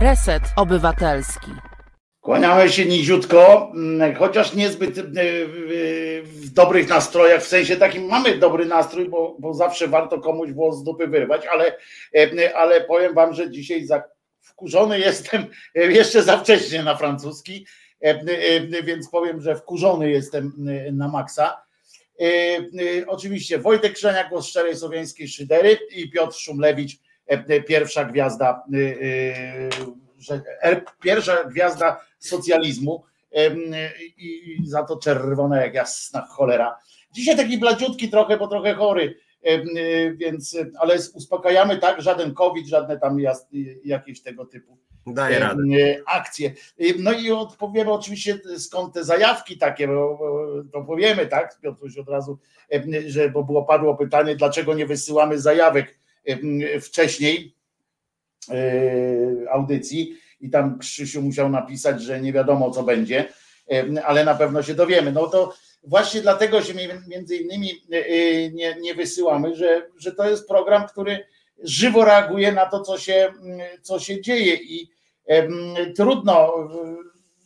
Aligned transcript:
Reset 0.00 0.42
Obywatelski. 0.56 1.50
Kłaniamy 2.20 2.68
się 2.68 2.84
niziutko, 2.84 3.72
mm, 3.74 4.14
chociaż 4.14 4.54
niezbyt 4.54 4.98
y, 4.98 5.04
w 6.22 6.50
dobrych 6.50 6.88
nastrojach, 6.88 7.42
w 7.42 7.48
sensie 7.48 7.76
takim 7.76 8.06
mamy 8.06 8.38
dobry 8.38 8.66
nastrój, 8.66 9.08
bo, 9.08 9.36
bo 9.38 9.54
zawsze 9.54 9.88
warto 9.88 10.20
komuś 10.20 10.52
włos 10.52 10.78
z 10.78 10.82
dupy 10.82 11.06
wyrwać, 11.06 11.46
ale, 11.46 11.76
e, 12.14 12.56
ale 12.56 12.80
powiem 12.80 13.14
wam, 13.14 13.34
że 13.34 13.50
dzisiaj 13.50 13.86
za, 13.86 14.02
wkurzony 14.40 14.98
jestem 15.08 15.46
e, 15.74 15.92
jeszcze 15.92 16.22
za 16.22 16.38
wcześnie 16.38 16.82
na 16.82 16.96
francuski, 16.96 17.66
e, 18.00 18.82
więc 18.82 19.10
powiem, 19.10 19.40
że 19.40 19.56
wkurzony 19.56 20.10
jestem 20.10 20.52
na 20.92 21.08
maksa. 21.08 21.62
Oczywiście 23.06 23.58
Wojtek 23.58 23.92
Krzeniak, 23.92 24.28
głos 24.28 24.46
szczerej 24.46 24.76
słowiańskiej 24.76 25.28
szydery 25.28 25.78
i 25.90 26.10
Piotr 26.10 26.36
Szumlewicz, 26.36 27.07
pierwsza 27.68 28.04
gwiazda 28.04 28.64
że 30.18 30.40
pierwsza 31.02 31.44
gwiazda 31.44 32.00
socjalizmu 32.18 33.04
i 34.16 34.58
za 34.64 34.82
to 34.82 34.96
czerwona 34.96 35.62
jak 35.62 35.74
jasna 35.74 36.26
cholera. 36.30 36.76
Dzisiaj 37.12 37.36
taki 37.36 37.58
bladziutki 37.58 38.08
trochę, 38.08 38.36
bo 38.36 38.48
trochę 38.48 38.74
chory, 38.74 39.14
więc, 40.16 40.56
ale 40.80 40.96
uspokajamy 41.14 41.78
tak, 41.78 42.02
żaden 42.02 42.34
COVID, 42.34 42.66
żadne 42.66 42.98
tam 42.98 43.16
jakieś 43.84 44.22
tego 44.22 44.46
typu 44.46 44.78
Daję 45.06 45.38
radę. 45.38 45.62
akcje. 46.06 46.52
No 46.98 47.12
i 47.12 47.30
odpowiemy 47.30 47.92
oczywiście 47.92 48.38
skąd 48.58 48.94
te 48.94 49.04
zajawki 49.04 49.58
takie, 49.58 49.88
bo 49.88 50.18
to 50.72 50.84
powiemy, 50.84 51.26
tak, 51.26 51.60
Piotruś 51.60 51.98
od 51.98 52.08
razu, 52.08 52.38
że 53.06 53.30
bo 53.30 53.44
było 53.44 53.64
padło 53.64 53.94
pytanie, 53.96 54.36
dlaczego 54.36 54.74
nie 54.74 54.86
wysyłamy 54.86 55.40
zajawek 55.40 55.97
wcześniej, 56.80 57.58
E, 58.50 59.50
audycji 59.50 60.18
i 60.40 60.50
tam 60.50 60.78
Krzysiu 60.78 61.22
musiał 61.22 61.50
napisać, 61.50 62.02
że 62.02 62.20
nie 62.20 62.32
wiadomo 62.32 62.70
co 62.70 62.82
będzie, 62.82 63.28
e, 63.72 64.04
ale 64.04 64.24
na 64.24 64.34
pewno 64.34 64.62
się 64.62 64.74
dowiemy. 64.74 65.12
No 65.12 65.26
to 65.26 65.54
właśnie 65.82 66.20
dlatego 66.20 66.62
się 66.62 66.74
między 67.08 67.36
innymi 67.36 67.70
e, 67.92 68.50
nie, 68.50 68.76
nie 68.80 68.94
wysyłamy, 68.94 69.56
że, 69.56 69.86
że 69.98 70.12
to 70.12 70.30
jest 70.30 70.48
program, 70.48 70.88
który 70.88 71.24
żywo 71.62 72.04
reaguje 72.04 72.52
na 72.52 72.66
to, 72.66 72.80
co 72.80 72.98
się, 72.98 73.32
co 73.82 73.98
się 73.98 74.20
dzieje 74.20 74.54
i 74.54 74.90
trudno 75.96 76.52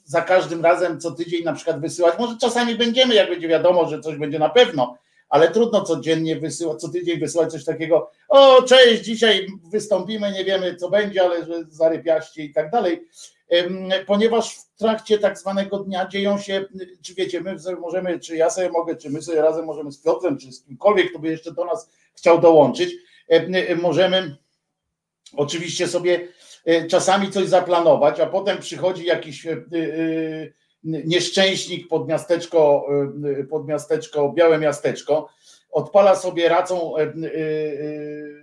za 0.05 0.23
każdym 0.23 0.63
razem 0.63 1.01
co 1.01 1.11
tydzień 1.11 1.45
na 1.45 1.53
przykład 1.53 1.81
wysyłać. 1.81 2.19
Może 2.19 2.37
czasami 2.41 2.75
będziemy, 2.75 3.15
jak 3.15 3.31
będzie 3.31 3.49
wiadomo, 3.49 3.89
że 3.89 4.01
coś 4.01 4.17
będzie 4.17 4.39
na 4.39 4.49
pewno, 4.49 4.99
ale 5.33 5.51
trudno 5.51 5.83
codziennie 5.83 6.37
wysyłać, 6.37 6.81
co 6.81 6.89
tydzień 6.89 7.21
wysyłać 7.21 7.53
coś 7.53 7.65
takiego, 7.65 8.11
o 8.29 8.63
cześć, 8.63 9.05
dzisiaj 9.05 9.47
wystąpimy, 9.71 10.33
nie 10.33 10.45
wiemy 10.45 10.77
co 10.77 10.91
będzie, 10.91 11.23
ale 11.23 11.45
że 11.45 11.65
zarypiaście 11.69 12.45
i 12.45 12.53
tak 12.53 12.71
dalej, 12.71 13.07
ponieważ 14.07 14.57
w 14.57 14.79
trakcie 14.79 15.19
tak 15.19 15.39
zwanego 15.39 15.79
dnia 15.79 16.09
dzieją 16.09 16.39
się, 16.39 16.65
czy 17.03 17.15
wiecie, 17.15 17.41
my 17.41 17.57
możemy, 17.81 18.21
czy 18.21 18.37
ja 18.37 18.51
sobie 18.51 18.69
mogę, 18.69 18.97
czy 18.97 19.11
my 19.11 19.23
sobie 19.23 19.43
razem 19.43 19.65
możemy 19.65 19.93
z 19.93 20.03
Piotrem, 20.03 20.39
czy 20.39 20.53
z 20.53 20.65
kimkolwiek, 20.65 21.11
kto 21.11 21.19
by 21.19 21.29
jeszcze 21.29 21.53
do 21.53 21.65
nas 21.65 21.91
chciał 22.17 22.41
dołączyć, 22.41 22.95
możemy 23.83 24.37
oczywiście 25.37 25.89
sobie 25.89 26.29
e, 26.65 26.87
czasami 26.87 27.31
coś 27.31 27.49
zaplanować, 27.49 28.21
a 28.21 28.27
potem 28.27 28.59
przychodzi 28.59 29.05
jakiś 29.05 29.47
e, 29.47 29.53
e, 29.53 29.57
nieszczęśnik 30.85 31.89
pod 31.89 32.09
miasteczko, 32.09 32.87
y, 33.41 33.45
pod 33.45 33.69
miasteczko, 33.69 34.33
białe 34.33 34.59
miasteczko, 34.59 35.29
odpala 35.71 36.17
sobie 36.17 36.49
racą 36.49 36.97
y, 36.97 37.03
y, 37.03 38.43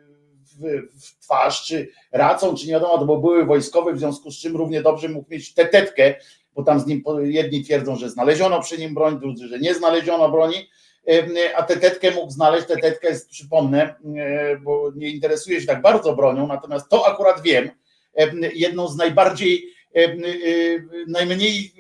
w 0.94 1.20
twarz, 1.24 1.66
czy 1.66 1.90
racą, 2.12 2.56
czy 2.56 2.68
nie 2.68 2.74
wiadomo, 2.74 3.06
bo 3.06 3.18
były 3.18 3.46
wojskowe, 3.46 3.94
w 3.94 4.00
związku 4.00 4.32
z 4.32 4.38
czym 4.38 4.58
równie 4.58 4.82
dobrze 4.82 5.10
mógł 5.10 5.32
mieć 5.32 5.54
tetetkę, 5.54 6.16
bo 6.56 6.64
tam 6.64 6.80
z 6.80 6.86
nim 6.86 7.04
jedni 7.22 7.64
twierdzą, 7.64 7.96
że 7.96 8.10
znaleziono 8.10 8.62
przy 8.62 8.78
nim 8.78 8.94
broń, 8.94 9.20
drudzy, 9.20 9.48
że 9.48 9.60
nie 9.60 9.74
znaleziono 9.74 10.30
broni, 10.30 10.70
a 11.56 11.64
tetetkę 11.64 12.12
mógł 12.12 12.32
znaleźć. 12.32 12.68
Tetetka 12.68 13.08
jest, 13.10 13.30
przypomnę, 13.30 13.96
bo 14.62 14.92
nie 14.96 15.10
interesuje 15.10 15.62
się 15.62 15.68
tak 15.68 15.82
bardzo 15.82 16.16
bronią, 16.16 16.48
natomiast 16.48 16.90
to 16.90 17.08
akurat 17.08 17.42
wiem, 17.42 17.70
jedną 18.54 18.88
z 18.88 18.98
najbardziej 18.98 19.64
najmniej 21.08 21.74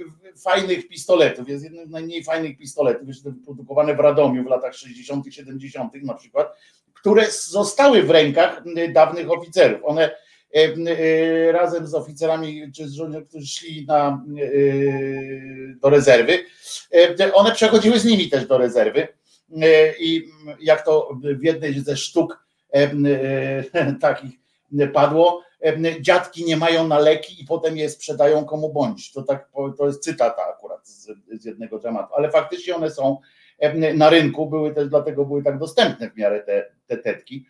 fajnych 0.44 0.88
pistoletów, 0.88 1.50
jest 1.50 1.64
jednym 1.64 1.88
z 1.88 1.90
najmniej 1.90 2.24
fajnych 2.24 2.58
pistoletów, 2.58 3.08
jeszcze 3.08 3.31
wyprodukowane 3.31 3.96
w 3.96 4.00
Radomiu 4.00 4.44
w 4.44 4.47
latach 4.47 4.75
60., 4.75 5.25
70. 5.34 5.94
na 6.03 6.14
przykład, 6.14 6.56
które 6.94 7.31
zostały 7.31 8.03
w 8.03 8.09
rękach 8.09 8.64
dawnych 8.94 9.31
oficerów. 9.31 9.80
One 9.84 10.12
razem 11.52 11.88
z 11.88 11.94
oficerami, 11.94 12.72
czy 12.75 12.88
z 12.88 12.94
żołnierzami, 12.94 13.25
którzy 13.25 13.48
szli 13.48 13.86
na, 13.86 14.25
do 15.81 15.90
rezerwy, 15.90 16.40
one 17.34 17.52
przechodziły 17.52 18.00
z 18.00 18.06
nimi 18.06 18.30
też 18.30 18.48
do 18.48 18.58
rezerwy. 18.58 19.08
I 20.00 20.30
jak 20.59 20.86
to 20.86 21.18
w 21.40 21.44
jednej 21.44 21.80
ze 21.80 21.98
sztuk 21.98 22.44
takich 24.02 24.31
padło, 24.94 25.44
dziadki 26.02 26.46
nie 26.46 26.58
mają 26.58 26.88
na 26.88 27.00
leki 27.00 27.42
i 27.44 27.46
potem 27.46 27.78
je 27.78 27.90
sprzedają 27.90 28.46
komu 28.46 28.74
bądź. 28.74 29.12
To, 29.12 29.22
tak, 29.22 29.50
to 29.78 29.88
jest 29.88 30.03
cytat 30.03 30.40
akurat 30.40 30.88
z, 30.88 31.08
z 31.42 31.46
jednego 31.46 31.80
dramatu, 31.80 32.14
ale 32.16 32.31
faktycznie 32.31 32.75
one 32.75 32.92
są 32.92 33.18
na 33.96 34.09
rynku, 34.09 34.50
były 34.50 34.74
też 34.74 34.90
dlatego 34.90 35.25
były 35.25 35.44
tak 35.44 35.59
dostępne 35.59 36.09
w 36.09 36.16
miarę 36.16 36.40
te, 36.40 36.72
te 36.88 36.98
tetki. 36.98 37.46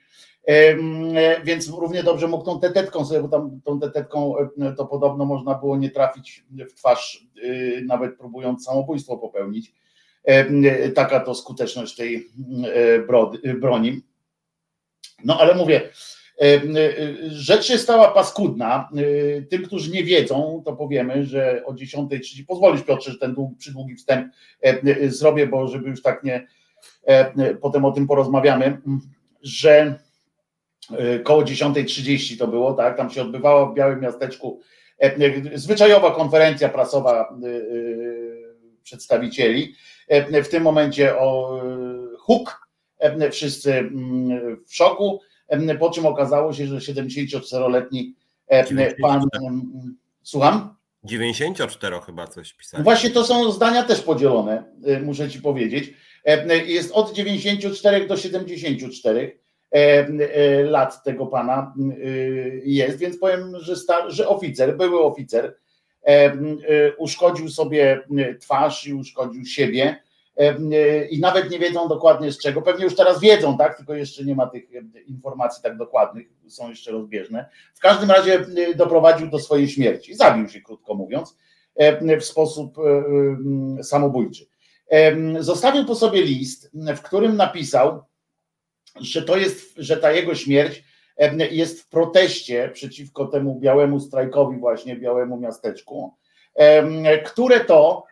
Więc 1.43 1.69
równie 1.69 2.03
dobrze 2.03 2.27
mógł 2.27 2.45
tą 2.45 2.59
tetetką 2.59 3.05
sobie, 3.05 3.21
bo 3.21 3.27
tam 3.27 3.61
tą 3.63 3.79
tetetką 3.79 4.35
to 4.77 4.85
podobno 4.85 5.25
można 5.25 5.55
było 5.55 5.77
nie 5.77 5.89
trafić 5.89 6.45
w 6.69 6.73
twarz, 6.73 7.27
y, 7.43 7.83
nawet 7.87 8.17
próbując 8.17 8.65
samobójstwo 8.65 9.17
popełnić. 9.17 9.73
Taka 10.95 11.19
to 11.19 11.35
skuteczność 11.35 11.95
tej 11.95 12.27
e, 13.45 13.53
broni. 13.53 14.01
No 15.25 15.39
ale 15.39 15.55
mówię, 15.55 15.81
E, 15.81 15.91
e, 15.91 16.18
rzecz 17.27 17.65
się 17.65 17.77
stała 17.77 18.11
paskudna. 18.11 18.89
E, 18.95 19.41
tym, 19.41 19.65
którzy 19.65 19.91
nie 19.91 20.03
wiedzą, 20.03 20.61
to 20.65 20.75
powiemy, 20.75 21.25
że 21.25 21.61
o 21.65 21.73
10.30, 21.73 22.45
pozwolisz 22.47 22.83
Piotrze, 22.83 23.11
że 23.11 23.17
ten 23.17 23.33
długi, 23.33 23.55
przydługi 23.55 23.95
wstęp 23.95 24.33
zrobię, 25.07 25.47
bo 25.47 25.67
żeby 25.67 25.89
już 25.89 26.01
tak 26.01 26.23
nie, 26.23 26.47
potem 27.61 27.85
o 27.85 27.91
tym 27.91 28.07
porozmawiamy, 28.07 28.81
że 29.41 29.99
koło 31.23 31.43
10.30 31.43 32.37
to 32.37 32.47
było, 32.47 32.73
tak, 32.73 32.97
tam 32.97 33.09
się 33.09 33.21
odbywała 33.21 33.65
w 33.65 33.73
Białym 33.73 33.99
Miasteczku 33.99 34.59
zwyczajowa 35.55 36.11
konferencja 36.11 36.69
prasowa 36.69 37.35
przedstawicieli. 38.83 39.73
W 40.43 40.47
tym 40.47 40.63
momencie 40.63 41.17
o 41.17 41.59
huk, 42.19 42.67
wszyscy 43.31 43.89
w 44.67 44.75
szoku 44.75 45.19
po 45.79 45.89
czym 45.89 46.05
okazało 46.05 46.53
się, 46.53 46.67
że 46.67 46.75
74-letni 46.75 48.15
pan. 49.01 49.23
Słucham? 50.23 50.75
94 51.03 51.99
chyba 52.05 52.27
coś 52.27 52.53
pisałem. 52.53 52.83
Właśnie 52.83 53.09
to 53.09 53.23
są 53.23 53.51
zdania 53.51 53.83
też 53.83 54.01
podzielone, 54.01 54.63
y, 54.87 54.99
muszę 54.99 55.29
ci 55.29 55.41
powiedzieć. 55.41 55.93
Jest 56.65 56.91
od 56.91 57.13
94 57.13 58.07
do 58.07 58.17
74 58.17 59.39
y, 59.75 60.63
lat 60.63 61.03
tego 61.03 61.25
pana 61.25 61.73
y, 61.79 62.61
jest, 62.65 62.97
więc 62.97 63.17
powiem, 63.17 63.53
że, 63.59 63.75
star, 63.75 64.11
że 64.11 64.27
oficer, 64.27 64.77
były 64.77 65.01
oficer, 65.01 65.55
uszkodził 66.97 67.49
sobie 67.49 68.01
twarz 68.39 68.87
i 68.87 68.93
uszkodził 68.93 69.45
siebie 69.45 70.01
i 71.09 71.19
nawet 71.19 71.49
nie 71.51 71.59
wiedzą 71.59 71.87
dokładnie 71.87 72.31
z 72.31 72.39
czego. 72.39 72.61
Pewnie 72.61 72.83
już 72.83 72.95
teraz 72.95 73.19
wiedzą, 73.19 73.57
tak? 73.57 73.77
Tylko 73.77 73.93
jeszcze 73.93 74.23
nie 74.23 74.35
ma 74.35 74.47
tych 74.47 74.63
informacji 75.07 75.63
tak 75.63 75.77
dokładnych, 75.77 76.27
są 76.47 76.69
jeszcze 76.69 76.91
rozbieżne. 76.91 77.49
W 77.75 77.79
każdym 77.79 78.11
razie 78.11 78.45
doprowadził 78.75 79.29
do 79.29 79.39
swojej 79.39 79.69
śmierci. 79.69 80.15
Zabił 80.15 80.49
się, 80.49 80.61
krótko 80.61 80.93
mówiąc, 80.93 81.37
w 82.19 82.23
sposób 82.23 82.77
samobójczy. 83.83 84.45
Zostawił 85.39 85.85
po 85.85 85.95
sobie 85.95 86.21
list, 86.21 86.71
w 86.95 87.01
którym 87.01 87.35
napisał, 87.35 88.03
że 89.01 89.21
to 89.21 89.37
jest, 89.37 89.73
że 89.77 89.97
ta 89.97 90.11
jego 90.11 90.35
śmierć 90.35 90.83
jest 91.51 91.81
w 91.81 91.89
proteście 91.89 92.69
przeciwko 92.73 93.25
temu 93.25 93.59
białemu 93.59 93.99
strajkowi, 93.99 94.57
właśnie 94.57 94.95
białemu 94.95 95.37
miasteczku, 95.37 96.13
które 97.25 97.59
to 97.59 98.03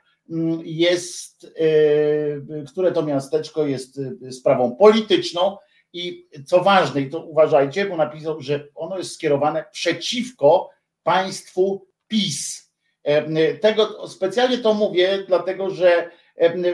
jest, 0.64 1.54
e, 1.56 2.66
które 2.68 2.92
to 2.92 3.04
miasteczko 3.04 3.68
jest 3.68 4.00
e, 4.28 4.32
sprawą 4.32 4.76
polityczną 4.76 5.58
i 5.94 6.28
co 6.46 6.64
ważne, 6.64 7.02
i 7.02 7.10
to 7.10 7.26
uważajcie, 7.26 7.86
bo 7.86 7.98
napisał, 7.98 8.42
że 8.42 8.68
ono 8.76 8.98
jest 8.98 9.14
skierowane 9.14 9.66
przeciwko 9.72 10.70
państwu 11.04 11.88
PiS. 12.08 12.72
E, 13.04 13.54
tego 13.54 14.08
specjalnie 14.08 14.58
to 14.58 14.74
mówię, 14.74 15.24
dlatego 15.28 15.70
że 15.70 16.12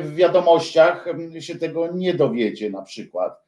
w 0.01 0.15
wiadomościach 0.15 1.05
się 1.39 1.55
tego 1.55 1.93
nie 1.93 2.13
dowiecie 2.13 2.69
na 2.69 2.81
przykład. 2.81 3.43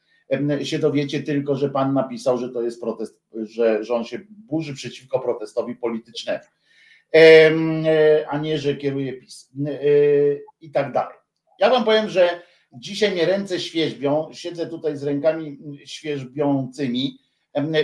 się 0.63 0.79
dowiecie 0.79 1.23
tylko, 1.23 1.55
że 1.55 1.69
pan 1.69 1.93
napisał, 1.93 2.37
że 2.37 2.49
to 2.49 2.61
jest 2.61 2.81
protest, 2.81 3.19
że, 3.33 3.83
że 3.83 3.93
on 3.93 4.03
się 4.03 4.19
burzy 4.29 4.73
przeciwko 4.73 5.19
protestowi 5.19 5.75
politycznemu, 5.75 6.43
a 8.27 8.37
nie, 8.37 8.57
że 8.57 8.75
kieruje 8.75 9.13
PiS 9.13 9.51
i 10.61 10.71
tak 10.71 10.91
dalej. 10.91 11.17
Ja 11.59 11.69
wam 11.69 11.85
powiem, 11.85 12.09
że 12.09 12.41
dzisiaj 12.73 13.11
mnie 13.11 13.25
ręce 13.25 13.59
świeżbią, 13.59 14.29
siedzę 14.31 14.67
tutaj 14.67 14.97
z 14.97 15.03
rękami 15.03 15.59
świeżbiącymi, 15.85 17.19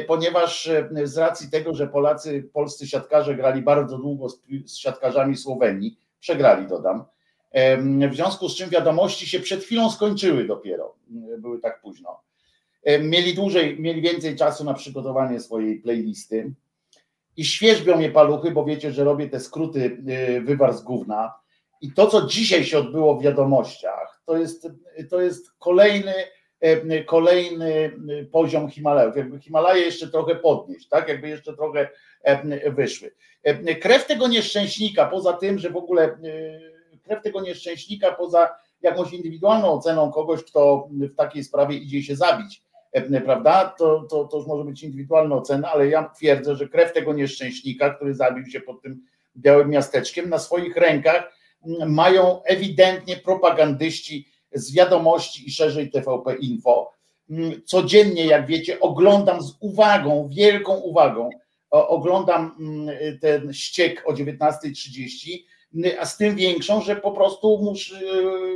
ponieważ 0.07 0.69
z 1.03 1.18
racji 1.18 1.50
tego, 1.50 1.73
że 1.73 1.88
Polacy, 1.88 2.50
polscy 2.53 2.88
siatkarze 2.88 3.35
grali 3.35 3.62
bardzo 3.62 3.97
długo 3.97 4.29
z, 4.29 4.41
z 4.65 4.77
siatkarzami 4.77 5.38
Słowenii, 5.38 5.97
przegrali 6.19 6.68
dodam, 6.68 7.06
w 8.09 8.15
związku 8.15 8.50
z 8.50 8.56
czym 8.56 8.69
wiadomości 8.69 9.27
się 9.27 9.39
przed 9.39 9.63
chwilą 9.63 9.91
skończyły 9.91 10.45
dopiero, 10.45 10.95
były 11.38 11.59
tak 11.59 11.81
późno. 11.81 12.21
Mieli 13.01 13.33
dłużej, 13.33 13.79
mieli 13.79 14.01
więcej 14.01 14.35
czasu 14.35 14.63
na 14.63 14.73
przygotowanie 14.73 15.39
swojej 15.39 15.79
playlisty 15.79 16.51
i 17.38 17.45
świeżbią 17.45 17.98
mnie 17.98 18.10
paluchy, 18.10 18.51
bo 18.51 18.66
wiecie, 18.66 18.92
że 18.92 19.04
robię 19.04 19.30
te 19.30 19.39
skróty 19.39 19.98
y, 20.38 20.42
wywar 20.42 20.74
z 20.74 20.81
gówna 20.81 21.33
i 21.81 21.94
to, 21.94 22.07
co 22.07 22.28
dzisiaj 22.28 22.63
się 22.63 22.80
odbyło 22.80 23.16
w 23.16 23.24
wiadomościach, 23.24 24.22
to 24.25 24.38
jest, 24.38 24.68
to 25.10 25.22
jest 25.22 25.51
kolejny, 25.60 26.13
kolejny 27.06 27.98
poziom 28.31 28.69
Himalajów. 28.69 29.18
Jakby 29.18 29.39
Himalaje 29.39 29.86
jeszcze 29.86 30.07
trochę 30.07 30.36
podnieść, 30.36 30.88
tak? 30.88 31.07
Jakby 31.07 31.30
jeszcze 31.30 31.54
trochę 31.54 31.89
wyszły. 32.72 33.12
Krew 33.81 34.07
tego 34.07 34.28
nieszczęśnika, 34.28 35.06
poza 35.06 35.33
tym, 35.33 35.60
że 35.60 35.69
w 35.69 35.78
ogóle 35.78 36.10
y, 36.94 37.00
krew 37.04 37.24
tego 37.24 37.42
nieszczęśnika, 37.42 38.12
poza 38.12 38.50
jakąś 38.81 39.13
indywidualną 39.13 39.72
oceną 39.72 40.12
kogoś, 40.12 40.44
kto 40.44 40.89
w 40.92 41.16
takiej 41.16 41.44
sprawie 41.44 41.78
idzie 41.78 42.04
się 42.04 42.16
zabić, 42.16 42.63
prawda? 43.26 43.76
To, 43.78 44.08
to, 44.10 44.26
to 44.26 44.38
już 44.38 44.48
może 44.48 44.64
być 44.64 44.84
indywidualna 44.84 45.36
ocena, 45.36 45.72
ale 45.72 45.88
ja 45.88 46.10
twierdzę, 46.10 46.56
że 46.56 46.70
krew 46.70 46.94
tego 46.94 47.14
nieszczęśnika, 47.14 47.90
który 47.90 48.14
zabił 48.14 48.46
się 48.46 48.62
pod 48.62 48.82
tym 48.82 49.06
białym 49.38 49.70
miasteczkiem, 49.70 50.30
na 50.30 50.40
swoich 50.40 50.76
rękach 50.76 51.34
mają 51.88 52.44
ewidentnie 52.44 53.18
propagandyści 53.18 54.28
z 54.54 54.74
wiadomości 54.74 55.48
i 55.48 55.52
szerzej 55.52 55.90
TVP 55.90 56.36
Info. 56.36 56.92
Codziennie, 57.66 58.26
jak 58.26 58.48
wiecie, 58.48 58.80
oglądam 58.80 59.42
z 59.42 59.58
uwagą, 59.60 60.30
wielką 60.32 60.76
uwagą, 60.76 61.30
oglądam 61.70 62.58
ten 63.22 63.54
ściek 63.54 64.04
o 64.06 64.14
19.30, 64.14 65.38
a 66.00 66.06
z 66.06 66.18
tym 66.18 66.36
większą, 66.36 66.82
że 66.82 66.96
po 66.96 67.12
prostu 67.12 67.60
muszę, 67.64 68.00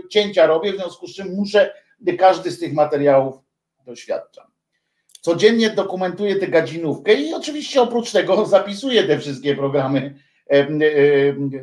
cięcia 0.10 0.46
robię, 0.46 0.74
w 0.74 0.76
związku 0.76 1.08
z 1.08 1.16
czym 1.16 1.36
muszę 1.36 1.74
każdy 2.18 2.52
z 2.52 2.60
tych 2.60 2.74
materiałów 2.74 3.45
doświadczam. 3.86 4.48
Codziennie 5.22 5.70
dokumentuję 5.70 6.36
tę 6.36 6.48
gadzinówkę 6.48 7.14
i 7.14 7.34
oczywiście 7.34 7.82
oprócz 7.82 8.12
tego 8.12 8.46
zapisuję 8.56 9.04
te 9.04 9.20
wszystkie 9.20 9.56
programy 9.56 10.16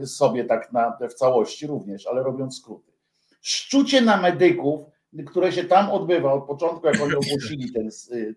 sobie 0.07 0.45
tak 0.45 0.73
na, 0.73 0.99
w 1.11 1.15
całości 1.15 1.67
również, 1.67 2.07
ale 2.07 2.23
robiąc 2.23 2.59
skróty. 2.59 2.93
Szczucie 3.41 4.01
na 4.01 4.17
medyków, 4.17 4.81
które 5.27 5.53
się 5.53 5.65
tam 5.65 5.91
odbywa 5.91 6.33
od 6.33 6.47
początku, 6.47 6.87
jak 6.87 7.01
oni 7.01 7.15
ogłosili 7.15 7.73
ten, 7.73 7.89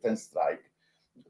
ten 0.02 0.18
strajk, 0.18 0.70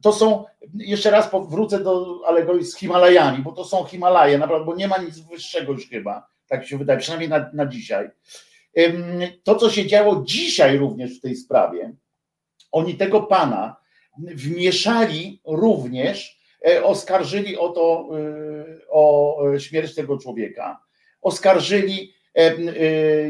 to 0.02 0.14
są, 0.14 0.46
jeszcze 0.74 1.12
raz 1.12 1.30
wrócę 1.50 1.84
do 1.84 2.22
alegorii 2.28 2.66
z 2.66 2.78
Himalajami, 2.78 3.44
bo 3.44 3.52
to 3.52 3.66
są 3.66 3.84
Himalaje, 3.84 4.38
naprawdę, 4.38 4.66
bo 4.66 4.76
nie 4.76 4.88
ma 4.88 4.98
nic 4.98 5.20
wyższego 5.20 5.72
już 5.72 5.90
chyba, 5.90 6.28
tak 6.48 6.68
się 6.68 6.78
wydaje, 6.78 7.00
przynajmniej 7.00 7.30
na, 7.30 7.50
na 7.54 7.66
dzisiaj. 7.66 8.10
To, 9.44 9.56
co 9.56 9.70
się 9.70 9.88
działo 9.88 10.24
dzisiaj 10.26 10.78
również 10.78 11.18
w 11.18 11.22
tej 11.22 11.36
sprawie, 11.36 11.94
oni 12.76 12.96
tego 12.96 13.22
pana 13.22 13.76
wmieszali 14.16 15.42
również, 15.46 16.40
e, 16.68 16.84
oskarżyli 16.84 17.58
o 17.58 17.70
to, 17.70 18.10
e, 18.20 18.90
o 18.90 19.38
śmierć 19.58 19.96
tego 19.96 20.18
człowieka. 20.18 20.80
Oskarżyli 21.22 22.14
e, 22.34 22.54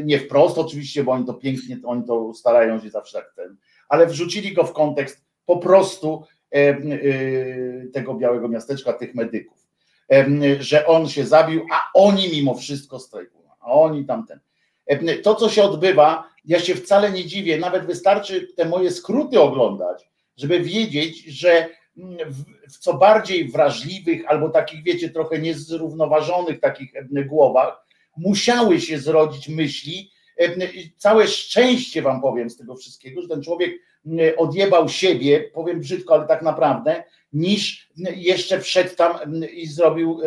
nie 0.02 0.20
wprost, 0.20 0.58
oczywiście, 0.58 1.04
bo 1.04 1.12
oni 1.12 1.24
to 1.24 1.34
pięknie, 1.34 1.78
oni 1.84 2.04
to 2.04 2.34
starają 2.34 2.80
się 2.80 2.90
zawsze 2.90 3.18
tak 3.18 3.32
ten, 3.36 3.56
ale 3.88 4.06
wrzucili 4.06 4.52
go 4.52 4.64
w 4.64 4.72
kontekst 4.72 5.24
po 5.46 5.56
prostu 5.56 6.24
tego 7.92 8.14
białego 8.14 8.48
miasteczka, 8.48 8.92
tych 8.92 9.14
medyków, 9.14 9.58
że 10.58 10.86
on 10.86 11.08
się 11.08 11.26
zabił, 11.26 11.66
a 11.72 11.90
oni 11.94 12.28
mimo 12.32 12.54
wszystko 12.54 12.98
strajkują, 12.98 13.48
a 13.60 13.72
oni 13.72 14.04
tamten. 14.04 14.40
To, 15.22 15.34
co 15.34 15.48
się 15.48 15.62
odbywa, 15.62 16.28
ja 16.46 16.60
się 16.60 16.74
wcale 16.74 17.10
nie 17.10 17.24
dziwię, 17.24 17.58
nawet 17.58 17.86
wystarczy 17.86 18.48
te 18.56 18.64
moje 18.64 18.90
skróty 18.90 19.40
oglądać, 19.40 20.10
żeby 20.36 20.60
wiedzieć, 20.60 21.24
że 21.24 21.68
w 22.68 22.78
co 22.78 22.94
bardziej 22.94 23.48
wrażliwych 23.48 24.26
albo 24.26 24.48
takich, 24.48 24.82
wiecie, 24.82 25.10
trochę 25.10 25.38
niezrównoważonych 25.38 26.60
takich 26.60 26.92
głowach 27.10 27.86
musiały 28.16 28.80
się 28.80 28.98
zrodzić 28.98 29.48
myśli, 29.48 30.10
całe 30.96 31.28
szczęście 31.28 32.02
wam 32.02 32.20
powiem 32.20 32.50
z 32.50 32.56
tego 32.56 32.76
wszystkiego, 32.76 33.22
że 33.22 33.28
ten 33.28 33.42
człowiek 33.42 33.72
odjebał 34.36 34.88
siebie, 34.88 35.50
powiem 35.54 35.80
brzydko, 35.80 36.14
ale 36.14 36.26
tak 36.26 36.42
naprawdę, 36.42 37.04
niż 37.32 37.88
jeszcze 38.16 38.60
wszedł 38.60 38.96
tam 38.96 39.16
i 39.52 39.66
zrobił, 39.66 40.20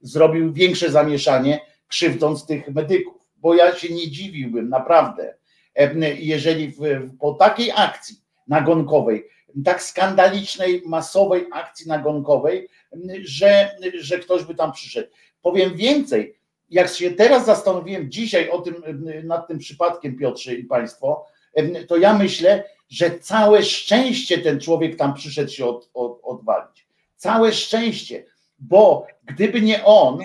zrobił 0.00 0.52
większe 0.52 0.90
zamieszanie, 0.90 1.60
krzywdząc 1.88 2.46
tych 2.46 2.68
medyków 2.68 3.23
bo 3.44 3.54
ja 3.54 3.74
się 3.74 3.94
nie 3.94 4.10
dziwiłbym, 4.10 4.68
naprawdę, 4.68 5.34
jeżeli 6.18 6.68
w, 6.68 6.80
po 7.20 7.34
takiej 7.34 7.72
akcji 7.76 8.16
nagonkowej, 8.48 9.28
tak 9.64 9.82
skandalicznej, 9.82 10.82
masowej 10.86 11.46
akcji 11.52 11.88
nagonkowej, 11.88 12.68
że, 13.24 13.76
że 13.94 14.18
ktoś 14.18 14.44
by 14.44 14.54
tam 14.54 14.72
przyszedł. 14.72 15.08
Powiem 15.42 15.76
więcej, 15.76 16.38
jak 16.70 16.88
się 16.88 17.10
teraz 17.10 17.46
zastanowiłem 17.46 18.10
dzisiaj 18.10 18.50
o 18.50 18.60
tym, 18.60 18.74
nad 19.24 19.48
tym 19.48 19.58
przypadkiem, 19.58 20.18
Piotrze 20.18 20.54
i 20.54 20.64
Państwo, 20.64 21.26
to 21.88 21.96
ja 21.96 22.18
myślę, 22.18 22.64
że 22.88 23.18
całe 23.18 23.62
szczęście 23.62 24.38
ten 24.38 24.60
człowiek 24.60 24.96
tam 24.96 25.14
przyszedł 25.14 25.50
się 25.50 25.66
od, 25.66 25.90
od, 25.94 26.20
odwalić. 26.22 26.86
Całe 27.16 27.52
szczęście, 27.52 28.24
bo 28.58 29.06
gdyby 29.24 29.60
nie 29.60 29.84
on, 29.84 30.18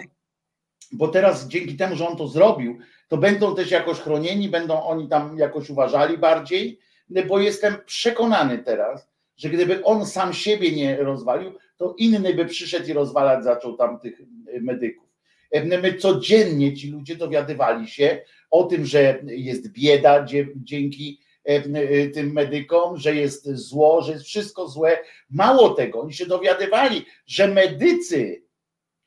bo 0.92 1.08
teraz 1.08 1.48
dzięki 1.48 1.78
temu, 1.78 1.96
że 1.96 2.08
on 2.08 2.18
to 2.18 2.28
zrobił, 2.28 2.80
to 3.10 3.18
będą 3.18 3.56
też 3.56 3.72
jakoś 3.72 4.00
chronieni, 4.00 4.50
będą 4.50 4.84
oni 4.84 5.08
tam 5.08 5.38
jakoś 5.38 5.70
uważali 5.70 6.18
bardziej, 6.18 6.80
bo 7.28 7.40
jestem 7.40 7.76
przekonany 7.86 8.58
teraz, 8.58 9.10
że 9.38 9.50
gdyby 9.50 9.84
on 9.84 10.06
sam 10.06 10.34
siebie 10.34 10.72
nie 10.72 10.98
rozwalił, 10.98 11.54
to 11.78 11.96
inny 11.98 12.34
by 12.34 12.46
przyszedł 12.46 12.90
i 12.90 12.94
rozwalać 12.94 13.44
zaczął 13.44 13.78
tam 13.78 14.00
tych 14.00 14.22
medyków. 14.62 15.10
My 15.82 15.94
codziennie 15.94 16.74
ci 16.74 16.92
ludzie 16.92 17.16
dowiadywali 17.16 17.88
się 17.88 18.22
o 18.52 18.64
tym, 18.64 18.86
że 18.86 19.22
jest 19.28 19.72
bieda 19.72 20.26
dzięki 20.56 21.20
tym 22.14 22.32
medykom, 22.34 22.98
że 22.98 23.16
jest 23.16 23.50
zło, 23.52 24.02
że 24.02 24.12
jest 24.12 24.26
wszystko 24.26 24.68
złe. 24.68 25.00
Mało 25.30 25.70
tego, 25.70 26.02
oni 26.02 26.14
się 26.14 26.26
dowiadywali, 26.26 27.06
że 27.28 27.48
medycy, 27.48 28.44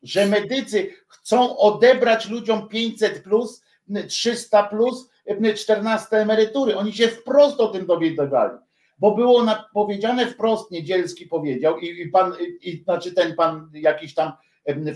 że 0.03 0.27
medycy 0.27 0.91
chcą 1.09 1.59
odebrać 1.59 2.29
ludziom 2.29 2.69
500 2.69 3.23
plus 3.23 3.63
300 4.09 4.63
plus 4.63 5.09
14 5.57 6.17
emerytury. 6.17 6.77
Oni 6.77 6.93
się 6.93 7.09
wprost 7.09 7.61
o 7.61 7.69
tym 7.69 7.87
dowiadywali, 7.87 8.59
bo 8.99 9.15
było 9.15 9.47
powiedziane 9.75 10.27
wprost, 10.27 10.71
Niedzielski 10.71 11.27
powiedział 11.27 11.79
i, 11.79 12.01
i 12.01 12.09
pan, 12.09 12.33
i, 12.61 12.83
znaczy 12.85 13.13
ten 13.13 13.35
pan 13.35 13.71
jakiś 13.75 14.15
tam 14.15 14.33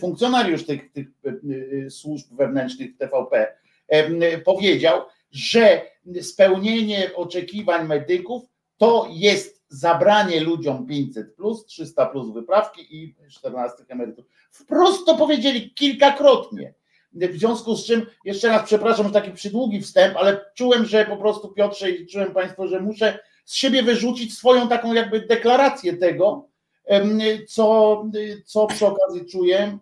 funkcjonariusz 0.01 0.67
tych, 0.67 0.93
tych 0.93 1.07
służb 1.91 2.27
wewnętrznych 2.37 2.97
TVP 2.97 3.57
powiedział, 4.45 5.03
że 5.31 5.83
spełnienie 6.21 7.11
oczekiwań 7.15 7.87
medyków 7.87 8.43
to 8.77 9.09
jest 9.11 9.65
zabranie 9.69 10.41
ludziom 10.41 10.87
500 10.87 11.35
plus, 11.35 11.67
300 11.67 12.07
plus 12.07 12.35
wyprawki 12.35 12.97
i 12.97 13.15
14 13.31 13.77
emerytur. 13.89 14.25
Wprost 14.51 15.07
to 15.07 15.15
powiedzieli 15.15 15.75
kilkakrotnie. 15.75 16.75
W 17.17 17.39
związku 17.39 17.77
z 17.77 17.87
czym, 17.87 18.07
jeszcze 18.25 18.49
raz 18.49 18.63
przepraszam, 18.67 19.07
że 19.07 19.13
taki 19.13 19.31
przydługi 19.31 19.81
wstęp, 19.81 20.17
ale 20.17 20.41
czułem, 20.55 20.85
że 20.85 21.07
po 21.07 21.17
prostu 21.17 21.49
Piotrze 21.49 21.91
i 21.91 22.07
czułem 22.07 22.33
Państwo, 22.33 22.69
że 22.69 22.81
muszę 22.81 23.19
z 23.45 23.55
siebie 23.55 23.83
wyrzucić 23.83 24.35
swoją 24.39 24.69
taką 24.69 24.93
jakby 24.95 25.21
deklarację 25.21 25.97
tego, 25.97 26.49
co, 27.49 28.05
co 28.45 28.67
przy 28.67 28.87
okazji 28.87 29.27
czuję, 29.27 29.79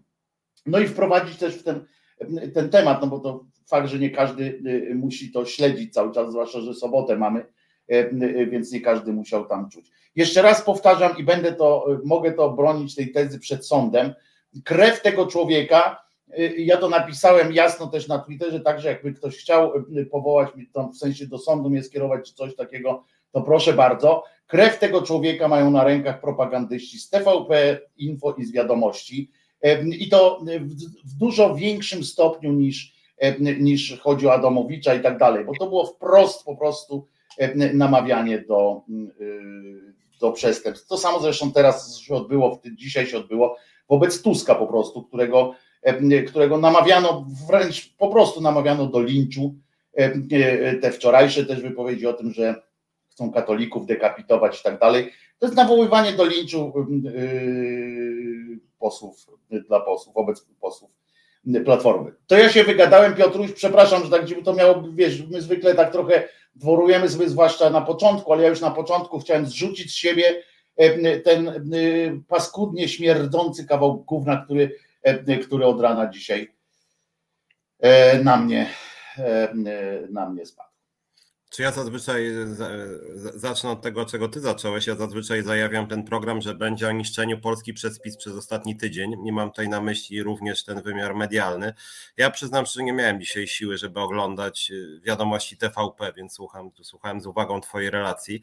no 0.67 0.79
i 0.79 0.89
wprowadzić 0.89 1.37
też 1.37 1.55
w 1.55 1.63
ten, 1.63 1.85
ten 2.55 2.71
temat, 2.71 3.01
no 3.01 3.07
bo 3.07 3.19
to 3.19 3.45
fakt, 3.67 3.89
że 3.89 3.99
nie 3.99 4.11
każdy 4.11 4.45
y, 4.91 4.95
musi 4.95 5.33
to 5.33 5.45
śledzić 5.45 5.93
cały 5.93 6.13
czas, 6.13 6.31
zwłaszcza, 6.31 6.61
że 6.61 6.75
sobotę 6.75 7.17
mamy, 7.17 7.47
więc 8.51 8.73
nie 8.73 8.81
każdy 8.81 9.13
musiał 9.13 9.47
tam 9.47 9.71
czuć. 9.71 9.91
Jeszcze 10.17 10.43
raz 10.43 10.63
powtarzam 10.63 11.19
i 11.19 11.25
będę 11.25 11.53
to, 11.53 11.87
mogę 12.05 12.33
to 12.33 12.51
bronić 12.51 12.95
tej 12.95 13.13
tezy 13.13 13.39
przed 13.39 13.67
sądem. 13.67 14.15
Krew 14.65 15.03
tego 15.03 15.27
człowieka 15.27 16.04
ja 16.59 16.77
to 16.77 16.89
napisałem 16.89 17.53
jasno 17.53 17.87
też 17.87 18.09
na 18.09 18.19
Twitterze, 18.19 18.61
także 18.61 18.89
jakby 18.89 19.13
ktoś 19.13 19.37
chciał 19.37 19.73
powołać 20.11 20.55
mnie 20.55 20.67
tam 20.73 20.93
w 20.93 20.97
sensie 20.97 21.27
do 21.27 21.39
sądu 21.39 21.71
mnie 21.71 21.83
skierować 21.83 22.29
czy 22.29 22.35
coś 22.35 22.57
takiego, 22.57 23.05
to 23.33 23.43
proszę 23.43 23.73
bardzo. 23.73 24.25
Krew 24.47 24.79
tego 24.79 25.03
człowieka 25.03 25.49
mają 25.49 25.71
na 25.71 25.85
rękach 25.85 26.21
propagandyści 26.21 26.99
z 26.99 27.11
TVP, 27.11 27.81
Info 27.97 28.33
i 28.33 28.45
z 28.45 28.53
wiadomości. 28.53 29.31
I 29.99 30.09
to 30.09 30.45
w 31.05 31.19
dużo 31.19 31.55
większym 31.55 32.05
stopniu 32.05 32.53
niż, 32.53 32.95
niż 33.61 34.01
chodzi 34.01 34.27
o 34.27 34.33
Adamowicza 34.33 34.95
i 34.95 35.01
tak 35.01 35.19
dalej, 35.19 35.45
bo 35.45 35.53
to 35.59 35.67
było 35.67 35.87
wprost 35.87 36.45
po 36.45 36.57
prostu 36.57 37.07
namawianie 37.75 38.39
do, 38.39 38.83
do 40.21 40.33
przestępstw. 40.33 40.89
To 40.89 40.99
samo 40.99 41.21
zresztą 41.21 41.53
teraz 41.53 41.99
się 41.99 42.15
odbyło, 42.15 42.61
dzisiaj 42.73 43.07
się 43.07 43.19
odbyło 43.19 43.57
wobec 43.89 44.23
Tuska 44.23 44.55
po 44.55 44.67
prostu, 44.67 45.03
którego, 45.03 45.55
którego 46.27 46.59
namawiano, 46.59 47.27
wręcz 47.49 47.95
po 47.99 48.09
prostu 48.09 48.41
namawiano 48.41 48.87
do 48.87 49.03
linczu. 49.03 49.55
Te 50.83 50.93
wczorajsze 50.93 51.47
też 51.47 51.61
wypowiedzi 51.61 52.07
o 52.07 52.13
tym, 52.13 52.33
że 52.33 52.63
chcą 53.11 53.33
katolików 53.33 53.87
dekapitować 53.87 54.61
i 54.61 54.63
tak 54.63 54.79
dalej. 54.79 55.11
To 55.39 55.47
jest 55.47 55.57
nawoływanie 55.57 56.13
do 56.13 56.25
linczu 56.25 56.73
posłów, 58.79 59.27
dla 59.69 59.81
posłów, 59.81 60.15
wobec 60.15 60.47
posłów 60.61 60.91
Platformy. 61.65 62.13
To 62.27 62.39
ja 62.39 62.49
się 62.49 62.65
wygadałem, 62.65 63.15
Piotruś, 63.15 63.53
przepraszam, 63.53 64.05
że 64.05 64.11
tak 64.11 64.23
to 64.45 64.55
miało, 64.55 64.85
wiesz, 64.93 65.23
my 65.31 65.43
zwykle 65.43 65.75
tak 65.75 65.93
trochę 65.93 66.29
dworujemy 66.55 67.09
sobie, 67.09 67.29
zwłaszcza 67.29 67.71
na 67.71 67.81
początku, 67.81 68.33
ale 68.33 68.43
ja 68.43 68.49
już 68.49 68.61
na 68.61 68.71
początku 68.71 69.19
chciałem 69.19 69.47
zrzucić 69.47 69.91
z 69.91 69.95
siebie 69.95 70.43
ten 71.25 71.53
paskudnie 72.29 72.89
śmierdzący 72.89 73.67
kawał 73.67 73.97
gówna, 73.97 74.45
który, 74.45 74.77
który 75.47 75.67
od 75.67 75.81
rana 75.81 76.09
dzisiaj 76.09 76.55
na 78.25 78.37
mnie, 78.37 78.71
na 80.11 80.31
mnie 80.31 80.47
spadł. 80.47 80.75
Czy 81.55 81.63
ja 81.63 81.73
zazwyczaj 81.73 82.31
zacznę 83.35 83.71
od 83.71 83.83
tego, 83.83 84.05
czego 84.05 84.29
ty 84.29 84.41
zacząłeś? 84.41 84.87
Ja 84.87 84.95
zazwyczaj 84.95 85.43
zajawiam 85.43 85.87
ten 85.87 86.05
program, 86.05 86.41
że 86.41 86.55
będzie 86.55 86.89
o 86.89 86.93
niszczeniu 86.93 87.41
Polski 87.41 87.75
przez 87.75 88.01
PiS 88.01 88.17
przez 88.17 88.35
ostatni 88.35 88.77
tydzień. 88.77 89.15
Nie 89.19 89.33
mam 89.33 89.51
tutaj 89.51 89.69
na 89.69 89.81
myśli 89.81 90.23
również 90.23 90.65
ten 90.65 90.83
wymiar 90.83 91.15
medialny. 91.15 91.75
Ja 92.17 92.31
przyznam, 92.31 92.67
że 92.67 92.83
nie 92.83 92.93
miałem 92.93 93.21
dzisiaj 93.21 93.47
siły, 93.47 93.79
żeby 93.79 94.01
oglądać 94.01 94.71
y, 94.71 95.01
wiadomości 95.05 95.57
TVP, 95.57 96.13
więc 96.17 96.33
słucham, 96.33 96.71
słuchałem 96.83 97.21
z 97.21 97.27
uwagą 97.27 97.61
twojej 97.61 97.91
relacji 97.91 98.41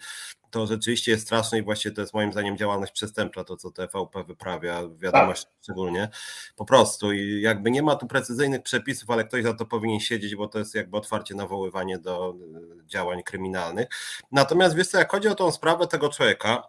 to 0.51 0.67
rzeczywiście 0.67 1.11
jest 1.11 1.23
straszne 1.23 1.57
i 1.59 1.63
właśnie 1.63 1.91
to 1.91 2.01
jest 2.01 2.13
moim 2.13 2.31
zdaniem 2.31 2.57
działalność 2.57 2.91
przestępcza, 2.91 3.43
to 3.43 3.57
co 3.57 3.71
TVP 3.71 4.23
wyprawia, 4.23 4.81
wiadomość 4.97 5.43
tak. 5.43 5.53
szczególnie. 5.61 6.09
Po 6.55 6.65
prostu 6.65 7.13
i 7.13 7.41
jakby 7.41 7.71
nie 7.71 7.83
ma 7.83 7.95
tu 7.95 8.07
precyzyjnych 8.07 8.63
przepisów, 8.63 9.09
ale 9.09 9.23
ktoś 9.23 9.43
za 9.43 9.53
to 9.53 9.65
powinien 9.65 9.99
siedzieć, 9.99 10.35
bo 10.35 10.47
to 10.47 10.59
jest 10.59 10.75
jakby 10.75 10.97
otwarcie 10.97 11.35
nawoływanie 11.35 11.99
do 11.99 12.35
e, 12.83 12.87
działań 12.87 13.23
kryminalnych. 13.23 13.87
Natomiast 14.31 14.75
wiesz 14.75 14.87
co, 14.87 14.97
jak 14.97 15.11
chodzi 15.11 15.27
o 15.27 15.35
tą 15.35 15.51
sprawę 15.51 15.87
tego 15.87 16.09
człowieka, 16.09 16.63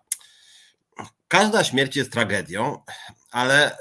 każda 1.28 1.64
śmierć 1.64 1.96
jest 1.96 2.12
tragedią, 2.12 2.82
ale 3.30 3.76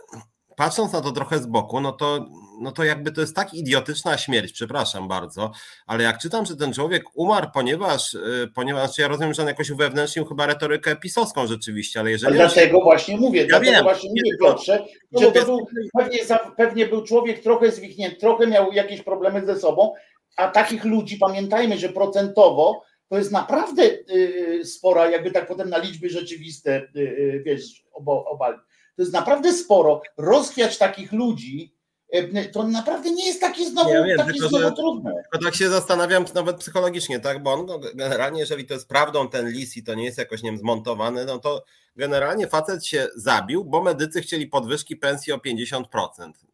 patrząc 0.56 0.94
na 0.94 1.02
to 1.02 1.12
trochę 1.12 1.40
z 1.40 1.46
boku, 1.46 1.82
no 1.82 1.92
to, 1.92 2.26
no 2.62 2.72
to 2.72 2.84
jakby 2.84 3.12
to 3.12 3.22
jest 3.22 3.36
tak 3.36 3.54
idiotyczna 3.54 4.18
śmierć, 4.18 4.54
przepraszam 4.54 5.08
bardzo, 5.08 5.52
ale 5.88 6.04
jak 6.04 6.18
czytam, 6.18 6.46
że 6.46 6.56
ten 6.56 6.74
człowiek 6.74 7.04
umarł, 7.14 7.48
ponieważ, 7.54 8.14
y, 8.14 8.50
ponieważ 8.56 8.98
ja 8.98 9.08
rozumiem, 9.08 9.34
że 9.34 9.42
on 9.42 9.48
jakoś 9.48 9.70
uwewnętrznił 9.70 10.26
chyba 10.26 10.46
retorykę 10.46 10.96
pisowską 10.96 11.48
rzeczywiście, 11.48 12.00
ale 12.00 12.12
jeżeli... 12.12 12.40
Ale 12.40 12.48
dlatego 12.48 12.78
się... 12.78 12.84
właśnie 12.84 13.18
mówię, 13.18 13.42
ja 13.42 13.48
dlatego 13.48 13.72
wiem, 13.72 13.84
właśnie 13.84 14.10
mówię 14.10 14.38
Piotrze, 14.40 14.86
no 15.12 15.22
że 15.22 15.32
to 15.32 15.46
był, 15.46 15.68
pewnie, 15.98 16.20
pewnie 16.58 16.86
był 16.86 17.04
człowiek 17.04 17.40
trochę 17.40 17.72
zwichnięty, 17.72 18.18
trochę 18.18 18.48
miał 18.48 18.72
jakieś 18.72 19.02
problemy 19.02 19.46
ze 19.46 19.60
sobą, 19.60 19.94
a 20.38 20.48
takich 20.48 20.86
ludzi, 20.86 21.18
pamiętajmy, 21.18 21.78
że 21.78 21.90
procentowo 21.90 22.84
to 23.10 23.18
jest 23.18 23.32
naprawdę 23.32 23.84
y, 23.84 24.66
spora, 24.66 25.10
jakby 25.10 25.32
tak 25.32 25.48
potem 25.48 25.70
na 25.70 25.78
liczby 25.78 26.10
rzeczywiste, 26.10 26.82
y, 26.96 27.44
wiesz, 27.46 27.84
obalić 27.94 28.62
to 28.96 29.02
jest 29.02 29.14
naprawdę 29.14 29.54
sporo. 29.54 30.02
Rozkwiać 30.18 30.78
takich 30.78 31.12
ludzi, 31.12 31.76
e, 32.12 32.46
to 32.46 32.64
naprawdę 32.64 33.12
nie 33.12 33.28
jest 33.28 33.42
takie 33.42 33.66
znowu, 33.66 33.90
ja 33.90 34.04
wiem, 34.04 34.18
takie 34.18 34.32
tylko, 34.32 34.50
znowu 34.50 34.76
trudne. 34.76 35.12
Tylko 35.32 35.46
tak 35.46 35.56
się 35.56 35.70
zastanawiam 35.70 36.26
nawet 36.36 36.58
psychologicznie, 36.58 37.20
tak, 37.20 37.44
bo 37.44 37.54
on 37.54 37.68
generalnie, 37.96 38.40
jeżeli 38.40 38.66
to 38.66 38.74
jest 38.74 38.88
prawdą 38.88 39.30
ten 39.30 39.50
lis 39.50 39.78
i 39.78 39.84
to 39.84 39.94
nie 39.94 40.06
jest 40.06 40.18
jakoś 40.18 40.44
nie 40.44 40.50
wiem, 40.52 40.60
zmontowany, 40.60 41.26
no 41.26 41.40
to 41.40 41.64
generalnie 41.96 42.48
facet 42.48 42.86
się 42.86 43.08
zabił, 43.16 43.66
bo 43.66 43.84
medycy 43.84 44.22
chcieli 44.22 44.48
podwyżki 44.48 44.96
pensji 44.96 45.34
o 45.34 45.38
50%. 45.38 45.84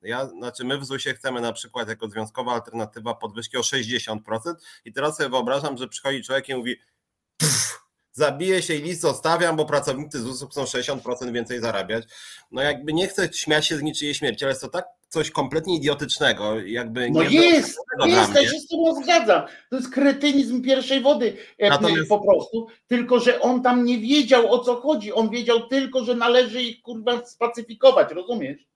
Ja, 0.01 0.27
znaczy 0.27 0.63
my 0.63 0.77
w 0.77 0.85
ZUS-ie 0.85 1.15
chcemy 1.15 1.41
na 1.41 1.53
przykład 1.53 1.89
jako 1.89 2.09
związkowa 2.09 2.53
alternatywa 2.53 3.13
podwyżki 3.13 3.57
o 3.57 3.61
60% 3.61 4.17
i 4.85 4.93
teraz 4.93 5.17
sobie 5.17 5.29
wyobrażam, 5.29 5.77
że 5.77 5.87
przychodzi 5.87 6.23
człowiek 6.23 6.49
i 6.49 6.55
mówi 6.55 6.75
zabiję 8.17 8.61
się 8.61 8.75
i 8.75 8.81
list 8.81 9.01
zostawiam, 9.01 9.55
bo 9.55 9.65
pracownicy 9.65 10.19
ZUS-u 10.19 10.47
chcą 10.47 10.63
60% 10.63 11.31
więcej 11.31 11.61
zarabiać. 11.61 12.03
No 12.51 12.61
jakby 12.61 12.93
nie 12.93 13.07
chcę 13.07 13.29
śmiać 13.33 13.67
się 13.67 13.77
z 13.77 13.83
niczyjej 13.83 14.15
śmierci, 14.15 14.45
ale 14.45 14.51
jest 14.51 14.61
to 14.61 14.67
tak 14.67 14.85
coś 15.07 15.31
kompletnie 15.31 15.75
idiotycznego. 15.75 16.59
Jakby 16.59 17.09
no 17.09 17.21
jest, 17.21 17.33
jest, 17.33 17.79
ja 18.35 18.43
się 18.43 18.59
z 18.59 18.67
tym 18.67 19.03
zgadzam. 19.03 19.41
To 19.69 19.75
jest 19.75 19.93
kretynizm 19.93 20.61
pierwszej 20.61 21.01
wody 21.01 21.37
e, 21.57 21.69
Natomiast... 21.69 22.09
po 22.09 22.19
prostu, 22.19 22.67
tylko 22.87 23.19
że 23.19 23.41
on 23.41 23.63
tam 23.63 23.85
nie 23.85 23.97
wiedział 23.97 24.51
o 24.53 24.59
co 24.59 24.75
chodzi. 24.75 25.13
On 25.13 25.29
wiedział 25.29 25.67
tylko, 25.67 26.03
że 26.03 26.15
należy 26.15 26.61
ich 26.61 26.81
kurwa 26.81 27.25
spacyfikować, 27.25 28.11
rozumiesz? 28.11 28.67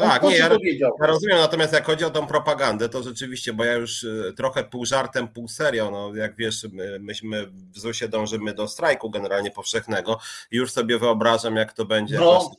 Tak, 0.00 0.22
nie, 0.22 0.38
ja, 0.38 0.48
ja, 0.78 0.88
rozumiem, 1.00 1.38
natomiast 1.38 1.72
jak 1.72 1.86
chodzi 1.86 2.04
o 2.04 2.10
tą 2.10 2.26
propagandę, 2.26 2.88
to 2.88 3.02
rzeczywiście, 3.02 3.52
bo 3.52 3.64
ja 3.64 3.72
już 3.72 4.02
y, 4.02 4.32
trochę 4.36 4.64
pół 4.64 4.86
żartem, 4.86 5.28
pół 5.28 5.48
serio, 5.48 5.90
no 5.90 6.14
jak 6.14 6.36
wiesz, 6.36 6.66
my, 6.72 6.98
myśmy 6.98 7.46
w 7.46 7.78
ZUS-ie 7.78 8.08
dążymy 8.08 8.54
do 8.54 8.68
strajku 8.68 9.10
generalnie 9.10 9.50
powszechnego 9.50 10.18
i 10.50 10.56
już 10.56 10.70
sobie 10.70 10.98
wyobrażam, 10.98 11.56
jak 11.56 11.72
to 11.72 11.84
będzie 11.84 12.18
no. 12.18 12.50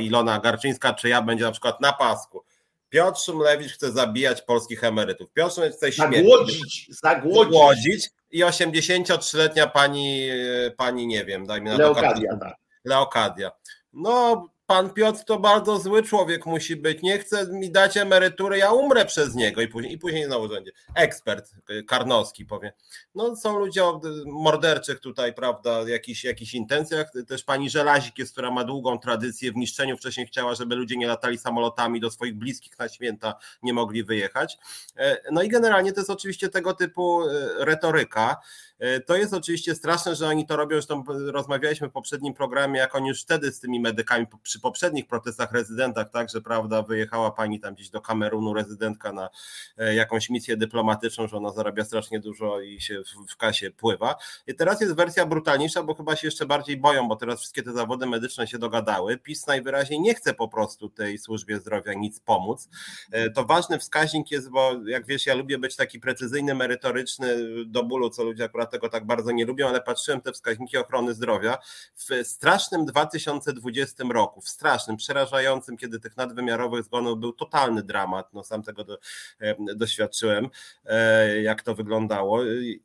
Ilona 0.00 0.40
Garczyńska, 0.40 0.94
czy 0.94 1.08
ja 1.08 1.22
będzie 1.22 1.44
na 1.44 1.52
przykład 1.52 1.80
na 1.80 1.92
pasku. 1.92 2.44
Piotr 2.88 3.20
Szumlewicz 3.20 3.72
chce 3.72 3.92
zabijać 3.92 4.42
polskich 4.42 4.84
emerytów. 4.84 5.32
Piotr 5.32 5.54
Szumlewicz 5.54 5.76
chce 5.76 5.92
zagłodzić, 5.92 6.86
zagłodzić. 7.02 7.52
zagłodzić 7.52 8.10
i 8.30 8.44
83-letnia 8.44 9.66
pani, 9.66 10.30
y, 10.30 10.74
pani, 10.76 11.06
nie 11.06 11.24
wiem, 11.24 11.46
dajmy 11.46 11.70
na 11.70 11.76
Leokadia, 11.76 12.36
tak. 12.40 12.54
Leokadia. 12.84 13.50
No, 13.92 14.48
pan 14.70 14.90
Piotr 14.90 15.24
to 15.24 15.38
bardzo 15.38 15.78
zły 15.78 16.02
człowiek 16.02 16.46
musi 16.46 16.76
być, 16.76 17.02
nie 17.02 17.18
chce 17.18 17.46
mi 17.46 17.70
dać 17.70 17.96
emerytury, 17.96 18.58
ja 18.58 18.72
umrę 18.72 19.04
przez 19.04 19.34
niego. 19.34 19.60
I 19.60 19.68
później, 19.68 19.92
i 19.92 19.98
później 19.98 20.24
znowu 20.24 20.48
będzie. 20.48 20.72
Ekspert 20.94 21.50
Karnowski 21.86 22.46
powie, 22.46 22.72
no 23.14 23.36
są 23.36 23.58
ludzie 23.58 23.84
o 23.84 24.00
morderczych 24.26 25.00
tutaj, 25.00 25.34
prawda, 25.34 25.88
jakichś, 25.88 26.24
jakichś 26.24 26.54
intencjach, 26.54 27.10
też 27.28 27.44
pani 27.44 27.70
Żelazik 27.70 28.18
jest, 28.18 28.32
która 28.32 28.50
ma 28.50 28.64
długą 28.64 28.98
tradycję 28.98 29.52
w 29.52 29.56
niszczeniu, 29.56 29.96
wcześniej 29.96 30.26
chciała, 30.26 30.54
żeby 30.54 30.74
ludzie 30.74 30.96
nie 30.96 31.06
latali 31.06 31.38
samolotami 31.38 32.00
do 32.00 32.10
swoich 32.10 32.34
bliskich 32.34 32.78
na 32.78 32.88
święta, 32.88 33.34
nie 33.62 33.72
mogli 33.72 34.04
wyjechać. 34.04 34.58
E, 34.96 35.16
no 35.32 35.42
i 35.42 35.48
generalnie 35.48 35.92
to 35.92 36.00
jest 36.00 36.10
oczywiście 36.10 36.48
tego 36.48 36.74
typu 36.74 37.22
e, 37.22 37.64
retoryka, 37.64 38.36
to 39.06 39.16
jest 39.16 39.34
oczywiście 39.34 39.74
straszne, 39.74 40.14
że 40.14 40.28
oni 40.28 40.46
to 40.46 40.56
robią, 40.56 40.76
zresztą 40.76 41.04
rozmawialiśmy 41.32 41.88
w 41.88 41.92
poprzednim 41.92 42.34
programie, 42.34 42.80
jak 42.80 42.94
oni 42.94 43.08
już 43.08 43.22
wtedy 43.22 43.52
z 43.52 43.60
tymi 43.60 43.80
medykami 43.80 44.26
przy 44.42 44.60
poprzednich 44.60 45.06
protestach 45.06 45.52
rezydentach, 45.52 46.10
tak, 46.10 46.28
że 46.30 46.40
prawda, 46.40 46.82
wyjechała 46.82 47.30
pani 47.30 47.60
tam 47.60 47.74
gdzieś 47.74 47.90
do 47.90 48.00
Kamerunu, 48.00 48.54
rezydentka 48.54 49.12
na 49.12 49.30
e, 49.78 49.94
jakąś 49.94 50.30
misję 50.30 50.56
dyplomatyczną, 50.56 51.28
że 51.28 51.36
ona 51.36 51.52
zarabia 51.52 51.84
strasznie 51.84 52.20
dużo 52.20 52.60
i 52.60 52.80
się 52.80 53.02
w, 53.28 53.36
kasie 53.36 53.70
pływa. 53.70 54.16
I 54.46 54.54
teraz 54.54 54.80
jest 54.80 54.94
wersja 54.94 55.26
brutalniejsza, 55.26 55.82
bo 55.82 55.94
chyba 55.94 56.16
się 56.16 56.26
jeszcze 56.26 56.46
bardziej 56.46 56.76
boją, 56.76 57.08
bo 57.08 57.16
teraz 57.16 57.38
wszystkie 57.38 57.62
te 57.62 57.72
zawody 57.72 58.06
medyczne 58.06 58.46
się 58.46 58.58
dogadały. 58.58 59.18
PiS 59.18 59.46
najwyraźniej 59.46 60.00
nie 60.00 60.14
chce 60.14 60.34
po 60.34 60.48
prostu 60.48 60.88
tej 60.88 61.18
służbie 61.18 61.58
zdrowia 61.58 61.94
nic 61.94 62.20
pomóc. 62.20 62.68
E, 63.12 63.30
to 63.30 63.44
ważny 63.44 63.78
wskaźnik 63.78 64.30
jest, 64.30 64.50
bo 64.50 64.72
jak 64.86 65.06
wiesz, 65.06 65.26
ja 65.26 65.34
lubię 65.34 65.58
być 65.58 65.76
taki 65.76 66.00
precyzyjny, 66.00 66.54
merytoryczny 66.54 67.36
do 67.66 67.84
bólu, 67.84 68.10
co 68.10 68.24
ludzie 68.24 68.44
akurat 68.44 68.69
tego 68.70 68.88
tak 68.88 69.06
bardzo 69.06 69.30
nie 69.30 69.44
lubią, 69.44 69.68
ale 69.68 69.80
patrzyłem 69.80 70.20
te 70.20 70.32
wskaźniki 70.32 70.76
ochrony 70.76 71.14
zdrowia 71.14 71.58
w 71.94 72.26
strasznym 72.26 72.84
2020 72.84 74.04
roku, 74.12 74.40
w 74.40 74.48
strasznym, 74.48 74.96
przerażającym, 74.96 75.76
kiedy 75.76 76.00
tych 76.00 76.16
nadwymiarowych 76.16 76.84
zgonów 76.84 77.18
był 77.18 77.32
totalny 77.32 77.82
dramat, 77.82 78.32
no 78.32 78.44
sam 78.44 78.62
tego 78.62 78.84
do, 78.84 78.98
e, 79.40 79.56
doświadczyłem, 79.76 80.48
e, 80.86 81.42
jak 81.42 81.62
to 81.62 81.74
wyglądało. 81.74 82.40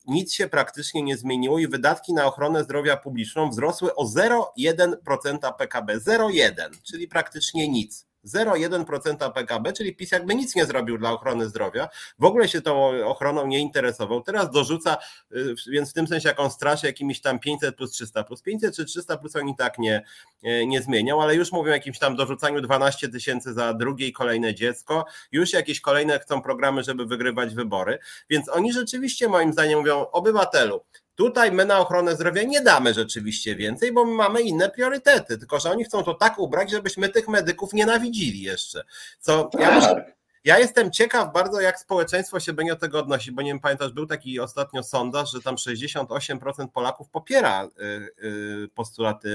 Nic 0.07 0.33
się 0.33 0.47
praktycznie 0.47 1.03
nie 1.03 1.17
zmieniło 1.17 1.59
i 1.59 1.67
wydatki 1.67 2.13
na 2.13 2.25
ochronę 2.25 2.63
zdrowia 2.63 2.97
publiczną 2.97 3.49
wzrosły 3.49 3.95
o 3.95 4.05
0,1% 4.05 5.53
PKB, 5.57 5.99
0,1, 5.99 6.69
czyli 6.83 7.07
praktycznie 7.07 7.69
nic 7.69 8.04
0,1% 8.25 9.31
PKB, 9.31 9.73
czyli 9.73 9.95
PiS 9.95 10.11
jakby 10.11 10.35
nic 10.35 10.55
nie 10.55 10.65
zrobił 10.65 10.97
dla 10.97 11.11
ochrony 11.11 11.49
zdrowia, 11.49 11.89
w 12.19 12.25
ogóle 12.25 12.47
się 12.47 12.61
tą 12.61 13.05
ochroną 13.05 13.47
nie 13.47 13.59
interesował. 13.59 14.21
Teraz 14.21 14.51
dorzuca, 14.51 14.97
y, 15.31 15.55
więc 15.67 15.91
w 15.91 15.93
tym 15.93 16.07
sensie 16.07 16.29
jak 16.29 16.39
on 16.39 16.51
straszy 16.51 16.87
jakimiś 16.87 17.21
tam 17.21 17.39
500 17.39 17.75
plus 17.75 17.91
300 17.91 18.23
plus 18.23 18.41
500 18.41 18.75
czy 18.75 18.85
300 18.85 19.17
plus 19.17 19.35
oni 19.35 19.55
tak 19.55 19.77
nie, 19.77 20.03
y, 20.45 20.67
nie 20.67 20.81
zmienią, 20.81 21.21
ale 21.21 21.35
już 21.35 21.51
mówią 21.51 21.71
o 21.71 21.73
jakimś 21.73 21.99
tam 21.99 22.15
dorzucaniu 22.15 22.61
12 22.61 23.09
tysięcy 23.09 23.53
za 23.53 23.73
drugie 23.73 24.07
i 24.07 24.13
kolejne 24.13 24.55
dziecko, 24.55 25.05
już 25.31 25.53
jakieś 25.53 25.81
kolejne 25.81 26.19
chcą 26.19 26.41
programy, 26.41 26.83
żeby 26.83 27.05
wygrywać 27.05 27.55
wybory, 27.55 27.99
więc 28.29 28.49
oni 28.49 28.73
rzeczywiście 28.73 29.27
moim 29.27 29.53
zdaniem 29.53 29.79
mówią 29.79 30.05
obywatelu, 30.11 30.81
Tutaj 31.15 31.51
my 31.51 31.65
na 31.65 31.79
ochronę 31.79 32.15
zdrowia 32.15 32.43
nie 32.43 32.61
damy 32.61 32.93
rzeczywiście 32.93 33.55
więcej, 33.55 33.91
bo 33.93 34.05
my 34.05 34.11
mamy 34.11 34.41
inne 34.41 34.69
priorytety, 34.69 35.37
tylko 35.37 35.59
że 35.59 35.71
oni 35.71 35.83
chcą 35.83 36.03
to 36.03 36.13
tak 36.13 36.39
ubrać, 36.39 36.71
żebyśmy 36.71 37.09
tych 37.09 37.27
medyków 37.27 37.73
nienawidzili 37.73 38.41
jeszcze. 38.41 38.83
Co 39.19 39.49
ja 39.53 39.59
Tak. 39.59 39.75
myślę, 39.75 40.13
ja 40.45 40.59
jestem 40.59 40.91
ciekaw 40.91 41.33
bardzo, 41.33 41.61
jak 41.61 41.79
społeczeństwo 41.79 42.39
się 42.39 42.53
będzie 42.53 42.73
do 42.73 42.79
tego 42.79 42.99
odnosi, 42.99 43.31
bo 43.31 43.41
nie 43.41 43.51
wiem, 43.51 43.59
pamiętasz, 43.59 43.91
był 43.91 44.05
taki 44.05 44.39
ostatnio 44.39 44.83
sondaż, 44.83 45.31
że 45.31 45.41
tam 45.41 45.55
68% 45.55 46.67
Polaków 46.67 47.09
popiera 47.09 47.65
y, 47.65 48.25
y, 48.25 48.69
postulaty 48.75 49.29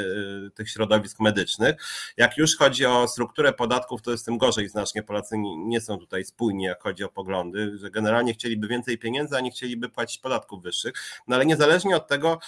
y, 0.47 0.51
tych 0.51 0.71
środowisk 0.71 1.21
medycznych. 1.21 1.77
Jak 2.17 2.37
już 2.37 2.57
chodzi 2.57 2.87
o 2.87 3.09
strukturę 3.09 3.53
podatków, 3.53 4.03
to 4.03 4.11
jest 4.11 4.25
tym 4.25 4.39
gorzej 4.39 4.69
znacznie. 4.69 5.03
Polacy 5.03 5.35
nie 5.57 5.81
są 5.81 5.99
tutaj 5.99 6.25
spójni, 6.25 6.65
jak 6.65 6.83
chodzi 6.83 7.05
o 7.05 7.09
poglądy, 7.09 7.79
że 7.79 7.91
generalnie 7.91 8.35
chcieliby 8.35 8.69
więcej 8.69 8.99
pieniędzy, 8.99 9.37
a 9.37 9.41
nie 9.41 9.51
chcieliby 9.51 9.89
płacić 9.89 10.19
podatków 10.19 10.63
wyższych. 10.63 10.93
No 11.29 11.37
ale 11.37 11.47
niezależnie 11.47 11.97
od 11.97 12.09
tego, 12.09 12.39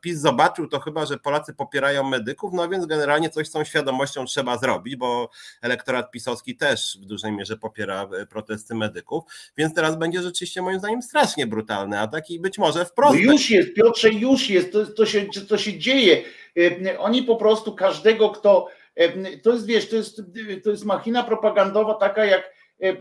PiS 0.00 0.18
zobaczył 0.18 0.68
to 0.68 0.80
chyba, 0.80 1.06
że 1.06 1.18
Polacy 1.18 1.54
popierają 1.54 2.04
medyków, 2.04 2.52
no 2.52 2.68
więc 2.68 2.86
generalnie 2.86 3.30
coś 3.30 3.48
z 3.48 3.50
tą 3.50 3.64
świadomością 3.64 4.24
trzeba 4.24 4.58
zrobić, 4.58 4.96
bo 4.96 5.30
elektorat 5.62 6.10
pisowski 6.10 6.56
też 6.56 6.98
w 7.02 7.04
dużej 7.04 7.32
mierze 7.32 7.56
popiera 7.56 8.03
protesty 8.30 8.74
medyków, 8.74 9.24
więc 9.56 9.74
teraz 9.74 9.96
będzie 9.96 10.22
rzeczywiście 10.22 10.62
moim 10.62 10.78
zdaniem 10.78 11.02
strasznie 11.02 11.46
brutalny 11.46 12.00
atak 12.00 12.30
i 12.30 12.40
być 12.40 12.58
może 12.58 12.84
wprost. 12.84 13.18
No 13.24 13.32
już 13.32 13.50
jest, 13.50 13.74
Piotrze, 13.74 14.10
już 14.10 14.50
jest, 14.50 14.72
to, 14.72 14.86
to, 14.86 15.06
się, 15.06 15.24
to 15.48 15.58
się 15.58 15.78
dzieje. 15.78 16.22
E, 16.58 16.98
Oni 16.98 17.22
po 17.22 17.36
prostu 17.36 17.74
każdego, 17.74 18.30
kto. 18.30 18.66
e, 18.96 19.36
To 19.36 19.52
jest, 19.52 19.66
wiesz, 19.66 19.88
to 19.88 19.96
jest, 19.96 20.22
to 20.64 20.70
jest 20.70 20.84
machina 20.84 21.22
propagandowa 21.24 21.94
taka 21.94 22.24
jak. 22.24 22.52
e, 22.82 22.92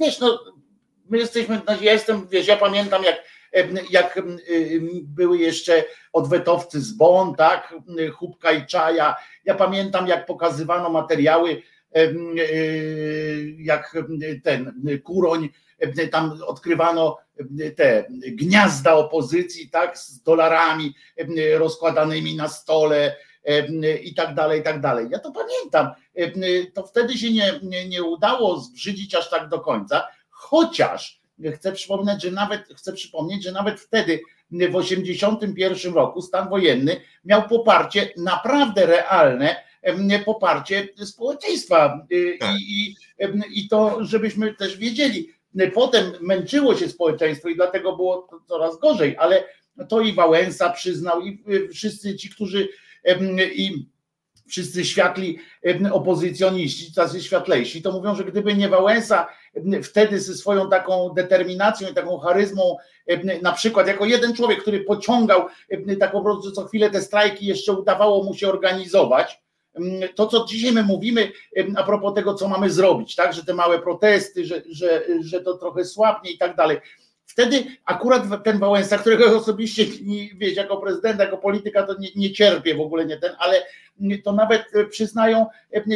Wiesz, 0.00 0.20
no, 0.20 0.38
my 1.08 1.18
jesteśmy, 1.18 1.60
no, 1.66 1.74
ja 1.80 1.92
jestem, 1.92 2.28
wiesz, 2.28 2.46
ja 2.46 2.56
pamiętam 2.56 3.02
jak, 3.04 3.16
jak 3.90 4.22
były 5.04 5.38
jeszcze 5.38 5.84
odwetowcy 6.12 6.80
z 6.80 6.92
Bonn, 6.92 7.34
tak, 7.34 7.74
Chubka 8.14 8.52
i 8.52 8.66
Czaja. 8.66 9.16
Ja 9.44 9.54
pamiętam, 9.54 10.06
jak 10.06 10.26
pokazywano 10.26 10.90
materiały, 10.90 11.62
jak 13.58 13.96
ten 14.44 14.80
Kuroń, 15.04 15.48
e, 15.78 16.08
tam 16.08 16.38
odkrywano 16.46 17.16
te 17.76 18.06
gniazda 18.28 18.94
opozycji, 18.94 19.70
tak, 19.70 19.98
z 19.98 20.22
dolarami 20.22 20.94
e, 21.16 21.58
rozkładanymi 21.58 22.36
na 22.36 22.48
stole 22.48 23.16
e, 23.44 23.96
i 23.96 24.14
tak 24.14 24.34
dalej, 24.34 24.60
i 24.60 24.62
tak 24.62 24.80
dalej. 24.80 25.06
Ja 25.10 25.18
to 25.18 25.32
pamiętam. 25.32 25.90
E, 26.14 26.66
To 26.72 26.86
wtedy 26.86 27.18
się 27.18 27.32
nie, 27.32 27.60
nie, 27.62 27.88
nie 27.88 28.02
udało 28.02 28.60
zbrzydzić 28.60 29.14
aż 29.14 29.30
tak 29.30 29.48
do 29.48 29.60
końca, 29.60 30.08
chociaż 30.30 31.20
chcę 31.54 31.72
przypomnieć, 31.72 32.22
że 32.22 32.30
nawet 32.30 32.64
chcę 32.76 32.92
przypomnieć, 32.92 33.44
że 33.44 33.52
nawet 33.52 33.80
wtedy 33.80 34.20
w 34.50 34.76
81 34.76 35.94
roku 35.94 36.22
stan 36.22 36.48
wojenny 36.48 37.00
miał 37.24 37.48
poparcie 37.48 38.08
naprawdę 38.16 38.86
realne, 38.86 39.67
poparcie 40.24 40.88
społeczeństwa 41.04 42.06
Y, 42.12 42.36
Tak. 42.40 42.54
i, 42.60 42.94
i, 43.52 43.68
to, 43.68 44.04
żebyśmy 44.04 44.54
też 44.54 44.76
wiedzieli. 44.76 45.32
Potem 45.74 46.12
męczyło 46.20 46.76
się 46.76 46.88
społeczeństwo 46.88 47.48
i 47.48 47.54
dlatego 47.54 47.96
było 47.96 48.28
to 48.30 48.40
coraz 48.48 48.78
gorzej, 48.78 49.16
ale 49.18 49.44
to 49.88 50.00
i 50.00 50.12
Wałęsa 50.12 50.70
przyznał 50.70 51.20
i 51.20 51.42
y, 51.48 51.68
wszyscy 51.68 52.16
ci, 52.16 52.30
którzy 52.30 52.68
i 53.54 53.86
wszyscy 54.48 54.84
światli 54.84 55.38
opozycjoniści, 55.92 56.94
tacy 56.94 57.22
światlejsi, 57.22 57.82
to 57.82 57.92
mówią, 57.92 58.14
że 58.14 58.24
gdyby 58.24 58.54
nie 58.54 58.68
Wałęsa 58.68 59.26
wtedy 59.82 60.20
ze 60.20 60.34
swoją 60.34 60.70
taką 60.70 61.08
determinacją 61.08 61.88
i 61.88 61.94
taką 61.94 62.18
charyzmą, 62.18 62.76
na 63.42 63.52
przykład 63.52 63.86
jako 63.86 64.04
jeden 64.04 64.34
człowiek, 64.34 64.60
który 64.62 64.80
pociągał 64.80 65.46
tak 66.00 66.12
po 66.12 66.22
prostu 66.22 66.52
co 66.52 66.64
chwilę 66.64 66.90
te 66.90 67.02
strajki 67.02 67.46
jeszcze 67.46 67.72
udawało 67.72 68.24
mu 68.24 68.34
się 68.34 68.48
organizować, 68.48 69.42
to 70.14 70.26
co 70.26 70.46
dzisiaj 70.48 70.72
my 70.72 70.82
mówimy 70.82 71.32
a 71.76 71.82
propos 71.82 72.14
tego, 72.14 72.34
co 72.34 72.48
mamy 72.48 72.70
zrobić, 72.70 73.14
tak, 73.14 73.32
że 73.32 73.44
te 73.44 73.54
małe 73.54 73.82
protesty, 73.82 74.44
że, 74.44 74.62
że, 74.70 75.04
że 75.20 75.40
to 75.40 75.58
trochę 75.58 75.84
słabnie 75.84 76.30
i 76.30 76.38
tak 76.38 76.56
dalej. 76.56 76.78
Wtedy 77.26 77.64
akurat 77.84 78.44
ten 78.44 78.58
Wałęsa, 78.58 78.98
którego 78.98 79.36
osobiście 79.36 79.84
wiesz, 80.38 80.56
jako 80.56 80.76
prezydent, 80.76 81.20
jako 81.20 81.38
polityka, 81.38 81.82
to 81.82 81.94
nie, 81.98 82.08
nie 82.16 82.32
cierpię 82.32 82.74
w 82.74 82.80
ogóle 82.80 83.06
nie 83.06 83.16
ten, 83.16 83.32
ale 83.38 83.62
to 84.24 84.32
nawet 84.32 84.64
przyznają 84.90 85.46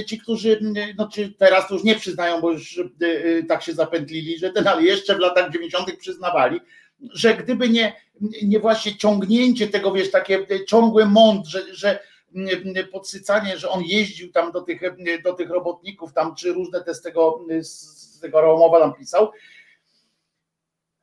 ci, 0.06 0.18
którzy, 0.18 0.60
no 0.98 1.08
czy 1.08 1.32
teraz 1.38 1.70
już 1.70 1.84
nie 1.84 1.94
przyznają, 1.94 2.40
bo 2.40 2.52
już 2.52 2.78
e, 2.78 2.82
e, 3.06 3.42
tak 3.42 3.62
się 3.62 3.72
zapętlili, 3.72 4.38
że 4.38 4.50
ten, 4.50 4.68
ale 4.68 4.82
jeszcze 4.82 5.14
w 5.14 5.18
latach 5.18 5.50
90. 5.50 5.96
przyznawali, 5.98 6.60
że 7.14 7.34
gdyby 7.34 7.68
nie, 7.68 7.92
nie 8.42 8.60
właśnie 8.60 8.96
ciągnięcie 8.96 9.68
tego, 9.68 9.92
wiesz, 9.92 10.10
takie 10.10 10.46
ciągły 10.66 11.06
mąd, 11.06 11.46
że, 11.46 11.74
że 11.74 11.98
podsycanie, 12.92 13.58
że 13.58 13.68
on 13.68 13.82
jeździł 13.82 14.32
tam 14.32 14.52
do 14.52 14.60
tych, 14.60 14.80
do 15.24 15.32
tych 15.32 15.50
robotników, 15.50 16.12
tam 16.12 16.34
czy 16.34 16.52
różne 16.52 16.80
te 16.80 16.94
z 16.94 17.02
tego, 17.02 17.40
z 17.60 18.20
tego 18.20 18.40
Romowa 18.40 18.80
tam 18.80 18.94
pisał, 18.94 19.32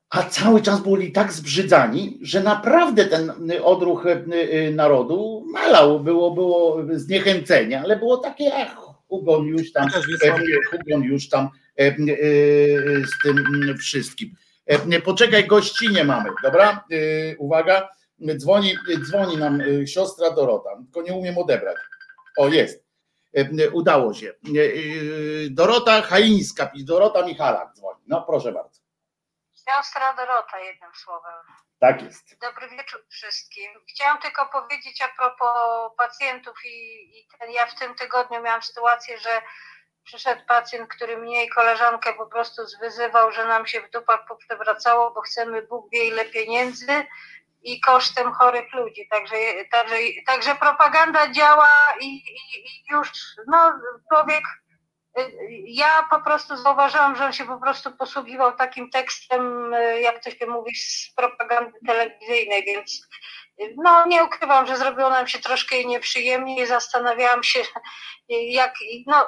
a 0.09 0.23
cały 0.23 0.61
czas 0.61 0.81
byli 0.81 1.11
tak 1.11 1.33
zbrzydzani, 1.33 2.19
że 2.21 2.43
naprawdę 2.43 3.05
ten 3.05 3.31
odruch 3.63 4.05
e, 4.05 4.11
e, 4.11 4.71
narodu 4.71 5.45
malał, 5.51 5.99
było, 5.99 6.31
było 6.31 6.77
zniechęcenie, 6.93 7.81
ale 7.81 7.95
było 7.95 8.17
takie, 8.17 8.55
ach, 8.55 8.77
Hugon 9.07 9.45
już 9.45 9.71
tam, 9.71 9.87
Hugon 10.71 11.03
już 11.03 11.29
tam 11.29 11.49
e, 11.77 11.95
z 13.05 13.23
tym 13.23 13.37
wszystkim. 13.79 14.35
Poczekaj, 15.03 15.47
gościnie 15.47 16.03
mamy, 16.03 16.29
dobra? 16.43 16.83
Uwaga, 17.37 17.89
dzwoni, 18.37 18.75
dzwoni 19.05 19.37
nam 19.37 19.61
e, 19.61 19.87
siostra 19.87 20.31
Dorota, 20.31 20.69
tylko 20.75 21.01
nie 21.01 21.13
umiem 21.13 21.37
odebrać. 21.37 21.77
O, 22.37 22.47
jest. 22.47 22.83
E, 23.37 23.69
Udało 23.69 24.13
się. 24.13 24.33
Dorota 25.49 26.01
Chaińska, 26.01 26.71
Dorota 26.75 27.25
Michalak 27.25 27.73
dzwoni. 27.73 27.99
No 28.07 28.21
proszę 28.21 28.51
bardzo. 28.51 28.79
Siostra 29.53 30.13
Dorota, 30.13 30.59
jednym 30.59 30.91
słowem. 30.95 31.33
Tak 31.79 32.01
jest. 32.01 32.39
Dobry 32.41 32.69
wieczór 32.69 33.05
wszystkim. 33.09 33.71
Chciałam 33.89 34.21
tylko 34.21 34.45
powiedzieć 34.45 35.01
a 35.01 35.07
propos 35.17 35.51
pacjentów 35.97 36.65
i, 36.65 37.03
i 37.19 37.27
ten, 37.39 37.51
ja 37.51 37.65
w 37.65 37.79
tym 37.79 37.95
tygodniu 37.95 38.41
miałam 38.41 38.61
sytuację, 38.61 39.17
że 39.17 39.41
przyszedł 40.03 40.41
pacjent, 40.47 40.89
który 40.89 41.17
mnie 41.17 41.45
i 41.45 41.49
koleżankę 41.49 42.13
po 42.13 42.25
prostu 42.25 42.65
zwyzywał, 42.65 43.31
że 43.31 43.45
nam 43.45 43.67
się 43.67 43.81
w 43.81 43.89
dupach 43.89 44.25
poprzewracało, 44.27 45.11
bo 45.11 45.21
chcemy 45.21 45.61
Bóg 45.61 45.89
wie 45.91 46.07
ile 46.07 46.25
pieniędzy 46.25 46.87
i 47.61 47.81
kosztem 47.81 48.33
chorych 48.33 48.73
ludzi. 48.73 49.07
Także, 49.11 49.35
także, 49.71 49.95
także 50.25 50.55
propaganda 50.55 51.31
działa 51.31 51.69
i, 51.99 52.05
i, 52.05 52.59
i 52.65 52.83
już 52.91 53.11
no, 53.47 53.73
człowiek 54.13 54.43
ja 55.65 56.07
po 56.09 56.21
prostu 56.21 56.57
zauważyłam, 56.57 57.15
że 57.15 57.25
on 57.25 57.33
się 57.33 57.45
po 57.45 57.57
prostu 57.57 57.91
posługiwał 57.91 58.55
takim 58.55 58.89
tekstem, 58.89 59.73
jak 60.01 60.23
to 60.23 60.31
się 60.31 60.45
mówi, 60.45 60.75
z 60.75 61.13
propagandy 61.15 61.79
telewizyjnej, 61.87 62.63
więc 62.65 63.07
no 63.77 64.05
nie 64.05 64.23
ukrywam, 64.23 64.67
że 64.67 64.77
zrobiło 64.77 65.09
nam 65.09 65.27
się 65.27 65.39
troszkę 65.39 65.83
nieprzyjemnie 65.83 66.61
i 66.61 66.65
zastanawiałam 66.65 67.43
się, 67.43 67.59
jak, 68.29 68.73
no, 69.07 69.27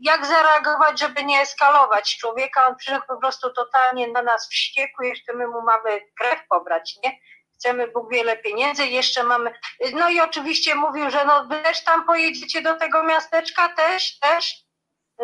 jak 0.00 0.26
zareagować, 0.26 1.00
żeby 1.00 1.24
nie 1.24 1.40
eskalować 1.40 2.18
człowieka. 2.18 2.66
On 2.66 2.76
przyszedł 2.76 3.06
po 3.08 3.16
prostu 3.16 3.52
totalnie 3.52 4.08
na 4.08 4.22
nas 4.22 4.48
wściekły, 4.48 5.06
jeszcze 5.06 5.32
my 5.32 5.46
mu 5.46 5.62
mamy 5.62 6.00
krew 6.18 6.40
pobrać, 6.48 6.96
nie? 7.04 7.18
Chcemy 7.60 7.88
Bóg 7.88 8.10
wiele 8.12 8.36
pieniędzy, 8.36 8.86
jeszcze 8.86 9.24
mamy. 9.24 9.50
No 9.92 10.10
i 10.10 10.20
oczywiście 10.20 10.74
mówił, 10.74 11.10
że 11.10 11.24
no 11.24 11.46
wy 11.46 11.56
też 11.62 11.84
tam 11.84 12.06
pojedziecie 12.06 12.62
do 12.62 12.76
tego 12.76 13.02
miasteczka, 13.02 13.68
też, 13.68 14.18
też 14.18 14.64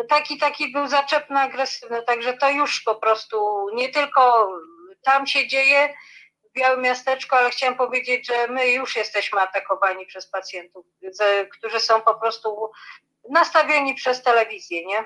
taki 0.09 0.37
taki 0.37 0.71
był 0.71 0.87
zaczepny, 0.87 1.39
agresywny, 1.39 2.03
także 2.03 2.33
to 2.33 2.49
już 2.49 2.81
po 2.81 2.95
prostu 2.95 3.67
nie 3.73 3.89
tylko 3.89 4.51
tam 5.01 5.27
się 5.27 5.47
dzieje 5.47 5.93
w 6.49 6.53
Białym 6.53 6.81
Miasteczku, 6.81 7.35
ale 7.35 7.49
chciałam 7.49 7.77
powiedzieć, 7.77 8.27
że 8.27 8.47
my 8.47 8.71
już 8.71 8.95
jesteśmy 8.95 9.39
atakowani 9.41 10.05
przez 10.05 10.27
pacjentów, 10.27 10.85
którzy 11.51 11.79
są 11.79 12.01
po 12.01 12.15
prostu 12.15 12.71
nastawieni 13.29 13.95
przez 13.95 14.23
telewizję, 14.23 14.85
nie? 14.85 15.05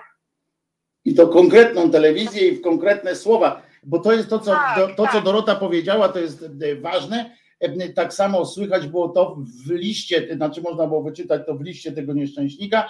I 1.05 1.15
to 1.15 1.27
konkretną 1.27 1.91
telewizję 1.91 2.47
i 2.47 2.51
w 2.51 2.61
konkretne 2.61 3.15
słowa, 3.15 3.61
bo 3.83 3.99
to 3.99 4.11
jest 4.11 4.29
to, 4.29 4.39
co, 4.39 4.51
Tak, 4.51 4.75
to, 4.75 4.87
to, 4.87 5.05
co 5.07 5.11
tak. 5.13 5.23
Dorota 5.23 5.55
powiedziała, 5.55 6.09
to 6.09 6.19
jest 6.19 6.43
e, 6.43 6.75
ważne. 6.75 7.37
E, 7.59 7.89
Tak 7.93 8.13
samo 8.13 8.45
słychać 8.45 8.87
było 8.87 9.09
to 9.09 9.35
w 9.65 9.71
liście, 9.71 10.35
znaczy 10.35 10.61
można 10.61 10.87
było 10.87 11.03
wyczytać 11.03 11.41
to 11.45 11.55
w 11.55 11.61
liście 11.61 11.91
tego 11.91 12.13
nieszczęśnika, 12.13 12.89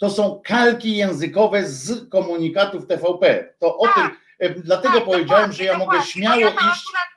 to 0.00 0.10
są 0.10 0.40
kalki 0.44 0.96
językowe 0.96 1.66
z 1.66 2.08
komunikatów 2.10 2.86
TVP. 2.86 3.54
To 3.58 3.78
o 3.78 3.86
Tak. 3.86 3.94
tym, 3.94 4.16
e, 4.38 4.50
dlatego 4.50 4.94
Tak, 4.94 5.04
powiedziałem, 5.04 5.52
że 5.52 5.64
ja 5.64 5.78
mogę 5.78 6.02
śmiało 6.02 6.34
Bo 6.36 6.40
ja 6.40 6.50
iść. 6.50 6.58
Akurat, 6.60 7.08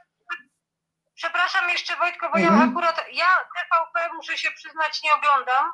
przepraszam 1.15 1.69
jeszcze 1.69 1.95
Wojtko, 1.95 2.29
bo 2.29 2.37
Mhm. 2.39 2.59
ja 2.59 2.65
akurat, 2.71 3.05
ja 3.13 3.25
TVP 3.55 4.13
muszę 4.15 4.37
się 4.37 4.49
przyznać 4.55 5.01
nie 5.03 5.09
oglądam, 5.17 5.65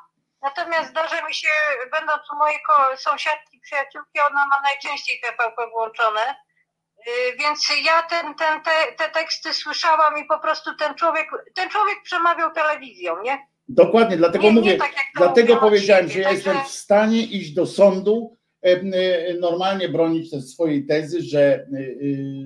natomiast 0.42 0.90
zdarza 0.90 1.26
mi 1.26 1.34
się, 1.34 1.48
będąc 1.92 2.22
u 2.32 2.36
mojej 2.36 2.58
sąsiadki, 2.96 3.60
przyjaciółki, 3.60 4.20
ona 4.30 4.46
ma 4.46 4.60
najczęściej 4.60 5.20
TVP 5.20 5.70
włączone, 5.70 6.36
więc 7.38 7.68
ja 7.86 8.02
ten, 8.02 8.34
ten, 8.34 8.62
te, 8.62 9.04
te 9.04 9.10
teksty 9.10 9.52
słyszałam 9.52 10.18
i 10.18 10.24
po 10.24 10.38
prostu 10.38 10.70
ten 10.74 10.94
człowiek, 10.94 11.26
ten 11.54 11.70
człowiek 11.70 11.96
przemawiał 12.04 12.50
telewizją, 12.54 13.22
nie? 13.22 13.38
Dokładnie, 13.68 14.16
dlatego 14.16 14.44
nie, 14.44 14.52
mówię, 14.52 14.72
nie 14.72 14.78
tak 14.78 14.92
dlatego 15.16 15.56
powiedziałem, 15.56 16.08
siebie, 16.08 16.14
że 16.14 16.20
ja 16.20 16.32
jestem 16.32 16.56
w 16.64 16.68
stanie 16.68 17.22
iść 17.22 17.52
do 17.52 17.66
sądu, 17.66 18.36
e, 18.62 19.34
normalnie 19.34 19.88
bronić 19.88 20.30
te 20.30 20.40
swojej 20.40 20.86
tezy, 20.86 21.22
że, 21.22 21.40
e, 21.42 21.66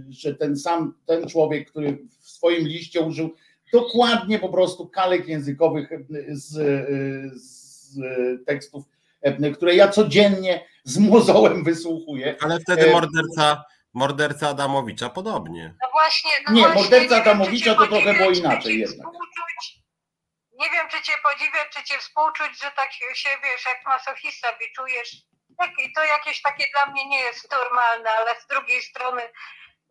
że 0.08 0.34
ten 0.34 0.56
sam, 0.56 0.94
ten 1.06 1.28
człowiek, 1.28 1.70
który 1.70 1.98
w 2.20 2.30
swoim 2.30 2.68
liście 2.68 3.00
użył 3.00 3.34
dokładnie 3.72 4.38
po 4.38 4.48
prostu 4.48 4.88
kalek 4.88 5.28
językowych 5.28 5.90
z, 6.28 6.52
z 7.42 7.98
tekstów, 8.46 8.84
które 9.54 9.74
ja 9.74 9.88
codziennie 9.88 10.64
z 10.84 10.98
mozołem 10.98 11.64
wysłuchuję. 11.64 12.36
Ale 12.40 12.60
wtedy 12.60 12.88
E, 12.88 12.92
morderca, 12.92 13.64
morderca 13.94 14.48
Adamowicza 14.48 15.10
podobnie. 15.10 15.74
No 15.82 15.88
właśnie, 15.92 16.30
no 16.46 16.52
Nie, 16.52 16.62
właśnie, 16.62 16.82
morderca 16.82 17.14
wiem, 17.14 17.24
czy 17.24 17.30
Adamowicza 17.30 17.64
cię 17.70 17.76
to 17.76 17.86
trochę 17.86 17.90
podziwiać, 18.14 18.18
było 18.18 18.32
czy 18.32 18.38
inaczej 18.40 18.72
cię 18.72 18.78
jednak. 18.78 18.96
współczuć. 19.08 19.82
Nie 20.52 20.70
wiem, 20.70 20.88
czy 20.88 21.02
cię 21.02 21.12
podziwiać, 21.22 21.68
czy 21.70 21.84
cię 21.84 21.98
współczuć, 21.98 22.60
że 22.62 22.70
tak 22.70 22.92
się, 22.92 23.04
się 23.14 23.28
wiesz, 23.44 23.64
jak 23.66 23.84
masochista 23.86 24.48
biczujesz. 24.58 25.10
Tak, 25.58 25.70
I 25.84 25.92
to 25.92 26.04
jakieś 26.04 26.42
takie 26.42 26.66
dla 26.74 26.86
mnie 26.92 27.08
nie 27.08 27.20
jest 27.20 27.50
normalne, 27.50 28.10
ale 28.10 28.40
z 28.40 28.46
drugiej 28.46 28.82
strony, 28.82 29.22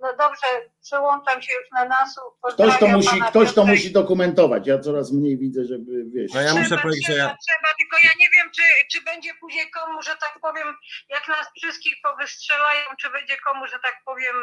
no 0.02 0.16
dobrze, 0.18 0.48
przełączam 0.82 1.42
się 1.42 1.54
już 1.60 1.72
na 1.72 1.86
nasu. 1.86 2.22
Ktoś 2.54 2.80
to 2.80 2.88
musi, 2.88 3.10
pana 3.10 3.30
ktoś 3.30 3.54
to 3.54 3.66
musi 3.66 3.92
dokumentować. 3.92 4.68
Ja 4.68 4.80
coraz 4.80 5.12
mniej 5.12 5.38
widzę, 5.38 5.66
żeby 5.66 5.92
wiesz. 6.14 6.32
No 6.34 6.42
ja 6.42 6.48
Trzeba, 6.48 6.62
muszę 6.62 6.78
powiedzieć, 6.78 7.08
że 7.08 7.14
trzeba, 7.14 7.30
ja, 7.30 7.38
trzeba, 7.48 7.70
tylko 7.80 7.98
ja 8.04 8.12
nie 8.20 8.30
wiem, 8.30 8.52
czy, 8.56 8.62
czy 8.92 9.02
będzie 9.04 9.34
później 9.34 9.72
komu, 9.72 10.02
że 10.02 10.12
tak 10.16 10.40
powiem, 10.42 10.68
jak 11.10 11.28
nas 11.28 11.48
wszystkich 11.58 11.94
powystrzelają, 12.04 12.82
czy 13.02 13.10
będzie 13.10 13.38
komu, 13.38 13.68
że 13.68 13.80
tak 13.80 13.96
powiem, 14.06 14.36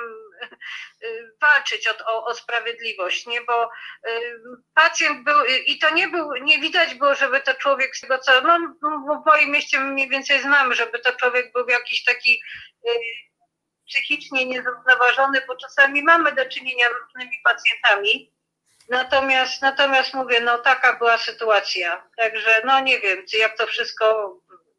y, 1.02 1.32
walczyć 1.40 1.88
o, 1.88 2.06
o, 2.06 2.24
o 2.24 2.34
sprawiedliwość, 2.34 3.26
nie? 3.26 3.40
Bo 3.40 3.64
y, 3.64 4.40
pacjent 4.74 5.24
był, 5.24 5.40
y, 5.40 5.58
i 5.58 5.78
to 5.78 5.90
nie 5.90 6.08
był, 6.08 6.32
nie 6.42 6.58
widać 6.58 6.94
było, 6.94 7.14
żeby 7.14 7.40
to 7.40 7.54
człowiek 7.54 7.96
z 7.96 8.00
tego 8.00 8.18
co, 8.18 8.40
no 8.40 8.58
no, 8.82 9.22
w 9.22 9.26
moim 9.26 9.50
mieście 9.50 9.80
mniej 9.80 10.08
więcej 10.08 10.42
znamy, 10.42 10.74
żeby 10.74 10.98
to 10.98 11.12
człowiek 11.12 11.52
był 11.52 11.68
jakiś 11.68 12.04
taki 12.04 12.42
y, 12.88 12.90
psychicznie 13.88 14.46
niezrównoważony, 14.46 15.40
bo 15.48 15.56
czasami 15.56 16.02
mamy 16.02 16.32
do 16.32 16.44
czynienia 16.46 16.86
z 16.88 17.02
różnymi 17.02 17.36
pacjentami. 17.44 18.32
Natomiast, 18.90 19.62
natomiast 19.62 20.14
mówię, 20.14 20.40
no 20.40 20.58
taka 20.58 20.98
była 20.98 21.18
sytuacja. 21.18 22.08
Także 22.16 22.62
no 22.64 22.80
nie 22.80 23.00
wiem, 23.00 23.18
czy 23.30 23.36
jak 23.38 23.58
to 23.58 23.66
wszystko. 23.66 24.36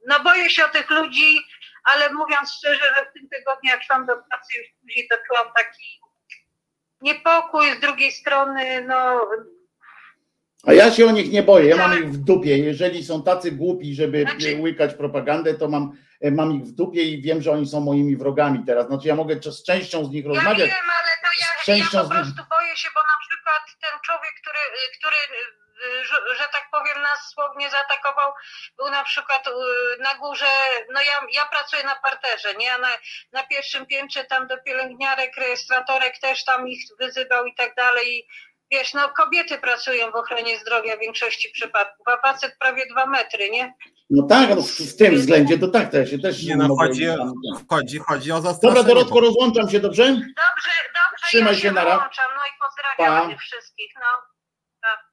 No 0.07 0.19
boję 0.23 0.49
się 0.49 0.65
o 0.65 0.69
tych 0.69 0.89
ludzi, 0.89 1.39
ale 1.83 2.13
mówiąc 2.13 2.53
szczerze, 2.57 2.93
że 2.97 3.05
w 3.09 3.13
tym 3.13 3.29
tygodniu, 3.29 3.69
jak 3.69 3.83
szłam 3.83 4.05
do 4.05 4.13
pracy 4.15 4.57
już 4.57 4.67
później, 4.81 5.07
to 5.07 5.15
czułam 5.27 5.53
taki 5.55 5.99
niepokój 7.01 7.77
z 7.77 7.79
drugiej 7.79 8.11
strony, 8.11 8.85
no 8.87 9.27
A 10.67 10.73
ja 10.73 10.91
się 10.91 11.05
o 11.05 11.11
nich 11.11 11.31
nie 11.31 11.43
boję, 11.43 11.69
ja 11.69 11.77
mam 11.77 11.99
ich 11.99 12.09
w 12.09 12.17
dupie. 12.17 12.57
Jeżeli 12.57 13.03
są 13.05 13.23
tacy 13.23 13.51
głupi, 13.51 13.95
żeby 13.95 14.21
Znaczy- 14.21 14.61
łykać 14.61 14.93
propagandę, 14.93 15.53
to 15.53 15.67
mam, 15.67 15.97
mam 16.21 16.51
ich 16.51 16.63
w 16.63 16.71
dupie 16.71 17.03
i 17.03 17.21
wiem, 17.21 17.41
że 17.41 17.51
oni 17.51 17.67
są 17.67 17.79
moimi 17.81 18.17
wrogami 18.17 18.63
teraz. 18.67 18.87
Znaczy 18.87 19.07
ja 19.07 19.15
mogę 19.15 19.35
z 19.51 19.63
częścią 19.63 20.05
z 20.05 20.09
nich 20.11 20.25
Ja 20.25 20.29
rozmawiać. 20.29 20.69
wiem, 20.69 20.89
ale 20.99 21.09
to 21.23 21.29
z 21.37 21.41
ja, 21.41 21.47
ja 21.57 21.63
częścią 21.65 21.97
po 21.99 22.05
z 22.05 22.09
nich- 22.09 22.19
prostu 22.35 22.49
boję 22.49 22.77
się, 22.77 22.89
bo 22.95 23.01
na 23.01 23.17
przykład 23.29 23.61
ten 23.81 23.99
człowiek, 24.05 24.31
który, 24.41 24.59
który 24.97 25.15
y, 25.15 26.05
że, 26.05 26.15
że 26.37 26.43
tak 26.51 26.67
powiem, 26.71 27.01
nas 27.01 27.19
słownie 27.33 27.69
zaatakował, 27.69 28.31
był 28.77 28.89
na 28.89 29.03
przykład 29.03 29.47
y, 29.47 29.51
na 30.01 30.15
górze, 30.15 30.45
no 30.93 31.01
ja, 31.01 31.21
ja 31.31 31.45
pracuję 31.45 31.83
na 31.83 31.95
parterze, 31.95 32.53
nie? 32.55 32.77
Na, 32.77 32.89
na 33.31 33.43
pierwszym 33.43 33.85
piętrze 33.85 34.23
tam 34.23 34.47
do 34.47 34.57
pielęgniarek, 34.57 35.37
rejestratorek 35.37 36.19
też 36.19 36.43
tam 36.45 36.67
ich 36.67 36.81
wyzywał 36.99 37.45
i 37.45 37.55
tak 37.55 37.75
dalej. 37.75 38.17
I 38.17 38.27
wiesz, 38.71 38.93
no 38.93 39.09
kobiety 39.09 39.57
pracują 39.57 40.11
w 40.11 40.15
ochronie 40.15 40.57
zdrowia 40.59 40.95
w 40.97 40.99
większości 40.99 41.49
przypadków, 41.49 42.07
a 42.07 42.17
facet 42.17 42.57
prawie 42.59 42.85
dwa 42.91 43.05
metry, 43.05 43.49
nie? 43.49 43.73
No 44.09 44.23
tak, 44.23 44.49
no 44.55 44.61
w, 44.61 44.67
w 44.71 44.95
tym 44.97 45.15
względzie 45.15 45.59
to 45.59 45.67
tak, 45.67 45.91
to 45.91 45.97
ja 45.97 46.05
się 46.05 46.19
też 46.19 46.43
Nie, 46.43 46.55
no, 46.55 46.75
chodzi 46.75 47.09
o- 47.09 47.33
chodzi, 47.69 47.99
chodzi 47.99 48.31
o 48.31 48.41
zastraszenie. 48.41 48.83
Dobra, 48.83 48.93
Dorotko, 48.93 49.19
rozłączam 49.19 49.69
się, 49.69 49.79
dobrze? 49.79 50.03
Dobrze, 50.07 50.25
dobrze, 50.95 51.27
Trzymaj 51.27 51.53
ja 51.53 51.55
się, 51.55 51.61
się 51.61 51.71
nara. 51.71 51.91
wyłączam, 51.95 52.25
no 52.35 52.41
i 52.45 52.51
pozdrawiam 52.61 53.31
Pa. 53.31 53.37
wszystkich, 53.37 53.91
no. 53.95 54.29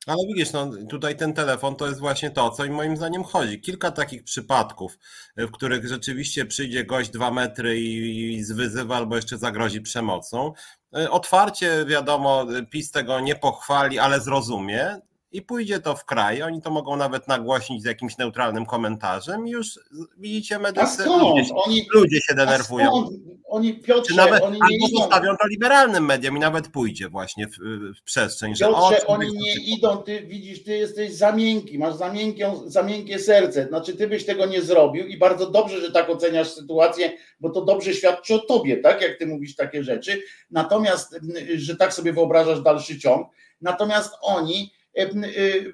Ale 0.07 0.19
widzisz, 0.29 0.53
no, 0.53 0.71
tutaj 0.91 1.17
ten 1.17 1.33
telefon 1.35 1.77
to 1.77 1.87
jest 1.87 2.01
właśnie 2.01 2.31
to, 2.31 2.51
co 2.51 2.65
im 2.65 2.75
moim 2.75 2.97
zdaniem 2.97 3.25
chodzi. 3.25 3.61
Kilka 3.61 3.91
takich 3.91 4.25
przypadków, 4.25 4.99
w 5.37 5.51
których 5.51 5.89
rzeczywiście 5.89 6.47
przyjdzie 6.47 6.85
gość 6.85 7.11
dwa 7.11 7.31
metry 7.31 7.81
i, 7.81 8.33
i 8.35 8.45
wyzywa 8.55 8.97
albo 8.97 9.17
jeszcze 9.17 9.39
zagrozi 9.39 9.81
przemocą. 9.81 10.53
E, 10.97 11.11
Otwarcie, 11.11 11.85
wiadomo, 11.87 12.47
PiS 12.71 12.91
tego 12.91 13.21
nie 13.21 13.37
pochwali, 13.37 13.99
ale 13.99 14.21
zrozumie 14.21 15.01
i 15.33 15.43
pójdzie 15.43 15.81
to 15.81 15.95
w 15.97 16.05
kraj. 16.05 16.43
Oni 16.43 16.63
to 16.63 16.71
mogą 16.71 16.97
nawet 16.97 17.29
nagłośnić 17.29 17.83
z 17.83 17.85
jakimś 17.85 18.19
neutralnym 18.19 18.67
komentarzem. 18.67 19.49
I 19.49 19.51
już 19.51 19.81
widzicie, 20.19 20.59
medycy, 20.59 21.05
ludzie, 21.07 21.55
Oni, 21.55 21.87
ludzie 21.95 22.21
się 22.21 22.35
denerwują. 22.35 23.09
Oni, 23.49 23.75
Czy 23.77 23.83
Piotrze, 23.83 24.15
nawet, 24.15 24.43
oni 24.43 24.61
nie 24.71 24.89
idą. 24.89 24.99
zostawią 24.99 25.37
to 25.43 25.49
liberalnym 25.49 26.05
mediom 26.05 26.37
i 26.37 26.41
nawet 26.41 26.69
pójdzie 26.69 27.09
właśnie 27.09 27.47
w, 27.47 27.57
w 27.99 28.03
przestrzeń, 28.03 28.57
że 28.57 28.69
o, 28.69 28.73
Piotrze, 28.73 29.07
człowiek 29.07 29.29
oni 29.31 29.39
nie 29.39 29.55
idą, 29.55 29.97
ty 29.97 30.23
widzisz, 30.23 30.65
ty 30.65 30.77
jesteś 30.77 31.15
za 31.15 31.33
miękki, 31.33 31.79
masz 31.79 31.95
za, 31.95 32.13
miękkie, 32.13 32.53
za 32.67 32.83
miękkie 32.83 33.19
serce, 33.19 33.67
znaczy 33.67 33.97
ty 33.97 34.09
byś 34.09 34.27
tego 34.27 34.47
nie 34.47 34.63
zrobił 34.63 35.07
i 35.07 35.19
bardzo 35.19 35.51
dobrze, 35.51 35.81
że 35.81 35.93
tak 35.93 36.11
oceniasz 36.11 36.49
sytuację, 36.51 37.13
bo 37.41 37.51
to 37.51 37.65
dobrze 37.65 37.95
świadczy 37.95 38.35
o 38.35 38.39
tobie, 38.39 38.77
tak, 38.77 39.03
jak 39.03 39.19
ty 39.19 39.27
mówisz 39.27 39.57
takie 39.57 39.85
rzeczy, 39.85 40.23
natomiast, 40.51 41.15
m, 41.15 41.23
że 41.55 41.77
tak 41.77 41.95
sobie 41.95 42.13
wyobrażasz 42.13 42.61
dalszy 42.61 42.99
ciąg, 42.99 43.29
natomiast 43.61 44.15
oni 44.23 44.73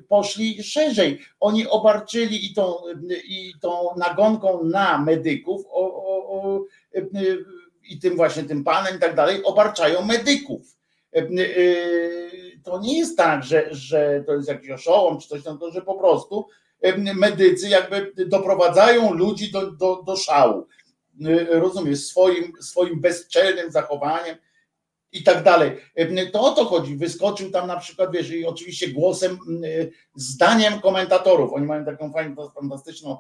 poszli 0.09 0.63
szerzej, 0.63 1.19
oni 1.41 1.67
obarczyli 1.67 2.51
i 2.51 2.55
tą, 2.55 2.77
i 3.25 3.53
tą 3.61 3.89
nagonką 3.97 4.65
na 4.65 4.99
medyków 4.99 5.67
o, 5.67 5.95
o, 5.95 6.29
o, 6.29 6.65
y, 6.95 7.45
i 7.85 7.99
tym 7.99 8.17
właśnie 8.17 8.43
tym 8.43 8.65
panem 8.65 8.97
i 8.97 9.01
tak 9.01 9.15
dalej, 9.15 9.43
obarczają 9.45 10.03
medyków. 10.05 10.77
To 12.65 12.81
nie 12.81 12.99
jest 12.99 13.17
tak, 13.17 13.45
że, 13.45 13.69
że 13.71 14.25
to 14.27 14.35
jest 14.35 14.49
jakiś 14.49 14.71
oszołom 14.71 15.21
czy 15.21 15.29
coś 15.29 15.43
tam, 15.43 15.59
to 15.59 15.71
że 15.71 15.83
po 15.83 15.95
prostu 15.95 16.47
medycy 17.15 17.69
jakby 17.69 18.13
doprowadzają 18.27 19.15
ludzi 19.15 19.53
do, 19.53 19.71
do, 19.71 20.03
do 20.07 20.17
szału. 20.17 20.67
Rozumiesz, 21.51 21.99
swoim, 21.99 22.53
swoim 22.61 23.01
bezczelnym 23.01 23.71
zachowaniem 23.71 24.37
i 25.13 25.23
tak 25.23 25.43
dalej. 25.43 25.77
To 26.33 26.41
o 26.41 26.51
to 26.51 26.65
chodzi. 26.65 26.97
Wyskoczył 26.97 27.51
tam 27.51 27.67
na 27.67 27.77
przykład, 27.77 28.13
wiesz, 28.13 28.31
i 28.31 28.47
oczywiście 28.47 28.89
głosem, 28.89 29.39
zdaniem 30.15 30.81
komentatorów. 30.81 31.53
Oni 31.53 31.67
mają 31.67 31.85
taką 31.85 32.13
fajną, 32.13 32.51
fantastyczną, 32.51 33.19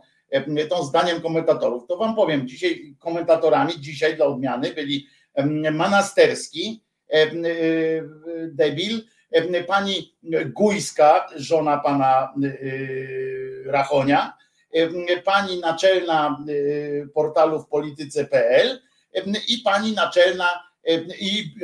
tą 0.70 0.84
zdaniem 0.84 1.20
komentatorów. 1.20 1.86
To 1.88 1.96
wam 1.96 2.16
powiem, 2.16 2.48
dzisiaj 2.48 2.94
komentatorami, 2.98 3.80
dzisiaj 3.80 4.16
dla 4.16 4.26
odmiany 4.26 4.74
byli 4.74 5.06
Manasterski, 5.72 6.82
debil, 8.48 9.00
pani 9.66 10.14
Gujska, 10.46 11.26
żona 11.36 11.78
pana 11.78 12.34
Rachonia, 13.66 14.32
pani 15.24 15.60
naczelna 15.60 16.44
portalu 17.14 17.62
w 17.62 17.68
polityce.pl 17.68 18.80
i 19.48 19.58
pani 19.58 19.92
naczelna 19.92 20.71
i 21.20 21.54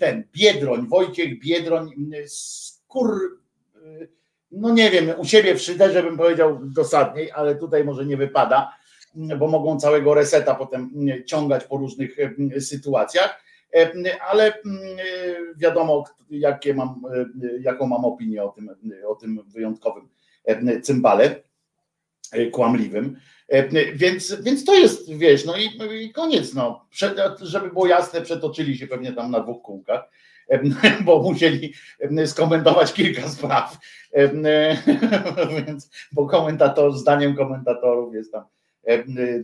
ten 0.00 0.24
Biedroń, 0.32 0.88
Wojciech 0.88 1.38
Biedroń, 1.38 1.90
skur, 2.26 3.40
no 4.50 4.70
nie 4.70 4.90
wiem, 4.90 5.12
u 5.18 5.24
siebie 5.24 5.54
w 5.54 5.62
szyderze 5.62 6.02
bym 6.02 6.16
powiedział 6.16 6.60
dosadniej, 6.62 7.30
ale 7.30 7.54
tutaj 7.54 7.84
może 7.84 8.06
nie 8.06 8.16
wypada, 8.16 8.76
bo 9.38 9.48
mogą 9.48 9.80
całego 9.80 10.14
reseta 10.14 10.54
potem 10.54 10.90
ciągać 11.26 11.64
po 11.64 11.76
różnych 11.76 12.16
sytuacjach 12.60 13.44
ale 14.28 14.52
wiadomo, 15.56 16.04
jakie 16.30 16.74
mam, 16.74 17.02
jaką 17.60 17.86
mam 17.86 18.04
opinię 18.04 18.44
o 18.44 18.48
tym, 18.48 18.70
o 19.06 19.14
tym 19.14 19.40
wyjątkowym 19.46 20.08
cymbale 20.82 21.42
kłamliwym. 22.52 23.16
Więc, 23.94 24.34
więc 24.42 24.64
to 24.64 24.74
jest, 24.74 25.12
wiesz, 25.12 25.44
no 25.44 25.56
i, 25.56 25.70
i 26.04 26.12
koniec, 26.12 26.54
no. 26.54 26.86
żeby 27.40 27.68
było 27.68 27.86
jasne, 27.86 28.22
przetoczyli 28.22 28.78
się 28.78 28.86
pewnie 28.86 29.12
tam 29.12 29.30
na 29.30 29.40
dwóch 29.40 29.62
kółkach, 29.62 30.10
bo 31.04 31.22
musieli 31.22 31.74
skomentować 32.26 32.92
kilka 32.92 33.28
spraw, 33.28 33.78
więc, 35.66 35.90
bo 36.12 36.26
komentator, 36.26 36.92
zdaniem 36.92 37.36
komentatorów 37.36 38.14
jest 38.14 38.32
tam 38.32 38.44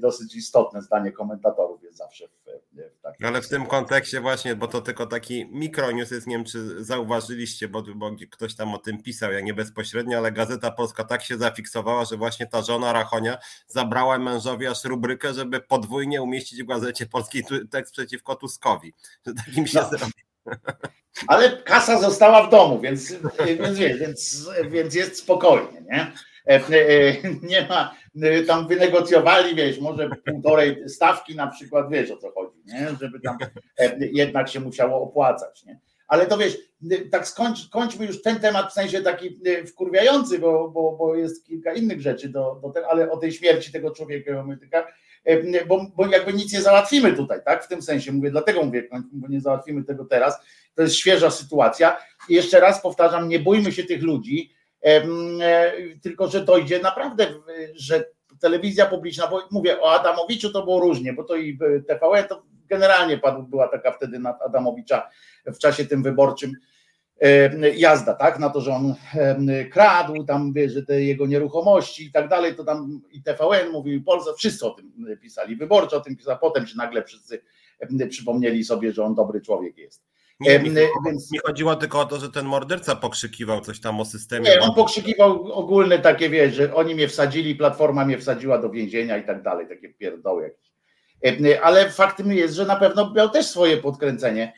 dosyć 0.01 0.37
istotne 0.37 0.83
zdanie 0.83 1.13
komentatorów 1.13 1.83
jest 1.83 1.97
zawsze 1.97 2.29
w, 2.29 2.81
takim. 3.03 3.27
Ale 3.27 3.43
w 3.43 3.49
tym 3.49 3.67
kontekście 3.67 4.21
właśnie, 4.21 4.57
bo 4.57 4.69
to 4.69 4.81
tylko 4.81 5.07
taki 5.07 5.47
mikronews 5.53 6.11
jest, 6.11 6.27
nie 6.27 6.37
wiem 6.37 6.45
czy 6.45 6.85
zauważyliście, 6.85 7.69
bo, 7.69 7.83
bo 7.95 8.11
ktoś 8.31 8.55
tam 8.55 8.75
o 8.75 8.79
tym 8.79 9.03
pisał, 9.03 9.33
ja 9.33 9.41
nie 9.41 9.55
bezpośrednio, 9.55 10.19
ale 10.19 10.33
Gazeta 10.33 10.71
Polska 10.71 11.05
tak 11.05 11.23
się 11.23 11.39
zafiksowała, 11.39 12.05
że 12.05 12.17
właśnie 12.17 12.47
ta 12.47 12.63
żona 12.63 12.93
Rachonia 12.93 13.39
zabrała 13.67 14.19
mężowi 14.19 14.67
aż 14.67 14.85
rubrykę, 14.85 15.35
żeby 15.35 15.61
podwójnie 15.61 16.23
umieścić 16.23 16.63
w 16.63 16.67
Gazecie 16.67 17.07
Polskiej 17.07 17.45
tekst 17.71 17.93
przeciwko 17.93 18.37
Tuskowi. 18.37 18.95
Że 19.27 19.35
takim 19.35 19.67
się 19.67 19.81
no. 19.81 19.89
zrobi. 19.89 20.13
Ale 21.27 21.63
kasa 21.63 22.01
została 22.01 22.47
w 22.47 22.51
domu, 22.51 22.81
więc, 22.81 23.13
więc, 23.47 23.79
więc, 23.79 24.49
więc 24.71 24.95
jest 24.95 25.19
spokojnie, 25.19 25.83
nie? 25.91 26.13
E, 26.51 26.55
e, 26.55 27.17
nie 27.43 27.67
ma, 27.69 27.95
e, 28.23 28.43
tam 28.43 28.69
wynegocjowali, 28.69 29.55
wiesz, 29.55 29.81
może 29.81 30.11
półtorej 30.25 30.89
stawki 30.89 31.37
na 31.37 31.47
przykład, 31.47 31.91
wiesz 31.91 32.11
o 32.11 32.17
co 32.17 32.31
chodzi, 32.31 32.59
nie? 32.67 32.89
Żeby 33.01 33.21
tam 33.21 33.39
jednak 34.01 34.49
się 34.49 34.61
musiało 34.61 35.03
opłacać, 35.03 35.65
nie? 35.65 35.81
Ale 36.09 36.27
to 36.27 36.39
wiesz, 36.39 36.59
tak 37.11 37.29
skończ, 37.29 38.01
już 38.01 38.23
ten 38.23 38.41
temat 38.41 38.71
w 38.71 38.73
sensie 38.73 39.03
taki 39.03 39.41
wkurwiający, 39.67 40.39
bo, 40.39 40.69
bo, 40.69 40.97
bo 40.97 41.17
jest 41.17 41.47
kilka 41.47 41.73
innych 41.73 42.01
rzeczy, 42.01 42.29
do, 42.29 42.61
do 42.63 42.89
ale 42.89 43.11
o 43.11 43.17
tej 43.17 43.33
śmierci 43.33 43.73
tego 43.73 43.91
człowieka, 43.91 44.45
bo, 45.67 45.87
bo 45.97 46.07
jakby 46.07 46.33
nic 46.33 46.53
nie 46.53 46.63
załatwimy 46.63 47.13
tutaj, 47.13 47.41
tak? 47.45 47.65
W 47.65 47.69
tym 47.69 47.83
sensie 47.83 48.13
mówię, 48.13 48.31
dlatego 48.31 48.63
mówię, 48.63 48.89
bo 49.13 49.29
nie 49.29 49.41
załatwimy 49.41 49.85
tego 49.85 50.05
teraz. 50.05 50.39
To 50.75 50.83
jest 50.83 50.95
świeża 50.95 51.31
sytuacja. 51.31 51.97
I 52.29 52.35
jeszcze 52.35 52.61
raz 52.61 52.83
powtarzam, 52.83 53.29
nie 53.29 53.39
bójmy 53.39 53.73
się 53.73 53.85
tych 53.85 54.03
ludzi, 54.03 54.55
tylko 56.03 56.29
że 56.29 56.45
dojdzie 56.45 56.79
naprawdę, 56.79 57.27
że 57.75 58.05
telewizja 58.41 58.87
publiczna, 58.87 59.27
bo 59.27 59.43
mówię 59.51 59.81
o 59.81 59.93
Adamowiczu 60.01 60.53
to 60.53 60.63
było 60.63 60.81
różnie, 60.81 61.13
bo 61.13 61.25
to 61.25 61.37
i 61.37 61.59
TVN 61.89 62.29
to 62.29 62.43
generalnie 62.69 63.21
była 63.49 63.69
taka 63.69 63.93
wtedy 63.93 64.19
nad 64.19 64.43
Adamowicza 64.43 65.11
w 65.47 65.59
czasie 65.59 65.85
tym 65.85 66.03
wyborczym 66.03 66.53
jazda, 67.75 68.15
tak, 68.15 68.39
na 68.39 68.51
to, 68.51 68.61
że 68.61 68.73
on 68.73 68.95
kradł, 69.73 70.25
tam 70.25 70.53
wie, 70.53 70.71
że 70.71 70.83
te 70.83 71.03
jego 71.03 71.27
nieruchomości 71.27 72.07
i 72.07 72.13
tak 72.13 72.29
dalej, 72.29 72.55
to 72.55 72.65
tam 72.65 73.01
i 73.11 73.23
TVN 73.23 73.71
mówił, 73.73 73.95
i 73.95 74.01
Polska, 74.01 74.33
wszyscy 74.33 74.67
o 74.67 74.71
tym 74.71 74.93
pisali, 75.23 75.57
wyborczy 75.57 75.97
o 75.97 76.01
tym 76.01 76.17
pisali, 76.17 76.39
potem 76.41 76.67
się 76.67 76.77
nagle 76.77 77.05
wszyscy 77.05 77.43
przypomnieli 78.09 78.65
sobie, 78.65 78.93
że 78.93 79.05
on 79.05 79.15
dobry 79.15 79.41
człowiek 79.41 79.79
jest. 79.79 80.10
Nie, 80.41 80.59
mi, 80.59 80.71
Więc... 81.07 81.33
mi 81.33 81.39
chodziło 81.39 81.77
tylko 81.77 82.01
o 82.01 82.05
to, 82.05 82.19
że 82.19 82.31
ten 82.31 82.47
morderca 82.47 82.97
pokrzykiwał 82.97 83.61
coś 83.61 83.81
tam 83.81 84.01
o 84.01 84.05
systemie. 84.05 84.51
Nie, 84.51 84.61
on 84.61 84.75
pokrzykiwał 84.75 85.53
ogólne 85.53 85.99
takie, 85.99 86.31
wiesz, 86.31 86.55
że 86.55 86.75
oni 86.75 86.95
mnie 86.95 87.09
wsadzili, 87.09 87.55
Platforma 87.55 88.05
mnie 88.05 88.19
wsadziła 88.19 88.59
do 88.59 88.71
więzienia 88.71 89.17
i 89.17 89.27
tak 89.27 89.43
dalej, 89.43 89.69
takie 89.69 89.89
pierdoły 89.89 90.43
jakieś. 90.43 91.61
Ale 91.63 91.91
faktem 91.91 92.33
jest, 92.33 92.55
że 92.55 92.67
na 92.67 92.77
pewno 92.77 93.13
miał 93.13 93.31
też 93.31 93.47
swoje 93.47 93.77
podkręcenie 93.77 94.53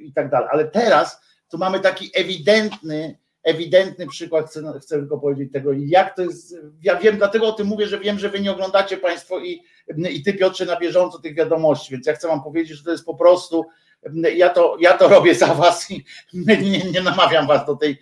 i 0.00 0.12
tak 0.12 0.30
dalej. 0.30 0.48
Ale 0.52 0.68
teraz 0.68 1.20
tu 1.48 1.58
mamy 1.58 1.80
taki 1.80 2.10
ewidentny, 2.14 3.18
ewidentny 3.42 4.06
przykład, 4.06 4.46
chcę, 4.46 4.72
chcę 4.82 4.98
tylko 4.98 5.18
powiedzieć 5.18 5.52
tego, 5.52 5.70
jak 5.72 6.16
to 6.16 6.22
jest. 6.22 6.56
Ja 6.82 6.96
wiem, 6.96 7.16
dlatego 7.16 7.46
o 7.46 7.52
tym 7.52 7.66
mówię, 7.66 7.86
że 7.86 7.98
wiem, 8.00 8.18
że 8.18 8.28
wy 8.28 8.40
nie 8.40 8.52
oglądacie 8.52 8.96
Państwo 8.96 9.38
i, 9.38 9.62
i 10.10 10.22
ty, 10.22 10.34
Piotrze, 10.34 10.66
na 10.66 10.78
bieżąco 10.78 11.18
tych 11.18 11.34
wiadomości, 11.34 11.92
więc 11.92 12.06
ja 12.06 12.14
chcę 12.14 12.28
Wam 12.28 12.42
powiedzieć, 12.42 12.78
że 12.78 12.84
to 12.84 12.90
jest 12.90 13.04
po 13.04 13.14
prostu. 13.14 13.64
Ja 14.36 14.48
to, 14.48 14.76
ja 14.80 14.98
to 14.98 15.08
robię 15.08 15.34
za 15.34 15.54
was 15.54 15.90
i 15.90 16.04
nie, 16.34 16.90
nie 16.92 17.02
namawiam 17.02 17.46
was 17.46 17.66
do 17.66 17.76
tej, 17.76 17.98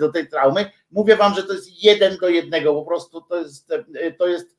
do 0.00 0.12
tej 0.12 0.28
traumy. 0.28 0.70
Mówię 0.90 1.16
wam, 1.16 1.34
że 1.34 1.42
to 1.42 1.52
jest 1.52 1.84
jeden 1.84 2.16
do 2.16 2.28
jednego, 2.28 2.74
po 2.74 2.84
prostu 2.84 3.20
to 3.20 3.36
jest, 3.36 3.72
to 4.18 4.26
jest 4.26 4.55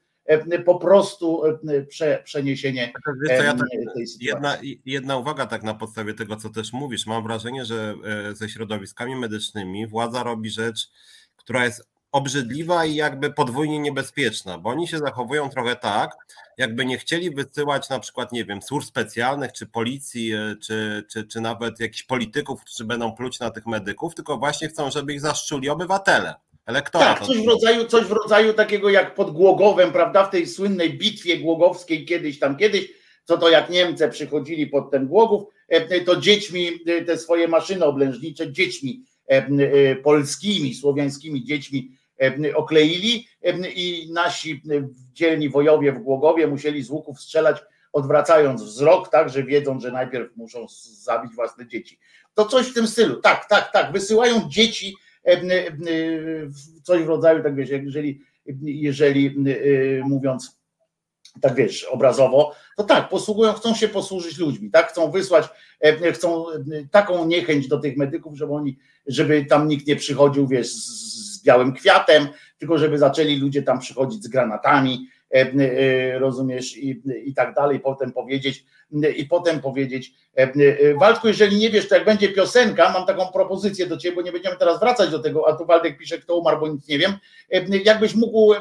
po 0.65 0.79
prostu 0.79 1.45
e, 1.45 1.81
prze, 1.81 2.21
przeniesienie 2.23 2.93
Wiesz 3.21 3.37
co, 3.37 3.43
ja 3.43 3.53
tak, 3.53 3.69
tej 3.95 4.07
sytuacji. 4.07 4.27
Jedna, 4.27 4.57
jedna 4.85 5.17
uwaga 5.17 5.45
tak 5.45 5.63
na 5.63 5.73
podstawie 5.73 6.13
tego, 6.13 6.35
co 6.35 6.49
też 6.49 6.73
mówisz. 6.73 7.05
Mam 7.05 7.23
wrażenie, 7.23 7.65
że 7.65 7.95
e, 8.29 8.35
ze 8.35 8.49
środowiskami 8.49 9.15
medycznymi 9.15 9.87
władza 9.87 10.23
robi 10.23 10.49
rzecz, 10.49 10.89
która 11.35 11.65
jest 11.65 11.87
obrzydliwa 12.11 12.85
i 12.85 12.95
jakby 12.95 13.33
podwójnie 13.33 13.79
niebezpieczna, 13.79 14.57
bo 14.57 14.69
oni 14.69 14.87
się 14.87 14.97
zachowują 14.97 15.49
trochę 15.49 15.75
tak, 15.75 16.11
jakby 16.57 16.85
nie 16.85 16.97
chcieli 16.97 17.31
wysyłać 17.31 17.89
na 17.89 17.99
przykład, 17.99 18.31
nie 18.31 18.45
wiem, 18.45 18.61
służb 18.61 18.87
specjalnych, 18.87 19.53
czy 19.53 19.65
policji, 19.65 20.31
czy, 20.61 21.03
czy, 21.09 21.27
czy 21.27 21.41
nawet 21.41 21.79
jakichś 21.79 22.03
polityków, 22.03 22.61
którzy 22.61 22.85
będą 22.85 23.15
pluć 23.15 23.39
na 23.39 23.51
tych 23.51 23.65
medyków, 23.65 24.15
tylko 24.15 24.37
właśnie 24.37 24.67
chcą, 24.67 24.91
żeby 24.91 25.13
ich 25.13 25.21
zaszczuli 25.21 25.69
obywatele. 25.69 26.35
Elektorat. 26.67 27.19
Tak, 27.19 27.27
coś 27.27 27.37
w, 27.37 27.47
rodzaju, 27.47 27.85
coś 27.85 28.05
w 28.05 28.11
rodzaju 28.11 28.53
takiego 28.53 28.89
jak 28.89 29.15
pod 29.15 29.31
Głogowem, 29.31 29.91
prawda, 29.91 30.25
w 30.25 30.29
tej 30.29 30.47
słynnej 30.47 30.97
bitwie 30.97 31.37
głogowskiej 31.37 32.05
kiedyś 32.05 32.39
tam 32.39 32.57
kiedyś, 32.57 32.89
co 33.23 33.37
to 33.37 33.49
jak 33.49 33.69
Niemcy 33.69 34.09
przychodzili 34.09 34.67
pod 34.67 34.91
ten 34.91 35.07
Głogów, 35.07 35.43
e, 35.67 36.01
to 36.01 36.15
dziećmi, 36.15 36.69
e, 36.87 37.01
te 37.01 37.17
swoje 37.17 37.47
maszyny 37.47 37.85
oblężnicze, 37.85 38.51
dziećmi 38.51 39.03
e, 39.27 39.95
polskimi, 39.95 40.75
słowiańskimi 40.75 41.43
dziećmi 41.43 41.91
okleili 42.55 43.27
i 43.75 44.09
nasi 44.13 44.61
dzielni 45.13 45.49
wojowie 45.49 45.91
w 45.91 45.99
Głogowie 45.99 46.47
musieli 46.47 46.83
z 46.83 46.89
łuków 46.89 47.21
strzelać 47.21 47.57
odwracając 47.93 48.63
wzrok, 48.63 49.09
tak, 49.09 49.29
że 49.29 49.43
wiedzą, 49.43 49.79
że 49.79 49.91
najpierw 49.91 50.35
muszą 50.35 50.65
zabić 51.03 51.35
własne 51.35 51.67
dzieci. 51.67 51.99
To 52.33 52.45
coś 52.45 52.67
w 52.67 52.73
tym 52.73 52.87
stylu. 52.87 53.15
Tak, 53.15 53.49
tak, 53.49 53.71
tak. 53.71 53.91
Wysyłają 53.91 54.49
dzieci 54.49 54.95
coś 56.83 57.03
w 57.03 57.07
rodzaju, 57.07 57.43
tak 57.43 57.55
wiesz, 57.55 57.69
jeżeli, 57.69 58.21
jeżeli 58.61 59.35
mówiąc 60.03 60.57
tak 61.41 61.55
wiesz, 61.55 61.83
obrazowo, 61.83 62.55
to 62.77 62.83
tak, 62.83 63.09
posługują, 63.09 63.53
chcą 63.53 63.75
się 63.75 63.87
posłużyć 63.87 64.37
ludźmi, 64.37 64.71
tak, 64.71 64.89
chcą 64.89 65.11
wysłać, 65.11 65.45
chcą 66.13 66.45
taką 66.91 67.25
niechęć 67.25 67.67
do 67.67 67.79
tych 67.79 67.97
medyków, 67.97 68.37
żeby 68.37 68.53
oni, 68.53 68.77
żeby 69.07 69.45
tam 69.45 69.67
nikt 69.67 69.87
nie 69.87 69.95
przychodził, 69.95 70.47
wiesz, 70.47 70.73
z 70.73 71.43
białym 71.43 71.73
kwiatem, 71.73 72.27
tylko 72.57 72.77
żeby 72.77 72.97
zaczęli 72.97 73.35
ludzie 73.35 73.63
tam 73.63 73.79
przychodzić 73.79 74.23
z 74.23 74.27
granatami, 74.27 75.07
rozumiesz, 76.19 76.77
i, 76.77 77.01
i 77.25 77.33
tak 77.33 77.53
dalej, 77.53 77.79
potem 77.79 78.11
powiedzieć, 78.11 78.65
i 79.17 79.25
potem 79.25 79.61
powiedzieć, 79.61 80.13
e, 80.37 80.41
e, 80.41 80.93
Waldku, 80.93 81.27
jeżeli 81.27 81.57
nie 81.57 81.69
wiesz, 81.69 81.87
to 81.87 81.95
jak 81.95 82.05
będzie 82.05 82.29
piosenka, 82.29 82.91
mam 82.91 83.05
taką 83.05 83.27
propozycję 83.27 83.87
do 83.87 83.97
ciebie, 83.97 84.15
bo 84.15 84.21
nie 84.21 84.31
będziemy 84.31 84.55
teraz 84.55 84.79
wracać 84.79 85.11
do 85.11 85.19
tego, 85.19 85.47
a 85.47 85.53
tu 85.53 85.65
Waldek 85.65 85.97
pisze, 85.97 86.17
kto 86.17 86.37
umarł, 86.37 86.59
bo 86.59 86.67
nic 86.67 86.87
nie 86.87 86.99
wiem, 86.99 87.13
e, 87.51 87.77
jakbyś 87.77 88.15
mógł 88.15 88.53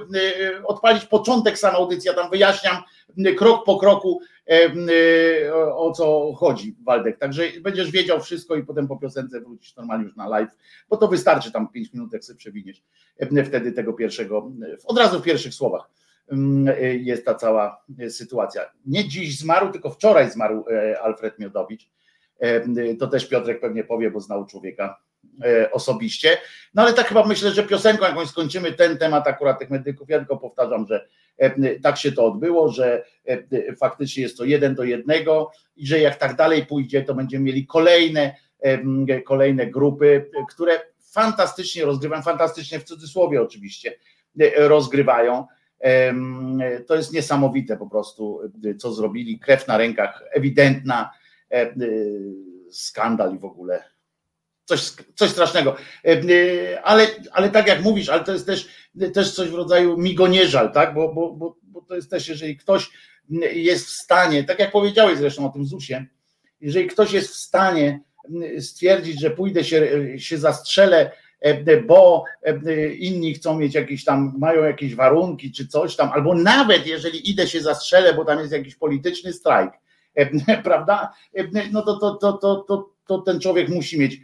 odpalić 0.64 1.04
początek 1.04 1.58
sam 1.58 1.74
audycji, 1.74 2.08
ja 2.08 2.14
tam 2.14 2.30
wyjaśniam 2.30 2.76
krok 3.36 3.64
po 3.64 3.78
kroku, 3.78 4.20
o 5.74 5.92
co 5.92 6.32
chodzi, 6.32 6.76
Waldek. 6.84 7.18
Także 7.18 7.42
będziesz 7.60 7.90
wiedział 7.90 8.20
wszystko 8.20 8.56
i 8.56 8.62
potem 8.62 8.88
po 8.88 8.96
piosence 8.96 9.40
wrócisz 9.40 9.76
normalnie 9.76 10.04
już 10.04 10.16
na 10.16 10.28
live, 10.28 10.50
bo 10.88 10.96
to 10.96 11.08
wystarczy 11.08 11.52
tam 11.52 11.68
5 11.68 11.92
minut, 11.92 12.12
jak 12.12 12.24
sobie 12.24 12.38
przewiniesz 12.38 12.82
wtedy 13.46 13.72
tego 13.72 13.92
pierwszego, 13.92 14.52
od 14.84 14.98
razu 14.98 15.20
w 15.20 15.22
pierwszych 15.22 15.54
słowach. 15.54 15.90
Mm, 16.32 16.74
jest 17.00 17.24
ta 17.24 17.34
cała 17.34 17.84
sytuacja. 18.08 18.62
Nie 18.86 19.08
dziś 19.08 19.38
zmarł, 19.38 19.72
tylko 19.72 19.90
wczoraj 19.90 20.30
zmarł 20.30 20.64
e, 20.70 21.00
Alfred 21.00 21.38
Miodowicz. 21.38 21.90
E, 22.40 22.62
to 22.98 23.06
też 23.06 23.28
Piotrek 23.28 23.60
pewnie 23.60 23.84
powie, 23.84 24.10
bo 24.10 24.20
znał 24.20 24.46
człowieka 24.46 24.98
e, 25.44 25.72
osobiście. 25.72 26.38
No 26.74 26.82
ale 26.82 26.92
tak 26.92 27.06
chyba 27.06 27.26
myślę, 27.26 27.50
że 27.50 27.62
piosenką 27.62 28.04
jakąś 28.04 28.28
skończymy 28.28 28.72
ten 28.72 28.98
temat 28.98 29.28
akurat 29.28 29.58
tych 29.58 29.70
medyków. 29.70 30.08
Ja 30.08 30.18
tylko 30.18 30.36
powtarzam, 30.36 30.86
że 30.86 31.06
tak 31.82 31.96
się 31.96 32.12
to 32.12 32.26
odbyło, 32.26 32.68
że 32.68 33.04
faktycznie 33.80 34.22
jest 34.22 34.38
to 34.38 34.44
jeden 34.44 34.74
do 34.74 34.84
jednego 34.84 35.50
i 35.76 35.86
że 35.86 36.00
jak 36.00 36.16
tak 36.16 36.36
dalej 36.36 36.66
pójdzie, 36.66 37.02
to 37.02 37.14
będziemy 37.14 37.44
mieli 37.44 37.66
kolejne, 37.66 38.34
kolejne 39.24 39.66
grupy, 39.66 40.30
które 40.50 40.80
fantastycznie 41.12 41.84
rozgrywają, 41.84 42.22
fantastycznie 42.22 42.80
w 42.80 42.84
cudzysłowie 42.84 43.42
oczywiście, 43.42 43.98
rozgrywają 44.56 45.46
to 46.86 46.96
jest 46.96 47.12
niesamowite 47.12 47.76
po 47.76 47.86
prostu, 47.86 48.40
co 48.78 48.92
zrobili. 48.92 49.38
Krew 49.38 49.68
na 49.68 49.76
rękach, 49.76 50.24
ewidentna, 50.32 51.10
e, 51.52 51.74
skandal 52.70 53.34
i 53.34 53.38
w 53.38 53.44
ogóle 53.44 53.84
coś, 54.64 54.92
coś 55.14 55.30
strasznego. 55.30 55.76
Ale, 56.82 57.06
ale 57.32 57.50
tak 57.50 57.66
jak 57.66 57.82
mówisz, 57.82 58.08
ale 58.08 58.24
to 58.24 58.32
jest 58.32 58.46
też, 58.46 58.68
też 59.14 59.32
coś 59.32 59.48
w 59.48 59.54
rodzaju 59.54 59.98
migonieżal, 59.98 60.72
tak? 60.72 60.94
Bo, 60.94 61.14
bo, 61.14 61.32
bo, 61.32 61.56
bo 61.62 61.82
to 61.82 61.96
jest 61.96 62.10
też, 62.10 62.28
jeżeli 62.28 62.56
ktoś 62.56 62.90
jest 63.52 63.86
w 63.86 63.90
stanie, 63.90 64.44
tak 64.44 64.58
jak 64.58 64.72
powiedziałeś 64.72 65.18
zresztą 65.18 65.46
o 65.46 65.52
tym 65.52 65.66
ZUS-ie, 65.66 66.06
jeżeli 66.60 66.86
ktoś 66.86 67.12
jest 67.12 67.30
w 67.30 67.36
stanie 67.36 68.00
stwierdzić, 68.60 69.20
że 69.20 69.30
pójdę 69.30 69.64
się, 69.64 69.88
się 70.18 70.38
zastrzelę 70.38 71.10
E, 71.10 71.25
bo 71.86 72.24
e, 72.42 72.88
inni 72.94 73.34
chcą 73.34 73.58
mieć 73.58 73.74
jakieś 73.74 74.04
tam, 74.04 74.34
mają 74.38 74.64
jakieś 74.64 74.94
warunki 74.94 75.52
czy 75.52 75.68
coś 75.68 75.96
tam, 75.96 76.10
albo 76.12 76.34
nawet 76.34 76.86
jeżeli 76.86 77.30
idę 77.30 77.46
się 77.46 77.60
zastrzelę, 77.60 78.14
bo 78.14 78.24
tam 78.24 78.38
jest 78.38 78.52
jakiś 78.52 78.76
polityczny 78.76 79.32
strajk, 79.32 79.72
e, 80.14 80.62
prawda? 80.62 81.12
No 81.72 81.82
to, 81.82 81.96
to, 81.96 82.14
to, 82.14 82.32
to, 82.32 82.56
to, 82.56 82.90
to 83.06 83.18
ten 83.18 83.40
człowiek 83.40 83.68
musi 83.68 83.98
mieć 83.98 84.20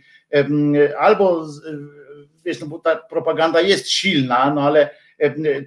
albo 0.99 1.47
wiesz, 2.45 2.61
no 2.61 2.67
bo 2.67 2.79
ta 2.79 2.97
propaganda 2.97 3.61
jest 3.61 3.89
silna, 3.89 4.55
no 4.55 4.63
ale 4.63 4.91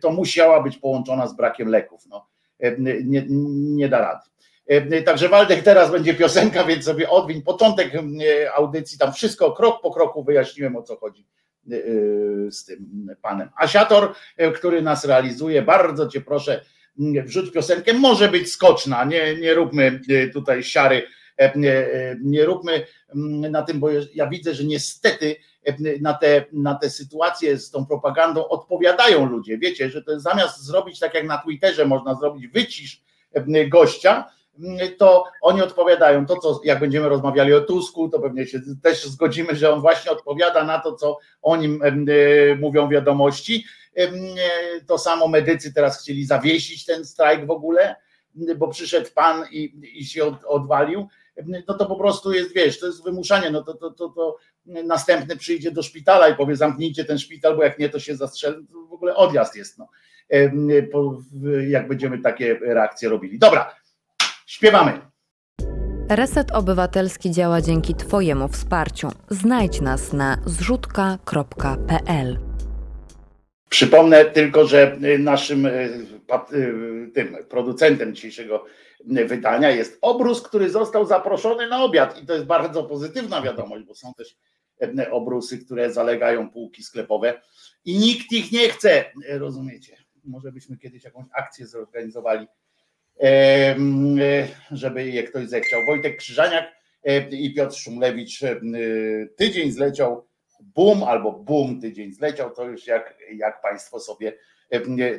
to 0.02 0.12
musiała 0.12 0.63
być 0.63 0.78
połączona 0.78 1.28
z 1.28 1.36
brakiem 1.36 1.68
leków. 1.68 2.06
No, 2.10 2.28
nie, 2.80 3.26
nie 3.76 3.89
da 3.89 4.00
rady. 4.00 4.22
Także 5.06 5.30
Waldek 5.30 5.63
teraz 5.63 5.91
będzie 5.91 6.13
piosenka, 6.13 6.63
więc 6.63 6.86
sobie 6.86 7.10
odwiń 7.10 7.41
początek 7.41 7.91
audycji, 8.56 8.98
tam 8.98 9.13
wszystko 9.13 9.52
krok 9.52 9.82
po 9.82 9.91
kroku 9.91 10.24
wyjaśniłem 10.24 10.76
o 10.76 10.84
co 10.84 10.96
chodzi 10.96 11.26
z 12.49 12.65
tym 12.65 13.08
panem. 13.21 13.49
Asiator, 13.58 14.13
który 14.56 14.82
nas 14.82 15.06
realizuje, 15.06 15.62
bardzo 15.62 16.08
cię 16.08 16.21
proszę, 16.21 16.65
wrzuć 17.25 17.51
piosenkę, 17.51 17.93
może 17.93 18.30
być 18.30 18.51
skoczna, 18.51 19.04
nie, 19.04 19.36
nie 19.36 19.54
róbmy 19.54 20.01
tutaj 20.34 20.63
siary 20.63 21.04
E, 21.39 21.54
e, 21.54 22.15
nie 22.21 22.45
róbmy 22.45 22.86
mm, 23.15 23.51
na 23.51 23.62
tym, 23.62 23.80
bo 23.80 23.89
ja 24.15 24.28
widzę, 24.28 24.54
że 24.54 24.63
niestety 24.63 25.36
na 26.01 26.13
te, 26.13 26.45
na 26.51 26.75
te 26.75 26.89
sytuacje 26.89 27.58
z 27.58 27.71
tą 27.71 27.86
propagandą 27.86 28.47
odpowiadają 28.47 29.25
ludzie. 29.25 29.58
Wiecie, 29.58 29.89
że 29.89 30.04
to 30.04 30.19
zamiast 30.19 30.63
zrobić 30.63 30.99
tak 30.99 31.13
jak 31.13 31.25
na 31.25 31.38
Twitterze 31.38 31.86
można 31.86 32.15
zrobić 32.15 32.47
wycisz 32.47 33.01
gościa, 33.67 34.32
to 34.98 35.24
oni 35.41 35.62
odpowiadają. 35.62 36.26
To, 36.26 36.38
co 36.38 36.62
jak 36.63 36.80
będziemy 36.80 37.10
rozmawiali 37.10 37.54
o 37.54 37.62
Tusku, 37.62 38.10
to 38.10 38.20
pewnie 38.20 38.48
się 38.48 38.60
też 38.84 39.06
zgodzimy, 39.06 39.56
że 39.56 39.74
on 39.74 39.82
właśnie 39.82 40.12
odpowiada 40.12 40.63
na 40.63 40.80
to, 40.80 40.96
co 40.96 41.18
o 41.41 41.56
nim 41.56 41.82
mówią 42.60 42.89
wiadomości. 42.89 43.65
To 44.88 44.98
samo 44.98 45.28
medycy 45.28 45.74
teraz 45.74 46.02
chcieli 46.02 46.26
zawiesić 46.26 46.86
ten 46.86 47.06
strajk 47.06 47.46
w 47.46 47.52
ogóle, 47.52 47.96
bo 48.58 48.68
przyszedł 48.68 49.10
pan 49.15 49.44
i, 49.52 49.74
i 50.00 50.06
się 50.06 50.36
odwalił 50.48 51.08
no 51.68 51.74
to 51.74 51.86
po 51.86 51.96
prostu 51.96 52.34
jest, 52.34 52.56
wiesz, 52.56 52.80
to 52.80 52.86
jest 52.86 53.04
wymuszanie, 53.04 53.52
no 53.52 53.63
to, 53.63 53.74
to, 53.74 53.91
to, 53.91 54.10
to 54.10 54.38
następny 54.65 55.38
przyjdzie 55.38 55.72
do 55.72 55.84
szpitala 55.84 56.30
i 56.30 56.36
powie 56.36 56.56
zamknijcie 56.56 57.06
ten 57.06 57.20
szpital, 57.20 57.56
bo 57.56 57.63
jak 57.63 57.80
nie, 57.80 57.89
to 57.89 58.00
się 58.00 58.15
zastrzeli, 58.15 58.68
w 58.89 58.94
ogóle 58.94 59.15
odjazd 59.15 59.56
jest, 59.56 59.78
no, 59.78 59.88
jak 61.68 61.88
będziemy 61.88 62.22
takie 62.22 62.60
reakcje 62.62 63.10
robili. 63.10 63.39
Dobra, 63.39 63.76
śpiewamy. 64.46 65.02
Reset 66.10 66.52
Obywatelski 66.52 67.32
działa 67.32 67.62
dzięki 67.62 67.96
Twojemu 67.96 68.48
wsparciu. 68.48 69.10
Znajdź 69.30 69.82
nas 69.82 70.14
na 70.14 70.38
zrzutka.pl. 70.46 72.40
Przypomnę 73.70 74.26
tylko, 74.26 74.68
że 74.68 74.98
naszym 75.20 75.66
y, 75.66 75.90
y, 76.54 77.12
tym 77.14 77.38
producentem 77.50 78.16
dzisiejszego 78.16 78.66
wydania 79.06 79.70
jest 79.72 79.98
obrus, 80.02 80.42
który 80.42 80.70
został 80.70 81.06
zaproszony 81.06 81.68
na 81.68 81.84
obiad 81.84 82.22
i 82.24 82.26
to 82.26 82.34
jest 82.34 82.46
bardzo 82.46 82.84
pozytywna 82.84 83.42
wiadomość, 83.42 83.86
bo 83.86 83.96
są 83.96 84.14
też 84.14 84.38
obrusy, 85.12 85.66
które 85.66 85.94
zalegają 85.94 86.50
półki 86.50 86.84
sklepowe 86.84 87.42
i 87.86 87.98
nikt 87.98 88.32
ich 88.32 88.52
nie 88.52 88.70
chce, 88.70 89.06
rozumiecie? 89.30 89.98
Może 90.24 90.52
byśmy 90.52 90.78
kiedyś 90.78 91.04
jakąś 91.04 91.26
akcję 91.34 91.68
zorganizowali, 91.68 92.48
żeby 94.71 95.06
je 95.06 95.23
ktoś 95.23 95.47
zechciał. 95.49 95.86
Wojtek 95.86 96.17
Krzyżaniak 96.17 96.65
i 97.32 97.54
Piotr 97.54 97.75
Szumlewicz 97.75 98.39
tydzień 99.38 99.71
zleciał, 99.71 100.28
boom 100.62 101.04
albo 101.04 101.32
boom 101.32 101.82
tydzień 101.82 102.13
zleciał, 102.13 102.51
to 102.51 102.63
już 102.63 102.88
jak, 102.88 103.17
jak 103.36 103.62
Państwo 103.62 103.99
sobie 103.99 104.38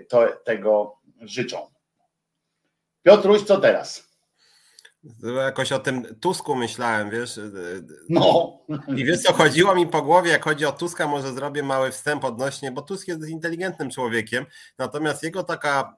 to, 0.09 0.27
tego 0.45 0.99
życzą. 1.21 1.59
Piotruś, 3.03 3.43
co 3.43 3.61
teraz? 3.61 4.07
Jakoś 5.37 5.73
o 5.73 5.79
tym 5.79 6.15
Tusku 6.21 6.55
myślałem, 6.55 7.11
wiesz. 7.11 7.41
No. 8.09 8.59
I 8.97 9.05
wiesz 9.05 9.23
co, 9.23 9.33
chodziło 9.33 9.75
mi 9.75 9.87
po 9.87 10.03
głowie, 10.03 10.31
jak 10.31 10.45
chodzi 10.45 10.65
o 10.65 10.73
Tuska, 10.73 11.07
może 11.07 11.33
zrobię 11.33 11.63
mały 11.63 11.91
wstęp 11.91 12.25
odnośnie, 12.25 12.73
bo 12.73 12.83
Tusk 12.83 13.09
jest 13.09 13.29
inteligentnym 13.29 13.91
człowiekiem, 13.91 14.47
natomiast 14.79 15.23
jego 15.23 15.45
taka 15.45 15.97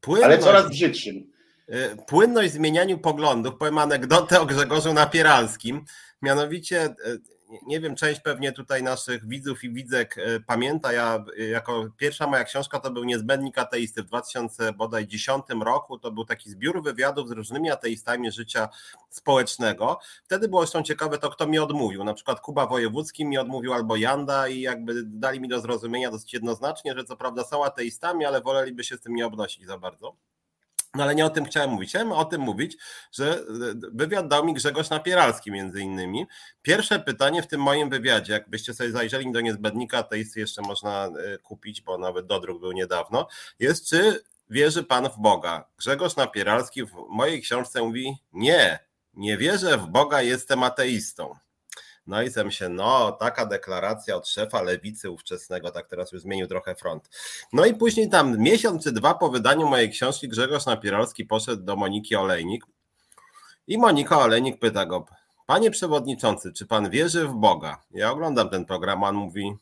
płynność... 0.00 0.26
Ale 0.26 0.38
coraz 0.38 0.70
brzydszym. 0.70 1.31
Y, 1.68 1.96
płynność 2.06 2.50
w 2.50 2.54
zmienianiu 2.54 2.98
poglądów, 2.98 3.56
powiem 3.58 3.78
anegdotę 3.78 4.40
o 4.40 4.46
Grzegorzu 4.46 4.92
Napieralskim, 4.92 5.84
mianowicie 6.22 6.94
y, 7.06 7.20
nie 7.66 7.80
wiem, 7.80 7.96
część 7.96 8.20
pewnie 8.20 8.52
tutaj 8.52 8.82
naszych 8.82 9.28
widzów 9.28 9.64
i 9.64 9.72
widzek 9.72 10.18
e, 10.18 10.40
pamięta. 10.40 10.92
Ja 10.92 11.24
jako 11.50 11.88
pierwsza 11.96 12.26
moja 12.26 12.44
książka 12.44 12.80
to 12.80 12.90
był 12.90 13.04
Niezbędnik 13.04 13.58
ateisty 13.58 14.02
w 14.02 14.06
2010 14.06 15.44
roku. 15.60 15.98
To 15.98 16.12
był 16.12 16.24
taki 16.24 16.50
zbiór 16.50 16.82
wywiadów 16.82 17.28
z 17.28 17.30
różnymi 17.30 17.70
ateistami 17.70 18.30
życia 18.30 18.68
społecznego. 19.10 19.98
Wtedy 20.24 20.48
było 20.48 20.62
zresztą 20.62 20.82
ciekawe 20.82 21.18
to, 21.18 21.30
kto 21.30 21.46
mi 21.46 21.58
odmówił. 21.58 22.04
Na 22.04 22.14
przykład 22.14 22.40
Kuba 22.40 22.66
Wojewódzki 22.66 23.24
mi 23.24 23.38
odmówił 23.38 23.72
albo 23.72 23.96
Janda 23.96 24.48
i 24.48 24.60
jakby 24.60 25.02
dali 25.04 25.40
mi 25.40 25.48
do 25.48 25.60
zrozumienia 25.60 26.10
dosyć 26.10 26.32
jednoznacznie, 26.32 26.94
że 26.94 27.04
co 27.04 27.16
prawda 27.16 27.44
są 27.44 27.64
ateistami, 27.64 28.24
ale 28.24 28.40
woleliby 28.40 28.84
się 28.84 28.96
z 28.96 29.00
tym 29.00 29.14
nie 29.14 29.26
obnosić 29.26 29.66
za 29.66 29.78
bardzo. 29.78 30.16
No 30.94 31.02
ale 31.02 31.14
nie 31.14 31.26
o 31.26 31.30
tym 31.30 31.44
chciałem 31.44 31.70
mówić. 31.70 31.90
Chciałem 31.90 32.12
o 32.12 32.24
tym 32.24 32.40
mówić, 32.40 32.76
że 33.12 33.34
e, 33.34 33.42
wywiad 33.92 34.28
dał 34.28 34.44
mi 34.44 34.54
Grzegorz 34.54 34.90
Napieralski 34.90 35.50
między 35.50 35.80
innymi. 35.80 36.26
Pierwsze 36.62 36.98
pytanie 36.98 37.42
w 37.42 37.46
tym 37.46 37.60
moim 37.60 37.90
wywiadzie, 37.90 38.32
jakbyście 38.32 38.74
sobie 38.74 38.90
zajrzeli 38.90 39.32
do 39.32 39.40
niezbędnika, 39.40 40.04
jest 40.12 40.36
jeszcze 40.36 40.62
można 40.62 41.06
e, 41.06 41.38
kupić, 41.38 41.80
bo 41.80 41.98
nawet 41.98 42.26
dodruk 42.26 42.60
był 42.60 42.72
niedawno, 42.72 43.28
jest 43.58 43.88
czy 43.88 44.22
wierzy 44.50 44.84
pan 44.84 45.08
w 45.10 45.18
Boga? 45.18 45.68
Grzegorz 45.78 46.16
Napieralski 46.16 46.84
w 46.84 46.92
mojej 47.08 47.42
książce 47.42 47.82
mówi 47.82 48.16
nie, 48.32 48.78
nie 49.14 49.38
wierzę 49.38 49.78
w 49.78 49.86
Boga, 49.86 50.22
jestem 50.22 50.62
ateistą. 50.62 51.36
No 52.06 52.22
i 52.22 52.30
sem 52.30 52.50
się, 52.50 52.68
no, 52.68 53.12
taka 53.12 53.46
deklaracja 53.46 54.16
od 54.16 54.28
szefa 54.28 54.62
lewicy 54.62 55.10
ówczesnego, 55.10 55.70
tak 55.70 55.88
teraz 55.88 56.12
już 56.12 56.22
zmienił 56.22 56.46
trochę 56.46 56.74
front. 56.74 57.08
No 57.52 57.66
i 57.66 57.74
później 57.74 58.10
tam 58.10 58.38
miesiąc 58.38 58.84
czy 58.84 58.92
dwa 58.92 59.14
po 59.14 59.30
wydaniu 59.30 59.68
mojej 59.68 59.90
książki 59.90 60.28
Grzegorz 60.28 60.66
Napieralski 60.66 61.24
poszedł 61.24 61.62
do 61.62 61.76
Moniki 61.76 62.16
Olejnik 62.16 62.64
i 63.66 63.78
Monika 63.78 64.18
Olejnik 64.18 64.58
pyta 64.58 64.86
go, 64.86 65.06
panie 65.46 65.70
przewodniczący, 65.70 66.52
czy 66.52 66.66
pan 66.66 66.90
wierzy 66.90 67.28
w 67.28 67.34
Boga? 67.34 67.82
Ja 67.90 68.10
oglądam 68.10 68.50
ten 68.50 68.64
program, 68.64 69.02
on 69.02 69.14
mówi, 69.14 69.56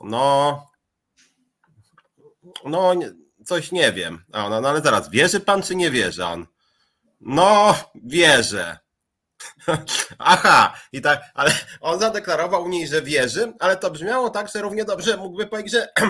no, 0.00 0.66
no, 2.64 2.94
coś 3.44 3.72
nie 3.72 3.92
wiem. 3.92 4.24
A 4.32 4.46
ona, 4.46 4.60
no 4.60 4.68
ale 4.68 4.80
zaraz, 4.80 5.10
wierzy 5.10 5.40
pan 5.40 5.62
czy 5.62 5.76
nie 5.76 5.90
wierzy? 5.90 6.24
on, 6.24 6.46
no, 7.20 7.74
wierzę. 7.94 8.78
Aha, 10.18 10.74
i 10.92 11.00
tak, 11.00 11.22
ale 11.34 11.50
on 11.80 12.00
zadeklarował 12.00 12.68
niej, 12.68 12.88
że 12.88 13.02
wierzy, 13.02 13.52
ale 13.58 13.76
to 13.76 13.90
brzmiało 13.90 14.30
tak, 14.30 14.48
że 14.54 14.62
równie 14.62 14.84
dobrze 14.84 15.16
mógłby 15.16 15.46
powiedzieć, 15.46 15.72
że 15.72 15.88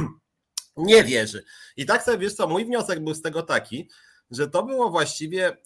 nie 0.76 1.04
wierzy. 1.04 1.44
I 1.76 1.86
tak 1.86 2.02
sobie 2.02 2.18
wiesz 2.18 2.34
co, 2.34 2.46
mój 2.46 2.64
wniosek 2.64 3.00
był 3.00 3.14
z 3.14 3.22
tego 3.22 3.42
taki, 3.42 3.88
że 4.30 4.48
to 4.48 4.62
było 4.62 4.90
właściwie 4.90 5.56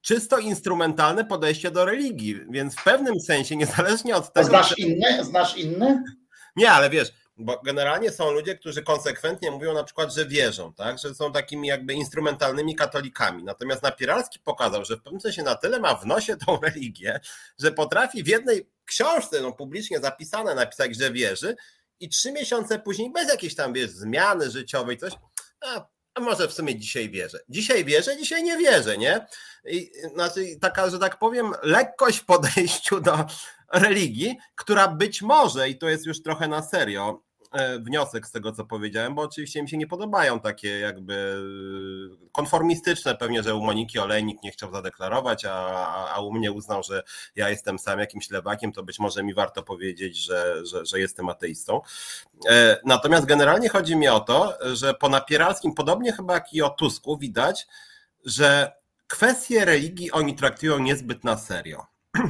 czysto 0.00 0.38
instrumentalne 0.38 1.24
podejście 1.24 1.70
do 1.70 1.84
religii, 1.84 2.40
więc 2.50 2.74
w 2.74 2.84
pewnym 2.84 3.20
sensie, 3.20 3.56
niezależnie 3.56 4.16
od 4.16 4.32
tego. 4.32 4.46
A 4.46 4.50
znasz 4.50 4.78
inne? 4.78 5.24
Znasz 5.24 5.56
inne? 5.56 6.04
Nie, 6.56 6.70
ale 6.70 6.90
wiesz, 6.90 7.12
bo 7.38 7.60
generalnie 7.64 8.10
są 8.10 8.30
ludzie, 8.30 8.56
którzy 8.56 8.82
konsekwentnie 8.82 9.50
mówią 9.50 9.74
na 9.74 9.84
przykład, 9.84 10.14
że 10.14 10.26
wierzą, 10.26 10.72
tak? 10.74 10.98
że 10.98 11.14
są 11.14 11.32
takimi 11.32 11.68
jakby 11.68 11.94
instrumentalnymi 11.94 12.76
katolikami. 12.76 13.44
Natomiast 13.44 13.82
Napieralski 13.82 14.38
pokazał, 14.40 14.84
że 14.84 14.96
w 14.96 15.02
pewnym 15.02 15.20
sensie 15.20 15.42
na 15.42 15.54
tyle 15.54 15.80
ma 15.80 15.94
w 15.94 16.06
nosie 16.06 16.36
tą 16.36 16.60
religię, 16.66 17.20
że 17.58 17.72
potrafi 17.72 18.22
w 18.22 18.28
jednej 18.28 18.70
książce 18.84 19.40
no, 19.40 19.52
publicznie 19.52 20.00
zapisane 20.00 20.54
napisać, 20.54 20.96
że 20.96 21.12
wierzy 21.12 21.56
i 22.00 22.08
trzy 22.08 22.32
miesiące 22.32 22.78
później 22.78 23.12
bez 23.12 23.28
jakiejś 23.28 23.54
tam 23.54 23.72
wiesz, 23.72 23.90
zmiany 23.90 24.50
życiowej, 24.50 24.98
coś, 24.98 25.12
a, 25.60 25.86
a 26.14 26.20
może 26.20 26.48
w 26.48 26.52
sumie 26.52 26.78
dzisiaj 26.78 27.10
wierzę. 27.10 27.38
Dzisiaj 27.48 27.84
wierzę, 27.84 28.16
dzisiaj 28.16 28.42
nie 28.42 28.56
wierzę, 28.56 28.98
nie? 28.98 29.26
I, 29.64 29.90
znaczy 30.14 30.40
taka, 30.60 30.90
że 30.90 30.98
tak 30.98 31.18
powiem, 31.18 31.52
lekkość 31.62 32.18
w 32.18 32.24
podejściu 32.24 33.00
do 33.00 33.26
religii, 33.72 34.38
która 34.54 34.88
być 34.88 35.22
może, 35.22 35.68
i 35.68 35.78
to 35.78 35.88
jest 35.88 36.06
już 36.06 36.22
trochę 36.22 36.48
na 36.48 36.62
serio, 36.62 37.27
wniosek 37.80 38.26
z 38.26 38.30
tego, 38.30 38.52
co 38.52 38.64
powiedziałem, 38.64 39.14
bo 39.14 39.22
oczywiście 39.22 39.62
mi 39.62 39.68
się 39.68 39.76
nie 39.76 39.86
podobają 39.86 40.40
takie 40.40 40.78
jakby 40.78 41.14
e, 42.24 42.28
konformistyczne, 42.32 43.14
pewnie, 43.14 43.42
że 43.42 43.54
u 43.54 43.62
Moniki 43.62 43.98
Olejnik 43.98 44.42
nie 44.42 44.50
chciał 44.50 44.72
zadeklarować, 44.72 45.44
a, 45.44 46.08
a 46.14 46.20
u 46.20 46.32
mnie 46.32 46.52
uznał, 46.52 46.82
że 46.82 47.02
ja 47.36 47.48
jestem 47.48 47.78
sam 47.78 47.98
jakimś 47.98 48.30
lewakiem, 48.30 48.72
to 48.72 48.82
być 48.82 48.98
może 48.98 49.22
mi 49.22 49.34
warto 49.34 49.62
powiedzieć, 49.62 50.16
że, 50.16 50.66
że, 50.66 50.86
że 50.86 51.00
jestem 51.00 51.28
ateistą. 51.28 51.80
E, 52.48 52.80
natomiast 52.84 53.26
generalnie 53.26 53.68
chodzi 53.68 53.96
mi 53.96 54.08
o 54.08 54.20
to, 54.20 54.58
że 54.74 54.94
po 54.94 55.08
Napieralskim, 55.08 55.74
podobnie 55.74 56.12
chyba 56.12 56.34
jak 56.34 56.52
i 56.52 56.62
o 56.62 56.70
Tusku, 56.70 57.18
widać, 57.18 57.66
że 58.24 58.72
kwestie 59.06 59.64
religii 59.64 60.10
oni 60.10 60.34
traktują 60.34 60.78
niezbyt 60.78 61.24
na 61.24 61.38
serio. 61.38 61.86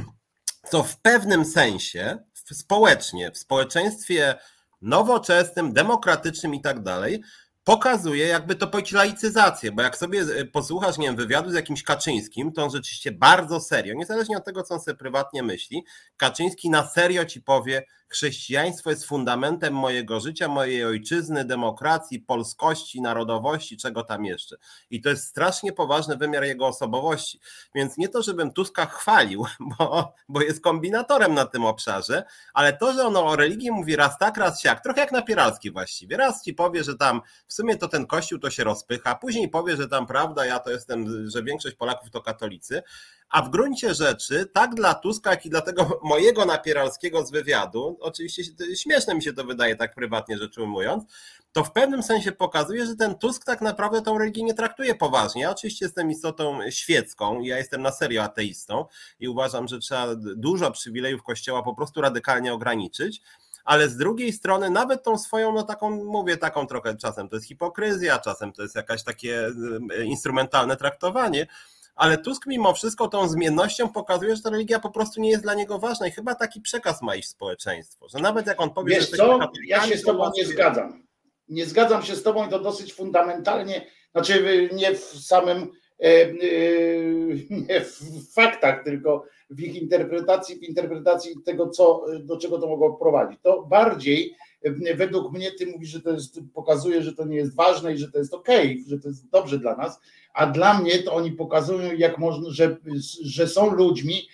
Co 0.71 0.83
w 0.83 0.97
pewnym 0.97 1.45
sensie 1.45 2.17
społecznie, 2.53 3.31
w 3.31 3.37
społeczeństwie 3.37 4.35
nowoczesnym, 4.81 5.73
demokratycznym 5.73 6.55
i 6.55 6.61
tak 6.61 6.83
dalej, 6.83 7.21
pokazuje 7.69 8.27
jakby 8.27 8.55
to 8.55 8.67
powiedzieć 8.67 8.93
laicyzację, 8.93 9.71
bo 9.71 9.81
jak 9.81 9.97
sobie 9.97 10.21
e, 10.21 10.45
posłuchasz, 10.45 10.97
nie 10.97 11.07
wiem, 11.07 11.15
wywiadu 11.15 11.51
z 11.51 11.53
jakimś 11.53 11.83
Kaczyńskim, 11.83 12.51
to 12.51 12.63
on 12.63 12.69
rzeczywiście 12.69 13.11
bardzo 13.11 13.59
serio, 13.59 13.95
niezależnie 13.95 14.37
od 14.37 14.45
tego, 14.45 14.63
co 14.63 14.73
on 14.73 14.79
sobie 14.79 14.97
prywatnie 14.97 15.43
myśli, 15.43 15.85
Kaczyński 16.17 16.69
na 16.69 16.87
serio 16.87 17.25
ci 17.25 17.41
powie, 17.41 17.83
chrześcijaństwo 18.09 18.89
jest 18.89 19.05
fundamentem 19.05 19.73
mojego 19.73 20.19
życia, 20.19 20.47
mojej 20.47 20.85
ojczyzny, 20.85 21.45
demokracji, 21.45 22.19
polskości, 22.19 23.01
narodowości, 23.01 23.77
czego 23.77 24.03
tam 24.03 24.25
jeszcze. 24.25 24.55
I 24.89 25.01
to 25.01 25.09
jest 25.09 25.27
strasznie 25.27 25.73
poważny 25.73 26.17
wymiar 26.17 26.43
jego 26.43 26.67
osobowości. 26.67 27.39
Więc 27.75 27.97
nie 27.97 28.09
to, 28.09 28.21
żebym 28.21 28.53
Tuska 28.53 28.85
chwalił, 28.85 29.45
bo, 29.79 30.13
bo 30.29 30.41
jest 30.41 30.63
kombinatorem 30.63 31.33
na 31.33 31.45
tym 31.45 31.65
obszarze, 31.65 32.23
ale 32.53 32.73
to, 32.73 32.93
że 32.93 33.05
on 33.05 33.17
o 33.17 33.35
religii 33.35 33.71
mówi 33.71 33.95
raz 33.95 34.17
tak, 34.17 34.37
raz 34.37 34.61
siak, 34.61 34.83
trochę 34.83 35.01
jak 35.01 35.11
napieralski 35.11 35.71
właściwie. 35.71 36.17
Raz 36.17 36.43
ci 36.43 36.53
powie, 36.53 36.83
że 36.83 36.95
tam 36.95 37.21
w 37.47 37.53
sumie 37.59 37.77
to 37.77 37.87
ten 37.87 38.07
kościół 38.07 38.39
to 38.39 38.49
się 38.49 38.63
rozpycha, 38.63 39.15
później 39.15 39.49
powie, 39.49 39.75
że 39.75 39.87
tam 39.87 40.07
prawda, 40.07 40.45
ja 40.45 40.59
to 40.59 40.71
jestem, 40.71 41.29
że 41.29 41.43
większość 41.43 41.75
Polaków 41.75 42.09
to 42.09 42.21
katolicy, 42.21 42.83
a 43.29 43.41
w 43.41 43.49
gruncie 43.49 43.93
rzeczy, 43.93 44.45
tak 44.53 44.75
dla 44.75 44.93
Tuska, 44.93 45.29
jak 45.29 45.45
i 45.45 45.49
dla 45.49 45.61
tego 45.61 45.99
mojego 46.03 46.45
napieralskiego 46.45 47.25
z 47.25 47.31
wywiadu, 47.31 47.97
oczywiście 48.01 48.43
śmieszne 48.75 49.15
mi 49.15 49.23
się 49.23 49.33
to 49.33 49.43
wydaje, 49.43 49.75
tak 49.75 49.95
prywatnie 49.95 50.37
rzecz 50.37 50.57
ujmując, 50.57 51.03
to 51.51 51.63
w 51.63 51.71
pewnym 51.71 52.03
sensie 52.03 52.31
pokazuje, 52.31 52.85
że 52.85 52.95
ten 52.95 53.15
Tusk 53.15 53.45
tak 53.45 53.61
naprawdę 53.61 54.01
tą 54.01 54.17
religię 54.17 54.43
nie 54.43 54.53
traktuje 54.53 54.95
poważnie. 54.95 55.41
Ja 55.41 55.51
oczywiście 55.51 55.85
jestem 55.85 56.11
istotą 56.11 56.59
świecką, 56.69 57.41
ja 57.41 57.57
jestem 57.57 57.81
na 57.81 57.91
serio 57.91 58.23
ateistą 58.23 58.85
i 59.19 59.27
uważam, 59.27 59.67
że 59.67 59.79
trzeba 59.79 60.07
dużo 60.15 60.71
przywilejów 60.71 61.23
Kościoła 61.23 61.63
po 61.63 61.75
prostu 61.75 62.01
radykalnie 62.01 62.53
ograniczyć 62.53 63.21
ale 63.69 63.89
z 63.89 63.97
drugiej 63.97 64.33
strony 64.33 64.69
nawet 64.69 65.03
tą 65.03 65.17
swoją, 65.17 65.53
no 65.53 65.63
taką, 65.63 66.05
mówię 66.05 66.37
taką 66.37 66.67
trochę, 66.67 66.95
czasem 66.95 67.29
to 67.29 67.35
jest 67.35 67.47
hipokryzja, 67.47 68.19
czasem 68.19 68.53
to 68.53 68.61
jest 68.61 68.75
jakaś 68.75 69.03
takie 69.03 69.49
instrumentalne 70.03 70.77
traktowanie, 70.77 71.47
ale 71.95 72.17
Tusk 72.17 72.47
mimo 72.47 72.73
wszystko 72.73 73.07
tą 73.07 73.27
zmiennością 73.27 73.89
pokazuje, 73.89 74.35
że 74.35 74.41
ta 74.41 74.49
religia 74.49 74.79
po 74.79 74.89
prostu 74.89 75.21
nie 75.21 75.29
jest 75.29 75.43
dla 75.43 75.53
niego 75.53 75.79
ważna 75.79 76.07
i 76.07 76.11
chyba 76.11 76.35
taki 76.35 76.61
przekaz 76.61 77.01
ma 77.01 77.15
iść 77.15 77.27
w 77.27 77.31
społeczeństwo, 77.31 78.07
że 78.09 78.19
nawet 78.19 78.47
jak 78.47 78.61
on 78.61 78.69
powie, 78.69 78.95
Wiesz 78.95 79.11
że 79.11 79.17
co, 79.17 79.39
ja 79.67 79.87
się 79.87 79.97
z 79.97 80.03
tobą 80.03 80.31
nie 80.37 80.45
zgadzam. 80.45 81.03
Nie 81.49 81.65
zgadzam 81.65 82.03
się 82.03 82.15
z 82.15 82.23
tobą 82.23 82.47
i 82.47 82.49
to 82.49 82.59
dosyć 82.59 82.93
fundamentalnie, 82.93 83.85
znaczy 84.11 84.69
nie 84.73 84.95
w 84.95 85.03
samym 85.03 85.71
nie 87.49 87.81
w 87.81 88.33
faktach, 88.33 88.83
tylko 88.83 89.25
w 89.49 89.59
ich 89.59 89.75
interpretacji, 89.81 90.55
w 90.55 90.63
interpretacji 90.63 91.35
tego, 91.45 91.69
co, 91.69 92.05
do 92.19 92.37
czego 92.37 92.59
to 92.59 92.67
mogło 92.67 92.93
prowadzić. 92.93 93.39
To 93.43 93.63
bardziej 93.63 94.35
e, 94.61 94.95
według 94.95 95.33
mnie 95.33 95.51
ty 95.51 95.67
mówisz, 95.67 95.89
że 95.89 96.01
to 96.01 96.11
jest, 96.11 96.39
pokazuje, 96.53 97.01
że 97.01 97.13
to 97.13 97.25
nie 97.25 97.37
jest 97.37 97.55
ważne 97.55 97.93
i 97.93 97.97
że 97.97 98.11
to 98.11 98.19
jest 98.19 98.33
okej, 98.33 98.71
okay, 98.71 98.83
że 98.87 98.99
to 98.99 99.07
jest 99.07 99.29
dobrze 99.29 99.59
dla 99.59 99.75
nas, 99.75 99.99
a 100.33 100.45
dla 100.45 100.79
mnie 100.79 100.99
to 100.99 101.13
oni 101.13 101.31
pokazują, 101.31 101.93
jak 101.93 102.17
można, 102.17 102.49
że, 102.49 102.77
że 103.23 103.47
są 103.47 103.73
ludźmi 103.73 104.27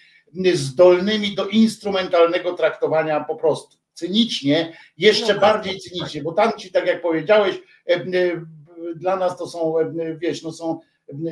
zdolnymi 0.54 1.36
do 1.36 1.48
instrumentalnego 1.48 2.54
traktowania 2.54 3.24
po 3.24 3.36
prostu. 3.36 3.78
Cynicznie, 3.94 4.74
jeszcze 4.98 5.34
no, 5.34 5.40
bardziej 5.40 5.74
tak. 5.74 5.82
cynicznie, 5.82 6.24
bo 6.24 6.32
tam 6.32 6.52
ci, 6.58 6.72
tak 6.72 6.88
jak 6.88 7.02
powiedziałeś, 7.02 7.62
e, 7.90 7.94
e, 7.94 8.06
dla 8.96 9.16
nas 9.16 9.38
to 9.38 9.48
są, 9.48 9.80
e, 9.80 10.18
wiesz, 10.18 10.44
no 10.44 10.52
są 10.52 10.80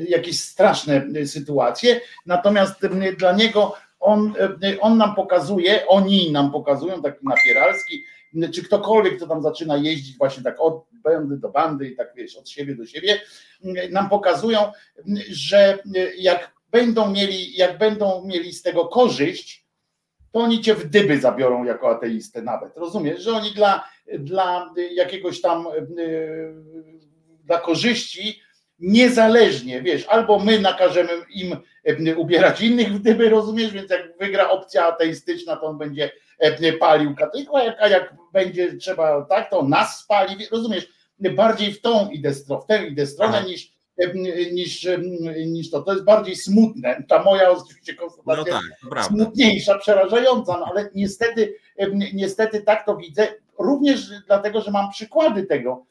jakieś 0.07 0.39
straszne 0.39 1.25
sytuacje, 1.25 2.01
natomiast 2.25 2.87
dla 3.17 3.31
niego 3.31 3.75
on, 3.99 4.33
on 4.81 4.97
nam 4.97 5.15
pokazuje, 5.15 5.87
oni 5.87 6.31
nam 6.31 6.51
pokazują, 6.51 7.01
taki 7.01 7.27
napieralski, 7.27 8.03
czy 8.53 8.63
ktokolwiek, 8.63 9.17
kto 9.17 9.27
tam 9.27 9.43
zaczyna 9.43 9.77
jeździć 9.77 10.17
właśnie 10.17 10.43
tak 10.43 10.55
od 10.59 10.85
bandy 11.03 11.37
do 11.37 11.49
bandy 11.49 11.87
i 11.87 11.95
tak 11.95 12.13
wiesz, 12.15 12.35
od 12.35 12.49
siebie 12.49 12.75
do 12.75 12.85
siebie, 12.85 13.21
nam 13.91 14.09
pokazują, 14.09 14.71
że 15.29 15.79
jak 16.17 16.51
będą 16.71 17.11
mieli, 17.11 17.55
jak 17.55 17.77
będą 17.77 18.25
mieli 18.25 18.53
z 18.53 18.61
tego 18.61 18.85
korzyść, 18.85 19.63
to 20.31 20.39
oni 20.39 20.61
cię 20.61 20.75
w 20.75 20.89
dyby 20.89 21.19
zabiorą 21.19 21.63
jako 21.63 21.89
ateistę 21.89 22.41
nawet. 22.41 22.77
Rozumiesz, 22.77 23.21
że 23.21 23.31
oni 23.31 23.51
dla, 23.51 23.89
dla 24.19 24.73
jakiegoś 24.93 25.41
tam 25.41 25.67
dla 27.43 27.59
korzyści 27.59 28.42
niezależnie, 28.83 29.81
wiesz, 29.81 30.05
albo 30.07 30.39
my 30.39 30.59
nakażemy 30.59 31.11
im 31.29 31.55
ubierać 32.17 32.61
innych 32.61 32.93
w 32.93 32.99
dyby, 32.99 33.29
rozumiesz, 33.29 33.71
więc 33.71 33.91
jak 33.91 34.17
wygra 34.17 34.49
opcja 34.49 34.85
ateistyczna, 34.85 35.55
to 35.55 35.65
on 35.65 35.77
będzie 35.77 36.11
palił 36.79 37.15
katolików, 37.15 37.55
a 37.79 37.87
jak 37.87 38.15
będzie 38.33 38.77
trzeba 38.77 39.25
tak, 39.25 39.49
to 39.49 39.63
nas 39.63 39.99
spali, 39.99 40.35
rozumiesz, 40.51 40.87
bardziej 41.19 41.73
w 41.73 41.81
tą 41.81 42.09
idę, 42.09 42.31
w 42.31 42.65
tę 42.67 42.87
idę 42.87 43.05
stronę 43.05 43.43
niż, 43.43 43.73
niż, 44.53 44.87
niż 45.47 45.69
to. 45.69 45.81
To 45.81 45.93
jest 45.93 46.05
bardziej 46.05 46.35
smutne. 46.35 47.03
Ta 47.07 47.23
moja 47.23 47.51
oczywiście 47.51 47.93
konstatacja 47.93 48.59
no 48.83 48.89
tak, 48.89 49.05
smutniejsza, 49.05 49.77
przerażająca, 49.77 50.57
no 50.59 50.65
ale 50.71 50.89
niestety, 50.95 51.55
niestety 52.13 52.61
tak 52.61 52.85
to 52.85 52.95
widzę, 52.95 53.27
również 53.59 54.09
dlatego, 54.27 54.61
że 54.61 54.71
mam 54.71 54.91
przykłady 54.91 55.43
tego, 55.43 55.85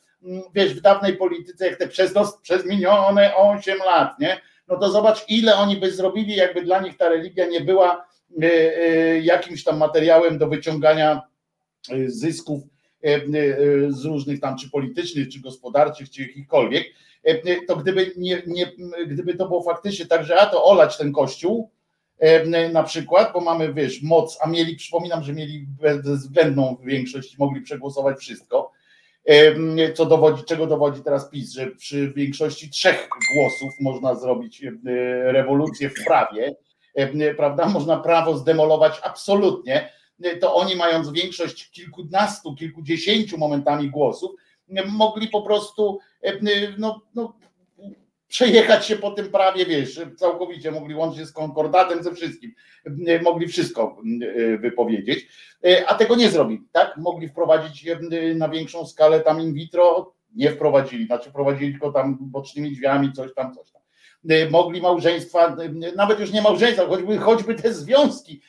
wiesz, 0.55 0.75
w 0.75 0.81
dawnej 0.81 1.17
polityce, 1.17 1.67
jak 1.67 1.79
te 1.79 1.89
przez, 1.89 2.15
przez 2.43 2.67
minione 2.67 3.37
8 3.37 3.79
lat, 3.79 4.19
nie? 4.21 4.41
No 4.69 4.79
to 4.79 4.91
zobacz, 4.91 5.25
ile 5.29 5.57
oni 5.57 5.77
by 5.77 5.93
zrobili, 5.93 6.37
jakby 6.37 6.63
dla 6.63 6.81
nich 6.81 6.97
ta 6.97 7.09
religia 7.09 7.47
nie 7.47 7.61
była 7.61 8.07
e, 8.43 8.47
e, 8.47 9.21
jakimś 9.21 9.65
tam 9.65 9.79
materiałem 9.79 10.39
do 10.39 10.49
wyciągania 10.49 11.23
e, 11.91 12.09
zysków 12.09 12.63
z 13.89 14.05
różnych 14.05 14.41
tam, 14.41 14.59
czy 14.59 14.71
politycznych, 14.71 15.29
czy 15.29 15.41
gospodarczych, 15.41 16.11
czy 16.11 16.23
jakichkolwiek, 16.23 16.87
to 17.69 17.77
gdyby, 17.77 18.13
nie, 18.17 18.43
nie, 18.47 18.73
gdyby 19.07 19.35
to 19.35 19.49
było 19.49 19.63
faktycznie 19.63 20.07
tak, 20.07 20.25
że 20.25 20.41
a 20.41 20.47
to 20.47 20.65
olać 20.65 20.99
ten 20.99 21.13
kościół, 21.13 21.71
na 22.73 22.83
przykład, 22.83 23.33
bo 23.33 23.41
mamy, 23.41 23.75
wiesz, 23.75 24.03
moc, 24.03 24.39
a 24.41 24.49
mieli, 24.49 24.77
przypominam, 24.77 25.23
że 25.23 25.33
mieli 25.33 25.67
bezwzględną 25.81 26.77
większość, 26.85 27.39
mogli 27.39 27.61
przegłosować 27.61 28.19
wszystko, 28.19 28.73
co 29.95 30.07
dowodzi, 30.07 30.45
czego 30.45 30.67
dowodzi 30.67 31.03
teraz 31.03 31.31
PiS, 31.31 31.53
że 31.53 31.67
przy 31.67 32.13
większości 32.13 32.71
trzech 32.71 33.09
głosów 33.35 33.71
można 33.81 34.15
zrobić 34.15 34.63
rewolucję 35.25 35.91
w 35.91 36.05
prawie, 36.07 36.57
prawda? 37.37 37.69
Można 37.69 37.97
prawo 37.97 38.37
zdemolować 38.37 39.01
absolutnie. 39.03 39.93
To 40.41 40.55
oni, 40.55 40.77
mając 40.77 41.13
większość 41.13 41.71
kilkunastu, 41.71 42.55
kilkudziesięciu 42.55 43.39
momentami 43.39 43.91
głosów, 43.91 44.31
mogli 44.87 45.29
po 45.29 45.43
prostu 45.43 45.99
no, 46.79 47.01
no, 47.15 47.35
przejechać 48.33 48.87
się 48.87 48.97
po 48.97 49.11
tym 49.11 49.31
prawie, 49.31 49.67
wiesz, 49.67 50.01
całkowicie 50.17 50.71
mogli 50.71 50.95
łącznie 50.95 51.27
z 51.27 51.33
konkordatem, 51.33 52.03
ze 52.03 52.15
wszystkim, 52.15 52.55
mogli 53.23 53.49
wszystko 53.49 53.97
wypowiedzieć, 54.59 55.29
a 55.87 55.95
tego 55.95 56.17
nie 56.17 56.31
zrobili, 56.31 56.63
tak? 56.73 56.97
Mogli 56.97 57.29
wprowadzić 57.29 57.87
na 58.37 58.49
większą 58.49 58.87
skalę 58.87 59.21
tam 59.21 59.41
in 59.41 59.55
vitro, 59.55 60.15
nie 60.35 60.51
wprowadzili, 60.51 61.07
znaczy 61.07 61.31
wprowadzili 61.31 61.73
tylko 61.73 61.93
tam 61.93 62.19
bocznymi 62.21 62.73
drzwiami, 62.73 63.13
coś 63.13 63.35
tam, 63.35 63.55
coś 63.55 63.71
tam. 63.71 63.83
Mogli 64.51 64.81
małżeństwa, 64.83 65.57
nawet 65.97 66.21
już 66.21 66.33
nie 66.33 66.43
małżeństwa, 66.43 66.87
choćby, 66.87 67.19
choćby 67.19 67.55
te 67.55 67.75
związki 67.75 68.43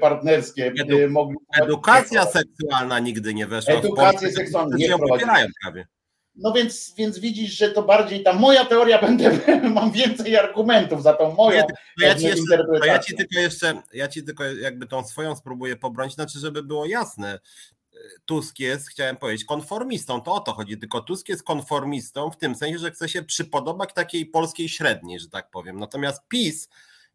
partnerskie 0.00 0.72
Edu, 0.80 1.10
mogli. 1.10 1.36
Edukacja 1.62 2.26
seksualna 2.26 2.98
nigdy 2.98 3.34
nie 3.34 3.46
weszła. 3.46 3.74
Edukacja 3.74 4.30
seksualna 4.30 4.76
nie 4.76 4.88
wprowadzili. 4.88 5.30
prawie. 5.62 5.86
No 6.38 6.52
więc, 6.52 6.94
więc 6.96 7.18
widzisz, 7.18 7.52
że 7.52 7.70
to 7.70 7.82
bardziej 7.82 8.22
ta 8.22 8.32
moja 8.32 8.64
teoria, 8.64 9.00
będę, 9.06 9.40
mam 9.70 9.92
więcej 9.92 10.36
argumentów 10.36 11.02
za 11.02 11.12
tą 11.14 11.34
moją 11.34 11.62
to 11.62 12.06
ja, 12.06 12.14
ci 12.14 12.24
jeszcze, 12.24 12.64
to 12.80 12.84
ja 12.84 12.98
ci 12.98 13.16
tylko 13.16 13.40
jeszcze, 13.40 13.82
ja 13.92 14.08
ci 14.08 14.24
tylko 14.24 14.44
jakby 14.44 14.86
tą 14.86 15.04
swoją 15.04 15.36
spróbuję 15.36 15.76
pobronić, 15.76 16.14
znaczy 16.14 16.38
żeby 16.38 16.62
było 16.62 16.86
jasne, 16.86 17.38
Tusk 18.24 18.58
jest, 18.58 18.88
chciałem 18.88 19.16
powiedzieć, 19.16 19.44
konformistą, 19.44 20.20
to 20.20 20.34
o 20.34 20.40
to 20.40 20.52
chodzi, 20.52 20.78
tylko 20.78 21.00
Tusk 21.00 21.28
jest 21.28 21.42
konformistą 21.42 22.30
w 22.30 22.36
tym 22.36 22.54
sensie, 22.54 22.78
że 22.78 22.90
chce 22.90 23.08
się 23.08 23.22
przypodobać 23.22 23.94
takiej 23.94 24.26
polskiej 24.26 24.68
średniej, 24.68 25.20
że 25.20 25.28
tak 25.28 25.50
powiem, 25.50 25.78
natomiast 25.78 26.22
PiS 26.28 26.68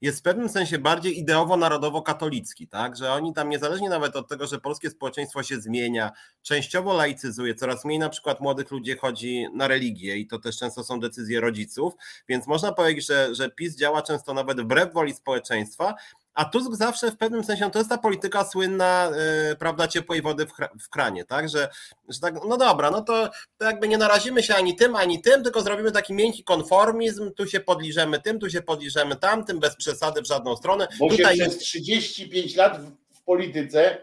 jest 0.04 0.20
w 0.20 0.22
pewnym 0.22 0.50
sensie 0.50 0.78
bardziej 0.80 1.20
ideowo-narodowo-katolicki, 1.20 2.68
tak? 2.68 2.98
Że 2.98 3.14
oni 3.14 3.34
tam 3.34 3.50
niezależnie 3.50 3.90
nawet 3.90 4.16
od 4.16 4.28
tego, 4.28 4.48
że 4.48 4.60
polskie 4.60 4.90
społeczeństwo 4.90 5.44
się 5.44 5.62
zmienia, 5.62 6.12
częściowo 6.42 6.94
laicyzuje, 6.94 7.56
coraz 7.56 7.86
mniej 7.86 8.00
na 8.00 8.10
przykład 8.10 8.40
młodych 8.40 8.72
ludzi 8.72 8.98
chodzi 8.98 9.46
na 9.54 9.68
religię 9.68 10.18
i 10.18 10.28
to 10.28 10.40
też 10.40 10.58
często 10.58 10.84
są 10.84 11.00
decyzje 11.00 11.42
rodziców, 11.42 11.94
więc 12.28 12.48
można 12.48 12.72
powiedzieć, 12.72 13.08
że, 13.08 13.36
że 13.36 13.50
PiS 13.50 13.76
działa 13.76 14.02
często 14.02 14.34
nawet 14.34 14.62
wbrew 14.62 14.94
woli 14.94 15.14
społeczeństwa, 15.14 15.96
a 16.34 16.46
Tusk 16.46 16.74
zawsze 16.74 17.12
w 17.12 17.18
pewnym 17.18 17.44
sensie, 17.44 17.72
to 17.72 17.80
jest 17.80 17.90
ta 17.90 17.98
polityka 17.98 18.44
słynna, 18.44 19.12
yy, 19.50 19.56
prawda, 19.56 19.88
ciepłej 19.88 20.22
wody 20.22 20.46
w, 20.46 20.52
w, 20.80 20.90
kranie, 20.90 21.26
tak? 21.26 21.50
Że, 21.50 21.70
że 22.10 22.20
tak, 22.20 22.36
no 22.50 22.58
dobra, 22.58 22.92
no 22.92 23.02
to, 23.02 23.30
to 23.58 23.66
jakby 23.66 23.88
nie 23.88 23.98
narazimy 23.98 24.44
się 24.44 24.56
ani 24.56 24.76
tym, 24.76 24.96
ani 24.96 25.22
tym, 25.22 25.44
tylko 25.44 25.62
zrobimy 25.62 25.92
taki 25.92 26.14
miękki 26.14 26.44
konformizm, 26.44 27.32
tu 27.32 27.48
się 27.48 27.60
podliżemy 27.60 28.22
tym, 28.22 28.40
tu 28.40 28.50
się 28.50 28.62
podliżemy 28.62 29.16
tamtym, 29.16 29.60
bez 29.60 29.76
przesady 29.76 30.22
w 30.22 30.28
żadną 30.28 30.56
stronę. 30.56 30.88
Bo 31.00 31.10
Tutaj... 31.10 31.38
się 31.38 31.44
przez 31.44 31.58
35 31.58 32.56
lat 32.56 32.82
w, 32.82 32.92
w 33.18 33.22
polityce 33.24 33.98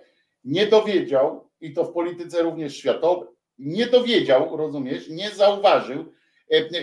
nie 0.44 0.66
dowiedział, 0.66 1.50
i 1.60 1.72
to 1.72 1.84
w 1.84 1.92
polityce 1.92 2.42
również 2.42 2.76
światowej, 2.76 3.28
nie 3.58 3.86
dowiedział, 3.86 4.56
rozumiesz, 4.56 5.08
nie 5.08 5.30
zauważył, 5.30 6.12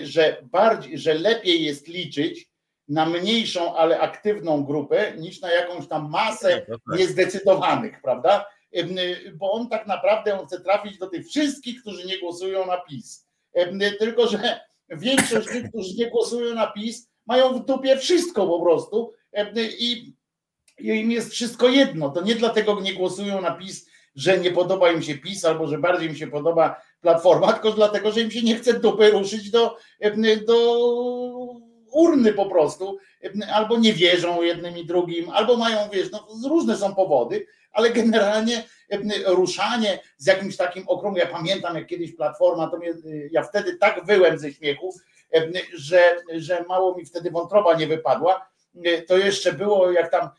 że 0.03 0.43
bardziej, 0.43 0.97
że 0.97 1.13
lepiej 1.13 1.63
jest 1.63 1.87
liczyć 1.87 2.49
na 2.87 3.05
mniejszą, 3.05 3.75
ale 3.75 3.99
aktywną 3.99 4.63
grupę, 4.63 5.13
niż 5.17 5.41
na 5.41 5.51
jakąś 5.51 5.87
tam 5.87 6.09
masę 6.09 6.61
tak. 6.61 6.79
niezdecydowanych, 6.99 8.01
prawda? 8.01 8.45
Bo 9.35 9.51
on 9.51 9.69
tak 9.69 9.87
naprawdę 9.87 10.39
on 10.39 10.47
chce 10.47 10.59
trafić 10.59 10.97
do 10.97 11.07
tych 11.07 11.27
wszystkich, 11.27 11.81
którzy 11.81 12.07
nie 12.07 12.19
głosują 12.19 12.65
na 12.65 12.77
PiS. 12.77 13.27
Tylko, 13.99 14.27
że 14.27 14.59
większość 14.89 15.47
tych, 15.47 15.69
którzy 15.69 15.95
nie 15.95 16.09
głosują 16.09 16.55
na 16.55 16.67
PiS, 16.67 17.09
mają 17.25 17.53
w 17.53 17.65
dupie 17.65 17.97
wszystko 17.97 18.47
po 18.47 18.61
prostu 18.61 19.13
i, 19.79 20.13
i 20.79 20.87
im 20.87 21.11
jest 21.11 21.31
wszystko 21.31 21.69
jedno. 21.69 22.09
To 22.09 22.21
nie 22.21 22.35
dlatego 22.35 22.81
nie 22.81 22.93
głosują 22.93 23.41
na 23.41 23.51
PiS, 23.51 23.89
że 24.15 24.37
nie 24.37 24.51
podoba 24.51 24.91
im 24.91 25.01
się 25.01 25.17
PiS 25.17 25.45
albo 25.45 25.67
że 25.67 25.77
bardziej 25.77 26.09
im 26.09 26.15
się 26.15 26.27
podoba 26.27 26.81
Platforma, 27.01 27.53
tylko 27.53 27.71
dlatego, 27.71 28.11
że 28.11 28.21
im 28.21 28.31
się 28.31 28.41
nie 28.41 28.55
chce 28.55 28.79
dupy 28.79 29.11
ruszyć 29.11 29.51
do, 29.51 29.77
do 30.47 31.66
urny 31.97 32.33
po 32.33 32.45
prostu, 32.45 32.97
albo 33.53 33.77
nie 33.77 33.93
wierzą 33.93 34.41
jednym 34.41 34.77
i 34.77 34.85
drugim, 34.85 35.29
albo 35.29 35.57
mają, 35.57 35.89
wiesz, 35.93 36.11
no, 36.11 36.27
różne 36.49 36.77
są 36.77 36.95
powody, 36.95 37.45
ale 37.71 37.89
generalnie 37.89 38.63
ruszanie 39.25 39.99
z 40.17 40.25
jakimś 40.25 40.57
takim 40.57 40.83
okrągłym, 40.87 41.25
ja 41.25 41.31
pamiętam 41.33 41.75
jak 41.75 41.87
kiedyś 41.87 42.15
Platforma, 42.15 42.67
to 42.67 42.77
mnie, 42.77 42.93
ja 43.31 43.43
wtedy 43.43 43.75
tak 43.75 44.05
wyłem 44.05 44.39
ze 44.39 44.53
śmiechu, 44.53 44.93
że, 45.73 46.15
że 46.35 46.65
mało 46.67 46.97
mi 46.97 47.05
wtedy 47.05 47.31
wątroba 47.31 47.73
nie 47.73 47.87
wypadła, 47.87 48.49
to 49.07 49.17
jeszcze 49.17 49.53
było 49.53 49.91
jak 49.91 50.11
tam 50.11 50.29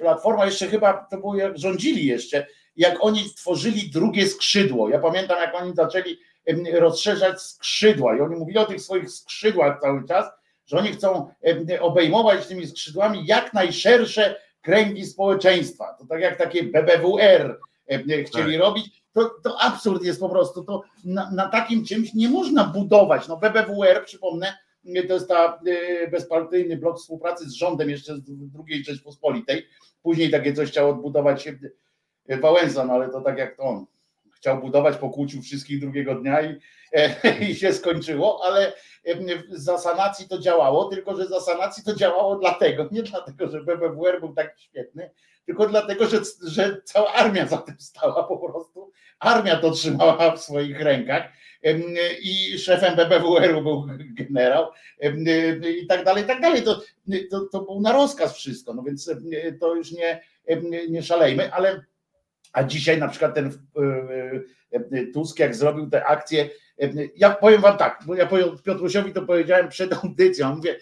Platforma 0.00 0.44
jeszcze 0.44 0.66
chyba, 0.66 1.06
to 1.10 1.16
było 1.16 1.36
jak 1.36 1.58
rządzili 1.58 2.06
jeszcze, 2.06 2.46
jak 2.76 3.04
oni 3.04 3.28
stworzyli 3.28 3.90
drugie 3.90 4.26
skrzydło. 4.26 4.88
Ja 4.88 4.98
pamiętam, 4.98 5.38
jak 5.40 5.54
oni 5.54 5.74
zaczęli 5.74 6.18
rozszerzać 6.72 7.42
skrzydła 7.42 8.16
i 8.16 8.20
oni 8.20 8.36
mówili 8.36 8.58
o 8.58 8.64
tych 8.64 8.80
swoich 8.80 9.10
skrzydłach 9.10 9.80
cały 9.80 10.08
czas, 10.08 10.26
że 10.66 10.78
oni 10.78 10.88
chcą 10.92 11.30
obejmować 11.80 12.46
tymi 12.46 12.66
skrzydłami 12.66 13.26
jak 13.26 13.54
najszersze 13.54 14.40
kręgi 14.62 15.06
społeczeństwa. 15.06 15.96
To 15.98 16.06
tak 16.06 16.20
jak 16.20 16.38
takie 16.38 16.62
BBWR 16.62 17.60
chcieli 18.26 18.52
tak. 18.52 18.60
robić. 18.60 19.04
To, 19.12 19.30
to 19.42 19.60
absurd 19.60 20.02
jest 20.02 20.20
po 20.20 20.28
prostu. 20.28 20.64
To 20.64 20.82
na, 21.04 21.30
na 21.30 21.48
takim 21.48 21.84
czymś 21.84 22.14
nie 22.14 22.28
można 22.28 22.64
budować. 22.64 23.28
No 23.28 23.36
BBWR, 23.36 24.04
przypomnę, 24.04 24.54
to 25.08 25.14
jest 25.14 25.28
ta 25.28 25.60
bezpartyjny 26.10 26.76
blok 26.76 26.98
współpracy 26.98 27.50
z 27.50 27.52
rządem 27.52 27.90
jeszcze 27.90 28.16
z 28.16 28.22
drugiej 28.50 28.84
Rzeczpospolitej. 28.84 29.66
Później 30.02 30.30
takie 30.30 30.52
coś 30.52 30.70
chciał 30.70 30.90
odbudować 30.90 31.48
Wałęsa, 32.40 32.84
no 32.84 32.92
ale 32.92 33.08
to 33.08 33.20
tak 33.20 33.38
jak 33.38 33.56
to 33.56 33.62
on 33.62 33.86
chciał 34.44 34.60
budować, 34.60 34.96
pokłócił 34.96 35.42
wszystkich 35.42 35.80
drugiego 35.80 36.14
dnia 36.14 36.42
i, 36.42 36.58
i 37.50 37.54
się 37.54 37.72
skończyło, 37.72 38.40
ale 38.44 38.72
za 39.50 39.78
sanacji 39.78 40.28
to 40.28 40.38
działało, 40.38 40.84
tylko 40.84 41.16
że 41.16 41.26
za 41.26 41.40
sanacji 41.40 41.84
to 41.84 41.94
działało 41.94 42.36
dlatego, 42.36 42.88
nie 42.92 43.02
dlatego, 43.02 43.48
że 43.48 43.64
BBWR 43.64 44.20
był 44.20 44.34
tak 44.34 44.58
świetny, 44.58 45.10
tylko 45.46 45.66
dlatego, 45.66 46.06
że, 46.06 46.20
że 46.46 46.82
cała 46.84 47.12
armia 47.12 47.46
za 47.46 47.56
tym 47.56 47.74
stała 47.78 48.24
po 48.24 48.36
prostu. 48.36 48.92
Armia 49.18 49.56
to 49.56 49.70
trzymała 49.70 50.36
w 50.36 50.40
swoich 50.40 50.80
rękach 50.80 51.22
i 52.22 52.58
szefem 52.58 52.96
BBWR-u 52.96 53.62
był 53.62 53.86
generał 54.20 54.66
i 55.82 55.86
tak 55.86 56.04
dalej, 56.04 56.24
i 56.24 56.26
tak 56.26 56.40
dalej. 56.40 56.62
To, 56.62 56.80
to, 57.30 57.40
to 57.52 57.60
był 57.60 57.80
na 57.80 57.92
rozkaz 57.92 58.36
wszystko, 58.36 58.74
no 58.74 58.82
więc 58.82 59.10
to 59.60 59.74
już 59.74 59.92
nie, 59.92 60.20
nie 60.88 61.02
szalejmy, 61.02 61.52
ale 61.52 61.84
a 62.54 62.64
dzisiaj 62.64 62.98
na 62.98 63.08
przykład 63.08 63.34
ten 63.34 63.50
Tusk, 65.14 65.38
jak 65.38 65.54
zrobił 65.54 65.90
te 65.90 66.04
akcje, 66.04 66.50
ja 67.16 67.30
powiem 67.30 67.60
wam 67.60 67.78
tak, 67.78 67.98
bo 68.06 68.14
ja 68.14 68.28
Piotrusiowi 68.64 69.12
to 69.12 69.22
powiedziałem 69.22 69.68
przed 69.68 69.92
audycją, 70.04 70.56
mówię, 70.56 70.76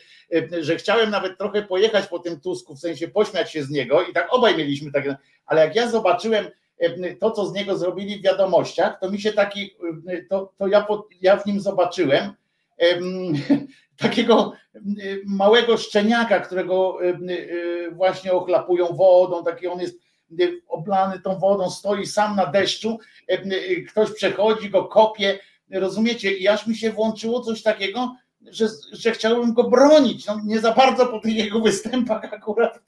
że 0.61 0.77
chciałem 0.77 1.11
nawet 1.11 1.39
trochę 1.39 1.63
pojechać 1.63 2.07
po 2.07 2.19
tym 2.19 2.41
Tusku, 2.41 2.75
w 2.75 2.81
sensie 2.81 3.09
pośmiać 3.09 3.53
się 3.53 3.63
z 3.63 3.71
niego 3.71 4.03
i 4.03 4.13
tak 4.13 4.29
obaj 4.31 4.57
mieliśmy 4.57 4.93
takie, 4.93 5.17
ale 5.47 5.65
jak 5.65 5.77
ja 5.77 5.89
zobaczyłem 5.89 6.47
to, 7.21 7.31
co 7.31 7.47
z 7.47 7.53
niego 7.53 7.77
zrobili 7.77 8.19
w 8.19 8.23
wiadomościach, 8.23 9.01
to 9.01 9.11
mi 9.11 9.21
się 9.21 9.33
taki, 9.33 9.77
to, 10.31 10.53
to 10.59 10.69
ja, 10.69 10.87
ja 11.21 11.37
w 11.37 11.47
nim 11.47 11.61
zobaczyłem 11.61 12.33
takiego 14.03 14.53
małego 15.27 15.77
szczeniaka, 15.77 16.41
którego 16.41 16.99
właśnie 17.93 18.33
ochlapują 18.33 18.87
wodą, 18.87 19.45
taki 19.45 19.67
on 19.67 19.81
jest 19.81 20.02
oblany 20.69 21.21
tą 21.21 21.39
wodą, 21.39 21.71
stoi 21.71 22.07
sam 22.07 22.37
na 22.37 22.47
deszczu, 22.47 22.99
ktoś 23.89 24.11
przechodzi, 24.13 24.71
go 24.71 24.85
kopie, 24.85 25.39
rozumiecie, 25.71 26.33
i 26.33 26.49
aż 26.49 26.67
mi 26.67 26.77
się 26.77 26.93
włączyło 26.93 27.41
coś 27.41 27.63
takiego, 27.63 28.17
że, 28.51 28.69
że 28.93 29.11
chciałbym 29.11 29.53
go 29.53 29.65
bronić, 29.65 30.27
no 30.27 30.41
nie 30.45 30.61
za 30.61 30.73
bardzo 30.73 31.07
po 31.07 31.21
tych 31.21 31.35
jego 31.35 31.61
występach 31.61 32.33
akurat 32.33 32.81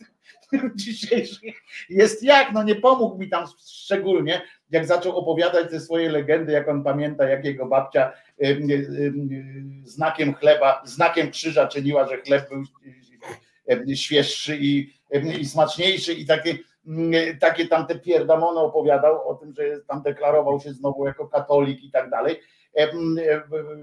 dzisiejszych 0.75 1.55
jest 1.89 2.23
jak, 2.23 2.53
no 2.53 2.63
nie 2.63 2.75
pomógł 2.75 3.19
mi 3.19 3.29
tam 3.29 3.47
szczególnie, 3.67 4.43
jak 4.71 4.87
zaczął 4.87 5.17
opowiadać 5.17 5.71
te 5.71 5.81
swoje 5.81 6.11
legendy, 6.11 6.53
jak 6.53 6.69
on 6.69 6.85
pamięta, 6.85 7.29
jak 7.29 7.45
jego 7.45 7.67
babcia 7.67 8.13
znakiem 9.85 10.35
chleba, 10.35 10.83
znakiem 10.85 11.31
krzyża 11.31 11.67
czyniła, 11.67 12.09
że 12.09 12.17
chleb 12.17 12.49
był 12.49 12.65
świeższy 13.97 14.59
i, 14.61 14.93
i 15.41 15.47
smaczniejszy 15.47 16.13
i 16.13 16.27
takie 16.27 16.59
takie 17.41 17.69
tam 17.69 17.87
te 17.87 17.99
pierdamono 17.99 18.65
opowiadał 18.65 19.29
o 19.29 19.35
tym, 19.35 19.55
że 19.55 19.81
tam 19.89 20.03
deklarował 20.03 20.61
się 20.61 20.73
znowu 20.73 21.07
jako 21.07 21.29
katolik 21.29 21.85
i 21.85 21.91
tak 21.91 22.11
dalej, 22.11 22.41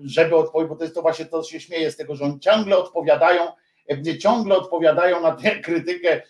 żeby 0.04 0.36
odpowiedzieć, 0.36 0.70
bo 0.70 0.76
to 0.76 0.84
jest 0.84 0.96
to 0.96 1.02
właśnie 1.02 1.26
to 1.26 1.44
się 1.44 1.60
śmieje 1.60 1.92
z 1.92 1.98
tego, 1.98 2.16
że 2.16 2.26
oni 2.26 2.40
ciągle 2.40 2.78
odpowiadają, 2.78 3.42
ciągle 4.20 4.58
odpowiadają 4.58 5.22
na 5.22 5.32
tę 5.32 5.52
krytykę 5.52 6.22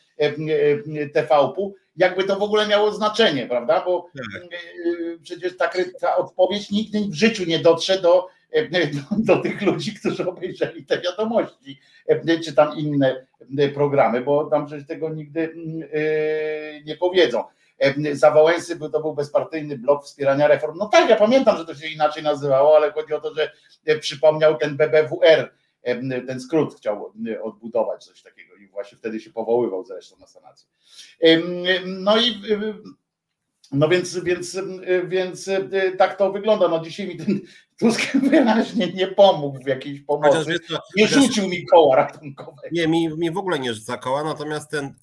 TVP, 1.13 1.61
jakby 1.97 2.23
to 2.23 2.35
w 2.35 2.43
ogóle 2.43 2.67
miało 2.67 2.91
znaczenie, 2.91 3.45
prawda? 3.47 3.83
Bo 3.85 4.07
tak. 4.17 4.59
przecież 5.23 5.57
ta, 5.57 5.69
ta 5.99 6.15
odpowiedź 6.17 6.71
nigdy 6.71 6.99
w 6.99 7.13
życiu 7.13 7.45
nie 7.45 7.59
dotrze 7.59 8.01
do, 8.01 8.27
do, 8.71 9.15
do 9.35 9.41
tych 9.41 9.61
ludzi, 9.61 9.93
którzy 9.93 10.29
obejrzeli 10.29 10.85
te 10.85 11.01
wiadomości, 11.01 11.79
czy 12.45 12.53
tam 12.53 12.77
inne 12.77 13.25
programy, 13.73 14.21
bo 14.21 14.45
tam 14.45 14.65
przecież 14.65 14.87
tego 14.87 15.09
nigdy 15.09 15.55
nie 16.85 16.97
powiedzą. 16.99 17.43
Za 18.11 18.31
Wałęsy 18.31 18.79
to 18.79 19.01
był 19.01 19.13
bezpartyjny 19.13 19.77
blok 19.77 20.05
wspierania 20.05 20.47
reform. 20.47 20.77
No 20.77 20.85
tak, 20.85 21.09
ja 21.09 21.15
pamiętam, 21.15 21.57
że 21.57 21.65
to 21.65 21.75
się 21.75 21.87
inaczej 21.87 22.23
nazywało, 22.23 22.75
ale 22.75 22.91
chodzi 22.91 23.13
o 23.13 23.21
to, 23.21 23.33
że 23.33 23.51
przypomniał 23.99 24.57
ten 24.57 24.77
BBWR, 24.77 25.53
ten 26.27 26.39
skrót 26.39 26.75
chciał 26.75 27.13
odbudować 27.43 28.05
coś 28.05 28.21
takiego 28.21 28.55
i 28.55 28.67
właśnie 28.67 28.97
wtedy 28.97 29.19
się 29.19 29.29
powoływał 29.29 29.83
zresztą 29.85 30.15
na 30.19 30.27
sanację. 30.27 30.67
No 31.85 32.17
i 32.17 32.41
no 33.71 33.89
więc, 33.89 34.19
więc, 34.19 34.59
więc 35.07 35.49
tak 35.97 36.17
to 36.17 36.31
wygląda. 36.31 36.67
No 36.67 36.79
dzisiaj 36.79 37.07
mi 37.07 37.17
ten 37.17 37.41
Tusk 37.79 38.11
wyraźnie 38.29 38.87
nie 38.87 39.07
pomógł 39.07 39.63
w 39.63 39.67
jakiejś 39.67 40.01
pomocy. 40.01 40.55
nie 40.97 41.07
rzucił 41.07 41.47
mi 41.47 41.65
koła 41.65 41.95
ratunkowego. 41.95 42.67
Nie, 42.71 42.87
mi, 42.87 43.09
mi 43.17 43.31
w 43.31 43.37
ogóle 43.37 43.59
nie 43.59 43.73
rzuca 43.73 43.97
koła, 43.97 44.23
natomiast 44.23 44.71
ten 44.71 44.93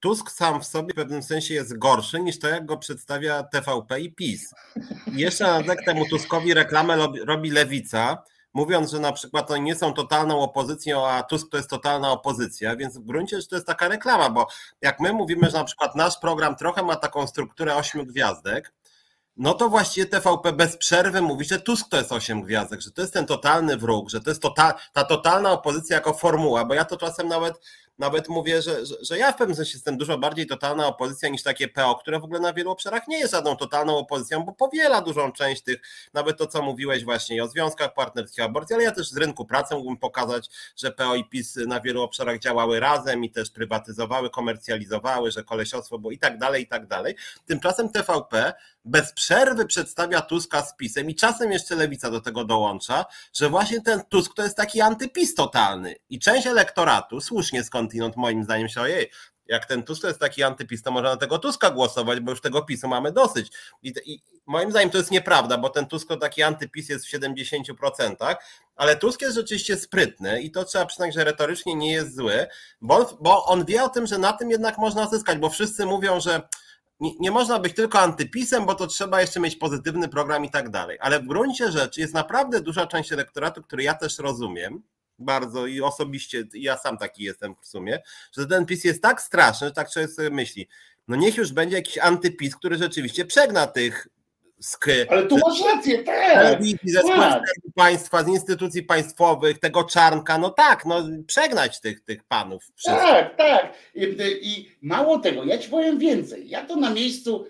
Tusk 0.00 0.30
sam 0.30 0.60
w 0.60 0.66
sobie 0.66 0.92
w 0.92 0.96
pewnym 0.96 1.22
sensie 1.22 1.54
jest 1.54 1.78
gorszy 1.78 2.20
niż 2.20 2.38
to, 2.38 2.48
jak 2.48 2.66
go 2.66 2.76
przedstawia 2.76 3.42
TVP 3.42 4.00
i 4.00 4.12
PiS. 4.12 4.54
I 5.16 5.20
jeszcze 5.20 5.62
na 5.62 5.76
temu 5.86 6.04
Tuskowi 6.10 6.54
reklamę 6.54 7.08
robi 7.26 7.50
lewica, 7.50 8.22
mówiąc, 8.56 8.90
że 8.90 9.00
na 9.00 9.12
przykład 9.12 9.50
oni 9.50 9.62
nie 9.62 9.74
są 9.74 9.92
totalną 9.92 10.40
opozycją, 10.40 11.06
a 11.06 11.22
Tusk 11.22 11.50
to 11.50 11.56
jest 11.56 11.70
totalna 11.70 12.10
opozycja, 12.10 12.76
więc 12.76 12.98
w 12.98 13.04
gruncie 13.04 13.36
rzeczy 13.36 13.48
to 13.48 13.56
jest 13.56 13.66
taka 13.66 13.88
reklama, 13.88 14.30
bo 14.30 14.46
jak 14.80 15.00
my 15.00 15.12
mówimy, 15.12 15.50
że 15.50 15.58
na 15.58 15.64
przykład 15.64 15.96
nasz 15.96 16.18
program 16.18 16.56
trochę 16.56 16.82
ma 16.82 16.96
taką 16.96 17.26
strukturę 17.26 17.76
ośmiu 17.76 18.06
gwiazdek, 18.06 18.72
no 19.36 19.54
to 19.54 19.68
właściwie 19.68 20.06
TVP 20.06 20.52
bez 20.52 20.76
przerwy 20.76 21.22
mówi, 21.22 21.44
że 21.44 21.60
Tusk 21.60 21.88
to 21.88 21.96
jest 21.96 22.12
osiem 22.12 22.42
gwiazdek, 22.42 22.80
że 22.80 22.90
to 22.90 23.00
jest 23.00 23.12
ten 23.14 23.26
totalny 23.26 23.76
wróg, 23.76 24.10
że 24.10 24.20
to 24.20 24.30
jest 24.30 24.42
total, 24.42 24.72
ta 24.92 25.04
totalna 25.04 25.52
opozycja 25.52 25.96
jako 25.96 26.14
formuła, 26.14 26.64
bo 26.64 26.74
ja 26.74 26.84
to 26.84 26.96
czasem 26.96 27.28
nawet 27.28 27.60
nawet 27.98 28.28
mówię, 28.28 28.62
że, 28.62 28.86
że, 28.86 28.94
że, 29.02 29.18
ja 29.18 29.32
w 29.32 29.36
pewnym 29.36 29.56
sensie 29.56 29.72
jestem 29.74 29.96
dużo 29.96 30.18
bardziej 30.18 30.46
totalna 30.46 30.86
opozycja 30.86 31.28
niż 31.28 31.42
takie 31.42 31.68
PO, 31.68 31.94
które 31.94 32.20
w 32.20 32.24
ogóle 32.24 32.40
na 32.40 32.52
wielu 32.52 32.70
obszarach 32.70 33.08
nie 33.08 33.18
jest 33.18 33.32
żadną 33.32 33.56
totalną 33.56 33.98
opozycją, 33.98 34.42
bo 34.42 34.52
powiela 34.52 35.00
dużą 35.00 35.32
część 35.32 35.62
tych, 35.62 35.80
nawet 36.14 36.38
to, 36.38 36.46
co 36.46 36.62
mówiłeś 36.62 37.04
właśnie 37.04 37.44
o 37.44 37.48
związkach 37.48 37.94
partnerskich, 37.94 38.44
aborcji, 38.44 38.74
ale 38.74 38.84
ja 38.84 38.90
też 38.90 39.10
z 39.10 39.16
rynku 39.16 39.44
pracy 39.44 39.74
mógłbym 39.74 39.96
pokazać, 39.96 40.48
że 40.76 40.90
PO 40.90 41.14
i 41.14 41.24
PiS 41.24 41.56
na 41.56 41.80
wielu 41.80 42.02
obszarach 42.02 42.38
działały 42.38 42.80
razem 42.80 43.24
i 43.24 43.30
też 43.30 43.50
prywatyzowały, 43.50 44.30
komercjalizowały, 44.30 45.30
że 45.30 45.44
kolesiostwo 45.44 45.98
było 45.98 46.12
i 46.12 46.18
tak 46.18 46.38
dalej, 46.38 46.62
i 46.62 46.66
tak 46.66 46.86
dalej. 46.86 47.14
Tymczasem 47.46 47.88
TVP 47.88 48.54
bez 48.86 49.12
przerwy 49.12 49.66
przedstawia 49.66 50.20
Tuska 50.20 50.62
z 50.62 50.76
PiSem 50.76 51.10
i 51.10 51.14
czasem 51.14 51.52
jeszcze 51.52 51.76
Lewica 51.76 52.10
do 52.10 52.20
tego 52.20 52.44
dołącza, 52.44 53.04
że 53.32 53.50
właśnie 53.50 53.80
ten 53.80 54.02
Tusk 54.08 54.34
to 54.34 54.42
jest 54.42 54.56
taki 54.56 54.80
antypis 54.80 55.34
totalny 55.34 55.94
i 56.10 56.18
część 56.18 56.46
elektoratu, 56.46 57.20
słusznie 57.20 57.64
skądinąd 57.64 58.16
moim 58.16 58.44
zdaniem 58.44 58.68
się, 58.68 58.80
ojej, 58.80 59.10
jak 59.46 59.66
ten 59.66 59.82
Tusk 59.82 60.02
to 60.02 60.08
jest 60.08 60.20
taki 60.20 60.42
antypis, 60.42 60.82
to 60.82 60.90
można 60.90 61.10
na 61.10 61.16
tego 61.16 61.38
Tuska 61.38 61.70
głosować, 61.70 62.20
bo 62.20 62.30
już 62.30 62.40
tego 62.40 62.62
PiSu 62.62 62.88
mamy 62.88 63.12
dosyć. 63.12 63.52
I, 63.82 63.94
I, 64.04 64.22
moim 64.46 64.70
zdaniem 64.70 64.90
to 64.90 64.98
jest 64.98 65.10
nieprawda, 65.10 65.58
bo 65.58 65.68
ten 65.68 65.86
Tusk 65.86 66.08
to 66.08 66.16
taki 66.16 66.42
antypis 66.42 66.88
jest 66.88 67.06
w 67.06 67.12
70%, 67.12 68.36
ale 68.76 68.96
Tusk 68.96 69.22
jest 69.22 69.34
rzeczywiście 69.34 69.76
sprytny 69.76 70.42
i 70.42 70.50
to 70.50 70.64
trzeba 70.64 70.86
przyznać, 70.86 71.14
że 71.14 71.24
retorycznie 71.24 71.74
nie 71.74 71.92
jest 71.92 72.16
zły, 72.16 72.46
bo 72.80 73.16
bo 73.20 73.44
on 73.44 73.64
wie 73.64 73.84
o 73.84 73.88
tym, 73.88 74.06
że 74.06 74.18
na 74.18 74.32
tym 74.32 74.50
jednak 74.50 74.78
można 74.78 75.08
zyskać, 75.08 75.38
bo 75.38 75.50
wszyscy 75.50 75.86
mówią, 75.86 76.20
że 76.20 76.42
nie, 77.00 77.10
nie, 77.20 77.30
można 77.30 77.58
być 77.58 77.74
tylko 77.74 78.00
antypisem, 78.00 78.66
bo 78.66 78.74
to 78.74 78.86
trzeba 78.86 79.20
jeszcze 79.20 79.40
mieć 79.40 79.56
pozytywny 79.56 80.08
program 80.08 80.44
i 80.44 80.50
tak 80.50 80.70
dalej. 80.70 80.98
Ale 81.00 81.20
w 81.20 81.26
gruncie 81.26 81.72
rzeczy 81.72 82.00
jest 82.00 82.14
naprawdę 82.14 82.60
duża 82.60 82.86
część 82.86 83.12
elektoratu, 83.12 83.62
który 83.62 83.82
ja 83.82 83.94
też 83.94 84.18
rozumiem, 84.18 84.82
bardzo 85.18 85.66
i 85.66 85.80
osobiście, 85.80 86.44
ja 86.54 86.76
sam 86.78 86.98
taki 86.98 87.22
jestem 87.22 87.54
w 87.62 87.66
sumie, 87.66 88.02
że 88.38 88.46
ten 88.46 88.66
PiS 88.66 88.84
jest 88.84 89.02
tak 89.02 89.22
straszny, 89.22 89.66
że 89.66 89.72
tak 89.72 89.90
człowiek 89.90 90.10
sobie 90.10 90.30
myśli, 90.30 90.68
no 91.08 91.16
niech 91.16 91.36
już 91.36 91.52
będzie 91.52 91.76
jakiś 91.76 91.98
antypis, 91.98 92.56
który 92.56 92.76
rzeczywiście 92.76 93.24
przegna 93.24 93.66
tych 93.66 94.08
sk. 94.60 94.86
Ale 95.08 95.26
tu 95.26 95.38
masz 95.38 95.62
rację, 95.74 96.04
tak. 96.04 96.62
Ze 96.84 97.02
tak. 97.02 97.42
państwa, 97.74 98.24
z 98.24 98.28
instytucji 98.28 98.82
państwowych, 98.82 99.58
tego 99.58 99.84
czarnka, 99.84 100.38
no 100.38 100.50
tak, 100.50 100.86
no 100.86 101.02
przegnać 101.26 101.80
tych, 101.80 102.00
tych 102.00 102.24
panów. 102.24 102.62
Wszystkich. 102.74 103.08
Tak, 103.08 103.36
tak. 103.36 103.74
I, 103.94 104.16
I, 104.42 104.70
mało 104.82 105.18
tego, 105.18 105.44
ja 105.44 105.58
ci 105.58 105.70
powiem 105.70 105.98
więcej. 105.98 106.48
Ja 106.48 106.64
to 106.64 106.76
na 106.76 106.90
miejscu, 106.90 107.46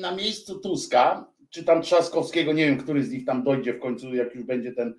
na 0.00 0.14
miejscu 0.14 0.58
Tuska, 0.58 1.32
czy 1.50 1.64
tam 1.64 1.82
Trzaskowskiego, 1.82 2.52
nie 2.52 2.66
wiem, 2.66 2.78
który 2.78 3.04
z 3.04 3.10
nich 3.10 3.26
tam 3.26 3.44
dojdzie 3.44 3.72
w 3.72 3.80
końcu, 3.80 4.14
jak 4.14 4.34
już 4.34 4.44
będzie 4.44 4.72
ten, 4.72 4.94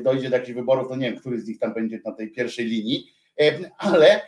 dojdzie 0.00 0.30
do 0.30 0.36
jakichś 0.36 0.54
wyborów, 0.54 0.88
to 0.88 0.96
nie 0.96 1.10
wiem, 1.10 1.20
który 1.20 1.40
z 1.40 1.48
nich 1.48 1.58
tam 1.58 1.74
będzie 1.74 2.00
na 2.04 2.12
tej 2.12 2.30
pierwszej 2.30 2.66
linii, 2.66 3.12
ale 3.78 4.20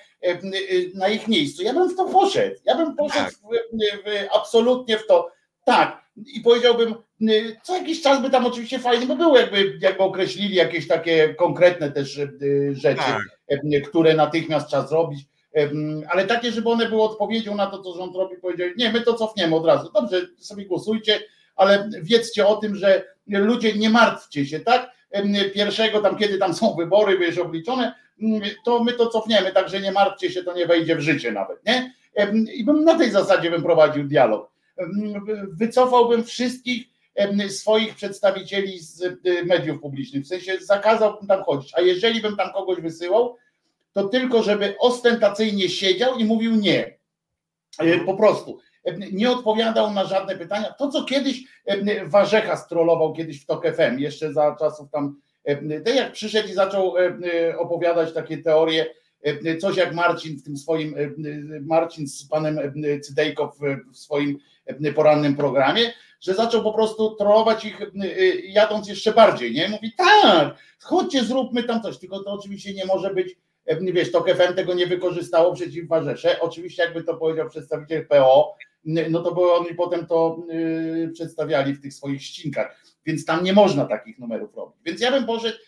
na 0.95 1.09
ich 1.09 1.29
miejscu 1.29 1.63
ja 1.63 1.75
bym 1.75 1.89
w 1.89 1.97
to 1.97 2.05
poszedł. 2.05 2.57
Ja 2.65 2.75
bym 2.75 2.97
poszedł 2.97 3.25
tak. 3.25 3.35
w, 3.35 4.05
w, 4.05 4.37
absolutnie 4.37 4.99
w 4.99 5.07
to. 5.07 5.31
Tak, 5.65 6.06
i 6.17 6.41
powiedziałbym, 6.41 6.95
y, 7.23 7.57
co 7.63 7.77
jakiś 7.77 8.03
czas 8.03 8.23
by 8.23 8.31
tam 8.31 8.47
oczywiście 8.47 8.79
fajnie 8.79 9.07
by 9.07 9.17
było, 9.17 9.39
jakby, 9.39 9.79
jakby 9.81 10.03
określili 10.03 10.55
jakieś 10.55 10.89
takie 10.89 11.35
konkretne 11.35 11.93
też 11.93 12.19
y, 12.19 12.75
rzeczy, 12.75 13.03
tak. 13.49 13.65
Y, 13.75 13.81
które 13.81 14.15
natychmiast 14.15 14.69
trzeba 14.69 14.87
zrobić, 14.87 15.21
ale 16.09 16.27
takie, 16.27 16.53
żeby 16.53 16.71
one 16.71 16.89
były 16.89 17.03
odpowiedzią 17.03 17.55
na 17.55 17.67
to, 17.67 17.83
co 17.83 17.95
rząd 17.95 18.17
robi, 18.17 18.37
powiedzieli, 18.37 18.75
nie, 18.77 18.93
my 18.93 19.01
to 19.01 19.15
cofniemy 19.15 19.57
od 19.57 19.67
razu. 19.67 19.91
Dobrze, 19.95 20.27
sobie 20.39 20.67
głosujcie, 20.67 21.21
ale 21.57 21.91
wiedzcie 22.03 22.47
o 22.47 22.57
tym, 22.57 22.75
że 22.75 23.05
ludzie 23.27 23.73
nie 23.73 23.91
martwcie 23.91 24.47
się, 24.47 24.61
tak? 24.61 24.91
Pierwszego 25.55 26.01
tam, 26.01 26.17
kiedy 26.17 26.39
tam 26.39 26.55
są 26.55 26.75
wybory, 26.75 27.19
wiesz, 27.19 27.39
obliczone, 27.39 27.95
to 28.65 28.85
my 28.85 28.93
to 28.93 29.07
cofniemy, 29.07 29.53
także 29.53 29.81
nie 29.81 29.93
martwcie 29.93 30.31
się, 30.31 30.43
to 30.43 30.55
nie 30.55 30.67
wejdzie 30.67 30.97
w 30.97 31.01
życie 31.01 31.33
nawet, 31.33 31.67
nie? 31.67 31.93
I 32.55 32.65
bym 32.65 32.85
na 32.85 32.99
tej 32.99 33.11
zasadzie 33.11 33.51
bym 33.51 33.63
prowadził 33.63 34.05
dialog 34.05 34.56
wycofałbym 35.53 36.25
wszystkich 36.25 36.85
swoich 37.49 37.95
przedstawicieli 37.95 38.79
z 38.79 39.03
y, 39.03 39.19
mediów 39.47 39.81
publicznych, 39.81 40.25
w 40.25 40.29
sensie 40.29 40.59
zakazałbym 40.61 41.29
tam 41.29 41.43
chodzić, 41.43 41.73
a 41.75 41.81
jeżeli 41.81 42.21
bym 42.21 42.37
tam 42.37 42.53
kogoś 42.53 42.81
wysyłał, 42.81 43.37
to 43.93 44.09
tylko 44.09 44.43
żeby 44.43 44.77
ostentacyjnie 44.79 45.69
siedział 45.69 46.19
i 46.19 46.25
mówił 46.25 46.57
nie. 46.57 46.87
E, 47.79 47.83
mhm. 47.83 48.07
Po 48.07 48.15
prostu. 48.15 48.59
Nie 49.13 49.31
odpowiadał 49.31 49.93
na 49.93 50.05
żadne 50.05 50.37
pytania. 50.37 50.75
To, 50.79 50.89
co 50.89 51.05
kiedyś 51.05 51.45
Warzecha 52.05 52.57
strolował 52.57 53.13
kiedyś 53.13 53.43
w 53.43 53.47
TOK 53.47 53.67
FM, 53.67 53.99
jeszcze 53.99 54.33
za 54.33 54.57
czasów 54.59 54.91
tam, 54.91 55.21
ten 55.85 55.97
jak 55.97 56.13
przyszedł 56.13 56.49
i 56.49 56.53
zaczął 56.53 56.95
opowiadać 57.59 58.15
takie 58.15 58.39
teorie, 58.39 58.87
coś 59.61 59.77
jak 59.77 59.95
Marcin 59.95 60.39
w 60.39 60.43
tym 60.43 60.57
swoim, 60.57 60.95
Marcin 61.63 62.07
z 62.07 62.29
panem 62.29 62.59
Cydejko 63.03 63.57
w 63.93 63.97
swoim 63.97 64.39
porannym 64.95 65.37
programie, 65.37 65.93
że 66.21 66.35
zaczął 66.35 66.63
po 66.63 66.73
prostu 66.73 67.17
trollować 67.17 67.65
ich 67.65 67.81
jadąc 68.43 68.89
jeszcze 68.89 69.13
bardziej, 69.13 69.53
nie? 69.53 69.69
Mówi 69.69 69.93
tak, 69.97 70.57
chodźcie, 70.81 71.25
zróbmy 71.25 71.63
tam 71.63 71.83
coś, 71.83 71.99
tylko 71.99 72.23
to 72.23 72.33
oczywiście 72.33 72.75
nie 72.75 72.87
może 72.87 73.15
być, 73.15 73.37
wiesz, 73.83 74.13
to 74.13 74.25
FM 74.25 74.55
tego 74.55 74.75
nie 74.75 74.87
wykorzystało 74.87 75.55
przeciw 75.55 75.89
Warzesze, 75.89 76.41
oczywiście 76.41 76.83
jakby 76.83 77.03
to 77.03 77.17
powiedział 77.17 77.49
przedstawiciel 77.49 78.07
PO, 78.07 78.55
no 78.85 79.23
to 79.23 79.35
by 79.35 79.53
oni 79.53 79.75
potem 79.75 80.07
to 80.07 80.47
przedstawiali 81.13 81.75
w 81.75 81.83
tych 81.83 81.95
swoich 81.95 82.23
ścinkach, 82.23 82.83
więc 83.07 83.25
tam 83.25 83.45
nie 83.45 83.53
można 83.53 83.85
takich 83.85 84.19
numerów 84.19 84.55
robić, 84.55 84.77
więc 84.85 85.01
ja 85.01 85.11
bym 85.11 85.27
poszedł 85.27 85.59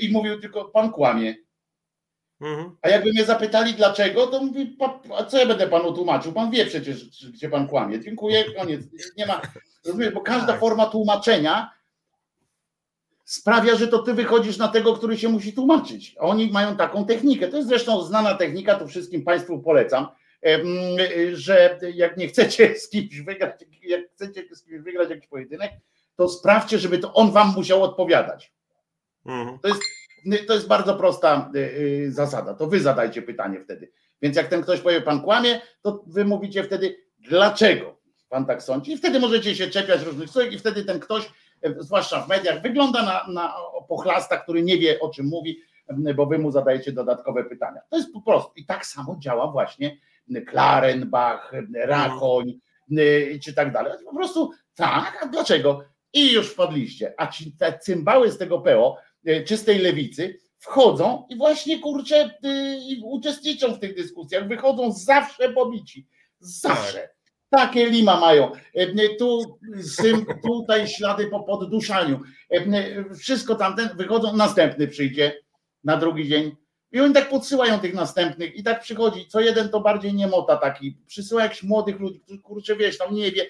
i 0.00 0.12
mówił 0.12 0.40
tylko, 0.40 0.64
pan 0.64 0.92
kłamie, 0.92 1.34
Mhm. 2.40 2.76
A 2.82 2.88
jakby 2.88 3.10
mnie 3.10 3.24
zapytali 3.24 3.74
dlaczego, 3.74 4.26
to 4.26 4.42
mówi, 4.42 4.76
a 5.18 5.24
co 5.24 5.38
ja 5.38 5.46
będę 5.46 5.66
panu 5.66 5.92
tłumaczył? 5.92 6.32
Pan 6.32 6.50
wie 6.50 6.66
przecież, 6.66 7.28
gdzie 7.32 7.48
pan 7.48 7.68
kłamie. 7.68 8.00
Dziękuję, 8.00 8.44
koniec. 8.54 8.80
Nie 9.16 9.26
ma, 9.26 9.40
rozumiesz, 9.86 10.14
bo 10.14 10.20
każda 10.20 10.46
tak. 10.46 10.60
forma 10.60 10.86
tłumaczenia 10.86 11.70
sprawia, 13.24 13.76
że 13.76 13.88
to 13.88 13.98
ty 13.98 14.14
wychodzisz 14.14 14.58
na 14.58 14.68
tego, 14.68 14.94
który 14.94 15.18
się 15.18 15.28
musi 15.28 15.52
tłumaczyć. 15.52 16.14
Oni 16.18 16.50
mają 16.50 16.76
taką 16.76 17.06
technikę. 17.06 17.48
To 17.48 17.56
jest 17.56 17.68
zresztą 17.68 18.02
znana 18.02 18.34
technika, 18.34 18.74
to 18.74 18.86
wszystkim 18.86 19.24
Państwu 19.24 19.58
polecam, 19.58 20.06
że 21.32 21.78
jak 21.94 22.16
nie 22.16 22.28
chcecie 22.28 22.78
z 22.78 22.88
kimś 22.88 23.20
wygrać, 23.20 23.64
jak 23.82 24.00
chcecie 24.14 24.56
z 24.56 24.62
kimś 24.62 24.80
wygrać 24.80 25.10
jakiś 25.10 25.26
pojedynek, 25.26 25.72
to 26.16 26.28
sprawdźcie, 26.28 26.78
żeby 26.78 26.98
to 26.98 27.14
on 27.14 27.32
wam 27.32 27.52
musiał 27.56 27.82
odpowiadać. 27.82 28.52
Mhm. 29.26 29.58
To 29.58 29.68
jest 29.68 29.80
to 30.46 30.54
jest 30.54 30.66
bardzo 30.66 30.94
prosta 30.94 31.50
y, 31.54 31.58
y, 31.58 32.12
zasada. 32.12 32.54
To 32.54 32.66
wy 32.66 32.80
zadajcie 32.80 33.22
pytanie 33.22 33.60
wtedy. 33.60 33.92
Więc 34.22 34.36
jak 34.36 34.48
ten 34.48 34.62
ktoś 34.62 34.80
powie, 34.80 35.00
pan 35.00 35.22
kłamie, 35.22 35.60
to 35.82 36.04
wy 36.06 36.24
mówicie 36.24 36.64
wtedy, 36.64 36.96
dlaczego 37.18 38.00
pan 38.28 38.46
tak 38.46 38.62
sądzi? 38.62 38.92
I 38.92 38.96
wtedy 38.96 39.20
możecie 39.20 39.54
się 39.54 39.66
czepiać 39.66 40.02
różnych 40.02 40.30
słów 40.30 40.52
i 40.52 40.58
wtedy 40.58 40.84
ten 40.84 41.00
ktoś, 41.00 41.30
e, 41.62 41.74
zwłaszcza 41.78 42.22
w 42.22 42.28
mediach, 42.28 42.62
wygląda 42.62 43.02
na, 43.02 43.32
na 43.32 43.54
pochlasta, 43.88 44.36
który 44.36 44.62
nie 44.62 44.78
wie, 44.78 45.00
o 45.00 45.08
czym 45.08 45.26
mówi, 45.26 45.60
bo 46.16 46.26
wy 46.26 46.38
mu 46.38 46.50
zadajecie 46.50 46.92
dodatkowe 46.92 47.44
pytania. 47.44 47.80
To 47.90 47.96
jest 47.96 48.12
po 48.12 48.20
prostu. 48.22 48.52
I 48.56 48.66
tak 48.66 48.86
samo 48.86 49.16
działa 49.18 49.52
właśnie 49.52 49.96
Klarenbach, 50.46 51.52
Rachoń, 51.74 52.58
czy 53.44 53.54
tak 53.54 53.72
dalej. 53.72 53.92
Po 54.04 54.16
prostu 54.16 54.50
tak, 54.74 55.18
a 55.22 55.26
dlaczego? 55.26 55.84
I 56.12 56.32
już 56.32 56.50
wpadliście. 56.50 57.14
A 57.16 57.26
ci 57.26 57.52
te 57.52 57.78
cymbały 57.78 58.32
z 58.32 58.38
tego 58.38 58.58
PO, 58.58 58.96
E, 58.96 59.09
czystej 59.46 59.78
lewicy 59.78 60.38
wchodzą 60.60 61.26
i 61.28 61.36
właśnie 61.36 61.78
kurczę 61.78 62.30
y, 62.44 63.04
uczestniczą 63.04 63.74
w 63.74 63.78
tych 63.78 63.96
dyskusjach, 63.96 64.48
wychodzą 64.48 64.92
zawsze 64.92 65.52
pobici. 65.52 66.08
Zawsze. 66.40 66.98
Tak. 66.98 67.20
Takie 67.50 67.90
lima 67.90 68.20
mają. 68.20 68.52
E, 68.74 69.08
tu, 69.18 69.58
tutaj 70.42 70.88
ślady 70.88 71.26
po 71.26 71.40
podduszaniu. 71.40 72.20
E, 72.50 73.14
wszystko 73.14 73.54
tamten, 73.54 73.88
wychodzą, 73.96 74.36
następny 74.36 74.88
przyjdzie 74.88 75.32
na 75.84 75.96
drugi 75.96 76.28
dzień. 76.28 76.56
I 76.92 77.00
oni 77.00 77.14
tak 77.14 77.28
podsyłają 77.28 77.80
tych 77.80 77.94
następnych 77.94 78.56
i 78.56 78.62
tak 78.62 78.80
przychodzi. 78.80 79.26
Co 79.26 79.40
jeden 79.40 79.68
to 79.68 79.80
bardziej 79.80 80.14
niemota 80.14 80.56
taki. 80.56 80.98
Przysyła 81.06 81.42
jakichś 81.42 81.62
młodych 81.62 82.00
ludzi, 82.00 82.20
którzy 82.20 82.40
kurczę 82.40 82.76
wiesz, 82.76 82.98
tam 82.98 83.14
nie 83.14 83.32
wie, 83.32 83.46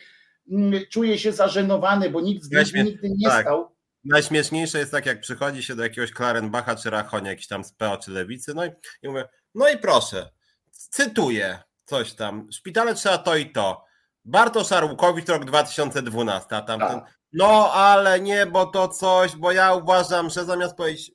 mm, 0.51 0.81
czuje 0.91 1.19
się 1.19 1.33
zażenowany, 1.33 2.11
bo 2.11 2.21
nikt 2.21 2.45
z 2.45 2.53
nich 2.53 2.85
nigdy 2.85 3.11
nie 3.11 3.29
tak. 3.29 3.43
stał 3.43 3.69
Najśmieszniejsze 4.05 4.79
jest 4.79 4.93
tak, 4.93 5.07
jak 5.07 5.21
przychodzi 5.21 5.63
się 5.63 5.77
do 5.77 5.83
jakiegoś 5.83 6.13
Klarenbacha 6.13 6.77
czy 6.77 6.91
Rachonia, 6.91 7.31
jakiś 7.31 7.47
tam 7.47 7.65
z 7.65 7.73
PO 7.73 7.97
czy 7.97 8.11
Lewicy, 8.11 8.55
no 8.55 8.65
i, 8.65 8.71
i 9.03 9.09
mówię, 9.09 9.29
no 9.55 9.69
i 9.69 9.79
proszę, 9.79 10.31
cytuję 10.71 11.59
coś 11.85 12.13
tam, 12.13 12.53
szpitale 12.53 12.95
trzeba 12.95 13.19
to 13.19 13.37
i 13.37 13.53
to. 13.53 13.85
Bartosz 14.25 14.73
Arłukowicz, 14.73 15.29
rok 15.29 15.45
2012, 15.45 16.57
a 16.57 16.63
tamten, 16.63 17.01
tak. 17.01 17.19
no 17.33 17.73
ale 17.73 18.21
nie, 18.21 18.47
bo 18.47 18.67
to 18.67 18.89
coś, 18.89 19.37
bo 19.37 19.53
ja 19.53 19.75
uważam, 19.75 20.31
że 20.31 20.45
zamiast 20.45 20.77
powiedzieć, 20.77 21.13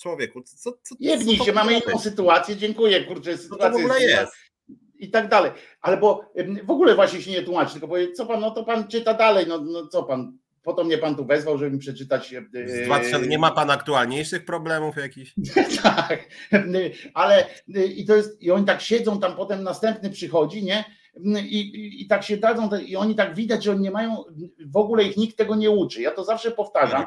człowieku, 0.00 0.42
co, 0.42 0.72
co, 0.82 0.94
Jednij 1.00 1.36
się, 1.36 1.52
mamy 1.52 1.80
inną 1.80 1.98
sytuację, 1.98 2.56
dziękuję, 2.56 3.04
kurczę, 3.04 3.38
sytuacja 3.38 3.70
to 3.70 3.78
w 3.78 3.80
ogóle 3.80 4.00
jest. 4.00 4.20
jest. 4.20 4.32
I 4.98 5.10
tak 5.10 5.28
dalej. 5.28 5.52
Ale 5.80 5.96
bo 5.96 6.32
w 6.64 6.70
ogóle 6.70 6.94
właśnie 6.94 7.22
się 7.22 7.30
nie 7.30 7.42
tłumaczy, 7.42 7.72
tylko 7.72 7.88
powie, 7.88 8.12
co 8.12 8.26
pan, 8.26 8.40
no 8.40 8.50
to 8.50 8.64
pan 8.64 8.88
czyta 8.88 9.14
dalej, 9.14 9.46
no, 9.46 9.58
no 9.58 9.86
co 9.86 10.02
pan, 10.02 10.38
po 10.64 10.72
to 10.72 10.84
mnie 10.84 10.98
pan 10.98 11.16
tu 11.16 11.24
wezwał, 11.24 11.58
żeby 11.58 11.70
mi 11.70 11.78
przeczytać. 11.78 12.34
E, 12.34 12.68
Z 12.68 12.86
2000, 12.86 13.28
nie 13.28 13.38
ma 13.38 13.50
pan 13.50 13.70
aktualniejszych 13.70 14.44
problemów 14.44 14.96
jakichś? 14.96 15.34
tak, 15.82 16.28
ale 17.14 17.46
i 17.94 18.04
to 18.06 18.16
jest, 18.16 18.42
i 18.42 18.50
oni 18.50 18.64
tak 18.66 18.80
siedzą, 18.80 19.20
tam 19.20 19.36
potem 19.36 19.62
następny 19.62 20.10
przychodzi, 20.10 20.64
nie? 20.64 20.84
I, 21.40 21.60
i, 21.60 22.02
i 22.02 22.06
tak 22.06 22.22
się 22.22 22.36
dadzą, 22.36 22.70
i 22.86 22.96
oni 22.96 23.14
tak 23.14 23.34
widać, 23.34 23.64
że 23.64 23.70
oni 23.70 23.80
nie 23.80 23.90
mają, 23.90 24.24
w 24.66 24.76
ogóle 24.76 25.04
ich 25.04 25.16
nikt 25.16 25.36
tego 25.36 25.54
nie 25.54 25.70
uczy. 25.70 26.02
Ja 26.02 26.10
to 26.10 26.24
zawsze 26.24 26.50
powtarzam, 26.50 27.06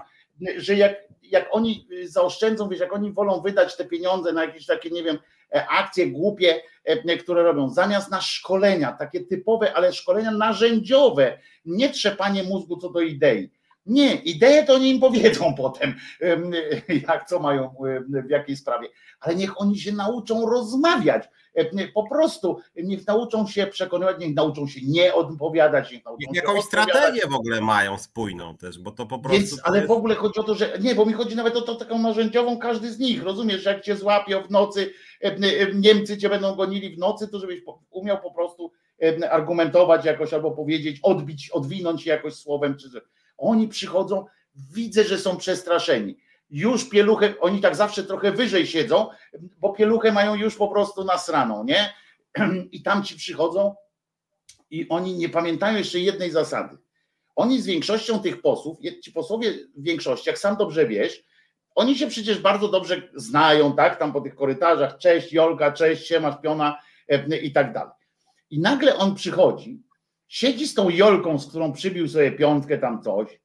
że 0.57 0.75
jak, 0.75 0.95
jak 1.21 1.47
oni 1.51 1.87
zaoszczędzą, 2.03 2.69
wiesz, 2.69 2.79
jak 2.79 2.93
oni 2.93 3.11
wolą 3.11 3.41
wydać 3.41 3.77
te 3.77 3.85
pieniądze 3.85 4.33
na 4.33 4.45
jakieś 4.45 4.65
takie, 4.65 4.89
nie 4.89 5.03
wiem, 5.03 5.15
e, 5.15 5.19
akcje 5.51 6.07
głupie, 6.07 6.61
e, 6.83 7.17
które 7.17 7.43
robią, 7.43 7.69
zamiast 7.69 8.11
na 8.11 8.21
szkolenia, 8.21 8.91
takie 8.91 9.25
typowe, 9.25 9.73
ale 9.73 9.93
szkolenia 9.93 10.31
narzędziowe, 10.31 11.39
nie 11.65 11.89
trzepanie 11.89 12.43
mózgu 12.43 12.77
co 12.77 12.89
do 12.89 13.01
idei, 13.01 13.51
Nie, 13.87 14.15
ideę 14.15 14.65
to 14.65 14.73
oni 14.73 14.89
im 14.89 14.99
powiedzą 14.99 15.53
potem, 15.57 15.93
jak 17.07 17.27
co 17.27 17.39
mają, 17.39 17.75
w 18.25 18.29
jakiej 18.29 18.55
sprawie, 18.55 18.87
ale 19.19 19.35
niech 19.35 19.61
oni 19.61 19.79
się 19.79 19.91
nauczą 19.91 20.49
rozmawiać. 20.49 21.29
Po 21.93 22.09
prostu 22.09 22.59
niech 22.75 23.07
nauczą 23.07 23.47
się 23.47 23.67
przekonywać, 23.67 24.17
niech 24.19 24.35
nauczą 24.35 24.67
się 24.67 24.79
nie 24.83 25.13
odpowiadać. 25.13 25.91
Niech 25.91 26.05
nauczą 26.05 26.19
niech 26.19 26.43
jakąś 26.43 26.63
strategię 26.63 27.21
w 27.29 27.35
ogóle 27.35 27.61
mają 27.61 27.97
spójną 27.97 28.57
też, 28.57 28.79
bo 28.79 28.91
to 28.91 29.05
po 29.05 29.19
prostu. 29.19 29.39
Więc, 29.39 29.61
ale 29.63 29.77
jest... 29.77 29.87
w 29.87 29.91
ogóle 29.91 30.15
chodzi 30.15 30.39
o 30.39 30.43
to, 30.43 30.55
że 30.55 30.77
nie, 30.81 30.95
bo 30.95 31.05
mi 31.05 31.13
chodzi 31.13 31.35
nawet 31.35 31.55
o 31.55 31.61
to 31.61 31.75
taką 31.75 31.99
narzędziową 31.99 32.57
każdy 32.57 32.91
z 32.91 32.99
nich. 32.99 33.23
Rozumiesz, 33.23 33.63
że 33.63 33.73
jak 33.73 33.83
cię 33.83 33.95
złapią 33.95 34.43
w 34.43 34.51
nocy, 34.51 34.93
Niemcy 35.75 36.17
cię 36.17 36.29
będą 36.29 36.55
gonili 36.55 36.95
w 36.95 36.97
nocy, 36.97 37.27
to 37.27 37.39
żebyś 37.39 37.61
umiał 37.89 38.21
po 38.21 38.31
prostu 38.31 38.71
argumentować 39.29 40.05
jakoś 40.05 40.33
albo 40.33 40.51
powiedzieć, 40.51 40.99
odbić, 41.03 41.49
odwinąć 41.49 42.03
się 42.03 42.09
jakoś 42.09 42.33
słowem, 42.33 42.77
czy 42.77 42.89
że 42.89 43.01
oni 43.37 43.67
przychodzą, 43.67 44.25
widzę, 44.73 45.03
że 45.03 45.17
są 45.17 45.37
przestraszeni. 45.37 46.17
Już 46.49 46.89
pieluchę, 46.89 47.33
oni 47.39 47.61
tak 47.61 47.75
zawsze 47.75 48.03
trochę 48.03 48.31
wyżej 48.31 48.67
siedzą, 48.67 49.07
bo 49.39 49.73
pieluchę 49.73 50.11
mają 50.11 50.35
już 50.35 50.55
po 50.55 50.67
prostu 50.67 51.03
nasraną, 51.03 51.63
nie? 51.63 51.93
I 52.71 52.81
tam 52.81 53.03
ci 53.03 53.15
przychodzą 53.15 53.75
i 54.69 54.89
oni 54.89 55.13
nie 55.15 55.29
pamiętają 55.29 55.77
jeszcze 55.77 55.99
jednej 55.99 56.31
zasady. 56.31 56.77
Oni 57.35 57.61
z 57.61 57.65
większością 57.65 58.19
tych 58.19 58.41
posłów, 58.41 58.77
ci 59.03 59.11
posłowie 59.11 59.53
w 59.75 59.83
większości, 59.83 60.29
jak 60.29 60.39
sam 60.39 60.57
dobrze 60.57 60.87
wiesz, 60.87 61.23
oni 61.75 61.97
się 61.97 62.07
przecież 62.07 62.39
bardzo 62.39 62.67
dobrze 62.67 63.01
znają, 63.15 63.75
tak? 63.75 63.99
Tam 63.99 64.13
po 64.13 64.21
tych 64.21 64.35
korytarzach, 64.35 64.97
cześć 64.97 65.33
Jolka, 65.33 65.71
cześć, 65.71 66.07
siema, 66.07 66.33
piona 66.33 66.81
i 67.41 67.51
tak 67.51 67.73
dalej. 67.73 67.93
I 68.49 68.59
nagle 68.59 68.95
on 68.95 69.15
przychodzi, 69.15 69.83
siedzi 70.27 70.67
z 70.67 70.73
tą 70.73 70.89
Jolką, 70.89 71.39
z 71.39 71.47
którą 71.47 71.73
przybił 71.73 72.07
sobie 72.07 72.31
piątkę 72.31 72.77
tam 72.77 73.01
coś 73.01 73.39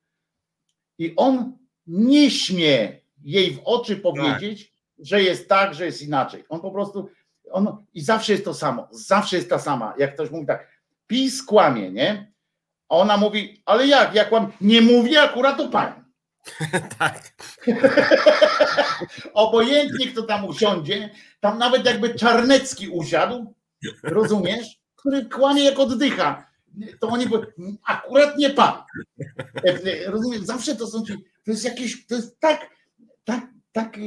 i 0.99 1.16
on 1.16 1.59
nie 1.87 2.30
śmie 2.30 3.01
jej 3.24 3.51
w 3.51 3.61
oczy 3.64 3.97
powiedzieć, 3.97 4.64
tak. 4.64 5.07
że 5.07 5.22
jest 5.22 5.49
tak, 5.49 5.74
że 5.74 5.87
jest 5.87 6.03
inaczej. 6.03 6.45
On 6.49 6.61
po 6.61 6.70
prostu, 6.70 7.11
on, 7.51 7.85
i 7.95 8.01
zawsze 8.01 8.33
jest 8.33 8.45
to 8.45 8.55
samo, 8.55 8.89
zawsze 8.91 9.37
jest 9.37 9.51
ta 9.51 9.59
sama. 9.59 9.95
Jak 9.99 10.14
ktoś 10.14 10.30
mówi 10.30 10.47
tak, 10.47 10.68
PiS 11.07 11.43
kłamie, 11.43 11.91
nie? 11.91 12.33
A 12.89 12.97
ona 12.97 13.16
mówi, 13.16 13.62
ale 13.66 13.87
jak, 13.87 14.14
jak 14.14 14.28
kłamie? 14.28 14.49
Nie 14.61 14.80
mówi 14.80 15.16
akurat 15.16 15.61
o 15.61 15.68
pani. 15.68 16.03
tak. 16.99 17.33
Obojętnie 19.35 20.07
kto 20.07 20.22
tam 20.22 20.45
usiądzie, 20.45 21.11
tam 21.41 21.59
nawet 21.59 21.87
jakby 21.87 22.14
Czarnecki 22.14 22.89
usiadł, 22.89 23.55
rozumiesz? 24.03 24.80
Który 24.97 25.24
kłamie 25.24 25.64
jak 25.64 25.78
oddycha 25.78 26.51
to 27.01 27.09
oni 27.09 27.29
powiedzą, 27.29 27.53
akurat 27.87 28.39
nie 28.39 28.51
pan. 28.51 28.73
Rozumiem, 30.07 30.47
zawsze 30.47 30.77
to 30.77 30.87
są 30.87 31.05
ci, 31.05 31.12
to 31.45 31.51
jest 31.51 31.64
jakieś, 31.64 32.07
to 32.07 32.14
jest 32.14 32.41
tak, 32.41 32.70
tak, 33.25 33.47
tak 33.73 33.99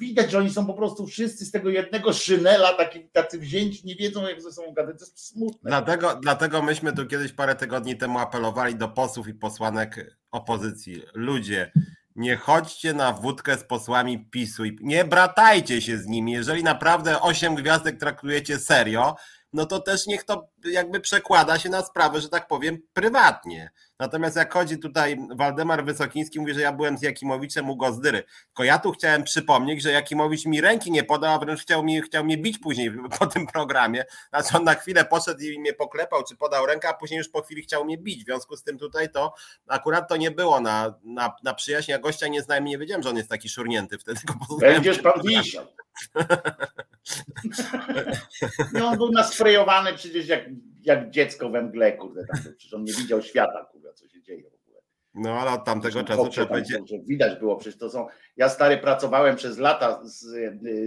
widać, 0.00 0.30
że 0.30 0.38
oni 0.38 0.50
są 0.50 0.66
po 0.66 0.74
prostu 0.74 1.06
wszyscy 1.06 1.44
z 1.44 1.50
tego 1.50 1.70
jednego 1.70 2.12
szynela, 2.12 2.72
taki, 2.72 3.08
tacy 3.08 3.38
wzięci, 3.38 3.86
nie 3.86 3.96
wiedzą 3.96 4.28
jak 4.28 4.42
ze 4.42 4.52
sobą 4.52 4.72
gadać, 4.72 4.98
to 4.98 5.04
jest 5.04 5.26
smutne. 5.26 5.70
Dlatego, 5.70 6.18
dlatego 6.22 6.62
myśmy 6.62 6.92
tu 6.92 7.06
kiedyś 7.06 7.32
parę 7.32 7.54
tygodni 7.54 7.96
temu 7.96 8.18
apelowali 8.18 8.74
do 8.74 8.88
posłów 8.88 9.28
i 9.28 9.34
posłanek 9.34 10.16
opozycji. 10.30 11.02
Ludzie, 11.14 11.72
nie 12.16 12.36
chodźcie 12.36 12.92
na 12.92 13.12
wódkę 13.12 13.58
z 13.58 13.64
posłami 13.64 14.26
PiSu 14.30 14.64
i 14.64 14.78
nie 14.80 15.04
bratajcie 15.04 15.82
się 15.82 15.98
z 15.98 16.06
nimi. 16.06 16.32
Jeżeli 16.32 16.62
naprawdę 16.62 17.20
osiem 17.20 17.54
gwiazdek 17.54 18.00
traktujecie 18.00 18.58
serio, 18.58 19.16
no 19.52 19.66
to 19.66 19.80
też 19.80 20.06
niech 20.06 20.24
to 20.24 20.48
jakby 20.64 21.00
przekłada 21.00 21.58
się 21.58 21.68
na 21.68 21.82
sprawę, 21.82 22.20
że 22.20 22.28
tak 22.28 22.48
powiem, 22.48 22.78
prywatnie. 22.92 23.70
Natomiast 23.98 24.36
jak 24.36 24.52
chodzi 24.52 24.78
tutaj 24.78 25.16
Waldemar 25.36 25.84
Wysokiński, 25.84 26.40
mówi, 26.40 26.54
że 26.54 26.60
ja 26.60 26.72
byłem 26.72 26.98
z 26.98 27.02
Jakimowiczem 27.02 27.70
u 27.70 27.76
Gozdyry. 27.76 28.24
Tylko 28.46 28.64
ja 28.64 28.78
tu 28.78 28.92
chciałem 28.92 29.24
przypomnieć, 29.24 29.82
że 29.82 29.92
Jakimowicz 29.92 30.46
mi 30.46 30.60
ręki 30.60 30.90
nie 30.90 31.04
podał, 31.04 31.34
a 31.34 31.38
wręcz 31.38 31.60
chciał, 31.60 31.82
mi, 31.82 32.02
chciał 32.02 32.24
mnie 32.24 32.38
bić 32.38 32.58
później 32.58 32.92
po 33.18 33.26
tym 33.26 33.46
programie. 33.46 34.04
Znaczy 34.28 34.56
on 34.56 34.64
na 34.64 34.74
chwilę 34.74 35.04
poszedł 35.04 35.40
i 35.40 35.60
mnie 35.60 35.72
poklepał, 35.72 36.24
czy 36.24 36.36
podał 36.36 36.66
rękę, 36.66 36.88
a 36.88 36.94
później 36.94 37.18
już 37.18 37.28
po 37.28 37.42
chwili 37.42 37.62
chciał 37.62 37.84
mnie 37.84 37.98
bić. 37.98 38.22
W 38.22 38.26
związku 38.26 38.56
z 38.56 38.62
tym 38.62 38.78
tutaj 38.78 39.10
to 39.10 39.34
akurat 39.68 40.08
to 40.08 40.16
nie 40.16 40.30
było 40.30 40.60
na, 40.60 40.94
na, 41.04 41.34
na 41.44 41.54
przyjaźń. 41.54 41.90
Ja 41.90 41.98
gościa 41.98 42.28
nie 42.28 42.42
znałem 42.42 42.66
i 42.66 42.70
nie 42.70 42.78
wiedziałem, 42.78 43.02
że 43.02 43.10
on 43.10 43.16
jest 43.16 43.28
taki 43.28 43.48
szurnięty 43.48 43.98
wtedy. 43.98 44.20
Będziesz 44.60 44.98
pan 44.98 45.22
wisiał. 45.24 45.66
No 48.72 48.88
on 48.88 48.96
był 48.96 49.12
nasprejowany 49.12 49.94
przecież 49.94 50.28
jak, 50.28 50.49
jak 50.82 51.10
dziecko 51.10 51.50
we 51.50 51.62
mgle, 51.62 51.92
kurde, 51.92 52.24
tam, 52.26 52.42
przecież 52.42 52.74
on 52.74 52.84
nie 52.84 52.92
widział 52.92 53.22
świata, 53.22 53.64
kurde, 53.72 53.92
co 53.92 54.08
się 54.08 54.22
dzieje 54.22 54.42
w 54.42 54.54
ogóle. 54.54 54.80
No 55.14 55.40
ale 55.40 55.50
od 55.50 55.64
tamtego 55.64 56.04
czasu 56.04 56.28
trzeba 56.28 56.54
będzie... 56.54 56.78
Widać 57.08 57.38
było, 57.38 57.56
przecież 57.56 57.78
to 57.78 57.90
są, 57.90 58.06
ja 58.36 58.48
stary 58.48 58.78
pracowałem 58.78 59.36
przez 59.36 59.58
lata 59.58 60.00
z, 60.04 60.22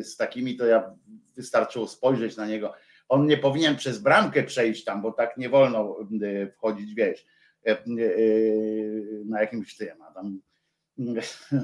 z 0.08 0.18
takimi, 0.18 0.58
to 0.58 0.66
ja 0.66 0.96
wystarczyło 1.36 1.88
spojrzeć 1.88 2.38
na 2.38 2.46
niego, 2.46 2.74
on 3.10 3.28
nie 3.28 3.38
powinien 3.38 3.76
przez 3.76 4.00
bramkę 4.00 4.44
przejść 4.44 4.84
tam, 4.84 5.02
bo 5.02 5.12
tak 5.12 5.38
nie 5.38 5.50
wolno 5.50 5.98
y, 6.24 6.52
wchodzić, 6.58 6.94
wiesz, 6.94 7.26
y, 7.68 7.78
y, 7.88 9.24
na 9.26 9.42
jakimś 9.42 9.78
tym, 9.78 10.02
a 10.02 10.14
tam 10.14 10.42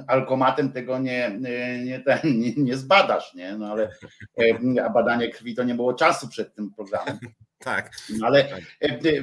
alkomatem 0.08 0.72
tego 0.72 1.00
nie, 1.00 1.38
nie, 1.40 1.84
nie, 2.24 2.54
nie 2.58 2.78
zbadasz, 2.78 3.34
nie? 3.34 3.58
No 3.58 3.72
ale 3.72 3.92
a 4.86 4.90
badanie 4.90 5.30
krwi 5.30 5.56
to 5.56 5.64
nie 5.64 5.76
było 5.76 5.94
czasu 5.94 6.28
przed 6.28 6.56
tym 6.56 6.72
programem. 6.72 7.18
Tak. 7.60 7.92
No 8.10 8.28
ale 8.28 8.44
tak. 8.44 8.62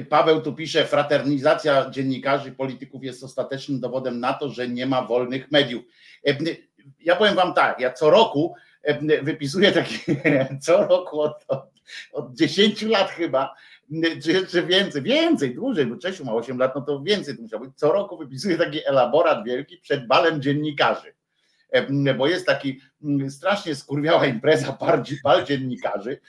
Paweł 0.09 0.41
tu 0.41 0.53
pisze, 0.53 0.85
fraternizacja 0.85 1.89
dziennikarzy 1.89 2.49
i 2.49 2.51
polityków 2.51 3.03
jest 3.03 3.23
ostatecznym 3.23 3.79
dowodem 3.79 4.19
na 4.19 4.33
to, 4.33 4.49
że 4.49 4.67
nie 4.67 4.85
ma 4.85 5.01
wolnych 5.01 5.51
mediów. 5.51 5.83
Ja 6.99 7.15
powiem 7.15 7.35
wam 7.35 7.53
tak, 7.53 7.79
ja 7.79 7.93
co 7.93 8.09
roku 8.09 8.55
wypisuję 9.21 9.71
takie, 9.71 9.97
co 10.65 10.87
roku 10.87 11.21
od, 11.21 11.45
od, 11.47 11.71
od 12.11 12.35
10 12.35 12.81
lat 12.81 13.09
chyba, 13.09 13.55
czy 14.23 14.31
jeszcze 14.31 14.63
więcej, 14.63 15.01
więcej, 15.01 15.55
dłużej, 15.55 15.85
bo 15.85 15.97
Czesiu 15.97 16.25
ma 16.25 16.33
8 16.33 16.57
lat, 16.57 16.75
no 16.75 16.81
to 16.81 17.01
więcej 17.01 17.35
to 17.35 17.41
musiał 17.41 17.59
być. 17.59 17.69
Co 17.75 17.91
roku 17.91 18.17
wypisuje 18.17 18.57
taki 18.57 18.87
elaborat 18.87 19.45
wielki 19.45 19.77
przed 19.77 20.07
balem 20.07 20.41
dziennikarzy. 20.41 21.13
Bo 22.17 22.27
jest 22.27 22.45
taki 22.45 22.79
strasznie 23.29 23.75
skurwiała 23.75 24.25
impreza 24.25 24.77
bal 25.23 25.45
dziennikarzy. 25.45 26.19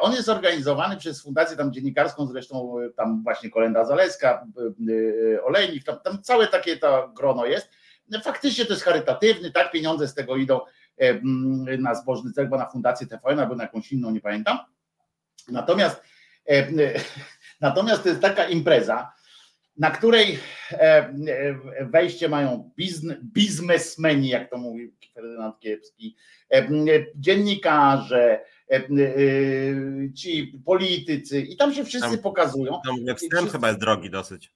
On 0.00 0.12
jest 0.12 0.28
organizowany 0.28 0.96
przez 0.96 1.22
fundację 1.22 1.56
tam 1.56 1.72
dziennikarską, 1.72 2.26
zresztą 2.26 2.76
tam 2.96 3.22
właśnie 3.22 3.50
Kolenda 3.50 3.84
Zaleska, 3.84 4.46
Olejnik, 5.44 5.84
tam, 5.84 6.00
tam 6.04 6.22
całe 6.22 6.46
takie 6.46 6.76
to 6.76 7.12
grono 7.16 7.46
jest. 7.46 7.70
Faktycznie 8.24 8.64
to 8.64 8.72
jest 8.72 8.84
charytatywny, 8.84 9.50
tak, 9.50 9.70
pieniądze 9.70 10.08
z 10.08 10.14
tego 10.14 10.36
idą 10.36 10.60
na 11.78 11.94
zbożny 11.94 12.32
cel, 12.32 12.48
bo 12.48 12.58
na 12.58 12.70
fundację 12.70 13.06
TVN 13.06 13.40
albo 13.40 13.54
na 13.54 13.62
jakąś 13.62 13.92
inną, 13.92 14.10
nie 14.10 14.20
pamiętam. 14.20 14.58
Natomiast 15.48 16.02
E, 16.48 16.66
natomiast 17.60 18.02
to 18.02 18.08
jest 18.08 18.20
taka 18.20 18.44
impreza, 18.44 19.12
na 19.78 19.90
której 19.90 20.38
e, 20.72 21.14
wejście 21.80 22.28
mają 22.28 22.70
biznesmeni, 23.22 24.28
jak 24.28 24.50
to 24.50 24.58
mówi 24.58 24.92
Ferdynand 25.14 25.58
Kiepski, 25.58 26.16
e, 26.52 26.68
dziennikarze, 27.16 28.40
ci 30.16 30.60
politycy 30.64 31.40
i 31.40 31.56
tam 31.56 31.74
się 31.74 31.84
wszyscy 31.84 32.10
tam, 32.10 32.18
pokazują. 32.18 32.80
Tam 32.86 32.96
wstęp 32.96 33.18
wszyscy... 33.18 33.50
chyba 33.50 33.68
jest 33.68 33.80
drogi 33.80 34.10
dosyć. 34.10 34.52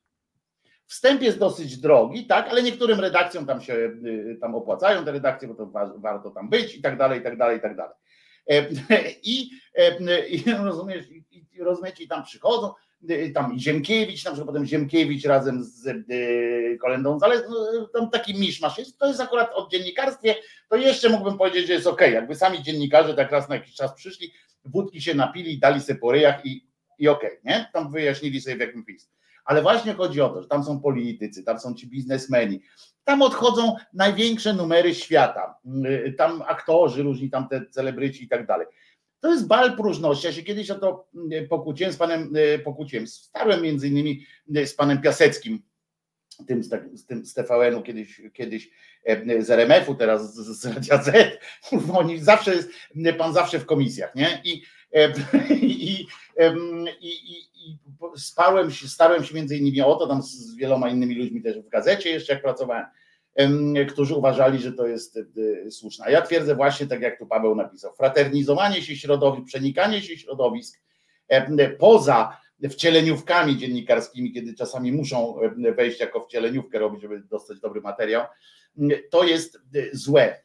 Wstęp 0.87 1.23
jest 1.23 1.39
dosyć 1.39 1.77
drogi, 1.77 2.27
tak, 2.27 2.49
ale 2.49 2.63
niektórym 2.63 3.01
redakcjom 3.01 3.47
tam 3.47 3.61
się 3.61 3.91
tam 4.41 4.55
opłacają 4.55 5.05
te 5.05 5.13
redakcje, 5.13 5.49
bo 5.49 5.55
to 5.55 5.73
warto 5.99 6.31
tam 6.31 6.51
być 6.51 6.75
i 6.75 6.83
tak 6.83 6.99
dalej, 6.99 7.21
i 7.21 7.23
tak 7.23 7.39
dalej, 7.39 7.59
i 7.59 7.61
tak 7.61 7.77
dalej. 7.77 7.95
I, 9.23 9.51
i 10.29 10.45
rozumiesz, 10.65 11.05
rozumiecie, 11.59 12.05
i 12.05 12.09
tam 12.09 12.25
przychodzą, 12.25 12.69
y, 12.69 12.73
tam 13.35 13.59
Ziemkiewicz, 13.59 14.25
na 14.25 14.31
przykład 14.31 14.47
potem 14.47 14.67
Ziemkiewicz 14.67 15.25
razem 15.25 15.65
z 15.65 15.87
y, 15.87 16.79
Kolendą 16.81 17.19
Zales, 17.19 17.43
no, 17.49 17.87
tam 17.87 18.11
taki 18.11 18.35
miszmasz 18.35 18.79
jest, 18.79 18.99
to 18.99 19.07
jest 19.07 19.21
akurat 19.21 19.51
o 19.55 19.69
dziennikarstwie, 19.73 20.35
to 20.69 20.77
jeszcze 20.77 21.09
mógłbym 21.09 21.39
powiedzieć, 21.39 21.67
że 21.67 21.73
jest 21.73 21.87
ok, 21.87 22.01
jakby 22.01 22.35
sami 22.35 22.63
dziennikarze 22.63 23.15
tak 23.15 23.33
raz 23.33 23.49
na 23.49 23.55
jakiś 23.55 23.75
czas 23.75 23.95
przyszli, 23.95 24.33
wódki 24.65 25.01
się 25.01 25.15
napili, 25.15 25.59
dali 25.59 25.81
sobie 25.81 25.99
po 25.99 26.13
ryjach 26.13 26.47
i, 26.47 26.67
i 26.99 27.09
okej, 27.09 27.31
okay, 27.31 27.41
nie? 27.45 27.67
Tam 27.73 27.93
wyjaśnili 27.93 28.41
sobie 28.41 28.57
w 28.57 28.61
jakim 28.61 28.85
pis. 28.85 29.11
Ale 29.45 29.63
właśnie 29.63 29.95
chodzi 29.95 30.21
o 30.21 30.29
to, 30.29 30.43
że 30.43 30.49
tam 30.49 30.65
są 30.65 30.81
politycy, 30.81 31.45
tam 31.45 31.61
są 31.61 31.75
ci 31.75 31.87
biznesmeni, 31.87 32.63
tam 33.05 33.23
odchodzą 33.23 33.77
największe 33.93 34.53
numery 34.53 34.95
świata, 34.95 35.59
y, 35.87 36.15
tam 36.19 36.43
aktorzy 36.47 37.03
różni, 37.03 37.31
tam 37.31 37.49
te 37.49 37.67
celebryci 37.67 38.25
i 38.25 38.29
tak 38.29 38.47
dalej. 38.47 38.67
To 39.23 39.33
jest 39.33 39.47
bal 39.47 39.77
próżności. 39.77 40.27
Ja 40.27 40.33
się 40.33 40.43
kiedyś 40.43 40.71
o 40.71 40.75
to 40.75 41.09
mm, 41.15 41.49
pokłóciłem 41.49 41.93
z 41.93 41.97
panem, 41.97 42.33
e, 42.37 42.59
pokłóciłem, 42.59 43.07
starłem 43.07 43.63
między 43.63 43.89
innymi 43.89 44.27
e, 44.55 44.67
z 44.67 44.75
panem 44.75 45.01
Piaseckim, 45.01 45.63
tym, 46.47 46.63
z 46.95 47.07
tym 47.07 47.27
z 47.27 47.35
TVN-u 47.35 47.83
kiedyś, 47.83 48.23
kiedyś 48.33 48.71
e, 49.05 49.43
z 49.43 49.51
RMF-u, 49.51 49.95
teraz 49.95 50.35
z, 50.35 50.61
z 50.61 50.67
Radia 50.67 51.03
Z. 51.03 51.39
Oni 51.99 52.19
zawsze 52.19 52.55
jest, 52.55 52.71
pan 53.19 53.33
zawsze 53.33 53.59
w 53.59 53.67
komisjach, 53.67 54.15
nie? 54.15 54.43
I, 54.45 54.63
I, 55.51 55.91
i, 55.91 56.07
i, 57.01 57.13
i 57.55 57.79
starłem, 58.17 58.71
się, 58.71 58.89
starłem 58.89 59.25
się 59.25 59.35
między 59.35 59.57
innymi 59.57 59.81
o 59.81 59.95
to, 59.95 60.07
tam 60.07 60.23
z 60.23 60.55
wieloma 60.55 60.89
innymi 60.89 61.15
ludźmi 61.15 61.43
też 61.43 61.59
w 61.59 61.69
gazecie 61.69 62.11
jeszcze 62.11 62.33
jak 62.33 62.43
pracowałem, 62.43 62.87
którzy 63.89 64.15
uważali, 64.15 64.59
że 64.59 64.73
to 64.73 64.87
jest 64.87 65.19
słuszne. 65.71 66.05
A 66.05 66.11
ja 66.11 66.23
twierdzę 66.23 66.55
właśnie, 66.55 66.87
tak 66.87 67.01
jak 67.01 67.19
tu 67.19 67.27
Paweł 67.27 67.55
napisał, 67.55 67.95
fraternizowanie 67.95 68.83
się 68.83 68.97
środowisk, 68.97 69.47
przenikanie 69.47 70.03
się 70.03 70.19
środowisk 70.19 70.81
poza 71.79 72.37
wcieleniówkami 72.71 73.57
dziennikarskimi, 73.57 74.33
kiedy 74.33 74.55
czasami 74.55 74.93
muszą 74.93 75.35
wejść 75.77 76.01
jako 76.01 76.21
wcieleniówkę 76.21 76.79
robić, 76.79 77.03
żeby 77.03 77.21
dostać 77.21 77.61
dobry 77.61 77.81
materiał, 77.81 78.25
to 79.11 79.25
jest 79.25 79.59
złe. 79.93 80.43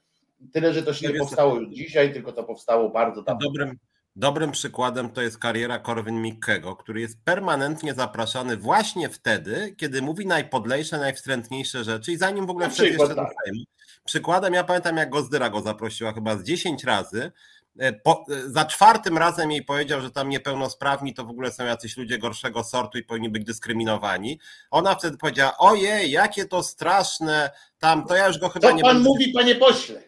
Tyle, 0.53 0.73
że 0.73 0.83
to 0.83 0.93
się 0.93 1.07
nie 1.07 1.19
powstało 1.19 1.55
już 1.55 1.69
dzisiaj, 1.69 2.13
tylko 2.13 2.31
to 2.31 2.43
powstało 2.43 2.89
bardzo 2.89 3.21
dawno. 3.21 3.47
Dobrym, 3.47 3.77
dobrym 4.17 4.51
przykładem 4.51 5.09
to 5.09 5.21
jest 5.21 5.37
kariera 5.37 5.79
Korwin 5.79 6.21
Mikkego, 6.21 6.75
który 6.75 7.01
jest 7.01 7.23
permanentnie 7.23 7.93
zapraszany 7.93 8.57
właśnie 8.57 9.09
wtedy, 9.09 9.75
kiedy 9.77 10.01
mówi 10.01 10.25
najpodlejsze, 10.25 10.97
najwstrętniejsze 10.97 11.83
rzeczy 11.83 12.11
i 12.11 12.17
zanim 12.17 12.45
w 12.45 12.49
ogóle 12.49 12.69
wszedł 12.69 12.89
jeszcze 12.89 13.07
tak. 13.07 13.15
do 13.15 13.23
Sejmu. 13.43 13.63
Przykładem, 14.05 14.53
ja 14.53 14.63
pamiętam 14.63 14.97
jak 14.97 15.09
Gozdyra 15.09 15.49
go 15.49 15.61
zaprosiła 15.61 16.13
chyba 16.13 16.37
z 16.37 16.43
10 16.43 16.83
razy, 16.83 17.31
E, 17.79 17.93
po, 17.93 18.25
e, 18.29 18.49
za 18.49 18.65
czwartym 18.65 19.17
razem 19.17 19.51
jej 19.51 19.63
powiedział, 19.63 20.01
że 20.01 20.11
tam 20.11 20.29
niepełnosprawni 20.29 21.13
to 21.13 21.25
w 21.25 21.29
ogóle 21.29 21.51
są 21.51 21.65
jacyś 21.65 21.97
ludzie 21.97 22.17
gorszego 22.17 22.63
sortu 22.63 22.97
i 22.97 23.03
powinni 23.03 23.29
być 23.29 23.43
dyskryminowani. 23.43 24.39
Ona 24.71 24.95
wtedy 24.95 25.17
powiedziała: 25.17 25.57
Ojej, 25.57 26.11
jakie 26.11 26.45
to 26.45 26.63
straszne, 26.63 27.51
tam 27.79 28.05
to 28.05 28.15
ja 28.15 28.27
już 28.27 28.39
go 28.39 28.49
chyba 28.49 28.67
Co 28.67 28.75
nie 28.75 28.81
pan 28.81 28.93
będę... 28.93 29.09
mówi, 29.09 29.31
panie 29.31 29.55
pośle? 29.55 30.03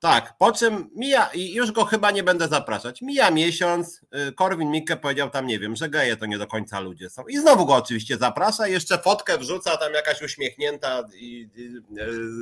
Tak, 0.00 0.34
po 0.38 0.52
czym 0.52 0.90
mija, 0.96 1.30
i 1.34 1.54
już 1.54 1.72
go 1.72 1.84
chyba 1.84 2.10
nie 2.10 2.22
będę 2.22 2.48
zapraszać. 2.48 3.02
Mija 3.02 3.30
miesiąc, 3.30 4.00
y, 4.28 4.32
Korwin 4.32 4.70
Mikke 4.70 4.96
powiedział 4.96 5.30
tam, 5.30 5.46
nie 5.46 5.58
wiem, 5.58 5.76
że 5.76 5.88
geje 5.88 6.16
to 6.16 6.26
nie 6.26 6.38
do 6.38 6.46
końca 6.46 6.80
ludzie 6.80 7.10
są. 7.10 7.26
I 7.26 7.38
znowu 7.38 7.66
go 7.66 7.74
oczywiście 7.74 8.16
zaprasza, 8.16 8.68
jeszcze 8.68 8.98
fotkę 8.98 9.38
wrzuca, 9.38 9.76
tam 9.76 9.92
jakaś 9.92 10.22
uśmiechnięta 10.22 11.02
i, 11.14 11.50
i, 11.56 11.62
i, 11.62 11.70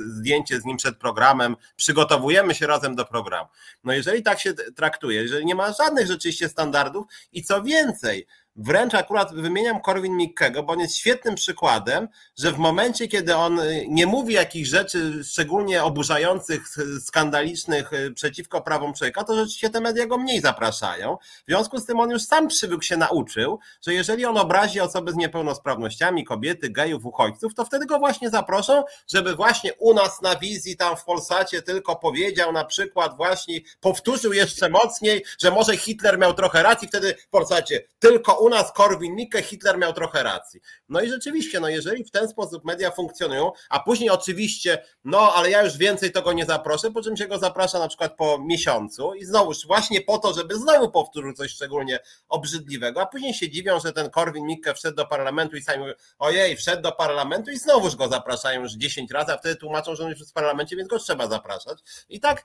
zdjęcie 0.07 0.61
z 0.61 0.65
nim 0.65 0.77
przed 0.77 0.97
programem. 0.97 1.55
Przygotowujemy 1.75 2.55
się 2.55 2.67
razem 2.67 2.95
do 2.95 3.05
programu. 3.05 3.49
No 3.83 3.93
jeżeli 3.93 4.23
tak 4.23 4.39
się 4.39 4.53
traktuje, 4.53 5.21
jeżeli 5.21 5.45
nie 5.45 5.55
ma 5.55 5.73
żadnych 5.73 6.07
rzeczywiście 6.07 6.49
standardów 6.49 7.05
i 7.31 7.43
co 7.43 7.63
więcej, 7.63 8.27
Wręcz 8.59 8.93
akurat 8.93 9.33
wymieniam 9.33 9.81
Korwin 9.81 10.17
Mikkego, 10.17 10.63
bo 10.63 10.73
on 10.73 10.79
jest 10.79 10.95
świetnym 10.95 11.35
przykładem, 11.35 12.07
że 12.37 12.51
w 12.51 12.57
momencie, 12.57 13.07
kiedy 13.07 13.35
on 13.35 13.59
y, 13.59 13.85
nie 13.89 14.05
mówi 14.05 14.33
jakichś 14.33 14.69
rzeczy 14.69 15.23
szczególnie 15.23 15.83
oburzających, 15.83 16.67
skandalicznych 17.05 17.93
y, 17.93 18.11
przeciwko 18.11 18.61
prawom 18.61 18.93
człowieka, 18.93 19.23
to 19.23 19.35
rzeczywiście 19.35 19.69
te 19.69 19.81
media 19.81 20.05
go 20.05 20.17
mniej 20.17 20.41
zapraszają. 20.41 21.17
W 21.17 21.47
związku 21.47 21.79
z 21.79 21.85
tym 21.85 21.99
on 21.99 22.09
już 22.09 22.23
sam 22.23 22.47
przywykł 22.47 22.83
się 22.83 22.97
nauczył, 22.97 23.59
że 23.81 23.93
jeżeli 23.93 24.25
on 24.25 24.37
obrazi 24.37 24.79
osoby 24.79 25.11
z 25.11 25.15
niepełnosprawnościami, 25.15 26.25
kobiety, 26.25 26.69
gejów, 26.69 27.05
uchodźców, 27.05 27.55
to 27.55 27.65
wtedy 27.65 27.85
go 27.85 27.99
właśnie 27.99 28.29
zaproszą, 28.29 28.83
żeby 29.13 29.35
właśnie 29.35 29.73
u 29.73 29.93
nas 29.93 30.21
na 30.21 30.35
wizji 30.35 30.77
tam 30.77 30.97
w 30.97 31.03
Polsacie 31.03 31.61
tylko 31.61 31.95
powiedział 31.95 32.51
na 32.51 32.65
przykład 32.65 33.17
właśnie, 33.17 33.59
powtórzył 33.79 34.33
jeszcze 34.33 34.69
mocniej, 34.69 35.25
że 35.39 35.51
może 35.51 35.77
Hitler 35.77 36.19
miał 36.19 36.33
trochę 36.33 36.63
racji, 36.63 36.87
wtedy 36.87 37.15
w 37.27 37.29
Polsacie 37.29 37.83
tylko 37.99 38.46
u 38.46 38.46
u 38.47 38.49
nas 38.49 38.73
Korwin-Mikke, 38.73 39.41
Hitler 39.41 39.77
miał 39.77 39.93
trochę 39.93 40.23
racji. 40.23 40.61
No 40.89 41.01
i 41.01 41.09
rzeczywiście, 41.09 41.59
no 41.59 41.69
jeżeli 41.69 42.03
w 42.03 42.11
ten 42.11 42.27
sposób 42.27 42.65
media 42.65 42.91
funkcjonują, 42.91 43.51
a 43.69 43.79
później 43.79 44.09
oczywiście, 44.09 44.83
no 45.03 45.33
ale 45.33 45.49
ja 45.49 45.63
już 45.63 45.77
więcej 45.77 46.11
tego 46.11 46.33
nie 46.33 46.45
zaproszę, 46.45 46.91
po 46.91 47.01
czym 47.01 47.17
się 47.17 47.27
go 47.27 47.37
zaprasza 47.37 47.79
na 47.79 47.87
przykład 47.87 48.15
po 48.15 48.39
miesiącu 48.39 49.13
i 49.13 49.25
znowuż 49.25 49.67
właśnie 49.67 50.01
po 50.01 50.17
to, 50.17 50.33
żeby 50.33 50.55
znowu 50.55 50.91
powtórzył 50.91 51.33
coś 51.33 51.51
szczególnie 51.51 51.99
obrzydliwego, 52.29 53.01
a 53.01 53.05
później 53.05 53.33
się 53.33 53.49
dziwią, 53.49 53.79
że 53.79 53.93
ten 53.93 54.07
Korwin-Mikke 54.07 54.73
wszedł 54.73 54.97
do 54.97 55.05
parlamentu 55.05 55.57
i 55.57 55.61
sami 55.61 55.79
mówią, 55.79 55.93
ojej, 56.19 56.57
wszedł 56.57 56.81
do 56.81 56.91
parlamentu 56.91 57.51
i 57.51 57.57
znowuż 57.57 57.95
go 57.95 58.07
zapraszają 58.07 58.61
już 58.61 58.73
10 58.73 59.11
razy, 59.11 59.33
a 59.33 59.37
wtedy 59.37 59.55
tłumaczą, 59.55 59.95
że 59.95 60.03
on 60.03 60.09
już 60.09 60.19
jest 60.19 60.31
w 60.31 60.33
parlamencie, 60.33 60.75
więc 60.75 60.89
go 60.89 60.99
trzeba 60.99 61.27
zapraszać. 61.27 61.79
I 62.09 62.19
tak 62.19 62.43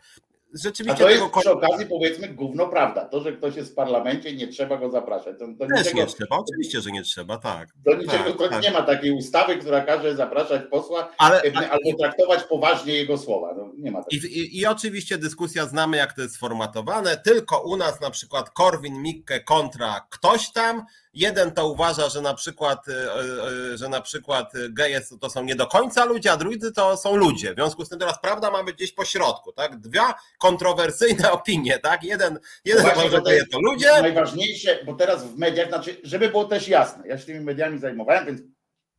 rzeczywiście. 0.55 1.05
A 1.05 1.09
to 1.09 1.11
jest 1.11 1.25
przy 1.41 1.51
okazji 1.51 1.87
powiedzmy 1.87 2.29
gówno 2.29 2.69
prawda. 2.69 3.05
To, 3.05 3.21
że 3.21 3.33
ktoś 3.33 3.57
jest 3.57 3.73
w 3.73 3.75
parlamencie, 3.75 4.37
nie 4.37 4.49
trzeba 4.49 4.77
go 4.77 4.91
zapraszać. 4.91 5.39
To, 5.39 5.45
to 5.59 5.77
niczego, 5.77 6.01
nie 6.01 6.07
trzeba, 6.07 6.37
oczywiście, 6.37 6.81
że 6.81 6.91
nie 6.91 7.03
trzeba, 7.03 7.39
tak. 7.39 7.69
Do 7.85 7.95
niczego 7.95 8.25
tak, 8.25 8.39
to 8.39 8.49
tak. 8.49 8.63
nie 8.63 8.71
ma 8.71 8.83
takiej 8.83 9.11
ustawy, 9.11 9.57
która 9.57 9.81
każe 9.81 10.17
zapraszać 10.17 10.63
posła 10.71 11.13
Ale, 11.19 11.43
albo 11.71 11.99
traktować 11.99 12.43
poważnie 12.43 12.95
jego 12.95 13.19
słowa. 13.19 13.55
No, 13.57 13.73
nie 13.77 13.91
ma 13.91 14.01
I, 14.11 14.17
i, 14.17 14.61
I 14.61 14.67
oczywiście 14.67 15.19
dyskusja 15.19 15.67
znamy, 15.67 15.97
jak 15.97 16.13
to 16.13 16.23
jest 16.23 16.35
sformatowane. 16.35 17.17
Tylko 17.17 17.63
u 17.63 17.77
nas 17.77 18.01
na 18.01 18.11
przykład 18.11 18.51
Korwin 18.51 19.03
Mikke 19.03 19.41
kontra 19.41 20.07
ktoś 20.11 20.53
tam, 20.53 20.85
Jeden 21.15 21.53
to 21.53 21.69
uważa, 21.69 22.09
że 22.09 22.21
na 22.21 22.35
przykład, 22.35 22.89
e, 22.89 22.93
e, 22.93 23.77
że 23.77 23.89
na 23.89 24.01
przykład 24.01 24.53
geje 24.71 25.01
to 25.21 25.31
są 25.31 25.45
nie 25.45 25.55
do 25.55 25.67
końca 25.67 26.05
ludzie, 26.05 26.33
a 26.33 26.37
drudzy 26.37 26.73
to 26.73 26.97
są 26.97 27.17
ludzie. 27.17 27.53
W 27.53 27.55
związku 27.55 27.85
z 27.85 27.89
tym 27.89 27.99
teraz 27.99 28.21
prawda 28.21 28.51
ma 28.51 28.65
być 28.65 28.77
gdzieś 28.77 28.93
po 28.93 29.05
środku, 29.05 29.53
tak? 29.53 29.81
Dwie 29.81 30.01
kontrowersyjne 30.39 31.33
opinie, 31.41 31.79
tak? 31.79 32.05
Jeden, 32.05 32.39
jeden 32.65 32.87
uważa, 32.87 33.09
że 33.09 33.23
geje 33.23 33.47
to 33.47 33.61
ludzie. 33.61 34.01
Najważniejsze, 34.01 34.79
bo 34.87 34.95
teraz 34.95 35.25
w 35.25 35.39
mediach, 35.39 35.69
znaczy, 35.69 35.97
żeby 36.03 36.29
było 36.29 36.45
też 36.45 36.69
jasne, 36.69 37.09
ja 37.09 37.19
się 37.19 37.25
tymi 37.25 37.41
mediami 37.41 37.79
zajmowałem, 37.79 38.27
więc 38.27 38.41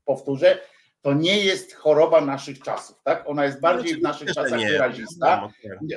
powtórzę, 0.06 0.60
to 1.02 1.14
nie 1.14 1.40
jest 1.40 1.74
choroba 1.74 2.22
naszych 2.22 2.60
czasów, 2.60 3.02
tak? 3.04 3.30
Ona 3.30 3.46
jest 3.46 3.60
bardziej 3.60 3.96
w 3.96 4.02
naszych 4.02 4.34
czasach 4.34 4.60
wyrazista. 4.60 5.50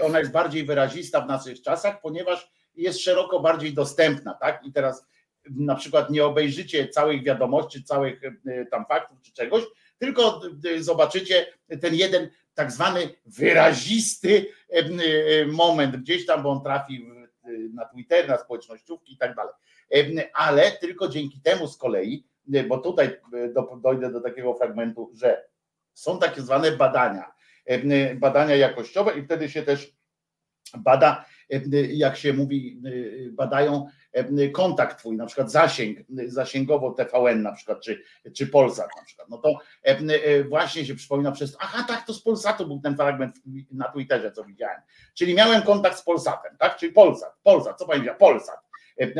Ona 0.03 0.19
jest 0.19 0.33
bardziej 0.33 0.65
wyrazista 0.65 1.21
w 1.21 1.29
naszych 1.29 1.63
czasach, 1.63 2.01
ponieważ 2.01 2.51
jest 2.75 3.01
szeroko 3.01 3.41
bardziej 3.41 3.75
dostępna, 3.75 4.35
tak? 4.35 4.65
I 4.65 4.73
teraz 4.73 5.07
na 5.51 5.75
przykład 5.75 6.11
nie 6.11 6.25
obejrzycie 6.25 6.89
całych 6.89 7.25
wiadomości, 7.25 7.85
całych 7.85 8.21
e, 8.25 8.67
tam 8.67 8.87
faktów 8.87 9.19
czy 9.23 9.33
czegoś, 9.33 9.63
tylko 9.99 10.41
e, 10.75 10.83
zobaczycie 10.83 11.47
ten 11.81 11.95
jeden 11.95 12.29
tak 12.55 12.73
zwany 12.73 13.09
wyrazisty 13.27 14.47
e, 14.71 15.47
moment 15.47 15.97
gdzieś 15.97 16.27
tam, 16.27 16.43
bo 16.43 16.51
on 16.51 16.63
trafi 16.63 17.07
na 17.75 17.85
Twitter, 17.85 18.29
na 18.29 18.39
społecznościówki 18.39 19.13
i 19.13 19.17
tak 19.17 19.35
dalej. 19.37 19.55
Ale 20.35 20.73
tylko 20.73 21.09
dzięki 21.09 21.41
temu 21.41 21.69
z 21.69 21.77
kolei, 21.77 22.27
bo 22.69 22.79
tutaj 22.79 23.21
dojdę 23.83 24.13
do 24.13 24.21
takiego 24.21 24.55
fragmentu, 24.55 25.11
że 25.15 25.45
są 25.95 26.19
takie 26.19 26.43
zwane 26.43 26.73
badania, 26.73 27.33
badania 28.15 28.57
jakościowe 28.57 29.19
i 29.19 29.23
wtedy 29.23 29.51
się 29.51 29.63
też 29.63 29.93
bada, 30.79 31.25
jak 31.89 32.17
się 32.17 32.33
mówi, 32.33 32.81
badają 33.33 33.87
E, 34.17 34.51
kontakt 34.51 34.99
twój, 34.99 35.17
na 35.17 35.27
przykład 35.27 35.51
zasięg, 35.51 35.99
zasięgowo 36.27 36.93
TVN 36.93 37.43
na 37.43 37.53
przykład, 37.53 37.81
czy, 37.81 38.03
czy 38.37 38.47
Polsat 38.47 38.89
na 38.97 39.05
przykład, 39.05 39.29
no 39.29 39.39
to 39.39 39.59
e, 39.85 39.99
e, 39.99 40.45
właśnie 40.45 40.87
się 40.87 40.95
przypomina 40.95 41.33
przez, 41.33 41.57
aha 41.61 41.85
tak, 41.89 42.07
to 42.07 42.15
z 42.15 42.23
Polsatu 42.23 42.67
był 42.67 42.81
ten 42.81 42.97
fragment 42.97 43.37
na 43.71 43.89
Twitterze, 43.89 44.33
co 44.33 44.45
widziałem, 44.45 44.81
czyli 45.15 45.35
miałem 45.35 45.63
kontakt 45.63 45.99
z 45.99 46.03
Polsatem, 46.03 46.57
tak, 46.59 46.77
czyli 46.77 46.93
Polsat, 46.93 47.35
Polsat, 47.43 47.79
co 47.79 47.87
pani 47.87 48.01
widziała, 48.01 48.19
Polsat, 48.19 48.61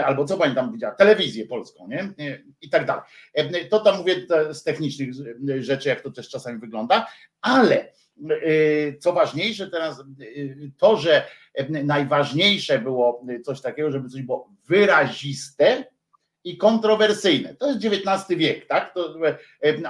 albo 0.05 0.25
co 0.25 0.37
pani 0.37 0.55
tam 0.55 0.73
widziała, 0.73 0.95
telewizję 0.95 1.47
polską, 1.47 1.89
nie? 1.89 2.13
I 2.61 2.71
tak 2.71 2.87
dalej. 2.87 3.03
To 3.71 3.81
tam 3.81 3.99
mówię 3.99 4.27
z 4.51 4.63
technicznych 4.63 5.11
rzeczy, 5.59 5.89
jak 5.89 6.01
to 6.01 6.11
też 6.11 6.29
czasami 6.29 6.59
wygląda, 6.59 7.07
ale 7.41 7.93
co 9.01 9.13
ważniejsze 9.13 9.71
teraz, 9.71 10.05
y, 10.21 10.71
to, 10.79 10.97
że 10.97 11.27
najważniejsze 11.69 12.79
było 12.79 13.25
coś 13.45 13.61
takiego, 13.61 13.91
żeby 13.91 14.09
coś 14.09 14.23
było 14.23 14.51
wyraziste 14.69 15.85
i 16.45 16.57
kontrowersyjne. 16.57 17.55
To 17.55 17.69
jest 17.71 17.85
XIX 17.85 18.39
wiek, 18.39 18.67
tak? 18.67 18.95
To, 18.95 19.15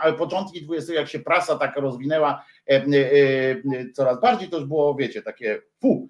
ale 0.00 0.12
początki 0.12 0.66
XX, 0.70 0.88
jak 0.88 1.08
się 1.08 1.18
prasa 1.18 1.56
tak 1.56 1.76
rozwinęła 1.76 2.44
y, 2.70 3.92
coraz 3.94 4.20
bardziej, 4.20 4.48
to 4.48 4.56
już 4.56 4.66
było, 4.66 4.94
wiecie, 4.94 5.22
takie 5.22 5.62
fu, 5.80 6.08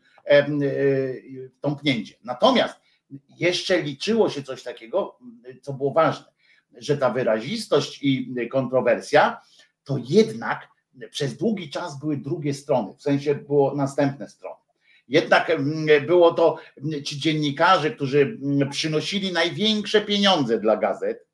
tąpnięcie. 1.61 2.15
Natomiast 2.25 2.81
jeszcze 3.39 3.83
liczyło 3.83 4.31
się 4.31 4.43
coś 4.43 4.63
takiego, 4.63 5.19
co 5.63 5.73
było 5.73 5.93
ważne, 5.93 6.27
że 6.77 6.99
ta 6.99 7.11
wyrazistość 7.11 7.99
i 8.03 8.49
kontrowersja 8.51 9.41
to 9.85 9.97
jednak 10.09 10.69
przez 11.11 11.37
długi 11.37 11.71
czas 11.71 11.99
były 11.99 12.17
drugie 12.17 12.55
strony, 12.55 12.95
w 12.95 13.03
sensie 13.03 13.35
było 13.35 13.75
następne 13.75 14.29
strony. 14.29 14.57
Jednak 15.09 15.51
mm, 15.51 16.07
było 16.07 16.35
to 16.35 16.59
mm, 16.85 17.05
ci 17.05 17.21
dziennikarze, 17.21 17.91
którzy 17.91 18.39
mm, 18.43 18.71
przynosili 18.71 19.33
największe 19.33 20.01
pieniądze 20.01 20.61
dla 20.61 20.77
gazet, 20.77 21.27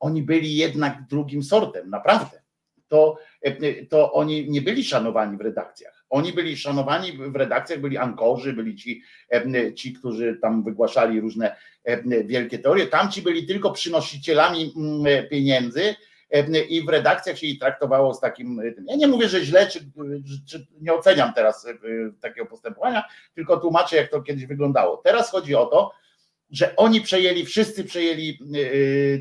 oni 0.00 0.22
byli 0.22 0.56
jednak 0.56 1.06
drugim 1.10 1.42
sortem, 1.42 1.90
naprawdę. 1.90 2.40
To, 2.88 3.18
e, 3.42 3.86
to 3.86 4.12
oni 4.12 4.50
nie 4.50 4.62
byli 4.62 4.84
szanowani 4.84 5.36
w 5.36 5.40
redakcjach. 5.40 6.04
Oni 6.10 6.32
byli 6.32 6.56
szanowani 6.56 7.12
w 7.12 7.36
redakcjach, 7.36 7.80
byli 7.80 7.98
ankorzy, 7.98 8.52
byli 8.52 8.76
ci, 8.76 9.02
e, 9.32 9.74
ci, 9.74 9.92
którzy 9.92 10.38
tam 10.42 10.62
wygłaszali 10.62 11.20
różne 11.20 11.56
e, 11.84 12.24
wielkie 12.24 12.58
teorie. 12.58 12.86
Tamci 12.86 13.22
byli 13.22 13.46
tylko 13.46 13.72
przynosicielami 13.72 14.74
pieniędzy, 15.30 15.94
i 16.68 16.84
w 16.84 16.88
redakcjach 16.88 17.38
się 17.38 17.46
jej 17.46 17.58
traktowało 17.58 18.14
z 18.14 18.20
takim. 18.20 18.60
Ja 18.86 18.96
nie 18.96 19.08
mówię, 19.08 19.28
że 19.28 19.44
źle, 19.44 19.66
czy, 19.66 19.80
czy 20.48 20.66
nie 20.80 20.94
oceniam 20.94 21.32
teraz 21.34 21.66
takiego 22.20 22.46
postępowania, 22.46 23.04
tylko 23.34 23.56
tłumaczę, 23.56 23.96
jak 23.96 24.10
to 24.10 24.22
kiedyś 24.22 24.46
wyglądało. 24.46 24.96
Teraz 24.96 25.30
chodzi 25.30 25.54
o 25.54 25.66
to, 25.66 25.92
że 26.50 26.76
oni 26.76 27.00
przejęli, 27.00 27.44
wszyscy 27.44 27.84
przejęli 27.84 28.38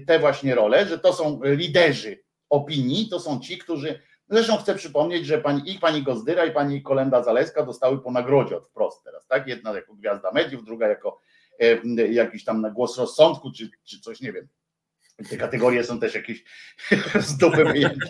te 0.08 0.20
właśnie 0.20 0.56
role, 0.56 0.86
że 0.86 1.00
to 1.00 1.14
są 1.14 1.40
liderzy 1.44 2.24
opinii, 2.50 3.10
to 3.10 3.20
są 3.20 3.40
ci, 3.40 3.58
którzy 3.58 4.00
Zresztą 4.30 4.58
chcę 4.58 4.76
przypomnieć, 4.76 5.26
że 5.26 5.38
pani, 5.38 5.72
i 5.72 5.80
pani 5.80 6.04
Gozdyra, 6.04 6.46
i 6.46 6.52
pani 6.52 6.82
Kolenda 6.82 7.24
Zaleska 7.24 7.66
dostały 7.66 8.02
po 8.02 8.12
nagrodzie 8.12 8.58
od 8.58 8.68
wprost 8.68 9.04
teraz, 9.04 9.28
tak? 9.28 9.48
Jedna 9.48 9.74
jako 9.74 9.94
gwiazda 9.94 10.32
mediów, 10.32 10.66
druga 10.66 10.88
jako 10.88 11.20
e, 11.60 12.08
jakiś 12.08 12.44
tam 12.44 12.74
głos 12.74 12.98
rozsądku, 12.98 13.52
czy, 13.52 13.70
czy 13.84 14.00
coś, 14.00 14.22
nie 14.22 14.34
wiem. 14.34 14.48
Te 15.30 15.38
kategorie 15.38 15.84
są 15.84 16.00
też 16.00 16.16
jakieś 16.16 16.44
z 17.28 17.38
dupy 17.38 17.66
wyjęte. 17.66 18.10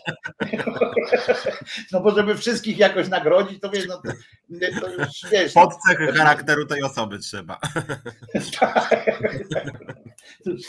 No 1.91 2.01
bo 2.01 2.15
żeby 2.15 2.37
wszystkich 2.37 2.77
jakoś 2.77 3.09
nagrodzić, 3.09 3.61
to 3.61 3.69
wiesz, 3.69 3.87
no 3.87 4.01
to, 4.01 4.11
to 4.81 4.91
już 4.91 5.31
wiesz. 5.31 5.53
Pod 5.53 5.73
cechy 5.87 6.13
charakteru 6.13 6.65
tej 6.65 6.83
osoby 6.83 7.19
trzeba. 7.19 7.59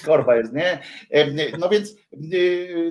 Korba 0.05 0.37
jest, 0.37 0.53
nie? 0.53 0.83
No 1.59 1.69
więc, 1.69 1.95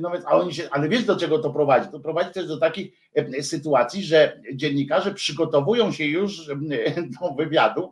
no 0.01 0.11
więc, 0.11 0.25
a 0.25 0.29
oni 0.29 0.53
się, 0.53 0.69
ale 0.71 0.89
wiesz 0.89 1.03
do 1.03 1.15
czego 1.15 1.39
to 1.39 1.49
prowadzi? 1.49 1.89
To 1.91 1.99
prowadzi 1.99 2.31
też 2.31 2.47
do 2.47 2.57
takich 2.57 2.93
sytuacji, 3.41 4.03
że 4.03 4.41
dziennikarze 4.53 5.13
przygotowują 5.13 5.91
się 5.91 6.05
już 6.05 6.47
do 7.21 7.33
wywiadu 7.37 7.91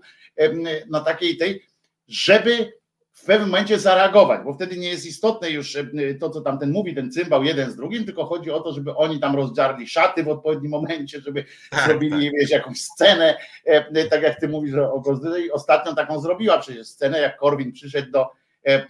na 0.90 1.00
takiej 1.00 1.38
tej, 1.38 1.64
żeby 2.08 2.74
w 3.18 3.26
pewnym 3.26 3.50
momencie 3.50 3.80
zareagować, 3.80 4.42
bo 4.44 4.54
wtedy 4.54 4.78
nie 4.78 4.90
jest 4.90 5.06
istotne 5.06 5.50
już 5.50 5.76
e, 5.76 5.86
to, 6.20 6.30
co 6.30 6.42
tamten 6.42 6.72
mówi, 6.72 6.96
ten 6.96 7.12
cymbał 7.12 7.44
jeden 7.44 7.72
z 7.72 7.76
drugim, 7.76 8.06
tylko 8.06 8.26
chodzi 8.26 8.52
o 8.52 8.60
to, 8.60 8.74
żeby 8.74 8.96
oni 8.96 9.20
tam 9.20 9.36
rozdziarli 9.36 9.88
szaty 9.88 10.24
w 10.24 10.30
odpowiednim 10.30 10.72
momencie, 10.72 11.22
żeby 11.22 11.46
tak, 11.70 11.88
zrobili 11.88 12.26
tak. 12.26 12.40
Wiesz, 12.40 12.50
jakąś 12.50 12.82
scenę, 12.82 13.38
e, 13.66 14.06
tak 14.06 14.22
jak 14.22 14.40
ty 14.40 14.48
mówisz 14.48 14.76
o 14.76 15.00
Gozdydze 15.00 15.38
ostatnią 15.52 15.96
taką 15.96 16.20
zrobiła 16.20 16.60
przecież 16.60 16.88
scenę, 16.88 17.20
jak 17.20 17.38
Korwin 17.38 17.72
przyszedł 17.72 18.12
do, 18.12 18.30
e, 18.64 18.86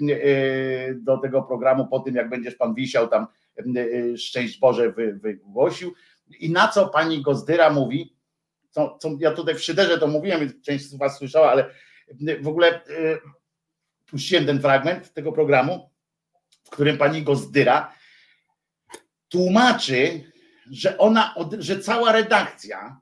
do 0.93 1.17
tego 1.17 1.41
programu 1.41 1.87
po 1.87 1.99
tym, 1.99 2.15
jak 2.15 2.29
będziesz 2.29 2.55
pan 2.55 2.73
wisiał 2.73 3.07
tam 3.07 3.27
szczęść 4.17 4.59
Boże 4.59 4.91
wy, 4.91 5.13
wygłosił 5.13 5.93
i 6.39 6.51
na 6.51 6.67
co 6.67 6.87
pani 6.87 7.21
Gozdyra 7.21 7.69
mówi, 7.69 8.15
co, 8.69 8.97
co 9.01 9.09
ja 9.19 9.31
tutaj 9.31 9.55
w 9.55 9.63
Szyderze 9.63 9.97
to 9.97 10.07
mówiłem, 10.07 10.61
część 10.61 10.85
z 10.85 10.95
was 10.97 11.17
słyszała, 11.17 11.51
ale 11.51 11.69
w 12.41 12.47
ogóle 12.47 12.81
puściłem 14.11 14.45
ten 14.45 14.61
fragment 14.61 15.13
tego 15.13 15.31
programu, 15.31 15.89
w 16.63 16.69
którym 16.69 16.97
pani 16.97 17.23
Gozdyra 17.23 17.93
tłumaczy, 19.29 20.31
że 20.71 20.97
ona, 20.97 21.35
że 21.59 21.79
cała 21.79 22.11
redakcja, 22.11 22.99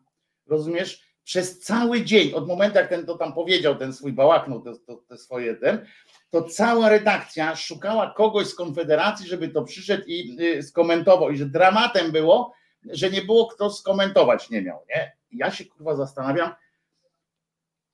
rozumiesz, 0.47 1.05
przez 1.23 1.59
cały 1.59 2.03
dzień, 2.03 2.33
od 2.33 2.47
momentu 2.47 2.77
jak 2.77 2.89
ten 2.89 3.05
to 3.05 3.17
tam 3.17 3.33
powiedział, 3.33 3.75
ten 3.75 3.93
swój 3.93 4.13
bałaknął, 4.13 4.61
te, 4.61 4.73
to, 4.87 4.95
te 4.95 5.17
swoje 5.17 5.55
ten, 5.55 5.85
to 6.29 6.43
cała 6.43 6.89
redakcja 6.89 7.55
szukała 7.55 8.13
kogoś 8.13 8.47
z 8.47 8.55
Konfederacji, 8.55 9.27
żeby 9.27 9.49
to 9.49 9.63
przyszedł 9.63 10.03
i 10.07 10.37
y, 10.41 10.63
skomentował. 10.63 11.31
I 11.31 11.37
że 11.37 11.45
dramatem 11.45 12.11
było, 12.11 12.53
że 12.83 13.09
nie 13.09 13.21
było 13.21 13.47
kto 13.47 13.69
skomentować 13.69 14.49
nie 14.49 14.61
miał. 14.61 14.85
Nie? 14.89 15.15
ja 15.31 15.51
się 15.51 15.65
kurwa 15.65 15.95
zastanawiam, 15.95 16.51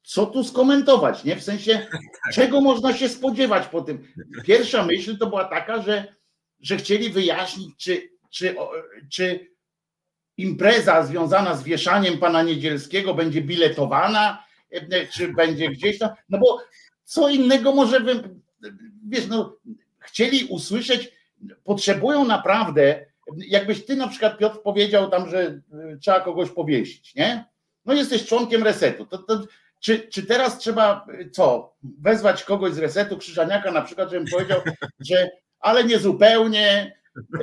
co 0.03 0.25
tu 0.25 0.43
skomentować, 0.43 1.23
nie? 1.23 1.35
W 1.35 1.43
sensie, 1.43 1.87
tak. 2.23 2.33
czego 2.33 2.61
można 2.61 2.93
się 2.93 3.09
spodziewać 3.09 3.67
po 3.67 3.81
tym. 3.81 4.07
Pierwsza 4.45 4.85
myśl 4.85 5.17
to 5.17 5.27
była 5.27 5.45
taka, 5.45 5.81
że, 5.81 6.15
że 6.59 6.77
chcieli 6.77 7.09
wyjaśnić, 7.09 7.77
czy, 7.77 8.09
czy, 8.29 8.55
czy 9.09 9.51
impreza 10.37 11.03
związana 11.05 11.55
z 11.55 11.63
wieszaniem 11.63 12.17
pana 12.17 12.43
Niedzielskiego 12.43 13.13
będzie 13.13 13.41
biletowana, 13.41 14.43
czy 15.13 15.33
będzie 15.33 15.69
gdzieś 15.69 15.99
tam, 15.99 16.09
no 16.29 16.37
bo 16.37 16.61
co 17.03 17.29
innego 17.29 17.71
może, 17.71 17.99
wiesz, 19.09 19.27
no, 19.27 19.57
chcieli 19.99 20.45
usłyszeć, 20.45 21.11
potrzebują 21.63 22.25
naprawdę, 22.25 23.05
jakbyś 23.37 23.85
ty 23.85 23.95
na 23.95 24.07
przykład 24.07 24.37
Piotr 24.37 24.61
powiedział 24.61 25.09
tam, 25.09 25.29
że 25.29 25.61
trzeba 26.01 26.19
kogoś 26.19 26.49
powiesić, 26.49 27.15
nie? 27.15 27.45
No 27.85 27.93
jesteś 27.93 28.25
członkiem 28.25 28.63
resetu, 28.63 29.05
to, 29.05 29.17
to 29.17 29.43
czy, 29.81 29.99
czy 29.99 30.23
teraz 30.23 30.57
trzeba 30.57 31.07
co? 31.31 31.75
Wezwać 31.99 32.43
kogoś 32.43 32.73
z 32.73 32.77
resetu 32.77 33.17
Krzyżaniaka 33.17 33.71
na 33.71 33.81
przykład, 33.81 34.11
żebym 34.11 34.27
powiedział, 34.27 34.61
że 35.09 35.29
ale 35.59 35.83
nie 35.83 35.99
zupełnie, 35.99 36.95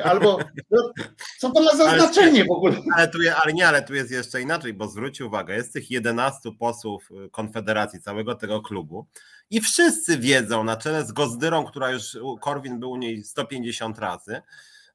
albo 0.04 0.38
no, 0.70 0.92
co 1.38 1.50
to 1.50 1.62
ma 1.62 1.76
za 1.76 1.96
znaczenie 1.96 2.44
w 2.44 2.50
ogóle? 2.50 2.76
Ale, 2.96 3.08
tu, 3.08 3.18
ale 3.42 3.52
nie, 3.52 3.68
ale 3.68 3.82
tu 3.82 3.94
jest 3.94 4.10
jeszcze 4.10 4.42
inaczej, 4.42 4.74
bo 4.74 4.88
zwróć 4.88 5.20
uwagę, 5.20 5.54
jest 5.54 5.72
tych 5.72 5.90
11 5.90 6.50
posłów 6.58 7.08
y, 7.26 7.30
Konfederacji, 7.30 8.00
całego 8.00 8.34
tego 8.34 8.62
klubu 8.62 9.06
i 9.50 9.60
wszyscy 9.60 10.18
wiedzą, 10.18 10.64
na 10.64 10.76
czele 10.76 11.04
z 11.04 11.12
Gozdyrą, 11.12 11.64
która 11.64 11.90
już 11.90 12.18
Korwin 12.40 12.80
był 12.80 12.90
u 12.90 12.96
niej 12.96 13.24
150 13.24 13.98
razy, 13.98 14.42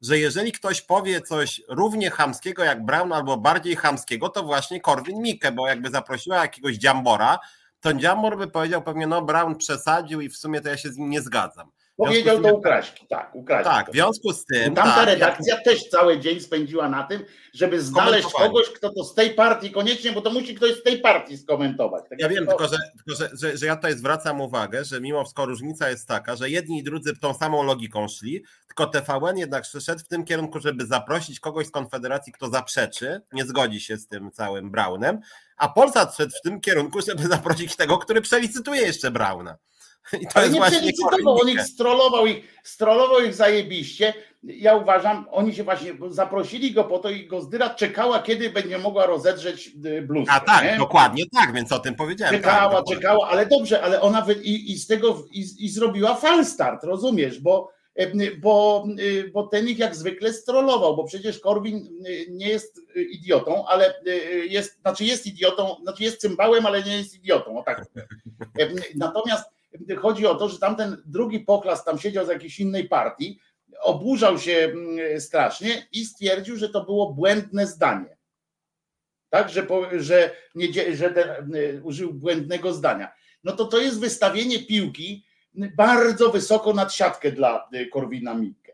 że 0.04 0.20
jeżeli 0.20 0.52
ktoś 0.52 0.82
powie 0.82 1.22
coś 1.22 1.62
równie 1.70 2.10
chamskiego 2.10 2.64
jak 2.64 2.86
Brown 2.86 3.14
albo 3.14 3.38
bardziej 3.38 3.76
chamskiego, 3.76 4.30
to 4.30 4.44
właśnie 4.44 4.82
Korwin 4.82 5.22
Mikke, 5.22 5.52
bo 5.52 5.68
jakby 5.68 5.90
zaprosiła 5.90 6.38
jakiegoś 6.38 6.76
dziambora, 6.76 7.40
to 7.80 7.94
dziambor 7.94 8.38
by 8.38 8.48
powiedział 8.48 8.82
pewnie, 8.82 9.08
no 9.08 9.22
Brown 9.22 9.56
przesadził 9.56 10.22
i 10.22 10.30
w 10.30 10.38
sumie 10.38 10.62
to 10.62 10.70
ja 10.70 10.78
się 10.78 10.90
z 10.90 10.98
nim 10.98 11.10
nie 11.10 11.22
zgadzam. 11.22 11.72
Powiedział 11.98 12.42
to 12.42 12.56
Ukraśki, 12.56 13.08
tak, 13.08 13.36
Ukraśki. 13.36 13.72
Tak, 13.72 13.90
w 13.90 13.94
związku 13.94 14.34
z 14.34 14.46
tym. 14.46 14.76
Tamta 14.76 14.96
tak, 14.96 15.06
redakcja 15.08 15.56
ja... 15.56 15.62
też 15.62 15.90
cały 15.90 16.20
dzień 16.20 16.40
spędziła 16.40 16.90
na 16.90 17.04
tym, 17.04 17.26
żeby 17.54 17.82
znaleźć 17.82 18.28
kogoś, 18.28 18.70
kto 18.70 18.94
to 18.94 19.04
z 19.04 19.14
tej 19.14 19.30
partii 19.30 19.72
koniecznie, 19.72 20.12
bo 20.12 20.22
to 20.22 20.30
musi 20.30 20.56
ktoś 20.56 20.76
z 20.76 20.84
tej 20.84 21.00
partii 21.00 21.38
skomentować. 21.38 22.04
Tak 22.10 22.20
ja 22.22 22.30
wiem, 22.30 22.46
to... 22.46 22.52
tylko, 22.52 22.68
że, 22.68 22.78
tylko 22.98 23.22
że, 23.22 23.30
że, 23.34 23.58
że, 23.58 23.66
ja 23.66 23.76
tutaj 23.76 23.98
zwracam 23.98 24.42
uwagę, 24.42 24.86
że 24.86 25.02
mimo 25.02 25.24
wszystko 25.24 25.46
różnica 25.46 25.90
jest 25.90 26.08
taka, 26.08 26.36
że 26.36 26.50
jedni 26.50 26.80
i 26.80 26.84
drudzy 26.84 27.16
tą 27.20 27.34
samą 27.34 27.64
logiką 27.64 28.08
szli, 28.08 28.44
tylko 28.68 28.86
TVN 28.86 29.38
jednak 29.38 29.66
szedł 29.66 30.00
w 30.00 30.08
tym 30.08 30.26
kierunku, 30.26 30.60
żeby 30.60 30.86
zaprosić 30.86 31.40
kogoś 31.40 31.68
z 31.68 31.72
Konfederacji, 31.72 32.34
kto 32.34 32.50
zaprzeczy, 32.50 33.22
nie 33.34 33.46
zgodzi 33.46 33.82
się 33.82 33.98
z 33.98 34.08
tym 34.08 34.32
całym 34.32 34.72
Brownem, 34.72 35.20
a 35.58 35.70
Polsat 35.70 36.16
szedł 36.16 36.32
w 36.40 36.42
tym 36.42 36.62
kierunku, 36.62 37.02
żeby 37.02 37.28
zaprosić 37.28 37.76
tego, 37.76 37.98
który 37.98 38.22
przelicytuje 38.22 38.82
jeszcze 38.82 39.12
Brauna. 39.12 39.58
I 40.22 40.28
to 40.28 40.32
Ale 40.34 40.46
jest 40.46 40.60
nie 40.60 40.66
przelicytował, 40.66 41.42
on 41.42 41.50
ich 41.50 41.62
strollował 41.62 42.28
ich, 42.28 42.60
strollował 42.64 43.22
ich 43.22 43.34
zajebiście. 43.34 44.14
Ja 44.44 44.76
uważam, 44.76 45.26
oni 45.32 45.56
się 45.56 45.64
właśnie 45.64 45.94
zaprosili 46.10 46.72
go 46.72 46.84
po 46.84 47.00
to 47.00 47.10
i 47.10 47.28
Gozdyra 47.28 47.70
czekała, 47.70 48.20
kiedy 48.20 48.50
będzie 48.50 48.78
mogła 48.78 49.06
rozedrzeć 49.06 49.72
y, 49.86 50.02
bluzkę. 50.02 50.34
A 50.34 50.40
tak, 50.40 50.64
nie? 50.64 50.78
dokładnie 50.78 51.24
tak, 51.36 51.54
więc 51.54 51.72
o 51.72 51.80
tym 51.80 51.96
powiedziałem. 51.96 52.36
Czekała, 52.36 52.76
tak, 52.76 52.96
czekała, 52.96 53.30
ale 53.30 53.46
dobrze, 53.46 53.82
ale 53.82 54.02
ona 54.02 54.22
wy, 54.22 54.34
i, 54.34 54.72
i 54.72 54.78
z 54.78 54.88
tego 54.88 55.26
i, 55.32 55.46
i 55.60 55.70
zrobiła 55.70 56.16
falstart, 56.16 56.84
rozumiesz, 56.84 57.40
bo 57.40 57.72
y, 58.00 58.38
bo, 58.42 58.86
y, 59.00 59.32
bo 59.34 59.48
ten 59.48 59.68
ich 59.68 59.80
jak 59.80 59.96
zwykle 59.96 60.34
strollował, 60.34 60.96
bo 60.96 61.04
przecież 61.04 61.40
Korwin 61.40 61.90
nie 62.30 62.50
jest 62.50 62.82
idiotą, 63.10 63.66
ale 63.68 63.94
jest, 64.50 64.82
znaczy 64.82 65.06
jest 65.06 65.28
idiotą, 65.28 65.76
znaczy 65.84 66.04
jest 66.04 66.22
cymbałem, 66.22 66.66
ale 66.66 66.84
nie 66.84 66.98
jest 66.98 67.16
idiotą, 67.16 67.58
o 67.58 67.64
tak. 67.64 67.86
Natomiast 68.96 69.53
chodzi 69.98 70.28
o 70.28 70.36
to, 70.36 70.50
że 70.50 70.60
tamten 70.60 70.98
drugi 71.06 71.40
poklas 71.40 71.84
tam 71.84 72.00
siedział 72.00 72.26
z 72.26 72.30
jakiejś 72.30 72.60
innej 72.60 72.90
partii, 72.90 73.40
oburzał 73.82 74.40
się 74.40 74.54
mm, 74.54 75.22
strasznie 75.22 75.88
i 75.92 76.06
stwierdził, 76.06 76.58
że 76.58 76.70
to 76.70 76.86
było 76.86 77.14
błędne 77.14 77.68
zdanie. 77.68 78.18
Tak, 79.30 79.50
że, 79.50 79.68
że, 79.98 80.36
nie, 80.56 80.96
że 80.96 81.10
ten, 81.10 81.56
y, 81.56 81.82
użył 81.84 82.14
błędnego 82.14 82.74
zdania. 82.74 83.12
No 83.44 83.52
to 83.52 83.66
to 83.66 83.78
jest 83.78 84.00
wystawienie 84.00 84.60
piłki 84.60 85.26
bardzo 85.78 86.30
wysoko 86.30 86.74
nad 86.74 86.94
siatkę 86.94 87.32
dla 87.32 87.70
y, 87.74 87.88
Korwina 87.88 88.34
Mikke, 88.34 88.74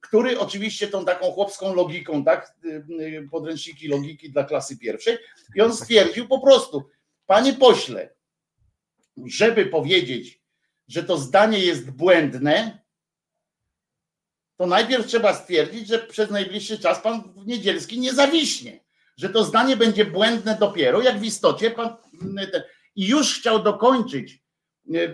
który 0.00 0.40
oczywiście 0.40 0.88
tą 0.88 1.04
taką 1.04 1.30
chłopską 1.30 1.74
logiką, 1.74 2.24
tak, 2.24 2.54
podręczniki 3.30 3.88
logiki 3.88 4.30
dla 4.30 4.44
klasy 4.44 4.78
pierwszej 4.78 5.18
i 5.56 5.60
on 5.60 5.76
stwierdził 5.76 6.28
po 6.28 6.40
prostu, 6.40 6.88
panie 7.26 7.52
pośle, 7.52 8.14
żeby 9.26 9.66
powiedzieć, 9.66 10.42
że 10.88 11.04
to 11.04 11.18
zdanie 11.18 11.58
jest 11.58 11.90
błędne, 11.90 12.82
to 14.56 14.66
najpierw 14.66 15.06
trzeba 15.06 15.34
stwierdzić, 15.34 15.88
że 15.88 15.98
przez 15.98 16.30
najbliższy 16.30 16.78
czas 16.78 17.00
pan 17.00 17.34
Niedzielski 17.46 18.00
nie 18.00 18.12
zawiśnie, 18.12 18.80
że 19.16 19.28
to 19.28 19.44
zdanie 19.44 19.76
będzie 19.76 20.04
błędne 20.04 20.56
dopiero, 20.60 21.02
jak 21.02 21.18
w 21.18 21.24
istocie 21.24 21.70
pan 21.70 21.96
i 22.96 23.08
już 23.08 23.38
chciał 23.38 23.62
dokończyć, 23.62 24.42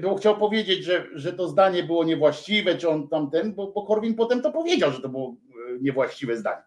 bo 0.02 0.16
chciał 0.16 0.38
powiedzieć, 0.38 0.84
że, 0.84 1.06
że 1.14 1.32
to 1.32 1.48
zdanie 1.48 1.82
było 1.82 2.04
niewłaściwe, 2.04 2.78
czy 2.78 2.88
on 2.88 3.08
tamten, 3.08 3.54
bo, 3.54 3.72
bo 3.72 3.86
Korwin 3.86 4.14
potem 4.14 4.42
to 4.42 4.52
powiedział, 4.52 4.92
że 4.92 5.00
to 5.00 5.08
było 5.08 5.28
e, 5.28 5.78
niewłaściwe 5.80 6.36
zdanie. 6.36 6.62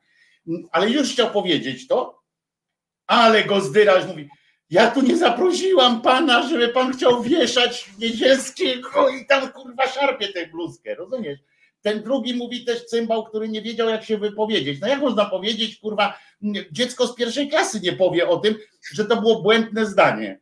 Ale 0.71 0.89
już 0.89 1.11
chciał 1.11 1.32
powiedzieć 1.32 1.88
to, 1.88 2.21
ale 3.07 3.43
Gozdyra 3.43 4.05
mówi, 4.05 4.29
ja 4.72 4.91
tu 4.91 5.01
nie 5.01 5.17
zaprosiłam 5.17 6.01
pana, 6.01 6.49
żeby 6.49 6.69
pan 6.69 6.93
chciał 6.93 7.24
wieszać 7.24 7.89
Niedzielskiego 7.99 9.09
i 9.09 9.26
tam 9.26 9.51
kurwa 9.51 9.88
szarpie 9.88 10.28
tę 10.28 10.47
bluzkę, 10.47 10.95
rozumiesz? 10.95 11.39
Ten 11.82 12.03
drugi 12.03 12.34
mówi 12.34 12.65
też 12.65 12.86
cymbał, 12.86 13.26
który 13.26 13.49
nie 13.49 13.61
wiedział, 13.61 13.89
jak 13.89 14.03
się 14.03 14.17
wypowiedzieć. 14.17 14.82
No 14.82 14.88
jak 14.88 14.99
można 14.99 15.26
powiedzieć, 15.26 15.78
kurwa, 15.78 16.19
dziecko 16.72 17.07
z 17.07 17.15
pierwszej 17.15 17.49
klasy 17.49 17.80
nie 17.80 17.93
powie 17.93 18.28
o 18.28 18.38
tym, 18.38 18.55
że 18.93 19.05
to 19.05 19.22
było 19.22 19.41
błędne 19.41 19.86
zdanie. 19.86 20.39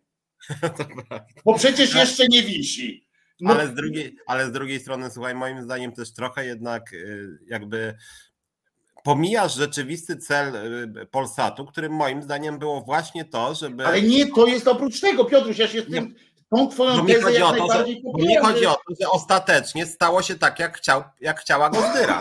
Bo 1.45 1.53
przecież 1.53 1.95
jeszcze 1.95 2.27
nie 2.27 2.43
wisi. 2.43 3.09
No, 3.41 3.53
Ale 3.53 3.67
z, 3.67 3.73
drugiej, 3.73 4.15
ale 4.25 4.47
z 4.47 4.51
drugiej 4.51 4.79
strony, 4.79 5.11
słuchaj, 5.11 5.35
moim 5.35 5.63
zdaniem 5.63 5.91
też 5.91 6.13
trochę 6.13 6.45
jednak 6.45 6.93
y, 6.93 7.27
jakby 7.47 7.95
pomijasz 9.03 9.55
rzeczywisty 9.55 10.17
cel 10.17 10.55
y, 10.55 11.05
Polsatu, 11.05 11.65
którym 11.65 11.93
moim 11.93 12.23
zdaniem 12.23 12.59
było 12.59 12.81
właśnie 12.81 13.25
to, 13.25 13.55
żeby... 13.55 13.85
ale 13.85 14.01
nie, 14.01 14.27
to 14.27 14.47
jest 14.47 14.67
oprócz 14.67 14.99
tego, 14.99 15.25
Piotruś, 15.25 15.57
ja 15.57 15.67
się 15.67 15.81
z 15.81 15.91
tym, 15.91 16.15
tą 16.49 16.69
twoją 16.69 16.97
Bo 16.97 17.03
mi 17.03 17.13
tezę 17.13 17.21
chodzi 17.21 17.41
o 17.41 17.51
to, 17.51 17.73
że, 17.73 17.85
bo 18.03 18.17
mi 18.17 18.35
chodzi 18.35 18.65
o 18.65 18.73
to, 18.73 18.95
że 19.01 19.09
ostatecznie 19.09 19.85
stało 19.85 20.21
się 20.21 20.35
tak, 20.35 20.59
jak, 20.59 20.77
chciał, 20.77 21.03
jak 21.21 21.39
chciała 21.39 21.69
Gozdyra. 21.69 22.19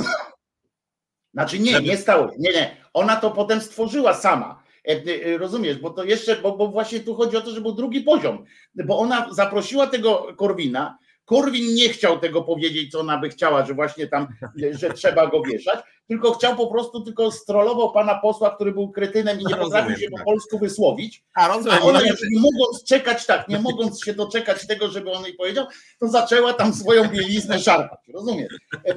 Znaczy 1.35 1.59
nie, 1.59 1.73
Żeby- 1.73 1.89
nie 1.89 1.97
stało. 1.97 2.29
się. 2.29 2.35
Nie, 2.39 2.53
nie. 2.53 2.77
Ona 2.95 3.17
to 3.17 3.31
potem 3.31 3.61
stworzyła 3.61 4.15
sama. 4.15 4.63
E, 4.89 4.93
e, 5.35 5.39
Rozumiesz, 5.39 5.79
bo 5.79 5.91
to 5.91 6.05
jeszcze, 6.05 6.37
bo, 6.37 6.57
bo 6.57 6.69
właśnie 6.69 7.01
tu 7.01 7.15
chodzi 7.15 7.37
o 7.37 7.41
to, 7.41 7.51
że 7.51 7.61
był 7.61 7.73
drugi 7.73 8.01
poziom. 8.01 8.45
Bo 8.75 8.99
ona 8.99 9.29
zaprosiła 9.33 9.87
tego 9.87 10.27
Korwina. 10.37 10.99
Korwin 11.29 11.75
nie 11.75 11.89
chciał 11.89 12.19
tego 12.19 12.43
powiedzieć, 12.43 12.93
co 12.93 13.01
ona 13.01 13.19
by 13.19 13.29
chciała, 13.29 13.67
że 13.67 13.75
właśnie 13.75 14.07
tam, 14.07 14.29
że 14.71 14.91
trzeba 14.93 15.27
go 15.27 15.43
wieszać, 15.43 15.81
tylko 16.07 16.33
chciał 16.33 16.57
po 16.57 16.67
prostu, 16.67 17.01
tylko 17.01 17.33
strollował 17.33 17.93
pana 17.93 18.15
posła, 18.19 18.55
który 18.55 18.73
był 18.73 18.91
kretynem 18.91 19.41
i 19.41 19.45
nie 19.45 19.57
No, 19.57 19.63
potrafił 19.65 19.97
się 19.97 20.11
po 20.11 20.17
tak. 20.17 20.25
polsku 20.25 20.59
wysłowić. 20.59 21.25
A 21.35 21.49
rozumiem, 21.49 21.79
A 21.83 21.85
ona 21.85 22.01
już 22.01 22.21
nie 22.31 22.41
mogąc 22.41 22.85
czekać 22.85 23.27
tak, 23.27 23.49
nie 23.49 23.59
mogąc 23.59 24.05
się 24.05 24.15
doczekać 24.15 24.67
tego, 24.67 24.89
żeby 24.89 25.13
on 25.13 25.25
jej 25.25 25.35
powiedział, 25.35 25.67
to 26.01 26.09
zaczęła 26.09 26.53
tam 26.53 26.75
swoją 26.75 27.09
bieliznę 27.09 27.59
szarpać, 27.59 28.01
rozumiesz? 28.15 28.53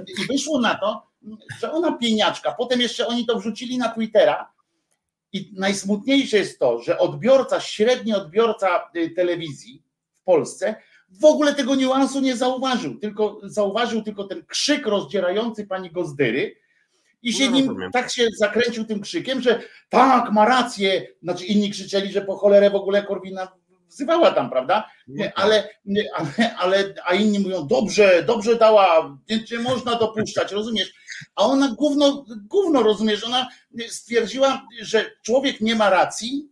I 0.08 0.28
wyszło 0.28 0.60
na 0.60 0.76
to, 0.76 1.08
że 1.60 1.72
ona 1.72 1.92
pieniaczka, 1.92 2.52
potem 2.52 2.82
jeszcze 2.82 3.08
oni 3.08 3.26
to 3.26 3.40
wrzucili 3.40 3.78
na 3.78 3.90
Twittera 3.90 4.52
i 5.34 5.52
najsmutniejsze 5.58 6.38
jest 6.38 6.60
to, 6.60 6.82
że 6.82 7.00
odbiorca, 7.00 7.60
średni 7.60 8.14
odbiorca 8.14 8.90
y, 8.96 9.10
telewizji 9.10 9.84
w 10.14 10.24
Polsce 10.24 10.76
w 11.12 11.26
ogóle 11.26 11.56
tego 11.56 11.76
niuansu 11.76 12.20
nie 12.20 12.36
zauważył, 12.38 13.00
tylko 13.00 13.40
zauważył 13.44 14.02
tylko 14.02 14.24
ten 14.24 14.46
krzyk 14.46 14.86
rozdzierający 14.86 15.68
pani 15.68 15.92
Gozdyry 15.92 16.56
i 17.24 17.34
się 17.34 17.46
No, 17.50 17.56
nim 17.56 17.68
rozumiem. 17.68 17.92
tak 17.92 18.12
się 18.12 18.28
zakręcił 18.38 18.86
tym 18.86 19.02
krzykiem, 19.02 19.42
że 19.42 19.62
tak, 19.90 20.32
ma 20.32 20.46
rację, 20.46 21.08
znaczy 21.24 21.46
inni 21.46 21.72
krzyczeli, 21.72 22.12
że 22.12 22.22
po 22.22 22.36
cholerę 22.38 22.70
w 22.70 22.76
ogóle 22.76 23.04
Korwina 23.04 23.52
wzywała 23.88 24.32
tam, 24.32 24.50
prawda? 24.50 24.90
Nie, 25.08 25.38
ale, 25.38 25.70
nie, 25.86 26.04
ale, 26.16 26.56
ale, 26.58 26.94
a 27.06 27.14
inni 27.14 27.40
mówią, 27.40 27.68
dobrze, 27.68 28.24
dobrze 28.24 28.56
dała, 28.56 29.18
nie 29.52 29.60
można 29.60 29.96
dopuszczać, 29.96 30.52
rozumiesz? 30.52 30.94
A 31.36 31.44
ona 31.46 31.76
gówno, 31.78 32.26
gówno, 32.50 32.84
rozumiesz, 32.84 33.24
ona 33.24 33.48
stwierdziła, 33.88 34.68
że 34.82 35.12
człowiek 35.22 35.62
nie 35.62 35.76
ma 35.76 35.90
racji, 35.90 36.50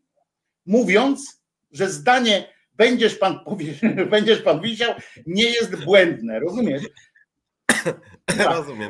mówiąc, 0.66 1.42
że 1.72 1.90
zdanie 1.90 2.48
będziesz 2.80 3.16
pan, 3.16 3.40
powie, 3.40 3.74
będziesz 4.12 4.42
pan 4.42 4.62
wisiał, 4.62 4.94
nie 5.28 5.44
jest 5.50 5.76
błędne, 5.86 6.40
rozumiesz? 6.40 6.84
rozumiem. 8.56 8.90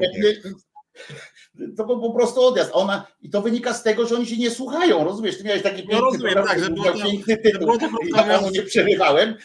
To 1.78 1.86
był 1.86 2.02
po 2.02 2.14
prostu 2.14 2.42
odjazd. 2.42 2.70
Ona, 2.74 3.08
I 3.22 3.30
to 3.30 3.42
wynika 3.42 3.74
z 3.74 3.84
tego, 3.84 4.08
że 4.08 4.16
oni 4.16 4.26
się 4.26 4.38
nie 4.38 4.52
słuchają, 4.52 5.04
rozumiesz? 5.04 5.38
Ty 5.38 5.44
miałeś 5.44 5.62
taki 5.62 5.78
piękny 5.78 5.96
No 5.98 6.02
rozumiem, 6.06 6.34
program, 6.34 6.48
tak, 6.56 6.64
że 6.64 6.70
było 6.70 6.86
to- 6.92 7.04
piękny 7.04 7.38
tytuł. 7.38 7.60
było 7.60 7.78
to 7.78 7.90
ja 8.18 8.24
panu 8.24 8.50
nie 8.50 8.62
przerywałem. 8.64 9.36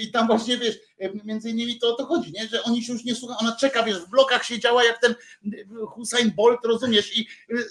I 0.00 0.10
tam 0.10 0.26
właśnie 0.26 0.58
wiesz, 0.58 0.78
między 1.24 1.50
innymi 1.50 1.78
to 1.78 1.94
o 1.94 1.96
to 1.96 2.06
chodzi, 2.06 2.32
nie? 2.32 2.48
że 2.48 2.62
oni 2.62 2.84
się 2.84 2.92
już 2.92 3.04
nie 3.04 3.14
słuchają. 3.14 3.38
Ona 3.38 3.56
czeka, 3.56 3.82
wiesz, 3.82 3.98
w 3.98 4.10
blokach 4.10 4.44
siedziała 4.44 4.84
jak 4.84 5.00
ten 5.00 5.14
y, 5.52 5.66
Hussein 5.86 6.32
Bolt, 6.36 6.64
rozumiesz? 6.64 7.16
I, 7.16 7.28
y, 7.50 7.64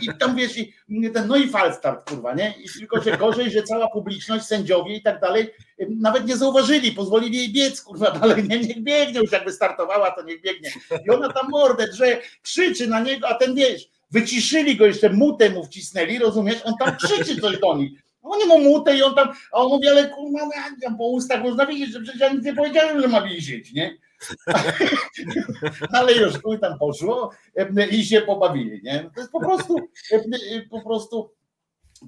i, 0.00 0.04
i 0.04 0.08
tam 0.18 0.36
wiesz, 0.36 0.58
i 0.58 0.72
ten, 1.14 1.26
no 1.26 1.36
i 1.36 1.48
falstart, 1.48 2.10
kurwa, 2.10 2.34
nie? 2.34 2.54
I 2.64 2.78
tylko, 2.78 3.02
że 3.02 3.18
gorzej, 3.18 3.50
że 3.50 3.62
cała 3.62 3.88
publiczność, 3.88 4.44
sędziowie 4.44 4.96
i 4.96 5.02
tak 5.02 5.20
dalej, 5.20 5.50
nawet 5.88 6.26
nie 6.26 6.36
zauważyli, 6.36 6.92
pozwolili 6.92 7.38
jej 7.38 7.52
biec, 7.52 7.82
kurwa, 7.82 8.10
dalej, 8.20 8.48
nie, 8.48 8.60
niech 8.60 8.82
biegnie, 8.82 9.20
już 9.20 9.32
jakby 9.32 9.52
startowała, 9.52 10.10
to 10.10 10.22
niech 10.22 10.42
biegnie. 10.42 10.70
I 11.06 11.10
ona 11.10 11.32
tam 11.32 11.48
mordę 11.50 11.88
drze, 11.88 12.20
krzyczy 12.42 12.86
na 12.86 13.00
niego, 13.00 13.28
a 13.28 13.34
ten 13.34 13.54
wiesz, 13.54 13.88
wyciszyli 14.10 14.76
go 14.76 14.86
jeszcze, 14.86 15.10
mutę 15.10 15.50
mu 15.50 15.64
wcisnęli, 15.64 16.18
rozumiesz? 16.18 16.62
On 16.64 16.74
tam 16.84 16.96
krzyczy 16.96 17.40
coś 17.40 17.60
do 17.60 17.76
nich. 17.76 18.09
Oni 18.22 18.44
mu 18.44 18.58
mutę 18.58 18.96
i 18.96 19.02
on 19.02 19.14
tam, 19.14 19.28
a 19.52 19.56
on 19.56 19.68
mówi, 19.68 19.88
ale 19.88 20.08
kurwa, 20.08 20.38
ja 20.40 20.64
tam 20.82 20.98
po 20.98 21.08
ustach 21.08 21.42
można 21.42 21.66
widzieć, 21.66 21.92
że 21.92 22.00
przecież 22.00 22.20
ja 22.20 22.32
nic 22.32 22.44
nie 22.44 22.54
powiedziałem, 22.54 23.00
że 23.00 23.08
ma 23.08 23.22
wisieć, 23.22 23.72
nie? 23.72 23.98
Ale 25.96 26.12
już 26.12 26.42
chuj 26.42 26.60
tam 26.60 26.78
poszło 26.78 27.30
e, 27.56 27.88
i 27.88 28.04
się 28.04 28.20
pobawili, 28.20 28.80
nie? 28.82 29.10
To 29.14 29.20
jest 29.20 29.32
po 29.32 29.40
prostu, 29.40 29.76
e, 30.12 30.20
po 30.70 30.80
prostu, 30.80 31.30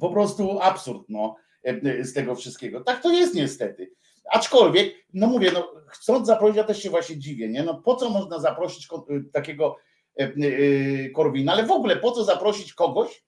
po 0.00 0.10
prostu 0.10 0.60
absurd, 0.60 1.02
no, 1.08 1.36
e, 1.64 2.04
z 2.04 2.12
tego 2.12 2.34
wszystkiego. 2.34 2.80
Tak 2.80 3.02
to 3.02 3.10
jest 3.12 3.34
niestety. 3.34 3.90
Aczkolwiek, 4.30 4.94
no 5.14 5.26
mówię, 5.26 5.50
no 5.54 5.72
chcąc 5.88 6.26
zaprosić, 6.26 6.56
ja 6.56 6.64
też 6.64 6.82
się 6.82 6.90
właśnie 6.90 7.18
dziwię, 7.18 7.48
nie? 7.48 7.62
No 7.62 7.74
po 7.74 7.96
co 7.96 8.10
można 8.10 8.38
zaprosić 8.38 8.88
takiego 9.32 9.76
e, 10.20 10.24
e, 10.24 11.10
Korwina, 11.10 11.52
ale 11.52 11.66
w 11.66 11.70
ogóle 11.70 11.96
po 11.96 12.12
co 12.12 12.24
zaprosić 12.24 12.74
kogoś, 12.74 13.24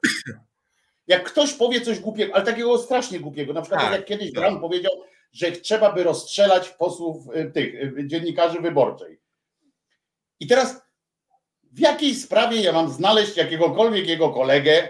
jak 1.06 1.24
ktoś 1.24 1.52
powie 1.52 1.80
coś 1.80 2.00
głupiego, 2.00 2.34
ale 2.34 2.44
takiego 2.44 2.78
strasznie 2.78 3.20
głupiego, 3.20 3.52
na 3.52 3.62
przykład 3.62 3.80
Tak, 3.82 3.92
jak 3.92 4.04
kiedyś 4.04 4.32
tak. 4.32 4.40
Brown 4.40 4.60
powiedział, 4.60 4.92
że 5.32 5.52
trzeba 5.52 5.92
by 5.92 6.02
rozstrzelać 6.02 6.68
posłów 6.68 7.28
e, 7.34 7.44
tych 7.44 7.74
e, 7.98 8.06
dziennikarzy 8.06 8.60
wyborczej. 8.60 9.20
I 10.40 10.46
teraz 10.46 10.82
w 11.72 11.78
jakiej 11.78 12.14
sprawie 12.14 12.60
ja 12.60 12.72
mam 12.72 12.90
znaleźć 12.90 13.36
jakiegokolwiek 13.36 14.08
jego 14.08 14.30
kolegę, 14.30 14.88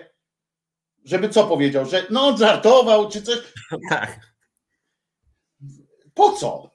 żeby 1.04 1.28
co 1.28 1.44
powiedział, 1.46 1.86
że 1.86 2.06
no 2.10 2.36
żartował 2.36 3.08
czy 3.08 3.22
coś. 3.22 3.38
Tak. 3.90 4.20
Po 6.14 6.32
co? 6.32 6.70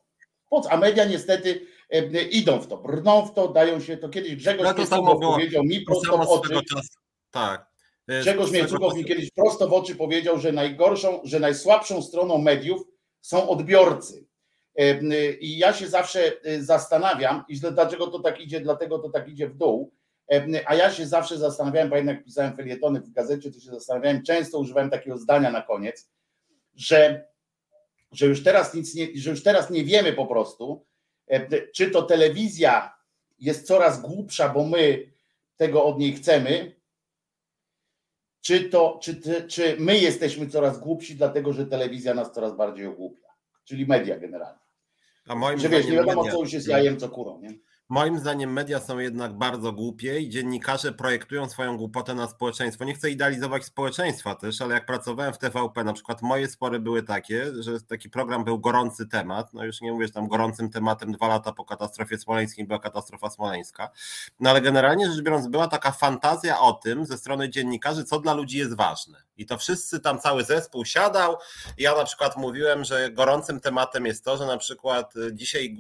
Po 0.49 0.61
co? 0.61 0.71
A 0.71 0.77
media 0.77 1.05
niestety 1.05 1.67
e, 1.89 2.21
idą 2.21 2.59
w 2.59 2.67
to, 2.67 2.77
brną 2.77 3.25
w 3.25 3.33
to, 3.33 3.47
dają 3.47 3.79
się 3.79 3.97
to. 3.97 4.09
Kiedyś 4.09 4.35
Grzegorz 4.35 4.67
No 4.67 4.73
to 4.73 4.85
samo 4.85 5.19
było. 5.19 5.33
powiedział 5.33 5.63
mi 5.63 5.85
To 5.85 5.91
prosto 5.91 6.17
w 6.17 6.29
oczy, 6.29 6.53
czasu. 6.73 6.89
Tak. 7.31 7.68
Y, 8.09 8.21
Grzegorz 8.21 8.51
Miecugow 8.51 8.95
mi 8.95 9.05
kiedyś 9.05 9.31
prosto 9.31 9.67
w 9.67 9.73
oczy 9.73 9.95
powiedział, 9.95 10.39
że 10.39 10.51
najgorszą, 10.51 11.21
że 11.23 11.39
najsłabszą 11.39 12.01
stroną 12.01 12.37
mediów 12.37 12.87
są 13.21 13.49
odbiorcy. 13.49 14.25
E, 14.75 15.31
I 15.31 15.57
ja 15.57 15.73
się 15.73 15.87
zawsze 15.87 16.31
e, 16.43 16.61
zastanawiam, 16.61 17.43
i 17.47 17.59
dlaczego 17.59 18.07
to 18.07 18.19
tak 18.19 18.41
idzie, 18.41 18.61
dlatego 18.61 18.99
to 18.99 19.09
tak 19.09 19.29
idzie 19.29 19.47
w 19.49 19.57
dół. 19.57 19.91
E, 20.31 20.47
A 20.65 20.75
ja 20.75 20.91
się 20.91 21.07
zawsze 21.07 21.37
zastanawiałem, 21.37 21.89
pamiętam 21.89 22.15
jak 22.15 22.25
pisałem 22.25 22.55
felietony 22.55 23.01
w 23.01 23.11
gazecie, 23.11 23.51
to 23.51 23.59
się 23.59 23.71
zastanawiałem, 23.71 24.23
często 24.23 24.59
używałem 24.59 24.89
takiego 24.89 25.17
zdania 25.17 25.51
na 25.51 25.61
koniec, 25.61 26.09
że, 26.75 27.27
że 28.11 28.25
już 28.25 28.43
teraz 28.43 28.73
nic 28.73 28.95
nie, 28.95 29.07
że 29.15 29.29
już 29.29 29.43
teraz 29.43 29.69
nie 29.69 29.83
wiemy 29.83 30.13
po 30.13 30.25
prostu, 30.25 30.85
e, 31.27 31.61
czy 31.71 31.91
to 31.91 32.01
telewizja 32.01 32.93
jest 33.39 33.67
coraz 33.67 34.01
głupsza, 34.01 34.49
bo 34.49 34.63
my 34.63 35.11
tego 35.57 35.85
od 35.85 35.99
niej 35.99 36.13
chcemy, 36.13 36.78
czy 38.49 38.63
to, 38.69 38.99
czy, 39.01 39.21
czy 39.47 39.75
my 39.79 39.97
jesteśmy 39.97 40.47
coraz 40.47 40.79
głupsi, 40.79 41.15
dlatego 41.15 41.53
że 41.53 41.65
telewizja 41.65 42.13
nas 42.13 42.31
coraz 42.31 42.55
bardziej 42.57 42.85
ogłupia, 42.87 43.27
czyli 43.63 43.85
media 43.85 44.19
generalnie. 44.19 44.59
A 45.27 45.35
moim 45.35 45.59
Że 45.59 45.69
wiesz, 45.69 45.85
nie 45.85 45.91
wiadomo, 45.91 46.23
media- 46.23 46.31
co 46.31 46.39
już 46.41 46.53
jest 46.53 46.67
jajem, 46.67 46.97
co 46.99 47.09
kurą, 47.09 47.39
nie? 47.41 47.49
Moim 47.91 48.19
zdaniem 48.19 48.53
media 48.53 48.79
są 48.79 48.99
jednak 48.99 49.33
bardzo 49.33 49.71
głupie 49.71 50.19
i 50.19 50.29
dziennikarze 50.29 50.93
projektują 50.93 51.49
swoją 51.49 51.77
głupotę 51.77 52.15
na 52.15 52.27
społeczeństwo. 52.27 52.85
Nie 52.85 52.93
chcę 52.93 53.09
idealizować 53.09 53.65
społeczeństwa 53.65 54.35
też, 54.35 54.61
ale 54.61 54.73
jak 54.73 54.85
pracowałem 54.85 55.33
w 55.33 55.37
TVP, 55.37 55.83
na 55.83 55.93
przykład 55.93 56.21
moje 56.21 56.47
spory 56.47 56.79
były 56.79 57.03
takie, 57.03 57.63
że 57.63 57.81
taki 57.81 58.09
program 58.09 58.43
był 58.43 58.59
gorący 58.59 59.07
temat. 59.07 59.53
No 59.53 59.65
już 59.65 59.81
nie 59.81 59.91
mówię, 59.91 60.07
że 60.07 60.13
tam 60.13 60.27
gorącym 60.27 60.69
tematem 60.69 61.11
dwa 61.11 61.27
lata 61.27 61.51
po 61.51 61.65
katastrofie 61.65 62.17
smoleńskiej 62.17 62.65
była 62.65 62.79
katastrofa 62.79 63.29
smoleńska. 63.29 63.89
No 64.39 64.49
ale 64.49 64.61
generalnie 64.61 65.11
rzecz 65.11 65.21
biorąc, 65.21 65.47
była 65.47 65.67
taka 65.67 65.91
fantazja 65.91 66.59
o 66.59 66.73
tym 66.73 67.05
ze 67.05 67.17
strony 67.17 67.49
dziennikarzy, 67.49 68.03
co 68.03 68.19
dla 68.19 68.33
ludzi 68.33 68.57
jest 68.57 68.75
ważne. 68.75 69.23
I 69.37 69.45
to 69.45 69.57
wszyscy 69.57 69.99
tam 69.99 70.19
cały 70.19 70.43
zespół 70.43 70.85
siadał. 70.85 71.35
Ja 71.77 71.95
na 71.95 72.05
przykład 72.05 72.37
mówiłem, 72.37 72.83
że 72.83 73.11
gorącym 73.11 73.59
tematem 73.59 74.05
jest 74.05 74.25
to, 74.25 74.37
że 74.37 74.45
na 74.45 74.57
przykład 74.57 75.15
y, 75.15 75.33
dzisiaj 75.33 75.77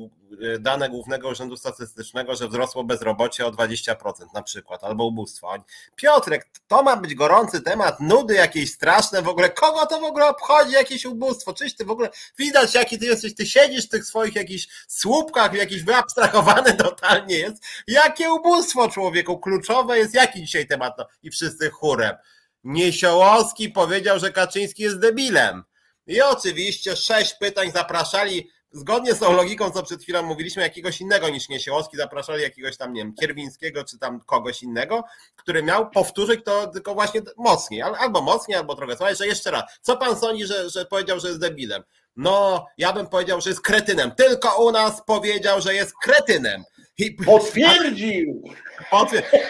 dane 0.59 0.89
Głównego 0.89 1.29
Urzędu 1.29 1.57
Statystycznego, 1.57 2.35
że 2.35 2.47
wzrosło 2.47 2.83
bezrobocie 2.83 3.45
o 3.45 3.51
20% 3.51 3.95
na 4.33 4.43
przykład, 4.43 4.83
albo 4.83 5.05
ubóstwo. 5.05 5.53
Piotrek, 5.95 6.49
to 6.67 6.83
ma 6.83 6.97
być 6.97 7.15
gorący 7.15 7.61
temat, 7.61 7.99
nudy 7.99 8.33
jakieś 8.33 8.71
straszne 8.71 9.21
w 9.21 9.27
ogóle, 9.27 9.49
kogo 9.49 9.85
to 9.85 9.99
w 9.99 10.03
ogóle 10.03 10.27
obchodzi 10.27 10.71
jakieś 10.71 11.05
ubóstwo? 11.05 11.53
Czyś 11.53 11.75
ty 11.75 11.85
w 11.85 11.91
ogóle, 11.91 12.09
widać 12.37 12.75
jaki 12.75 12.99
ty 12.99 13.05
jesteś, 13.05 13.35
ty 13.35 13.45
siedzisz 13.45 13.85
w 13.85 13.89
tych 13.89 14.05
swoich 14.05 14.35
jakichś 14.35 14.67
słupkach, 14.87 15.53
jakiś 15.53 15.83
wyabstrahowany 15.83 16.73
totalnie 16.83 17.35
jest. 17.35 17.63
Jakie 17.87 18.31
ubóstwo 18.31 18.89
człowieku, 18.89 19.39
kluczowe 19.39 19.97
jest 19.97 20.13
jaki 20.13 20.41
dzisiaj 20.41 20.67
temat? 20.67 20.93
No, 20.97 21.07
I 21.23 21.31
wszyscy 21.31 21.69
chórem. 21.69 22.15
Niesiołowski 22.63 23.69
powiedział, 23.69 24.19
że 24.19 24.31
Kaczyński 24.31 24.83
jest 24.83 24.99
debilem. 24.99 25.63
I 26.07 26.21
oczywiście 26.21 26.95
sześć 26.95 27.33
pytań 27.33 27.71
zapraszali 27.71 28.49
zgodnie 28.71 29.13
z 29.13 29.19
tą 29.19 29.33
logiką, 29.33 29.71
co 29.71 29.83
przed 29.83 30.01
chwilą 30.01 30.23
mówiliśmy, 30.23 30.61
jakiegoś 30.63 31.01
innego 31.01 31.29
niż 31.29 31.49
Niesiełowski, 31.49 31.97
zapraszali 31.97 32.43
jakiegoś 32.43 32.77
tam, 32.77 32.93
nie 32.93 33.01
wiem, 33.01 33.13
Kierwińskiego, 33.13 33.83
czy 33.83 33.99
tam 33.99 34.19
kogoś 34.19 34.63
innego, 34.63 35.03
który 35.35 35.63
miał 35.63 35.89
powtórzyć 35.89 36.39
to 36.45 36.67
tylko 36.67 36.93
właśnie 36.93 37.21
mocniej, 37.37 37.81
albo 37.81 38.21
mocniej, 38.21 38.57
albo 38.57 38.75
trochę 38.75 38.97
słabiej, 38.97 39.15
że 39.15 39.27
jeszcze 39.27 39.51
raz, 39.51 39.63
co 39.81 39.97
pan 39.97 40.19
sądzi, 40.19 40.45
że, 40.45 40.69
że 40.69 40.85
powiedział, 40.85 41.19
że 41.19 41.27
jest 41.27 41.39
debilem? 41.39 41.83
No, 42.15 42.67
ja 42.77 42.93
bym 42.93 43.07
powiedział, 43.07 43.41
że 43.41 43.49
jest 43.49 43.61
kretynem. 43.61 44.11
Tylko 44.11 44.63
u 44.63 44.71
nas 44.71 45.01
powiedział, 45.05 45.61
że 45.61 45.73
jest 45.73 45.93
kretynem. 46.01 46.63
I... 46.97 47.11
Potwierdził! 47.25 48.43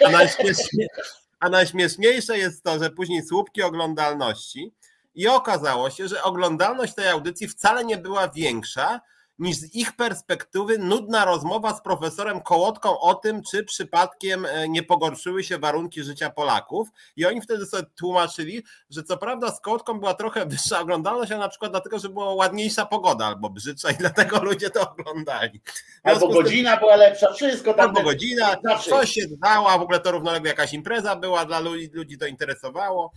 A, 0.05 0.09
najśmieszniej, 0.09 0.87
a 1.39 1.49
najśmieszniejsze 1.49 2.37
jest 2.37 2.63
to, 2.63 2.79
że 2.79 2.89
później 2.89 3.23
słupki 3.23 3.61
oglądalności 3.61 4.73
i 5.15 5.27
okazało 5.27 5.89
się, 5.89 6.07
że 6.07 6.23
oglądalność 6.23 6.95
tej 6.95 7.07
audycji 7.07 7.47
wcale 7.47 7.85
nie 7.85 7.97
była 7.97 8.27
większa 8.27 8.99
niż 9.39 9.57
z 9.57 9.75
ich 9.75 9.95
perspektywy 9.95 10.77
nudna 10.77 11.25
rozmowa 11.25 11.73
z 11.73 11.81
profesorem 11.81 12.41
Kołotką 12.41 12.99
o 12.99 13.15
tym, 13.15 13.41
czy 13.43 13.63
przypadkiem 13.63 14.45
e, 14.45 14.69
nie 14.69 14.83
pogorszyły 14.83 15.43
się 15.43 15.57
warunki 15.57 16.03
życia 16.03 16.29
Polaków. 16.29 16.87
I 17.15 17.25
oni 17.25 17.41
wtedy 17.41 17.65
sobie 17.65 17.83
tłumaczyli, 17.95 18.63
że 18.89 19.03
co 19.03 19.17
prawda 19.17 19.51
z 19.51 19.61
Kołotką 19.61 19.99
była 19.99 20.13
trochę 20.13 20.45
wyższa 20.45 20.79
oglądalność, 20.79 21.31
ale 21.31 21.39
na 21.39 21.49
przykład 21.49 21.71
dlatego, 21.71 21.99
że 21.99 22.09
była 22.09 22.33
ładniejsza 22.33 22.85
pogoda 22.85 23.25
albo 23.25 23.49
brzydsza 23.49 23.91
i 23.91 23.95
dlatego 23.95 24.43
ludzie 24.43 24.69
to 24.69 24.91
oglądali. 24.91 25.61
Albo 26.03 26.27
godzina 26.27 26.77
była 26.77 26.95
lepsza, 26.95 27.33
wszystko 27.33 27.73
tam. 27.73 27.87
Albo 27.87 28.01
godzina, 28.01 28.55
coś 28.89 29.11
się 29.11 29.21
dała, 29.43 29.77
w 29.77 29.81
ogóle 29.81 29.99
to 29.99 30.11
równolegle 30.11 30.49
jakaś 30.49 30.73
impreza 30.73 31.15
była, 31.15 31.45
dla 31.45 31.59
ludzi, 31.59 31.89
ludzi 31.93 32.17
to 32.17 32.25
interesowało. 32.25 33.11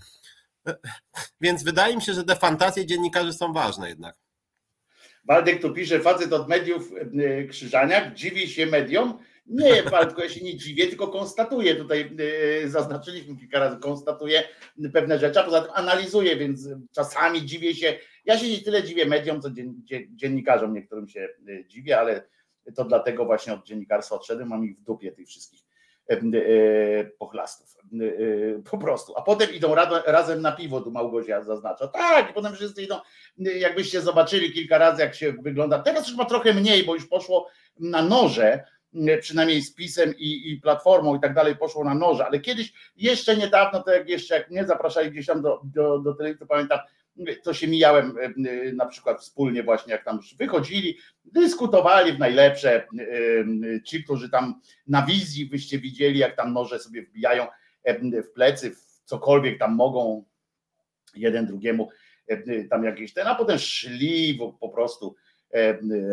Więc 1.40 1.64
wydaje 1.64 1.96
mi 1.96 2.02
się, 2.02 2.14
że 2.14 2.24
te 2.24 2.36
fantazje 2.36 2.86
dziennikarzy 2.86 3.32
są 3.32 3.52
ważne 3.52 3.88
jednak. 3.88 4.16
Waldek 5.24 5.62
tu 5.62 5.72
pisze, 5.72 6.00
facet 6.00 6.32
od 6.32 6.48
mediów 6.48 6.92
e, 7.18 7.44
Krzyżaniak, 7.44 8.14
dziwi 8.14 8.48
się 8.48 8.66
mediom. 8.66 9.18
Nie, 9.46 9.82
Waldko, 9.82 10.22
ja 10.22 10.28
się 10.28 10.44
nie 10.44 10.56
dziwię, 10.56 10.86
tylko 10.86 11.08
konstatuję, 11.08 11.76
tutaj 11.76 12.16
e, 12.64 12.68
zaznaczyliśmy 12.68 13.36
kilka 13.36 13.58
razy, 13.58 13.76
konstatuję 13.76 14.42
pewne 14.92 15.18
rzeczy, 15.18 15.40
a 15.40 15.44
poza 15.44 15.62
tym 15.62 15.70
analizuję, 15.74 16.36
więc 16.36 16.68
czasami 16.92 17.46
dziwię 17.46 17.74
się, 17.74 17.98
ja 18.24 18.38
się 18.38 18.48
nie 18.48 18.58
tyle 18.58 18.82
dziwię 18.82 19.06
mediom, 19.06 19.40
co 19.40 19.48
dziennikarzom 20.10 20.74
niektórym 20.74 21.08
się 21.08 21.28
e, 21.48 21.66
dziwię, 21.66 21.98
ale 21.98 22.28
to 22.74 22.84
dlatego 22.84 23.24
właśnie 23.24 23.54
od 23.54 23.66
dziennikarstwa 23.66 24.16
odszedłem, 24.16 24.48
mam 24.48 24.64
ich 24.64 24.76
w 24.76 24.82
dupie 24.82 25.12
tych 25.12 25.28
wszystkich 25.28 25.61
pochlastów. 27.18 27.76
Po 28.70 28.78
prostu. 28.78 29.16
A 29.16 29.22
potem 29.22 29.54
idą 29.54 29.74
razem 30.06 30.42
na 30.42 30.52
piwo, 30.52 30.80
tu 30.80 30.90
Małgosia 30.90 31.42
zaznacza. 31.42 31.88
Tak, 31.88 32.30
i 32.30 32.34
potem 32.34 32.54
wszyscy 32.54 32.82
idą, 32.82 32.96
jakbyście 33.38 34.00
zobaczyli 34.00 34.52
kilka 34.52 34.78
razy, 34.78 35.02
jak 35.02 35.14
się 35.14 35.32
wygląda. 35.32 35.78
Teraz 35.78 36.08
już 36.08 36.16
ma 36.16 36.24
trochę 36.24 36.54
mniej, 36.54 36.84
bo 36.84 36.94
już 36.94 37.06
poszło 37.06 37.48
na 37.80 38.02
noże, 38.02 38.64
przynajmniej 39.20 39.62
z 39.62 39.74
PiSem 39.74 40.14
i, 40.18 40.52
i 40.52 40.60
Platformą 40.60 41.16
i 41.16 41.20
tak 41.20 41.34
dalej 41.34 41.56
poszło 41.56 41.84
na 41.84 41.94
noże, 41.94 42.26
ale 42.26 42.40
kiedyś, 42.40 42.72
jeszcze 42.96 43.36
niedawno, 43.36 43.82
to 43.82 43.90
jak 43.90 44.08
jeszcze 44.08 44.34
jak 44.34 44.50
mnie 44.50 44.64
zapraszali 44.64 45.10
gdzieś 45.10 45.26
tam 45.26 45.42
do, 45.42 45.60
do, 45.64 45.98
do 45.98 46.14
telewizji, 46.14 46.46
pamiętam, 46.46 46.78
to 47.42 47.54
się 47.54 47.68
mijałem 47.68 48.14
e, 48.18 48.72
na 48.72 48.86
przykład 48.86 49.20
wspólnie 49.20 49.62
właśnie, 49.62 49.92
jak 49.92 50.04
tam 50.04 50.20
wychodzili, 50.38 50.98
dyskutowali 51.24 52.12
w 52.12 52.18
najlepsze, 52.18 52.74
e, 52.76 52.86
ci, 53.82 54.04
którzy 54.04 54.30
tam 54.30 54.60
na 54.86 55.06
wizji 55.06 55.46
byście 55.46 55.78
widzieli, 55.78 56.18
jak 56.18 56.36
tam 56.36 56.52
noże 56.52 56.78
sobie 56.78 57.02
wbijają 57.02 57.46
w 58.24 58.32
plecy, 58.34 58.70
w 58.70 59.02
cokolwiek 59.04 59.58
tam 59.58 59.74
mogą 59.74 60.24
jeden 61.14 61.46
drugiemu 61.46 61.88
tam 62.70 62.84
jakieś 62.84 63.12
ten, 63.12 63.26
a 63.26 63.34
potem 63.34 63.58
szli 63.58 64.40
po 64.60 64.68
prostu 64.68 65.16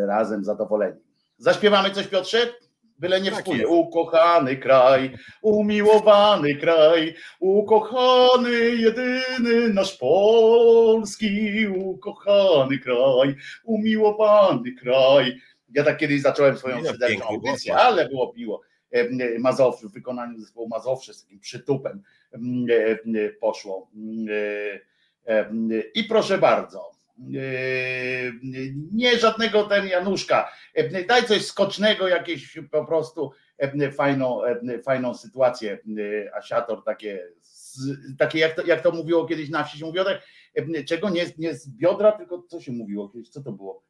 razem 0.08 0.44
zadowoleni. 0.44 1.02
Zaśpiewamy 1.38 1.92
coś 1.92 2.08
Piotrze? 2.08 2.54
Byle 3.00 3.22
nie 3.22 3.32
tak 3.32 3.40
wspólnie. 3.40 3.68
Ukochany 3.68 4.58
kraj, 4.58 5.18
umiłowany 5.42 6.56
kraj, 6.56 7.16
ukochany 7.40 8.52
jedyny 8.60 9.74
nasz 9.74 9.98
polski, 9.98 11.68
ukochany 11.68 12.80
kraj, 12.80 13.36
umiłowany 13.64 14.72
kraj. 14.72 15.42
Ja 15.74 15.84
tak 15.84 15.98
kiedyś 15.98 16.22
zacząłem 16.22 16.58
swoją 16.58 16.84
serdeczną 16.84 17.26
audycję, 17.26 17.76
ale 17.76 18.10
było 18.10 18.34
piło. 18.34 18.62
Mazowszy, 19.40 19.90
w 19.90 19.94
wykonaniu 19.94 20.40
zespołu 20.40 20.68
Mazowszy 20.68 21.14
z 21.14 21.24
takim 21.24 21.40
przytupem 21.40 22.04
poszło. 23.40 23.90
I 25.96 26.04
proszę 26.04 26.38
bardzo, 26.38 26.92
nie 28.91 29.18
żadnego 29.18 29.64
ten 29.64 29.88
Januszka. 29.88 30.52
Daj 31.08 31.24
coś 31.24 31.46
skocznego, 31.46 32.08
jakieś 32.08 32.60
po 32.72 32.86
prostu 32.86 33.32
fajną, 33.91 34.41
fajną 34.84 35.14
sytuację. 35.14 35.80
Asiator 36.34 36.84
takie, 36.84 37.28
takie 38.18 38.40
jak, 38.40 38.56
to, 38.56 38.66
jak 38.66 38.82
to 38.82 38.91
mówiło 38.91 39.26
kiedyś 39.26 39.50
na 39.50 39.64
wsi, 39.64 39.78
się 39.78 39.86
mówiło 39.86 40.06
tak, 40.06 40.22
czego 40.86 41.10
nie, 41.10 41.26
nie 41.38 41.54
z 41.54 41.70
biodra, 41.70 42.12
tylko 42.12 42.44
co 42.50 42.62
się 42.62 42.72
mówiło 42.72 43.10
kiedyś, 43.10 43.30
co 43.30 43.44
to 43.44 43.52
było? 43.52 43.84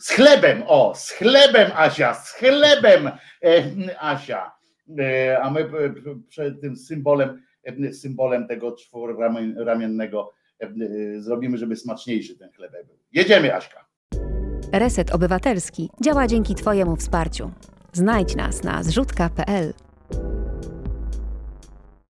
Z 0.00 0.10
chlebem, 0.10 0.62
o, 0.66 0.94
z 0.96 1.10
chlebem 1.10 1.70
Asia, 1.74 2.14
z 2.14 2.32
chlebem 2.32 3.10
Asia. 3.98 4.52
A 5.42 5.50
my 5.50 5.70
przed 6.28 6.60
tym 6.60 6.76
symbolem, 6.76 7.42
symbolem 7.92 8.48
tego 8.48 8.72
czwororamiennego 8.72 10.32
E, 10.32 10.43
zrobimy, 11.18 11.58
żeby 11.58 11.76
smaczniejszy 11.76 12.38
ten 12.38 12.52
chlebek 12.52 12.86
był. 12.86 12.96
Jedziemy, 13.12 13.54
Aśka. 13.54 13.84
Reset 14.72 15.14
Obywatelski 15.14 15.90
działa 16.00 16.26
dzięki 16.26 16.54
Twojemu 16.54 16.96
wsparciu. 16.96 17.50
Znajdź 17.92 18.36
nas 18.36 18.64
na 18.64 18.82
zrzutka.pl. 18.82 19.74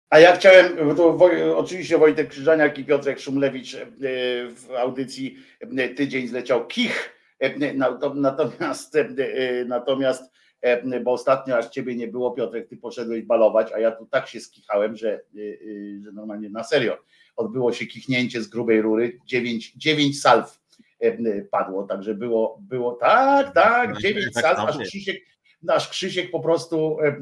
A 0.09 0.19
ja 0.19 0.35
chciałem, 0.35 0.95
to 0.95 1.17
oczywiście 1.55 1.97
Wojtek 1.97 2.29
Krzyżaniak 2.29 2.77
i 2.77 2.85
Piotrek 2.85 3.19
Szumlewicz 3.19 3.75
e, 3.75 3.87
w 4.49 4.71
audycji 4.77 5.37
e, 5.77 5.89
tydzień 5.89 6.27
zleciał 6.27 6.67
kich, 6.67 7.09
natomiast, 8.15 8.97
natomiast 9.65 10.23
bo 11.03 11.11
ostatnio 11.11 11.57
aż 11.57 11.69
ciebie 11.69 11.95
nie 11.95 12.07
było, 12.07 12.31
Piotrek, 12.31 12.67
ty 12.67 12.77
poszedłeś 12.77 13.23
balować, 13.23 13.71
a 13.71 13.79
ja 13.79 13.91
tu 13.91 14.05
tak 14.05 14.27
się 14.27 14.39
skichałem, 14.39 14.97
że, 14.97 15.21
że 16.03 16.11
normalnie 16.11 16.49
na 16.49 16.63
serio 16.63 16.97
odbyło 17.35 17.73
się 17.73 17.85
kichnięcie 17.85 18.41
z 18.41 18.47
grubej 18.47 18.81
rury, 18.81 19.19
dziewięć, 19.25 19.73
dziewięć 19.75 20.21
salw 20.21 20.59
e, 20.99 21.41
padło, 21.41 21.83
także 21.83 22.13
było, 22.13 22.59
było 22.61 22.93
tak, 22.93 23.53
tak, 23.53 23.89
no 23.93 23.99
dziewięć 23.99 24.33
tak 24.33 24.43
salw, 24.43 24.69
aż 24.69 24.77
Krzysiek, 24.77 25.21
nasz 25.63 25.89
Krzysiek 25.89 26.31
po 26.31 26.39
prostu 26.39 26.97
e, 27.01 27.07
e, 27.07 27.15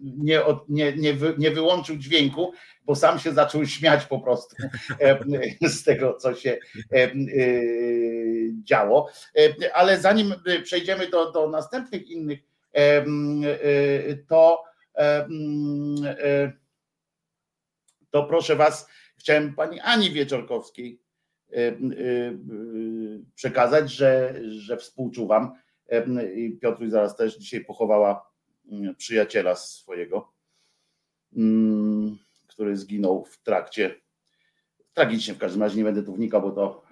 nie, 0.00 0.40
nie, 0.68 0.92
nie, 0.96 1.14
wy, 1.14 1.34
nie 1.38 1.50
wyłączył 1.50 1.96
dźwięku, 1.96 2.52
bo 2.84 2.94
sam 2.94 3.18
się 3.18 3.32
zaczął 3.32 3.66
śmiać 3.66 4.06
po 4.06 4.20
prostu 4.20 4.56
z 5.62 5.84
tego, 5.84 6.14
co 6.14 6.34
się 6.34 6.58
działo. 8.64 9.08
Ale 9.74 10.00
zanim 10.00 10.34
przejdziemy 10.64 11.08
do, 11.08 11.32
do 11.32 11.48
następnych 11.48 12.10
innych, 12.10 12.38
to 14.28 14.64
to 18.12 18.22
proszę 18.22 18.56
Was, 18.56 18.88
chciałem 19.16 19.54
pani 19.54 19.80
Ani 19.80 20.10
Wieczorkowskiej 20.10 21.00
e, 21.52 21.56
e, 21.56 21.74
przekazać, 23.34 23.92
że, 23.92 24.40
że 24.48 24.76
współczuwam. 24.76 25.52
E, 25.88 26.04
Piotruś 26.60 26.90
zaraz 26.90 27.16
też 27.16 27.38
dzisiaj 27.38 27.64
pochowała 27.64 28.32
przyjaciela 28.96 29.54
swojego, 29.54 30.32
który 32.46 32.76
zginął 32.76 33.24
w 33.24 33.42
trakcie. 33.42 33.94
Tragicznie 34.94 35.34
w 35.34 35.38
każdym 35.38 35.62
razie 35.62 35.76
nie 35.76 35.84
będę 35.84 36.02
tu 36.02 36.14
wnikał, 36.14 36.42
bo 36.42 36.50
to 36.50 36.82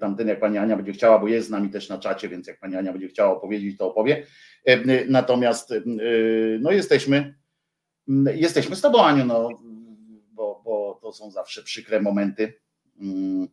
tamten, 0.00 0.28
jak 0.28 0.40
pani 0.40 0.58
Ania 0.58 0.76
będzie 0.76 0.92
chciała, 0.92 1.18
bo 1.18 1.28
jest 1.28 1.48
z 1.48 1.50
nami 1.50 1.70
też 1.70 1.88
na 1.88 1.98
czacie, 1.98 2.28
więc 2.28 2.46
jak 2.46 2.58
pani 2.58 2.76
Ania 2.76 2.92
będzie 2.92 3.08
chciała 3.08 3.36
opowiedzieć, 3.36 3.78
to 3.78 3.90
opowie. 3.90 4.26
Natomiast 5.08 5.74
no 6.60 6.70
jesteśmy, 6.70 7.34
jesteśmy 8.34 8.76
z 8.76 8.80
tobą, 8.80 9.04
Aniu. 9.04 9.24
No, 9.24 9.48
są 11.12 11.30
zawsze 11.30 11.62
przykre 11.62 12.00
momenty. 12.00 12.52
Mm. 13.00 13.48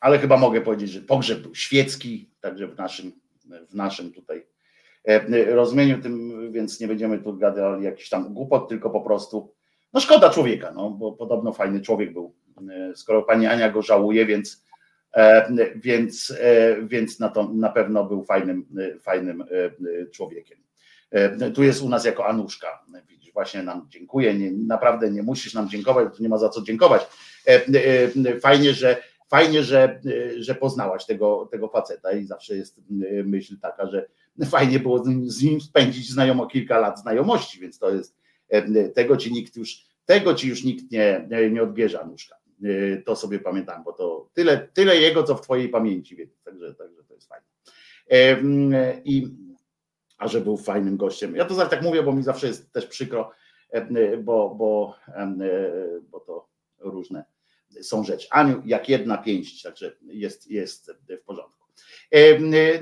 Ale 0.00 0.18
chyba 0.18 0.36
mogę 0.36 0.60
powiedzieć, 0.60 0.90
że 0.90 1.00
pogrzeb 1.00 1.40
był 1.40 1.54
świecki, 1.54 2.30
także 2.40 2.66
w 2.66 2.76
naszym, 2.76 3.12
w 3.68 3.74
naszym 3.74 4.12
tutaj 4.12 4.46
e, 5.04 5.44
rozumieniu 5.54 6.02
tym, 6.02 6.52
więc 6.52 6.80
nie 6.80 6.88
będziemy 6.88 7.18
tu 7.18 7.36
gadali 7.36 7.84
jakiś 7.84 8.08
tam 8.08 8.34
głupot, 8.34 8.68
tylko 8.68 8.90
po 8.90 9.00
prostu, 9.00 9.54
no 9.92 10.00
szkoda 10.00 10.30
człowieka, 10.30 10.72
no, 10.72 10.90
bo 10.90 11.12
podobno 11.12 11.52
fajny 11.52 11.80
człowiek 11.80 12.12
był. 12.12 12.34
E, 12.70 12.96
skoro 12.96 13.22
pani 13.22 13.46
Ania 13.46 13.70
go 13.70 13.82
żałuje, 13.82 14.26
więc, 14.26 14.64
e, 15.14 15.52
więc, 15.76 16.34
więc 16.82 17.20
na, 17.20 17.28
to, 17.28 17.52
na 17.52 17.68
pewno 17.68 18.04
był 18.04 18.24
fajnym, 18.24 18.66
fajnym 19.00 19.44
człowiekiem. 20.12 20.65
Tu 21.54 21.62
jest 21.62 21.82
u 21.82 21.88
nas 21.88 22.04
jako 22.04 22.26
Anuszka 22.26 22.84
właśnie 23.36 23.62
nam 23.62 23.86
dziękuję. 23.88 24.34
Nie, 24.34 24.52
naprawdę 24.52 25.10
nie 25.10 25.22
musisz 25.22 25.54
nam 25.54 25.68
dziękować, 25.68 26.20
nie 26.20 26.28
ma 26.28 26.38
za 26.38 26.48
co 26.48 26.62
dziękować. 26.62 27.02
E, 27.46 27.66
e, 28.26 28.40
fajnie, 28.40 28.74
że 28.74 29.02
fajnie, 29.30 29.62
że, 29.62 30.00
że 30.38 30.54
poznałaś 30.54 31.06
tego, 31.06 31.48
tego 31.50 31.68
faceta 31.68 32.12
i 32.12 32.24
zawsze 32.24 32.56
jest 32.56 32.80
myśl 33.24 33.56
taka, 33.62 33.86
że 33.86 34.06
fajnie 34.46 34.80
było 34.80 35.04
z 35.26 35.42
nim 35.42 35.60
spędzić 35.60 36.10
znajomo 36.10 36.46
kilka 36.46 36.78
lat 36.78 37.00
znajomości, 37.00 37.60
więc 37.60 37.78
to 37.78 37.90
jest 37.90 38.16
tego 38.94 39.16
ci 39.16 39.32
nikt 39.32 39.56
już, 39.56 39.86
tego 40.04 40.34
ci 40.34 40.48
już 40.48 40.64
nikt 40.64 40.90
nie, 40.90 41.28
nie 41.50 41.62
odbierze, 41.62 42.00
Anuszka. 42.00 42.36
To 43.04 43.16
sobie 43.16 43.38
pamiętam, 43.38 43.84
bo 43.84 43.92
to 43.92 44.30
tyle, 44.34 44.68
tyle 44.74 44.96
jego, 44.96 45.22
co 45.22 45.34
w 45.34 45.40
twojej 45.40 45.68
pamięci, 45.68 46.16
więc 46.16 46.42
także, 46.44 46.74
także 46.74 47.04
to 47.08 47.14
jest 47.14 47.28
fajne. 47.28 47.46
I 49.04 49.28
a 50.18 50.28
że 50.28 50.40
był 50.40 50.56
fajnym 50.56 50.96
gościem. 50.96 51.36
Ja 51.36 51.44
to 51.44 51.54
zawsze 51.54 51.70
tak 51.70 51.82
mówię, 51.82 52.02
bo 52.02 52.12
mi 52.12 52.22
zawsze 52.22 52.46
jest 52.46 52.72
też 52.72 52.86
przykro, 52.86 53.30
bo, 54.22 54.54
bo, 54.54 54.96
bo 56.10 56.20
to 56.20 56.48
różne 56.78 57.24
są 57.82 58.04
rzeczy. 58.04 58.28
Aniu, 58.30 58.62
jak 58.64 58.88
jedna 58.88 59.18
pięść, 59.18 59.62
także 59.62 59.96
jest, 60.02 60.50
jest 60.50 60.92
w 61.08 61.24
porządku. 61.24 61.66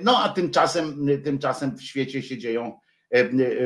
No 0.04 0.18
a 0.22 0.28
tymczasem, 0.28 1.06
tymczasem 1.24 1.76
w 1.76 1.82
świecie 1.82 2.22
się 2.22 2.38
dzieją 2.38 2.78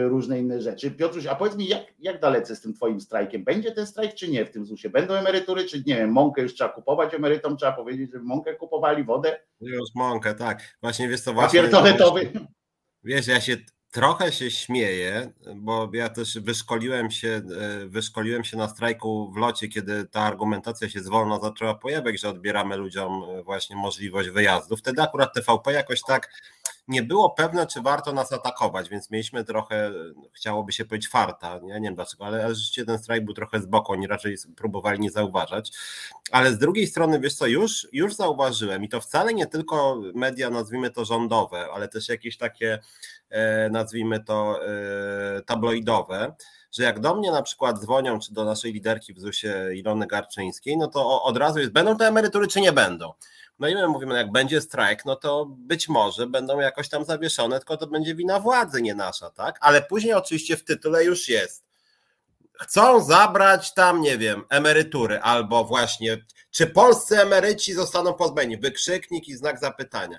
różne 0.08 0.40
inne 0.40 0.60
rzeczy. 0.60 0.90
Piotruś, 0.90 1.26
a 1.26 1.34
powiedz 1.34 1.56
mi, 1.56 1.68
jak, 1.68 1.82
jak 1.98 2.20
dalece 2.20 2.56
z 2.56 2.60
tym 2.60 2.74
twoim 2.74 3.00
strajkiem? 3.00 3.44
Będzie 3.44 3.72
ten 3.72 3.86
strajk, 3.86 4.14
czy 4.14 4.28
nie 4.28 4.44
w 4.44 4.50
tym 4.50 4.66
ZUS-ie? 4.66 4.90
Będą 4.90 5.14
emerytury, 5.14 5.64
czy 5.64 5.82
nie 5.86 5.96
wiem, 5.96 6.12
mąkę 6.12 6.42
już 6.42 6.54
trzeba 6.54 6.70
kupować 6.70 7.14
emerytom, 7.14 7.56
trzeba 7.56 7.72
powiedzieć, 7.72 8.12
żeby 8.12 8.24
mąkę 8.24 8.54
kupowali, 8.54 9.04
wodę? 9.04 9.40
Już 9.60 9.88
mąkę, 9.94 10.34
tak. 10.34 10.78
Właśnie 10.82 11.08
wiesz 11.08 11.20
co, 11.20 11.32
właśnie... 11.32 11.60
Papier 11.60 11.72
toaletowy? 11.72 12.32
Wiesz, 13.04 13.26
ja 13.26 13.40
się 13.40 13.56
trochę 13.90 14.32
się 14.32 14.50
śmieję, 14.50 15.32
bo 15.56 15.90
ja 15.92 16.08
też 16.08 16.38
wyszkoliłem 16.38 17.10
się, 17.10 17.42
e, 17.60 17.86
wyszkoliłem 17.86 18.44
się 18.44 18.56
na 18.56 18.68
strajku 18.68 19.32
w 19.32 19.36
locie, 19.36 19.68
kiedy 19.68 20.04
ta 20.04 20.20
argumentacja 20.20 20.88
się 20.88 21.00
zwolna 21.00 21.40
zaczęła 21.40 21.74
pojawiać, 21.74 22.20
że 22.20 22.28
odbieramy 22.28 22.76
ludziom 22.76 23.24
e, 23.28 23.42
właśnie 23.42 23.76
możliwość 23.76 24.28
wyjazdu. 24.28 24.76
Wtedy 24.76 25.02
akurat 25.02 25.34
TVP 25.34 25.72
jakoś 25.72 26.02
tak 26.02 26.28
nie 26.88 27.02
było 27.02 27.30
pewne, 27.30 27.66
czy 27.66 27.82
warto 27.82 28.12
nas 28.12 28.32
atakować, 28.32 28.88
więc 28.88 29.10
mieliśmy 29.10 29.44
trochę, 29.44 29.92
chciałoby 30.32 30.72
się 30.72 30.84
powiedzieć, 30.84 31.10
farta. 31.10 31.58
Nie, 31.58 31.74
nie 31.74 31.80
wiem 31.80 31.94
dlaczego, 31.94 32.26
ale, 32.26 32.54
rzeczywiście 32.54 32.84
ten 32.84 32.98
strajk 32.98 33.24
był 33.24 33.34
trochę 33.34 33.60
z 33.60 33.66
boku, 33.66 33.92
oni 33.92 34.06
raczej 34.06 34.36
próbowali 34.56 35.00
nie 35.00 35.10
zauważać. 35.10 35.72
Ale 36.30 36.52
z 36.52 36.58
drugiej 36.58 36.86
strony, 36.86 37.20
wiesz 37.20 37.34
co, 37.34 37.46
już, 37.46 37.88
już 37.92 38.14
zauważyłem 38.14 38.84
i 38.84 38.88
to 38.88 39.00
wcale 39.00 39.34
nie 39.34 39.46
tylko 39.46 40.00
media, 40.14 40.50
nazwijmy 40.50 40.90
to 40.90 41.04
rządowe, 41.04 41.68
ale 41.74 41.88
też 41.88 42.08
jakieś 42.08 42.36
takie, 42.36 42.72
e, 42.74 42.80
nazwijmy 43.70 44.24
to 44.24 44.60
e, 44.66 45.42
tabloidowe, 45.42 46.34
że 46.72 46.82
jak 46.82 47.00
do 47.00 47.14
mnie 47.14 47.30
na 47.30 47.42
przykład 47.42 47.78
dzwonią, 47.78 48.18
czy 48.18 48.32
do 48.32 48.44
naszej 48.44 48.72
liderki 48.72 49.14
w 49.14 49.20
ZUS-ie 49.20 49.76
Ilony 49.76 50.06
Garczyńskiej, 50.06 50.76
no 50.76 50.86
to 50.86 51.22
od 51.22 51.36
razu 51.36 51.58
jest, 51.58 51.72
będą 51.72 51.96
te 51.96 52.06
emerytury, 52.06 52.48
czy 52.48 52.60
nie 52.60 52.72
będą. 52.72 53.12
No 53.58 53.68
i 53.68 53.74
my 53.74 53.88
mówimy, 53.88 54.12
no 54.12 54.18
jak 54.18 54.32
będzie 54.32 54.60
strajk, 54.60 55.04
no 55.04 55.16
to 55.16 55.46
być 55.48 55.88
może 55.88 56.26
będą 56.26 56.60
jakoś 56.60 56.88
tam 56.88 57.04
zawieszone, 57.04 57.58
tylko 57.58 57.76
to 57.76 57.86
będzie 57.86 58.14
wina 58.14 58.40
władzy, 58.40 58.82
nie 58.82 58.94
nasza, 58.94 59.30
tak? 59.30 59.58
Ale 59.60 59.82
później 59.82 60.14
oczywiście 60.14 60.56
w 60.56 60.64
tytule 60.64 61.04
już 61.04 61.28
jest. 61.28 61.68
Chcą 62.60 63.04
zabrać 63.04 63.74
tam, 63.74 64.00
nie 64.00 64.18
wiem, 64.18 64.44
emerytury, 64.48 65.20
albo 65.20 65.64
właśnie, 65.64 66.24
czy 66.50 66.66
polscy 66.66 67.20
emeryci 67.20 67.72
zostaną 67.72 68.14
pozbawieni? 68.14 68.56
Wykrzyknik 68.56 69.28
i 69.28 69.36
znak 69.36 69.60
zapytania. 69.60 70.18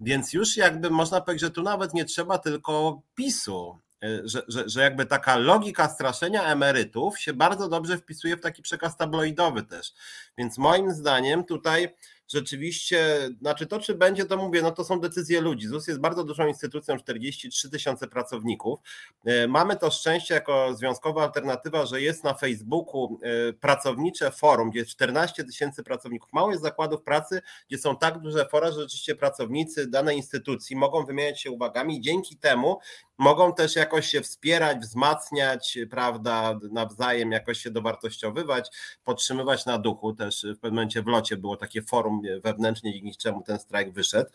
Więc 0.00 0.32
już 0.32 0.56
jakby 0.56 0.90
można 0.90 1.20
powiedzieć, 1.20 1.40
że 1.40 1.50
tu 1.50 1.62
nawet 1.62 1.94
nie 1.94 2.04
trzeba 2.04 2.38
tylko 2.38 3.02
PiSu, 3.14 3.78
że, 4.24 4.42
że, 4.48 4.68
że 4.68 4.82
jakby 4.82 5.06
taka 5.06 5.36
logika 5.36 5.88
straszenia 5.88 6.44
emerytów 6.44 7.18
się 7.18 7.32
bardzo 7.34 7.68
dobrze 7.68 7.98
wpisuje 7.98 8.36
w 8.36 8.40
taki 8.40 8.62
przekaz 8.62 8.96
tabloidowy 8.96 9.62
też. 9.62 9.92
Więc 10.38 10.58
moim 10.58 10.90
zdaniem 10.94 11.44
tutaj 11.44 11.96
rzeczywiście, 12.28 13.28
znaczy 13.40 13.66
to 13.66 13.80
czy 13.80 13.94
będzie, 13.94 14.24
to 14.24 14.36
mówię, 14.36 14.62
no 14.62 14.70
to 14.70 14.84
są 14.84 15.00
decyzje 15.00 15.40
ludzi. 15.40 15.68
ZUS 15.68 15.88
jest 15.88 16.00
bardzo 16.00 16.24
dużą 16.24 16.46
instytucją, 16.46 16.96
43 16.98 17.70
tysiące 17.70 18.08
pracowników. 18.08 18.80
E, 19.24 19.48
mamy 19.48 19.76
to 19.76 19.90
szczęście 19.90 20.34
jako 20.34 20.74
związkowa 20.74 21.22
alternatywa, 21.22 21.86
że 21.86 22.00
jest 22.00 22.24
na 22.24 22.34
Facebooku 22.34 23.18
e, 23.22 23.52
pracownicze 23.52 24.30
forum, 24.30 24.70
gdzie 24.70 24.78
jest 24.78 24.90
14 24.90 25.44
tysięcy 25.44 25.82
pracowników. 25.82 26.32
Mało 26.32 26.50
jest 26.50 26.62
zakładów 26.62 27.02
pracy, 27.02 27.42
gdzie 27.68 27.78
są 27.78 27.96
tak 27.96 28.18
duże 28.18 28.46
fora, 28.48 28.72
że 28.72 28.80
rzeczywiście 28.80 29.14
pracownicy 29.14 29.90
danej 29.90 30.16
instytucji 30.16 30.76
mogą 30.76 31.04
wymieniać 31.04 31.40
się 31.40 31.50
uwagami. 31.50 32.00
Dzięki 32.00 32.36
temu 32.36 32.78
mogą 33.18 33.54
też 33.54 33.76
jakoś 33.76 34.06
się 34.06 34.20
wspierać, 34.20 34.78
wzmacniać, 34.78 35.78
prawda, 35.90 36.58
nawzajem 36.70 37.32
jakoś 37.32 37.58
się 37.58 37.70
dowartościowywać, 37.70 38.70
podtrzymywać 39.04 39.66
na 39.66 39.78
duchu. 39.78 40.12
Też 40.12 40.42
w 40.42 40.58
pewnym 40.58 40.74
momencie 40.74 41.02
w 41.02 41.06
locie 41.06 41.36
było 41.36 41.56
takie 41.56 41.82
forum 41.82 42.22
wewnętrznie, 42.44 42.92
dzięki 42.92 43.16
czemu 43.16 43.42
ten 43.42 43.58
strajk 43.58 43.92
wyszedł. 43.92 44.30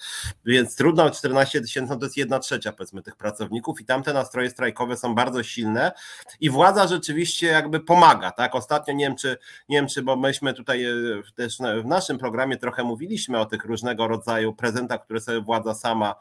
Więc 0.45 0.75
trudno 0.75 1.09
14 1.09 1.61
tysięcy, 1.61 1.93
no 1.93 1.99
to 1.99 2.05
jest 2.05 2.17
jedna 2.17 2.39
trzecia 2.39 2.71
powiedzmy 2.71 3.03
tych 3.03 3.15
pracowników 3.15 3.81
i 3.81 3.85
tamte 3.85 4.13
nastroje 4.13 4.49
strajkowe 4.49 4.97
są 4.97 5.15
bardzo 5.15 5.43
silne 5.43 5.91
i 6.39 6.49
władza 6.49 6.87
rzeczywiście 6.87 7.47
jakby 7.47 7.79
pomaga, 7.79 8.31
tak? 8.31 8.55
Ostatnio 8.55 8.93
nie 8.93 9.05
wiem, 9.05 9.15
czy, 9.15 9.37
nie 9.69 9.77
wiem, 9.77 9.87
czy 9.87 10.01
bo 10.01 10.15
myśmy 10.15 10.53
tutaj 10.53 10.85
e, 10.85 10.93
też 11.35 11.57
w 11.57 11.85
naszym 11.85 12.17
programie 12.17 12.57
trochę 12.57 12.83
mówiliśmy 12.83 13.39
o 13.39 13.45
tych 13.45 13.65
różnego 13.65 14.07
rodzaju 14.07 14.53
prezentach, 14.53 15.03
które 15.03 15.21
sobie 15.21 15.41
władza 15.41 15.73
sama 15.73 16.15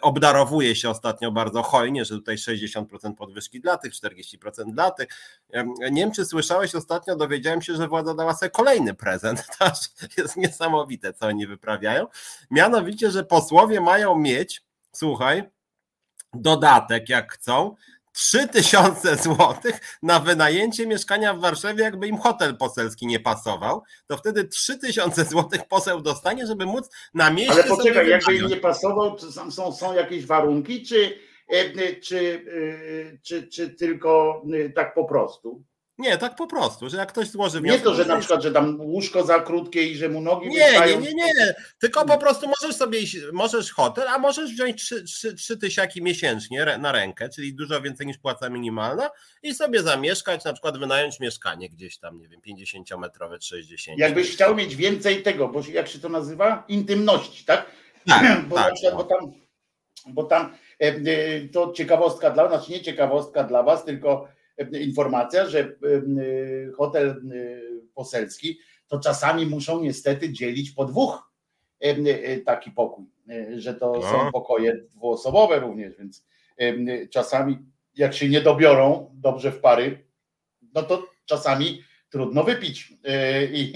obdarowuje 0.00 0.76
się 0.76 0.90
ostatnio 0.90 1.32
bardzo 1.32 1.62
hojnie, 1.62 2.04
że 2.04 2.14
tutaj 2.14 2.36
60% 2.36 3.14
podwyżki 3.14 3.60
dla 3.60 3.78
tych, 3.78 3.92
40% 3.92 4.72
dla 4.72 4.90
tych. 4.90 5.08
Nie 5.90 6.02
wiem, 6.02 6.12
czy 6.12 6.24
słyszałeś 6.24 6.74
ostatnio, 6.74 7.16
dowiedziałem 7.16 7.62
się, 7.62 7.76
że 7.76 7.88
władza 7.88 8.14
dała 8.14 8.34
sobie 8.34 8.50
kolejny 8.50 8.94
prezent. 8.94 9.46
To 9.58 10.22
jest 10.22 10.36
niesamowite, 10.36 11.12
co 11.12 11.26
oni 11.26 11.46
wyprawiają. 11.46 12.06
Mianowicie, 12.50 13.10
że 13.10 13.24
posłowie 13.24 13.80
mają 13.80 14.16
mieć, 14.16 14.64
słuchaj, 14.92 15.50
dodatek, 16.34 17.08
jak 17.08 17.32
chcą, 17.32 17.74
3000 18.12 19.16
zł 19.16 19.72
na 20.02 20.20
wynajęcie 20.20 20.86
mieszkania 20.86 21.34
w 21.34 21.40
Warszawie, 21.40 21.82
jakby 21.82 22.08
im 22.08 22.18
hotel 22.18 22.56
poselski 22.56 23.06
nie 23.06 23.20
pasował, 23.20 23.82
to 24.06 24.16
wtedy 24.16 24.44
3000 24.44 25.24
zł 25.24 25.60
poseł 25.68 26.00
dostanie, 26.00 26.46
żeby 26.46 26.66
móc 26.66 26.90
na 27.14 27.30
mieście. 27.30 27.52
Ale 27.52 27.64
poczekaj, 27.64 28.08
jakby 28.08 28.34
im 28.34 28.46
nie 28.46 28.56
pasował, 28.56 29.16
czy 29.16 29.32
są, 29.32 29.72
są 29.72 29.94
jakieś 29.94 30.26
warunki, 30.26 30.82
czy, 30.82 31.18
e, 31.48 31.96
czy, 32.00 32.44
e, 33.14 33.18
czy, 33.22 33.48
czy 33.48 33.70
tylko 33.70 34.42
e, 34.52 34.70
tak 34.70 34.94
po 34.94 35.04
prostu? 35.04 35.64
Nie, 36.00 36.18
tak 36.18 36.36
po 36.36 36.46
prostu, 36.46 36.88
że 36.88 36.96
jak 36.96 37.08
ktoś 37.08 37.28
złoży 37.28 37.60
wniosek... 37.60 37.80
Nie 37.80 37.84
to, 37.84 37.94
że 37.94 38.04
na 38.04 38.18
przykład, 38.18 38.42
że 38.42 38.52
tam 38.52 38.80
łóżko 38.80 39.24
za 39.24 39.40
krótkie 39.40 39.86
i 39.86 39.96
że 39.96 40.08
mu 40.08 40.20
nogi 40.20 40.48
Nie, 40.48 40.66
wystają. 40.66 41.00
nie, 41.00 41.14
nie, 41.14 41.24
nie, 41.24 41.54
tylko 41.78 42.04
po 42.04 42.18
prostu 42.18 42.46
możesz 42.48 42.76
sobie 42.76 43.00
iść, 43.00 43.16
możesz 43.32 43.72
hotel, 43.72 44.08
a 44.08 44.18
możesz 44.18 44.52
wziąć 44.52 44.82
trzy, 44.82 45.04
trzy, 45.04 45.34
trzy 45.34 45.56
tysiaki 45.58 46.02
miesięcznie 46.02 46.78
na 46.78 46.92
rękę, 46.92 47.28
czyli 47.28 47.54
dużo 47.54 47.80
więcej 47.80 48.06
niż 48.06 48.18
płaca 48.18 48.48
minimalna 48.48 49.10
i 49.42 49.54
sobie 49.54 49.82
zamieszkać, 49.82 50.44
na 50.44 50.52
przykład 50.52 50.78
wynająć 50.78 51.20
mieszkanie 51.20 51.68
gdzieś 51.68 51.98
tam, 51.98 52.18
nie 52.18 52.28
wiem, 52.28 52.40
50-metrowe, 52.40 53.36
60. 53.40 53.98
Jakbyś 53.98 54.32
chciał 54.32 54.54
mieć 54.54 54.76
więcej 54.76 55.22
tego, 55.22 55.48
bo 55.48 55.60
jak 55.72 55.88
się 55.88 55.98
to 55.98 56.08
nazywa? 56.08 56.64
Intymności, 56.68 57.44
tak? 57.44 57.66
Tak, 58.08 58.44
bo, 58.48 58.56
tak, 58.56 58.74
przykład, 58.74 58.94
bo 58.94 59.04
tam, 59.04 59.32
bo 60.06 60.24
tam 60.24 60.52
e, 60.78 61.48
to 61.48 61.72
ciekawostka 61.72 62.30
dla, 62.30 62.48
znaczy 62.48 62.72
nie 62.72 62.80
ciekawostka 62.80 63.44
dla 63.44 63.62
was, 63.62 63.84
tylko 63.84 64.28
informacja, 64.80 65.46
że 65.46 65.76
hotel 66.76 67.22
poselski 67.94 68.58
to 68.88 69.00
czasami 69.00 69.46
muszą 69.46 69.80
niestety 69.80 70.32
dzielić 70.32 70.70
po 70.70 70.84
dwóch 70.84 71.32
taki 72.44 72.70
pokój, 72.70 73.04
że 73.56 73.74
to 73.74 73.92
no. 73.92 74.02
są 74.02 74.32
pokoje 74.32 74.76
dwuosobowe 74.90 75.60
również, 75.60 75.96
więc 75.98 76.26
czasami 77.10 77.58
jak 77.94 78.14
się 78.14 78.28
nie 78.28 78.40
dobiorą 78.40 79.10
dobrze 79.14 79.52
w 79.52 79.60
pary, 79.60 80.04
no 80.74 80.82
to 80.82 81.06
czasami 81.24 81.82
trudno 82.10 82.44
wypić. 82.44 82.92
I 83.52 83.72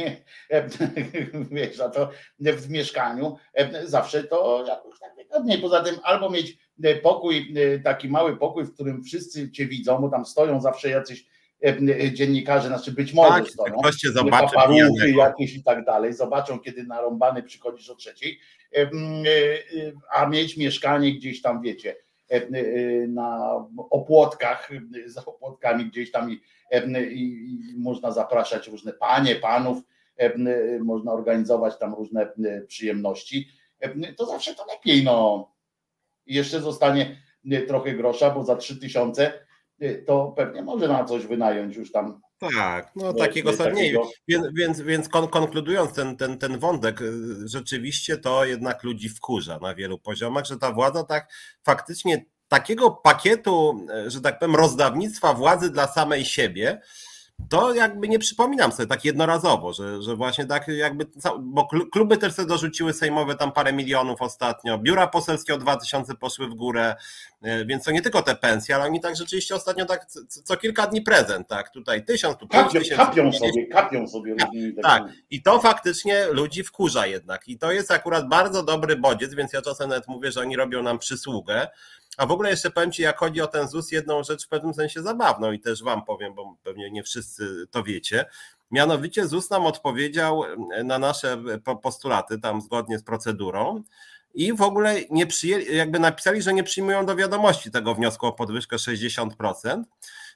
wiesz, 1.51 1.81
a 1.81 1.89
to 1.89 2.11
w 2.39 2.71
mieszkaniu 2.71 3.37
zawsze 3.85 4.25
to 4.25 4.65
jakoś 4.67 4.99
tak 5.01 5.17
wygodniej. 5.17 5.59
Poza 5.59 5.83
tym 5.83 5.97
albo 6.03 6.31
mieć 6.31 6.59
E, 6.83 6.95
pokój, 6.95 7.55
e, 7.57 7.79
taki 7.79 8.09
mały 8.09 8.37
pokój, 8.37 8.65
w 8.65 8.75
którym 8.75 9.03
wszyscy 9.03 9.51
cię 9.51 9.67
widzą, 9.67 9.99
bo 9.99 10.09
tam 10.09 10.27
stoją 10.27 10.61
zawsze 10.61 10.89
jacyś 10.89 11.27
e, 11.65 12.13
dziennikarze, 12.13 12.69
znaczy 12.69 12.93
być 12.93 13.13
może 13.13 13.31
tak, 13.31 13.49
stoją, 13.49 13.79
ktoś 13.79 13.97
cię 13.97 14.13
zobaczy, 14.13 14.57
jakieś 15.17 15.55
i 15.55 15.63
tak 15.63 15.85
dalej, 15.85 16.13
zobaczą, 16.13 16.59
kiedy 16.59 16.85
narąbany 16.85 17.43
przychodzisz 17.43 17.91
o 17.91 17.95
trzeciej, 17.95 18.39
a 20.11 20.27
mieć 20.27 20.57
mieszkanie 20.57 21.15
gdzieś 21.15 21.43
tam, 21.43 21.63
wiecie, 21.63 21.97
na 23.09 23.55
opłotkach, 23.91 24.71
za 25.07 25.25
opłotkami 25.25 25.87
gdzieś 25.87 26.11
tam 26.11 26.33
i, 26.33 26.41
i, 27.13 27.75
można 27.79 28.11
zapraszać 28.13 28.69
różne 28.69 28.93
panie, 28.93 29.37
panów, 29.37 29.83
można 30.81 31.13
organizować 31.13 31.79
tam 31.79 31.95
różne 31.95 32.33
przyjemności, 32.67 33.49
to 34.17 34.27
zawsze 34.27 34.55
to 34.55 34.67
lepiej, 34.67 35.05
no 35.05 35.49
i 36.27 36.35
jeszcze 36.35 36.61
zostanie 36.61 37.17
trochę 37.69 37.93
grosza, 37.93 38.31
bo 38.31 38.45
za 38.45 38.57
3000 38.57 39.33
to 40.07 40.35
pewnie 40.37 40.63
może 40.63 40.89
na 40.89 41.05
coś 41.05 41.27
wynająć 41.27 41.77
już 41.77 41.93
tam. 41.93 42.21
Tak, 42.39 42.93
no 42.97 43.13
takiego 43.13 43.53
sobie 43.53 43.95
Więc, 44.29 44.47
więc, 44.59 44.81
więc 44.81 45.09
konkludując 45.09 45.93
ten, 45.93 46.17
ten, 46.17 46.39
ten 46.39 46.59
wątek, 46.59 47.01
rzeczywiście 47.45 48.19
to 48.19 48.45
jednak 48.45 48.85
ludzi 48.85 49.09
wkurza 49.09 49.59
na 49.59 49.75
wielu 49.75 49.99
poziomach, 49.99 50.45
że 50.47 50.59
ta 50.59 50.73
władza 50.73 51.05
tak 51.05 51.33
faktycznie 51.63 52.25
takiego 52.49 52.91
pakietu, 52.91 53.87
że 54.07 54.21
tak 54.21 54.39
powiem, 54.39 54.57
rozdawnictwa 54.57 55.35
władzy 55.35 55.71
dla 55.71 55.87
samej 55.87 56.25
siebie, 56.25 56.81
to 57.49 57.75
jakby 57.75 58.09
nie 58.09 58.19
przypominam 58.19 58.73
sobie 58.73 58.87
tak 58.87 59.05
jednorazowo, 59.05 59.73
że, 59.73 60.03
że 60.03 60.17
właśnie 60.17 60.47
tak 60.47 60.69
jakby, 60.69 61.07
bo 61.41 61.69
kluby 61.93 62.17
też 62.17 62.33
sobie 62.33 62.49
dorzuciły 62.49 62.93
sejmowe 62.93 63.35
tam 63.35 63.53
parę 63.53 63.73
milionów 63.73 64.23
ostatnio, 64.23 64.79
biura 64.79 65.07
poselskie 65.07 65.55
o 65.55 65.59
2000 65.59 66.15
poszły 66.15 66.49
w 66.49 66.55
górę, 66.55 66.95
e, 67.43 67.65
więc 67.65 67.85
to 67.85 67.91
nie 67.91 68.03
tylko 68.03 68.23
te 68.23 68.37
pensje, 68.37 68.75
ale 68.75 68.85
oni 68.85 69.01
tak 69.01 69.17
rzeczywiście 69.17 69.55
ostatnio 69.55 69.87
tak 69.87 70.07
co 70.45 70.57
kilka 70.57 70.87
dni 70.87 71.03
prezent, 71.03 71.49
tak, 71.49 71.71
tutaj 71.71 72.05
tysiąc, 72.05 72.39
tu 72.39 72.47
tysięcy. 72.73 72.97
Kapią 72.97 73.33
sobie, 73.33 73.67
kapią 73.67 74.09
sobie. 74.09 74.37
Tak, 74.37 74.49
tak, 74.83 75.03
i 75.31 75.43
to 75.43 75.61
faktycznie 75.61 76.27
ludzi 76.27 76.65
wkurza 76.65 77.07
jednak 77.07 77.49
i 77.49 77.59
to 77.59 77.73
jest 77.73 77.91
akurat 77.91 78.29
bardzo 78.29 78.63
dobry 78.63 78.97
bodziec, 78.97 79.35
więc 79.35 79.53
ja 79.53 79.63
czasem 79.63 79.89
nawet 79.89 80.09
mówię, 80.09 80.33
że 80.33 80.41
oni 80.41 80.57
robią 80.57 80.83
nam 80.83 80.99
przysługę, 80.99 81.69
a 82.17 82.27
w 82.27 82.31
ogóle 82.31 82.51
jeszcze 82.51 82.71
powiem 82.71 82.93
Ci, 82.93 83.03
jak 83.03 83.19
chodzi 83.19 83.41
o 83.41 83.47
ten 83.47 83.69
ZUS, 83.69 83.93
jedną 83.93 84.23
rzecz 84.23 84.47
w 84.47 84.49
pewnym 84.49 84.75
sensie 84.75 85.03
zabawną 85.03 85.53
i 85.53 85.61
też 85.61 85.83
Wam 85.83 86.05
powiem, 86.05 86.35
bo 86.35 86.57
pewnie 86.63 86.91
nie 86.91 87.03
wszyscy 87.03 87.67
to 87.71 87.83
wiecie. 87.83 88.25
Mianowicie 88.71 89.27
ZUS 89.27 89.51
nam 89.51 89.67
odpowiedział 89.67 90.43
na 90.85 90.99
nasze 90.99 91.43
postulaty, 91.83 92.41
tam 92.41 92.61
zgodnie 92.61 92.99
z 92.99 93.03
procedurą, 93.03 93.83
i 94.35 94.53
w 94.53 94.63
ogóle 94.63 94.95
nie 95.11 95.27
przyjęli, 95.27 95.77
jakby 95.77 95.99
napisali, 95.99 96.43
że 96.43 96.55
nie 96.55 96.63
przyjmują 96.63 97.07
do 97.07 97.17
wiadomości 97.17 97.71
tego 97.71 97.95
wniosku 97.95 98.27
o 98.27 98.33
podwyżkę 98.33 98.77
60%, 98.77 99.83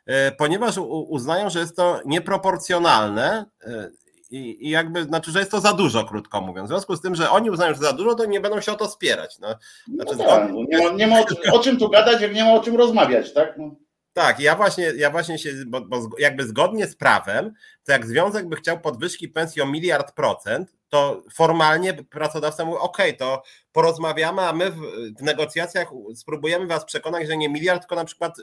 e, 0.07 0.33
ponieważ 0.33 0.79
uznają, 1.09 1.51
że 1.51 1.59
jest 1.61 1.77
to 1.77 2.01
nieproporcjonalne 2.07 3.47
e, 3.63 3.91
i, 4.31 4.67
I, 4.67 4.71
jakby, 4.71 5.05
znaczy, 5.05 5.31
że 5.31 5.39
jest 5.39 5.51
to 5.51 5.61
za 5.61 5.73
dużo, 5.73 6.05
krótko 6.05 6.41
mówiąc. 6.41 6.69
W 6.69 6.73
związku 6.73 6.97
z 6.97 7.01
tym, 7.01 7.15
że 7.15 7.31
oni 7.31 7.51
uznają, 7.51 7.75
że 7.75 7.81
za 7.81 7.93
dużo, 7.93 8.15
to 8.15 8.25
nie 8.25 8.41
będą 8.41 8.61
się 8.61 8.73
o 8.73 8.77
to 8.77 8.89
spierać. 8.89 9.39
No, 9.39 9.49
znaczy, 9.95 10.17
no 10.17 10.25
tak, 10.25 10.53
no 10.53 10.59
nie, 10.69 10.85
ma, 10.85 10.91
nie 10.91 11.07
ma 11.07 11.21
o, 11.21 11.25
o, 11.53 11.59
czym 11.59 11.79
tu 11.79 11.89
gadać, 11.89 12.21
jak 12.21 12.35
nie 12.35 12.45
ma 12.45 12.53
o 12.53 12.61
czym 12.61 12.77
rozmawiać, 12.77 13.33
tak? 13.33 13.59
No. 13.59 13.75
Tak, 14.13 14.41
ja 14.41 14.57
właśnie, 14.57 14.93
ja 14.97 15.11
właśnie 15.11 15.39
się, 15.39 15.53
bo, 15.67 15.81
bo 15.81 16.09
jakby 16.19 16.47
zgodnie 16.47 16.87
z 16.87 16.97
prawem, 16.97 17.55
to 17.85 17.93
jak 17.93 18.07
związek 18.07 18.49
by 18.49 18.57
chciał 18.57 18.81
podwyżki 18.81 19.29
pensji 19.29 19.63
o 19.63 19.67
miliard 19.67 20.13
procent, 20.13 20.73
to 20.89 21.23
formalnie 21.35 21.95
pracodawca 21.95 22.65
mówi, 22.65 22.79
OK, 22.79 22.99
to 23.19 23.43
porozmawiamy, 23.73 24.43
a 24.43 24.53
my 24.53 24.71
w, 24.71 24.81
w, 25.19 25.23
negocjacjach 25.23 25.89
spróbujemy 26.15 26.67
was 26.67 26.85
przekonać, 26.85 27.27
że 27.27 27.37
nie 27.37 27.49
miliard, 27.49 27.83
tylko 27.83 27.95
na 27.95 28.05
przykład 28.05 28.37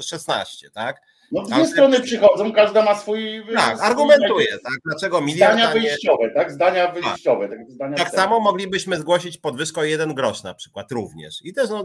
16, 0.00 0.70
tak? 0.70 1.02
No 1.34 1.42
dwie 1.42 1.66
strony 1.66 2.00
przychodzą, 2.00 2.52
każda 2.52 2.82
ma 2.84 2.94
swój... 2.94 3.42
Tak, 3.54 3.76
swój 3.76 3.86
argumentuje, 3.86 4.46
tak, 4.52 4.72
dlaczego 4.84 5.20
miliard... 5.20 5.54
Zdania 5.54 5.72
wyjściowe, 5.72 6.30
tak, 6.30 6.52
zdania 6.52 6.86
tak. 6.86 6.94
wyjściowe. 6.94 7.48
Tak, 7.48 7.70
zdania 7.70 7.96
tak 7.96 8.10
samo 8.10 8.40
moglibyśmy 8.40 8.96
zgłosić 8.96 9.38
podwyżkę 9.38 9.80
o 9.80 9.84
jeden 9.84 10.14
grosz 10.14 10.42
na 10.42 10.54
przykład 10.54 10.92
również. 10.92 11.44
I 11.44 11.52
też, 11.52 11.70
no, 11.70 11.84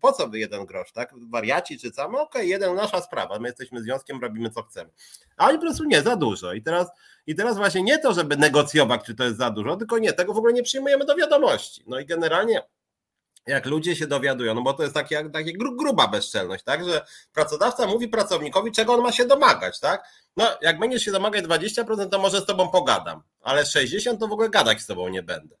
po 0.00 0.12
co 0.12 0.28
by 0.28 0.38
jeden 0.38 0.66
grosz, 0.66 0.92
tak? 0.92 1.14
Wariaci 1.30 1.78
czy 1.78 1.90
co? 1.90 2.02
No 2.02 2.08
okej, 2.08 2.42
okay, 2.42 2.46
jeden, 2.46 2.74
nasza 2.74 3.00
sprawa, 3.00 3.38
my 3.38 3.48
jesteśmy 3.48 3.82
związkiem, 3.82 4.20
robimy 4.22 4.50
co 4.50 4.62
chcemy. 4.62 4.90
A 5.36 5.48
oni 5.48 5.58
po 5.58 5.64
prostu 5.64 5.84
nie, 5.84 6.02
za 6.02 6.16
dużo. 6.16 6.52
I 6.52 6.62
teraz 6.62 6.88
i 7.26 7.34
teraz 7.34 7.56
właśnie 7.56 7.82
nie 7.82 7.98
to, 7.98 8.12
żeby 8.12 8.36
negocjować, 8.36 9.04
czy 9.04 9.14
to 9.14 9.24
jest 9.24 9.36
za 9.36 9.50
dużo, 9.50 9.76
tylko 9.76 9.98
nie, 9.98 10.12
tego 10.12 10.34
w 10.34 10.38
ogóle 10.38 10.52
nie 10.52 10.62
przyjmujemy 10.62 11.04
do 11.04 11.16
wiadomości. 11.16 11.84
No 11.86 12.00
i 12.00 12.06
generalnie 12.06 12.62
jak 13.50 13.66
ludzie 13.66 13.96
się 13.96 14.06
dowiadują, 14.06 14.54
no 14.54 14.62
bo 14.62 14.72
to 14.72 14.82
jest 14.82 14.94
takie, 14.94 15.30
takie 15.30 15.52
gruba 15.52 16.08
bezczelność, 16.08 16.64
tak, 16.64 16.84
że 16.84 17.04
pracodawca 17.32 17.86
mówi 17.86 18.08
pracownikowi, 18.08 18.72
czego 18.72 18.94
on 18.94 19.02
ma 19.02 19.12
się 19.12 19.24
domagać, 19.24 19.80
tak? 19.80 20.04
No, 20.36 20.46
jak 20.62 20.78
będziesz 20.78 21.02
się 21.02 21.12
domagać 21.12 21.44
20%, 21.44 22.08
to 22.08 22.18
może 22.18 22.40
z 22.40 22.46
tobą 22.46 22.68
pogadam, 22.68 23.22
ale 23.42 23.62
60% 23.62 24.18
to 24.18 24.28
w 24.28 24.32
ogóle 24.32 24.50
gadać 24.50 24.80
z 24.80 24.86
tobą 24.86 25.08
nie 25.08 25.22
będę. 25.22 25.56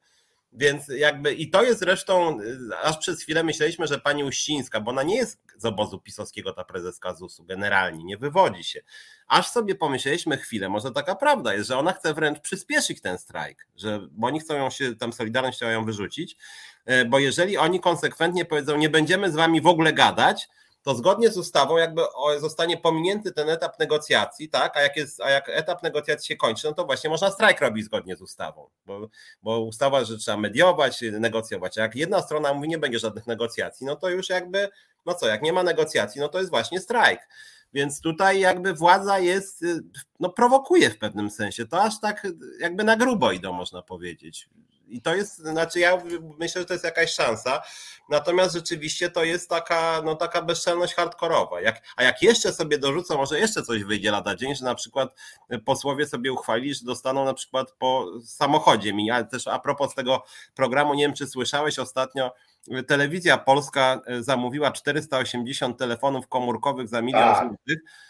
Więc 0.52 0.88
jakby 0.88 1.34
i 1.34 1.50
to 1.50 1.62
jest 1.62 1.80
zresztą, 1.80 2.38
aż 2.82 2.98
przez 2.98 3.22
chwilę 3.22 3.42
myśleliśmy, 3.42 3.86
że 3.86 3.98
pani 3.98 4.24
Uścińska, 4.24 4.80
bo 4.80 4.90
ona 4.90 5.02
nie 5.02 5.16
jest 5.16 5.40
z 5.56 5.64
obozu 5.64 6.00
pisowskiego, 6.00 6.52
ta 6.52 6.64
prezeska 6.64 7.14
ZUS-u, 7.14 7.44
generalnie, 7.44 8.04
nie 8.04 8.16
wywodzi 8.16 8.64
się. 8.64 8.80
Aż 9.26 9.50
sobie 9.50 9.74
pomyśleliśmy 9.74 10.36
chwilę, 10.36 10.68
może 10.68 10.90
taka 10.90 11.14
prawda 11.14 11.54
jest, 11.54 11.68
że 11.68 11.78
ona 11.78 11.92
chce 11.92 12.14
wręcz 12.14 12.40
przyspieszyć 12.40 13.00
ten 13.00 13.18
strajk, 13.18 13.66
że, 13.76 14.00
bo 14.10 14.26
oni 14.26 14.40
chcą 14.40 14.56
ją 14.56 14.70
się, 14.70 14.96
tam 14.96 15.12
Solidarność 15.12 15.56
chciała 15.58 15.72
ją 15.72 15.84
wyrzucić, 15.84 16.36
e, 16.84 17.04
bo 17.04 17.18
jeżeli 17.18 17.56
oni 17.56 17.80
konsekwentnie 17.80 18.44
powiedzą, 18.44 18.76
nie 18.76 18.88
będziemy 18.88 19.32
z 19.32 19.34
wami 19.34 19.60
w 19.60 19.66
ogóle 19.66 19.92
gadać, 19.92 20.48
to 20.82 20.94
zgodnie 20.94 21.30
z 21.30 21.36
ustawą 21.36 21.76
jakby 21.76 22.02
zostanie 22.38 22.76
pominięty 22.76 23.32
ten 23.32 23.48
etap 23.48 23.78
negocjacji, 23.78 24.48
tak? 24.48 24.76
A 24.76 24.80
jak, 24.80 24.96
jest, 24.96 25.20
a 25.20 25.30
jak 25.30 25.48
etap 25.48 25.82
negocjacji 25.82 26.28
się 26.28 26.36
kończy, 26.36 26.66
no 26.66 26.72
to 26.72 26.84
właśnie 26.84 27.10
można 27.10 27.30
strajk 27.30 27.60
robić 27.60 27.84
zgodnie 27.84 28.16
z 28.16 28.22
ustawą, 28.22 28.68
bo, 28.86 29.08
bo 29.42 29.60
ustawa, 29.60 30.04
że 30.04 30.18
trzeba 30.18 30.36
mediować, 30.36 31.04
negocjować. 31.12 31.78
A 31.78 31.82
jak 31.82 31.96
jedna 31.96 32.22
strona 32.22 32.54
mówi, 32.54 32.68
nie 32.68 32.78
będzie 32.78 32.98
żadnych 32.98 33.26
negocjacji, 33.26 33.86
no 33.86 33.96
to 33.96 34.08
już 34.08 34.28
jakby, 34.28 34.68
no 35.06 35.14
co, 35.14 35.28
jak 35.28 35.42
nie 35.42 35.52
ma 35.52 35.62
negocjacji, 35.62 36.20
no 36.20 36.28
to 36.28 36.38
jest 36.38 36.50
właśnie 36.50 36.80
strajk. 36.80 37.20
Więc 37.72 38.00
tutaj 38.00 38.40
jakby 38.40 38.74
władza 38.74 39.18
jest, 39.18 39.64
no 40.20 40.30
prowokuje 40.30 40.90
w 40.90 40.98
pewnym 40.98 41.30
sensie. 41.30 41.66
To 41.66 41.82
aż 41.82 42.00
tak 42.00 42.26
jakby 42.60 42.84
na 42.84 42.96
grubo 42.96 43.32
idą, 43.32 43.52
można 43.52 43.82
powiedzieć. 43.82 44.48
I 44.90 45.02
to 45.02 45.14
jest, 45.14 45.36
znaczy 45.36 45.80
ja 45.80 45.98
myślę, 46.38 46.62
że 46.62 46.66
to 46.66 46.74
jest 46.74 46.84
jakaś 46.84 47.12
szansa. 47.12 47.62
Natomiast 48.08 48.54
rzeczywiście 48.54 49.10
to 49.10 49.24
jest 49.24 49.48
taka, 49.48 50.02
no 50.04 50.14
taka 50.14 50.42
bezczelność 50.42 50.94
hardkorowa. 50.94 51.60
Jak, 51.60 51.82
a 51.96 52.02
jak 52.02 52.22
jeszcze 52.22 52.52
sobie 52.52 52.78
dorzucą, 52.78 53.16
może 53.16 53.40
jeszcze 53.40 53.62
coś 53.62 53.84
wyjdzie 53.84 54.10
lada 54.10 54.36
dzień, 54.36 54.54
że 54.54 54.64
na 54.64 54.74
przykład 54.74 55.14
posłowie 55.64 56.06
sobie 56.06 56.32
uchwalili, 56.32 56.74
że 56.74 56.84
dostaną 56.84 57.24
na 57.24 57.34
przykład 57.34 57.72
po 57.72 58.06
samochodzie 58.24 58.92
mi, 58.92 59.10
ale 59.10 59.24
też 59.24 59.46
a 59.46 59.58
propos 59.58 59.94
tego 59.94 60.24
programu, 60.54 60.94
nie 60.94 61.04
wiem 61.04 61.14
czy 61.14 61.26
słyszałeś 61.26 61.78
ostatnio, 61.78 62.34
telewizja 62.86 63.38
polska 63.38 64.00
zamówiła 64.20 64.72
480 64.72 65.78
telefonów 65.78 66.28
komórkowych 66.28 66.88
za 66.88 67.02
milion 67.02 67.34
złotych 67.36 67.78
E, 67.78 68.09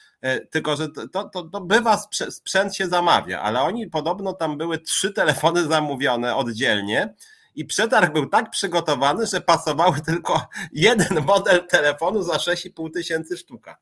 tylko 0.50 0.76
że 0.76 0.88
to, 0.88 1.28
to, 1.28 1.42
to 1.42 1.60
bywa, 1.60 1.98
sprzęt 2.30 2.76
się 2.76 2.86
zamawia, 2.86 3.40
ale 3.40 3.60
oni 3.60 3.86
podobno 3.86 4.32
tam 4.32 4.58
były 4.58 4.78
trzy 4.78 5.12
telefony 5.12 5.64
zamówione 5.64 6.36
oddzielnie 6.36 7.14
i 7.54 7.64
przetarg 7.64 8.12
był 8.12 8.26
tak 8.26 8.50
przygotowany, 8.50 9.26
że 9.26 9.40
pasowały 9.40 10.00
tylko 10.06 10.48
jeden 10.72 11.24
model 11.26 11.66
telefonu 11.66 12.22
za 12.22 12.34
6,5 12.34 12.92
tysięcy 12.92 13.36
sztuka. 13.36 13.78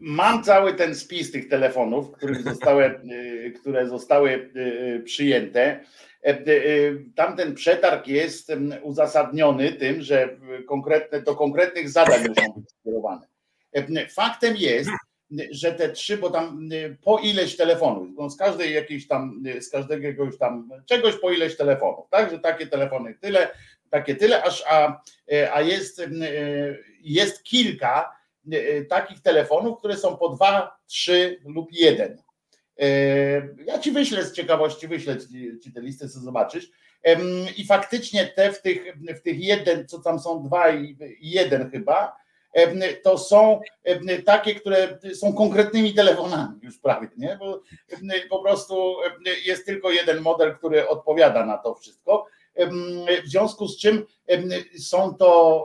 Mam 0.00 0.44
cały 0.44 0.74
ten 0.74 0.94
spis 0.94 1.32
tych 1.32 1.48
telefonów, 1.48 2.06
zostały, 2.44 2.84
e, 2.84 3.00
które 3.50 3.88
zostały 3.88 4.50
e, 4.54 5.00
przyjęte. 5.00 5.84
Tamten 7.14 7.54
przetarg 7.54 8.06
jest 8.06 8.52
uzasadniony 8.82 9.72
tym, 9.72 10.02
że 10.02 10.36
konkretne, 10.68 11.22
do 11.22 11.34
konkretnych 11.34 11.90
zadań 11.90 12.20
muszą 12.28 12.52
być 12.52 12.70
skierowane. 12.70 13.26
Faktem 14.10 14.56
jest, 14.56 14.90
że 15.50 15.72
te 15.72 15.88
trzy, 15.88 16.16
bo 16.16 16.30
tam 16.30 16.72
y, 16.72 16.96
po 17.02 17.18
ileś 17.18 17.56
telefonów, 17.56 18.08
no 18.16 18.30
z 18.30 18.36
każdej 18.36 18.74
jakiejś 18.74 19.06
tam, 19.08 19.42
y, 19.46 19.62
z 19.62 19.70
każdego 19.70 20.06
jakiegoś 20.06 20.38
tam 20.38 20.70
czegoś 20.86 21.14
po 21.16 21.30
ileś 21.30 21.56
telefonów, 21.56 22.08
tak, 22.10 22.30
że 22.30 22.38
takie 22.38 22.66
telefony 22.66 23.14
tyle, 23.20 23.48
takie 23.90 24.16
tyle, 24.16 24.42
aż 24.42 24.64
a, 24.68 25.02
y, 25.32 25.52
a 25.52 25.60
jest, 25.60 26.02
jest 27.02 27.42
kilka 27.42 28.22
takich 28.88 29.22
telefonów, 29.22 29.78
które 29.78 29.96
są 29.96 30.16
po 30.16 30.28
dwa, 30.28 30.76
trzy 30.86 31.40
lub 31.44 31.68
jeden. 31.72 32.22
Ja 33.66 33.78
ci 33.78 33.92
wyślę 33.92 34.24
z 34.24 34.32
ciekawości, 34.32 34.88
wyślę 34.88 35.16
ci 35.62 35.72
te 35.72 35.80
listy, 35.80 36.08
co 36.08 36.20
zobaczysz. 36.20 36.70
I 37.56 37.66
faktycznie 37.66 38.26
te 38.26 38.52
w 38.52 38.62
tych, 38.62 38.96
w 38.96 39.20
tych 39.20 39.40
jeden, 39.40 39.88
co 39.88 39.98
tam 39.98 40.18
są 40.18 40.42
dwa 40.42 40.70
i 40.70 40.96
jeden 41.20 41.70
chyba, 41.70 42.16
to 43.02 43.18
są 43.18 43.60
takie, 44.26 44.54
które 44.54 44.98
są 45.14 45.32
konkretnymi 45.32 45.94
telefonami 45.94 46.60
już 46.62 46.78
prawie, 46.78 47.08
nie? 47.16 47.38
Bo 47.40 47.60
po 48.30 48.42
prostu 48.42 48.96
jest 49.46 49.66
tylko 49.66 49.90
jeden 49.90 50.20
model, 50.20 50.54
który 50.54 50.88
odpowiada 50.88 51.46
na 51.46 51.58
to 51.58 51.74
wszystko. 51.74 52.26
W 53.24 53.28
związku 53.28 53.68
z 53.68 53.78
czym 53.78 54.06
są 54.78 55.14
to 55.14 55.64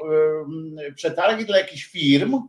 przetargi 0.95 1.45
dla 1.45 1.57
jakichś 1.57 1.83
firm, 1.83 2.41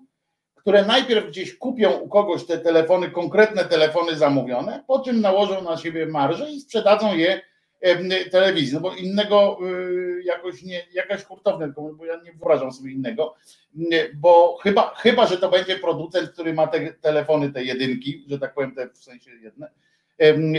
które 0.54 0.84
najpierw 0.84 1.26
gdzieś 1.26 1.58
kupią 1.58 1.90
u 1.90 2.08
kogoś 2.08 2.44
te 2.44 2.58
telefony, 2.58 3.10
konkretne 3.10 3.64
telefony 3.64 4.16
zamówione, 4.16 4.84
po 4.86 5.00
czym 5.00 5.20
nałożą 5.20 5.62
na 5.62 5.76
siebie 5.76 6.06
marże 6.06 6.50
i 6.50 6.60
sprzedadzą 6.60 7.14
je 7.16 7.40
telewizji, 8.30 8.74
no 8.74 8.80
bo 8.80 8.94
innego 8.94 9.58
y, 9.66 10.22
jakoś 10.24 10.62
nie, 10.62 10.86
jakaś 10.92 11.24
hurtownia, 11.24 11.68
bo 11.68 12.04
ja 12.04 12.16
nie 12.24 12.32
wyobrażam 12.32 12.72
sobie 12.72 12.92
innego, 12.92 13.34
bo 14.14 14.58
chyba, 14.62 14.94
chyba, 14.94 15.26
że 15.26 15.38
to 15.38 15.50
będzie 15.50 15.78
producent, 15.78 16.30
który 16.30 16.54
ma 16.54 16.66
te 16.66 16.92
telefony, 16.92 17.52
te 17.52 17.64
jedynki, 17.64 18.24
że 18.28 18.38
tak 18.38 18.54
powiem, 18.54 18.74
te 18.74 18.88
w 18.88 18.98
sensie 18.98 19.30
jedne, 19.30 19.70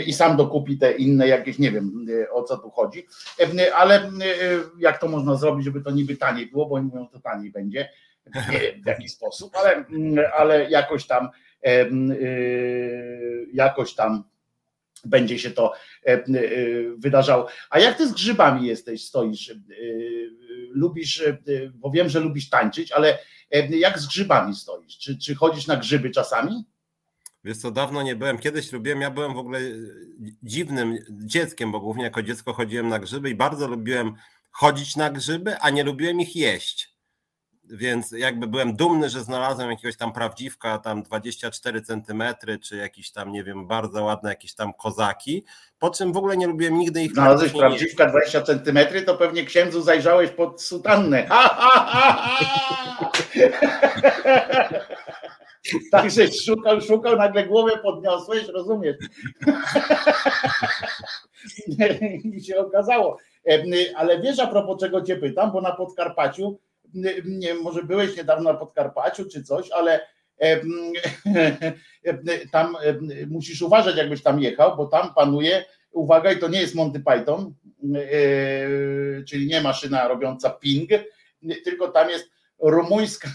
i 0.06 0.12
sam 0.12 0.36
dokupi 0.36 0.78
te 0.78 0.92
inne 0.92 1.28
jakieś, 1.28 1.58
nie 1.58 1.70
wiem 1.70 2.06
o 2.32 2.42
co 2.42 2.58
tu 2.58 2.70
chodzi, 2.70 3.06
ale 3.74 4.10
jak 4.78 4.98
to 4.98 5.08
można 5.08 5.36
zrobić, 5.36 5.64
żeby 5.64 5.80
to 5.80 5.90
niby 5.90 6.16
taniej 6.16 6.46
było, 6.46 6.66
bo 6.66 6.74
oni 6.74 6.86
mówią, 6.86 7.04
że 7.04 7.10
to 7.10 7.20
taniej 7.20 7.50
będzie, 7.50 7.88
w 8.82 8.86
jaki 8.86 9.08
sposób, 9.08 9.56
ale, 9.56 9.84
ale 10.38 10.70
jakoś 10.70 11.06
tam 11.06 11.28
jakoś 13.52 13.94
tam 13.94 14.24
będzie 15.04 15.38
się 15.38 15.50
to 15.50 15.72
wydarzało. 16.96 17.48
A 17.70 17.78
jak 17.78 17.96
ty 17.98 18.08
z 18.08 18.12
grzybami 18.12 18.66
jesteś, 18.66 19.04
stoisz? 19.04 19.54
Lubisz, 20.70 21.22
bo 21.74 21.90
wiem, 21.90 22.08
że 22.08 22.20
lubisz 22.20 22.48
tańczyć, 22.48 22.92
ale 22.92 23.18
jak 23.70 23.98
z 23.98 24.06
grzybami 24.06 24.54
stoisz? 24.54 24.98
Czy, 24.98 25.18
czy 25.18 25.34
chodzisz 25.34 25.66
na 25.66 25.76
grzyby 25.76 26.10
czasami? 26.10 26.64
Wiesz 27.44 27.56
co, 27.56 27.70
dawno 27.70 28.02
nie 28.02 28.16
byłem. 28.16 28.38
Kiedyś 28.38 28.72
lubiłem, 28.72 29.00
ja 29.00 29.10
byłem 29.10 29.34
w 29.34 29.38
ogóle 29.38 29.60
dziwnym 30.42 30.98
dzieckiem, 31.10 31.72
bo 31.72 31.80
głównie 31.80 32.04
jako 32.04 32.22
dziecko 32.22 32.52
chodziłem 32.52 32.88
na 32.88 32.98
grzyby 32.98 33.30
i 33.30 33.34
bardzo 33.34 33.68
lubiłem 33.68 34.14
chodzić 34.50 34.96
na 34.96 35.10
grzyby, 35.10 35.58
a 35.58 35.70
nie 35.70 35.84
lubiłem 35.84 36.20
ich 36.20 36.36
jeść. 36.36 36.89
Więc 37.70 38.12
jakby 38.12 38.46
byłem 38.46 38.76
dumny, 38.76 39.08
że 39.08 39.20
znalazłem 39.20 39.70
jakiegoś 39.70 39.96
tam 39.96 40.12
prawdziwka, 40.12 40.78
tam 40.78 41.02
24 41.02 41.82
centymetry, 41.82 42.58
czy 42.58 42.76
jakiś 42.76 43.12
tam, 43.12 43.32
nie 43.32 43.44
wiem, 43.44 43.66
bardzo 43.66 44.04
ładne 44.04 44.30
jakieś 44.30 44.54
tam 44.54 44.72
kozaki, 44.72 45.44
po 45.78 45.90
czym 45.90 46.12
w 46.12 46.16
ogóle 46.16 46.36
nie 46.36 46.46
lubiłem 46.46 46.78
nigdy 46.78 47.02
ich 47.02 47.12
Znalazłeś 47.12 47.52
prawdziwka 47.52 48.06
20 48.06 48.42
centymetry, 48.42 49.02
to 49.02 49.14
pewnie 49.14 49.44
księdzu 49.44 49.82
zajrzałeś 49.82 50.30
pod 50.30 50.62
sutannę. 50.62 51.26
Ha, 51.28 51.48
ha, 51.58 51.86
ha! 51.88 53.10
Także 55.92 56.32
szukał, 56.32 56.80
szukał, 56.80 57.16
nagle 57.16 57.46
głowę 57.46 57.72
podniosłeś, 57.82 58.48
rozumiesz? 58.48 58.96
I 62.36 62.44
się 62.44 62.56
okazało. 62.56 63.18
Ale 63.96 64.20
wiesz, 64.20 64.38
a 64.38 64.46
propos 64.46 64.80
czego 64.80 65.02
cię 65.02 65.16
pytam, 65.16 65.52
bo 65.52 65.60
na 65.60 65.72
Podkarpaciu, 65.72 66.58
może 67.62 67.82
byłeś 67.82 68.16
niedawno 68.16 68.52
na 68.52 68.58
Podkarpaciu 68.58 69.28
czy 69.28 69.42
coś, 69.42 69.70
ale 69.70 70.00
tam 72.52 72.76
musisz 73.28 73.62
uważać, 73.62 73.96
jakbyś 73.96 74.22
tam 74.22 74.40
jechał, 74.40 74.76
bo 74.76 74.86
tam 74.86 75.14
panuje, 75.14 75.64
uwaga, 75.92 76.32
i 76.32 76.38
to 76.38 76.48
nie 76.48 76.60
jest 76.60 76.74
Monty 76.74 77.00
Python, 77.00 77.54
e, 77.94 79.24
czyli 79.24 79.46
nie 79.46 79.60
maszyna 79.60 80.08
robiąca 80.08 80.50
ping, 80.50 80.90
tylko 81.64 81.88
tam 81.88 82.10
jest 82.10 82.30
rumuńska 82.58 83.28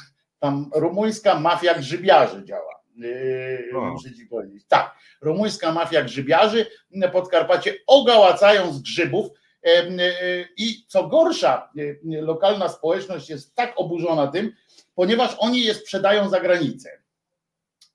tam 0.46 0.70
rumuńska 0.76 1.40
mafia 1.40 1.74
grzybiarzy 1.74 2.44
działa. 2.44 2.76
Yy, 2.98 3.70
muszę 3.74 4.14
ci 4.14 4.26
powiedzieć. 4.26 4.64
Tak, 4.68 4.96
rumuńska 5.22 5.72
mafia 5.72 6.04
grzybiarzy 6.04 6.66
na 6.92 7.08
Podkarpacie 7.08 7.74
ogałacają 7.88 8.74
z 8.74 8.82
grzybów. 8.82 9.28
Yy, 9.66 10.48
I 10.58 10.86
co 10.88 11.08
gorsza, 11.08 11.70
yy, 11.76 12.22
lokalna 12.22 12.70
społeczność 12.70 13.30
jest 13.30 13.56
tak 13.56 13.74
oburzona 13.76 14.28
tym, 14.28 14.52
ponieważ 14.96 15.36
oni 15.40 15.64
je 15.64 15.74
sprzedają 15.74 16.30
za 16.30 16.40
granicę. 16.40 16.90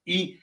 I 0.06 0.38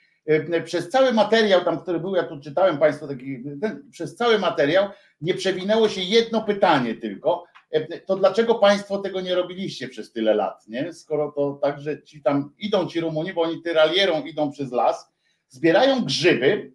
przez 0.66 0.90
cały 0.90 1.14
materiał, 1.14 1.66
tam, 1.66 1.80
który 1.80 2.00
był, 2.00 2.16
ja 2.16 2.24
tu 2.24 2.40
czytałem 2.40 2.78
Państwu 2.78 3.08
taki, 3.08 3.44
ten, 3.62 3.92
przez 3.92 4.16
cały 4.16 4.40
materiał 4.40 4.90
nie 5.22 5.34
przewinęło 5.34 5.90
się 5.90 6.02
jedno 6.02 6.42
pytanie 6.42 6.96
tylko, 6.96 7.44
E, 7.72 8.00
to 8.00 8.16
dlaczego 8.16 8.56
Państwo 8.56 8.98
tego 8.98 9.22
nie 9.22 9.36
robiliście 9.36 9.88
przez 9.88 10.12
tyle 10.12 10.36
lat, 10.36 10.68
nie? 10.68 10.94
Skoro 10.94 11.32
to 11.32 11.60
tak, 11.62 11.82
że 11.82 12.04
ci 12.04 12.22
tam 12.22 12.54
idą 12.58 12.88
ci 12.88 13.02
Rumuni, 13.02 13.34
bo 13.34 13.42
oni 13.42 13.62
tyralierą 13.62 14.24
idą 14.24 14.52
przez 14.52 14.72
las, 14.72 15.14
zbierają 15.50 16.06
grzyby, 16.06 16.74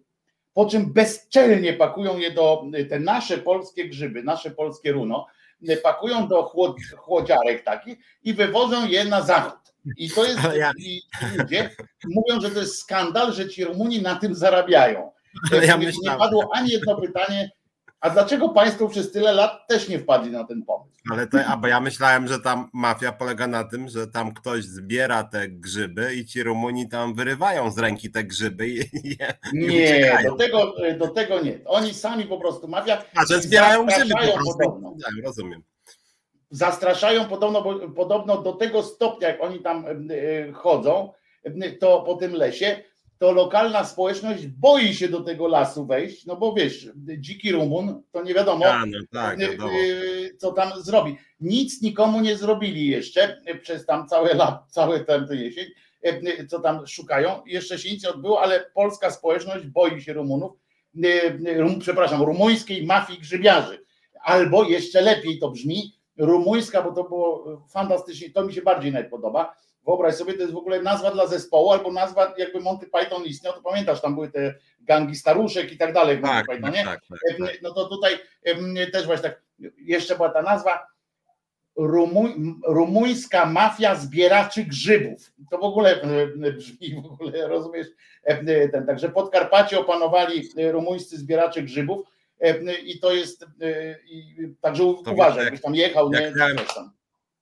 po 0.53 0.65
czym 0.65 0.93
bezczelnie 0.93 1.73
pakują 1.73 2.17
je 2.17 2.31
do, 2.31 2.63
te 2.89 2.99
nasze 2.99 3.37
polskie 3.37 3.89
grzyby, 3.89 4.23
nasze 4.23 4.51
polskie 4.51 4.91
runo, 4.91 5.27
pakują 5.83 6.27
do 6.27 6.43
chłod, 6.43 6.77
chłodziarek 6.97 7.63
takich 7.63 7.97
i 8.23 8.33
wywożą 8.33 8.87
je 8.87 9.05
na 9.05 9.21
zachód. 9.21 9.59
I 9.97 10.09
to 10.09 10.25
jest, 10.25 10.39
ja... 10.55 10.71
i 10.77 11.01
ludzie 11.37 11.69
mówią, 12.05 12.41
że 12.41 12.49
to 12.49 12.59
jest 12.59 12.79
skandal, 12.79 13.33
że 13.33 13.49
ci 13.49 13.65
Rumuni 13.65 14.01
na 14.01 14.15
tym 14.15 14.35
zarabiają. 14.35 15.11
Ja 15.67 15.77
nie 15.77 15.91
padło 16.17 16.49
ani 16.53 16.71
jedno 16.71 17.01
pytanie, 17.01 17.51
a 18.03 18.09
dlaczego 18.09 18.49
Państwo 18.49 18.87
przez 18.87 19.11
tyle 19.11 19.33
lat 19.33 19.67
też 19.67 19.89
nie 19.89 19.99
wpadli 19.99 20.31
na 20.31 20.43
ten 20.43 20.63
pomysł? 20.63 20.93
Ale 21.11 21.27
to, 21.27 21.45
a 21.45 21.57
bo 21.57 21.67
ja 21.67 21.79
myślałem, 21.79 22.27
że 22.27 22.39
tam 22.39 22.69
mafia 22.73 23.11
polega 23.11 23.47
na 23.47 23.63
tym, 23.63 23.89
że 23.89 24.07
tam 24.07 24.33
ktoś 24.33 24.63
zbiera 24.63 25.23
te 25.23 25.49
grzyby 25.49 26.15
i 26.15 26.25
ci 26.25 26.43
Rumuni 26.43 26.89
tam 26.89 27.13
wyrywają 27.15 27.71
z 27.71 27.77
ręki 27.77 28.11
te 28.11 28.23
grzyby 28.23 28.67
i 28.67 28.79
je 29.03 29.33
Nie, 29.53 30.23
do 30.25 30.35
tego, 30.35 30.73
do 30.97 31.07
tego 31.07 31.41
nie. 31.41 31.59
Oni 31.65 31.93
sami 31.93 32.25
po 32.25 32.37
prostu 32.37 32.67
mafia. 32.67 33.03
A 33.15 33.25
że 33.25 33.41
zbierają 33.41 33.85
grzyby 33.85 34.13
po 34.13 34.53
podobno. 34.53 34.95
Tak, 35.05 35.13
rozumiem. 35.25 35.63
Zastraszają 36.51 37.25
podobno, 37.25 37.61
bo, 37.61 37.89
podobno 37.89 38.41
do 38.41 38.53
tego 38.53 38.83
stopnia, 38.83 39.27
jak 39.27 39.43
oni 39.43 39.59
tam 39.59 39.85
e, 39.87 40.51
chodzą, 40.51 41.13
to 41.79 42.01
po 42.01 42.15
tym 42.15 42.33
lesie, 42.33 42.83
to 43.23 43.31
lokalna 43.31 43.83
społeczność 43.83 44.47
boi 44.47 44.93
się 44.93 45.07
do 45.07 45.21
tego 45.21 45.47
lasu 45.47 45.85
wejść, 45.85 46.25
no 46.25 46.35
bo 46.35 46.53
wiesz, 46.53 46.89
dziki 47.17 47.51
Rumun, 47.51 48.03
to 48.11 48.23
nie 48.23 48.33
wiadomo, 48.33 48.65
A, 48.65 48.85
no 48.85 48.97
tak, 49.11 49.39
y, 49.39 49.47
wiadomo. 49.47 49.71
Y, 49.73 50.35
co 50.37 50.51
tam 50.51 50.71
zrobi. 50.81 51.17
Nic 51.39 51.81
nikomu 51.81 52.21
nie 52.21 52.37
zrobili 52.37 52.87
jeszcze 52.87 53.41
przez 53.61 53.85
tam 53.85 54.07
całe 54.07 54.33
lat, 54.33 54.63
całe 54.69 54.99
ten 54.99 55.27
jesień, 55.31 55.65
y, 56.05 56.47
co 56.47 56.59
tam 56.59 56.87
szukają. 56.87 57.41
Jeszcze 57.45 57.79
się 57.79 57.91
nic 57.91 58.03
nie 58.03 58.09
odbyło, 58.09 58.41
ale 58.41 58.65
polska 58.73 59.11
społeczność 59.11 59.65
boi 59.65 60.01
się 60.01 60.13
Rumunów, 60.13 60.51
rum, 61.55 61.79
przepraszam, 61.79 62.21
rumuńskiej 62.21 62.85
mafii 62.85 63.19
grzybiarzy. 63.19 63.85
Albo 64.23 64.63
jeszcze 64.63 65.01
lepiej 65.01 65.39
to 65.39 65.51
brzmi, 65.51 65.95
rumuńska, 66.17 66.81
bo 66.81 66.91
to 66.91 67.03
było 67.03 67.61
fantastycznie, 67.69 68.29
to 68.29 68.45
mi 68.45 68.53
się 68.53 68.61
bardziej 68.61 68.91
najpodobała 68.91 69.55
Wyobraź 69.85 70.15
sobie, 70.15 70.33
to 70.33 70.41
jest 70.41 70.53
w 70.53 70.57
ogóle 70.57 70.81
nazwa 70.81 71.11
dla 71.11 71.27
zespołu, 71.27 71.71
albo 71.71 71.91
nazwa, 71.91 72.33
jakby 72.37 72.59
Monty 72.59 72.87
Python 72.87 73.25
istniał, 73.25 73.53
to 73.53 73.61
pamiętasz, 73.61 74.01
tam 74.01 74.13
były 74.13 74.31
te 74.31 74.55
gangi 74.81 75.15
staruszek 75.15 75.71
i 75.71 75.77
tak 75.77 75.93
dalej 75.93 76.17
w 76.17 76.21
Monty 76.21 76.47
tak, 76.47 76.55
Pythonie. 76.55 76.83
Tak, 76.85 77.01
tak, 77.09 77.19
tak, 77.47 77.61
No 77.61 77.73
to 77.73 77.85
tutaj 77.85 78.19
też 78.91 79.05
właśnie 79.05 79.29
tak, 79.29 79.41
jeszcze 79.77 80.15
była 80.15 80.29
ta 80.29 80.41
nazwa 80.41 80.93
Rumuń, 81.75 82.55
rumuńska 82.67 83.45
mafia 83.45 83.95
zbieraczy 83.95 84.63
grzybów. 84.63 85.31
To 85.51 85.57
w 85.57 85.63
ogóle 85.63 86.01
brzmi, 86.57 87.01
w 87.01 87.05
ogóle 87.05 87.47
rozumiesz, 87.47 87.87
ten, 88.71 88.85
także 88.85 89.09
Podkarpacie 89.09 89.79
opanowali 89.79 90.49
rumuńscy 90.71 91.17
zbieracze 91.17 91.61
grzybów 91.61 92.07
i 92.83 92.99
to 92.99 93.13
jest, 93.13 93.45
i, 94.05 94.35
także 94.61 94.83
uważaj, 94.85 95.43
jakbyś 95.43 95.61
tam 95.61 95.75
jechał, 95.75 96.11
nie, 96.11 96.33
miałem, 96.37 96.57
tam 96.57 96.91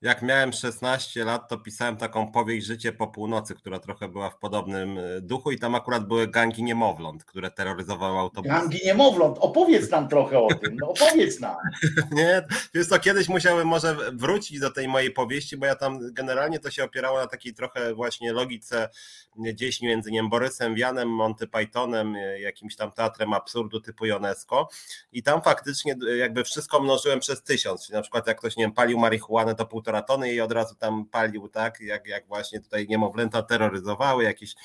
jak 0.01 0.21
miałem 0.21 0.53
16 0.53 1.25
lat, 1.25 1.49
to 1.49 1.57
pisałem 1.57 1.97
taką 1.97 2.31
powieść 2.31 2.67
Życie 2.67 2.93
po 2.93 3.07
północy, 3.07 3.55
która 3.55 3.79
trochę 3.79 4.07
była 4.07 4.29
w 4.29 4.37
podobnym 4.37 4.97
e, 4.97 5.21
duchu 5.21 5.51
i 5.51 5.59
tam 5.59 5.75
akurat 5.75 6.07
były 6.07 6.27
gangi 6.27 6.63
niemowląt, 6.63 7.23
które 7.23 7.51
terroryzowały 7.51 8.19
autobusy. 8.19 8.53
Gangi 8.53 8.79
niemowląt, 8.85 9.37
opowiedz 9.39 9.89
nam 9.91 10.07
trochę 10.07 10.39
o 10.39 10.47
tym, 10.47 10.77
no 10.81 10.87
opowiedz 10.89 11.39
nam. 11.39 11.55
Nie, 12.11 12.41
wiesz 12.73 12.89
to 12.89 12.99
kiedyś 12.99 13.29
musiałem 13.29 13.67
może 13.67 13.95
wrócić 14.13 14.59
do 14.59 14.71
tej 14.71 14.87
mojej 14.87 15.11
powieści, 15.11 15.57
bo 15.57 15.65
ja 15.65 15.75
tam 15.75 15.99
generalnie 16.13 16.59
to 16.59 16.71
się 16.71 16.83
opierało 16.83 17.19
na 17.19 17.27
takiej 17.27 17.53
trochę 17.53 17.93
właśnie 17.93 18.33
logice 18.33 18.89
gdzieś 19.35 19.81
między 19.81 20.11
nie 20.11 20.23
Borysem 20.23 20.75
Wianem, 20.75 21.09
Monty 21.09 21.47
Pythonem, 21.47 22.15
e, 22.15 22.39
jakimś 22.39 22.75
tam 22.75 22.91
teatrem 22.91 23.33
absurdu 23.33 23.81
typu 23.81 24.05
UNESCO 24.17 24.69
i 25.11 25.23
tam 25.23 25.41
faktycznie 25.41 25.95
e, 26.09 26.17
jakby 26.17 26.43
wszystko 26.43 26.79
mnożyłem 26.79 27.19
przez 27.19 27.43
tysiąc, 27.43 27.85
czyli 27.85 27.95
na 27.95 28.01
przykład 28.01 28.27
jak 28.27 28.37
ktoś, 28.39 28.57
nie 28.57 28.63
wiem, 28.63 28.73
palił 28.73 28.99
marihuanę, 28.99 29.55
to 29.55 29.65
półtora 29.65 29.90
półtora 29.91 30.01
tony 30.01 30.34
i 30.34 30.41
od 30.41 30.51
razu 30.51 30.76
tam 30.76 31.05
palił, 31.05 31.47
tak, 31.47 31.80
jak, 31.80 32.07
jak 32.07 32.27
właśnie 32.27 32.59
tutaj 32.59 32.88
niemowlęta 32.88 33.41
terroryzowały 33.43 34.23
jakieś, 34.23 34.55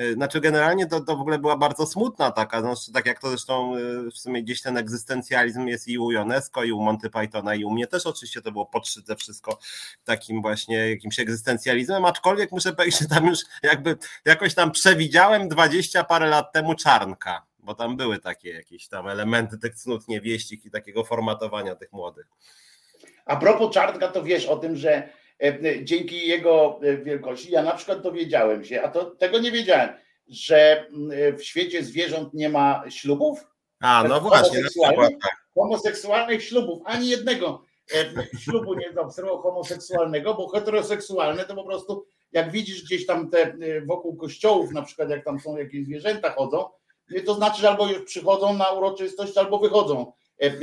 y, 0.00 0.14
znaczy 0.14 0.40
generalnie 0.40 0.86
to, 0.86 1.00
to 1.00 1.16
w 1.16 1.20
ogóle 1.20 1.38
była 1.38 1.56
bardzo 1.56 1.86
smutna 1.86 2.30
taka, 2.30 2.60
no, 2.60 2.74
tak 2.94 3.06
jak 3.06 3.20
to 3.20 3.28
zresztą 3.28 3.76
y, 3.76 4.10
w 4.10 4.18
sumie 4.18 4.42
gdzieś 4.42 4.62
ten 4.62 4.76
egzystencjalizm 4.76 5.66
jest 5.66 5.88
i 5.88 5.98
u 5.98 6.04
UNESCO, 6.04 6.64
i 6.64 6.72
u 6.72 6.80
Monty 6.80 7.10
Pythona, 7.10 7.54
i 7.54 7.64
u 7.64 7.70
mnie 7.70 7.86
też 7.86 8.06
oczywiście 8.06 8.42
to 8.42 8.52
było 8.52 8.66
podszyte 8.66 9.16
wszystko 9.16 9.58
takim 10.04 10.42
właśnie 10.42 10.90
jakimś 10.90 11.20
egzystencjalizmem, 11.20 12.04
aczkolwiek 12.04 12.52
muszę 12.52 12.72
powiedzieć, 12.72 13.00
że 13.00 13.06
tam 13.06 13.26
już 13.26 13.38
jakby 13.62 13.96
jakoś 14.24 14.54
tam 14.54 14.70
przewidziałem 14.70 15.48
dwadzieścia 15.48 16.04
parę 16.04 16.28
lat 16.28 16.52
temu 16.52 16.74
czarnka, 16.74 17.46
bo 17.58 17.74
tam 17.74 17.96
były 17.96 18.18
takie 18.18 18.50
jakieś 18.50 18.88
tam 18.88 19.08
elementy 19.08 19.58
tych 19.58 19.74
cnót 19.74 20.08
niewieścich 20.08 20.64
i 20.64 20.70
takiego 20.70 21.04
formatowania 21.04 21.74
tych 21.74 21.92
młodych. 21.92 22.26
A 23.30 23.36
propos 23.36 23.74
Czartka, 23.74 24.08
to 24.08 24.22
wiesz 24.22 24.46
o 24.46 24.56
tym, 24.56 24.76
że 24.76 25.08
e, 25.42 25.84
dzięki 25.84 26.28
jego 26.28 26.80
e, 26.82 26.96
wielkości, 26.96 27.52
ja 27.52 27.62
na 27.62 27.72
przykład 27.72 28.02
dowiedziałem 28.02 28.64
się, 28.64 28.82
a 28.82 28.88
to 28.88 29.04
tego 29.04 29.38
nie 29.38 29.52
wiedziałem, 29.52 29.88
że 30.28 30.86
e, 31.12 31.32
w 31.32 31.44
świecie 31.44 31.84
zwierząt 31.84 32.34
nie 32.34 32.48
ma 32.48 32.84
ślubów. 32.88 33.46
A, 33.80 34.04
no 34.08 34.20
właśnie. 34.20 34.56
Homoseksualnych, 34.56 35.18
tak. 35.22 35.32
homoseksualnych 35.54 36.44
ślubów, 36.44 36.82
ani 36.84 37.08
jednego 37.08 37.64
ślubu 38.38 38.74
nie 38.74 38.92
zaobserwował 38.92 39.42
homoseksualnego, 39.42 40.34
bo 40.34 40.48
heteroseksualne 40.48 41.44
to 41.44 41.54
po 41.54 41.64
prostu, 41.64 42.06
jak 42.32 42.50
widzisz 42.50 42.84
gdzieś 42.84 43.06
tam 43.06 43.30
te 43.30 43.54
wokół 43.86 44.16
kościołów, 44.16 44.72
na 44.72 44.82
przykład 44.82 45.10
jak 45.10 45.24
tam 45.24 45.40
są 45.40 45.56
jakieś 45.56 45.84
zwierzęta 45.84 46.30
chodzą, 46.30 46.64
to 47.26 47.34
znaczy, 47.34 47.60
że 47.60 47.68
albo 47.68 47.86
już 47.86 48.02
przychodzą 48.02 48.54
na 48.54 48.70
uroczystość, 48.70 49.38
albo 49.38 49.58
wychodzą 49.58 50.12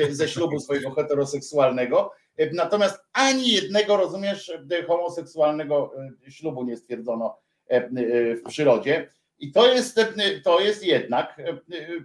ze 0.09 0.27
ślubu 0.27 0.59
swojego 0.59 0.91
heteroseksualnego 0.91 2.11
Natomiast 2.53 2.99
ani 3.13 3.51
jednego, 3.51 3.97
rozumiesz, 3.97 4.51
homoseksualnego 4.87 5.91
ślubu 6.29 6.63
nie 6.63 6.77
stwierdzono 6.77 7.37
w 7.69 8.41
przyrodzie. 8.47 9.09
I 9.39 9.51
to 9.51 9.73
jest, 9.73 9.99
to 10.43 10.59
jest 10.59 10.85
jednak, 10.85 11.41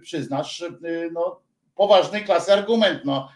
przyznasz, 0.01 0.63
no, 1.11 1.41
poważnej 1.75 2.23
klasy 2.23 2.53
argument. 2.53 3.05
No, 3.05 3.29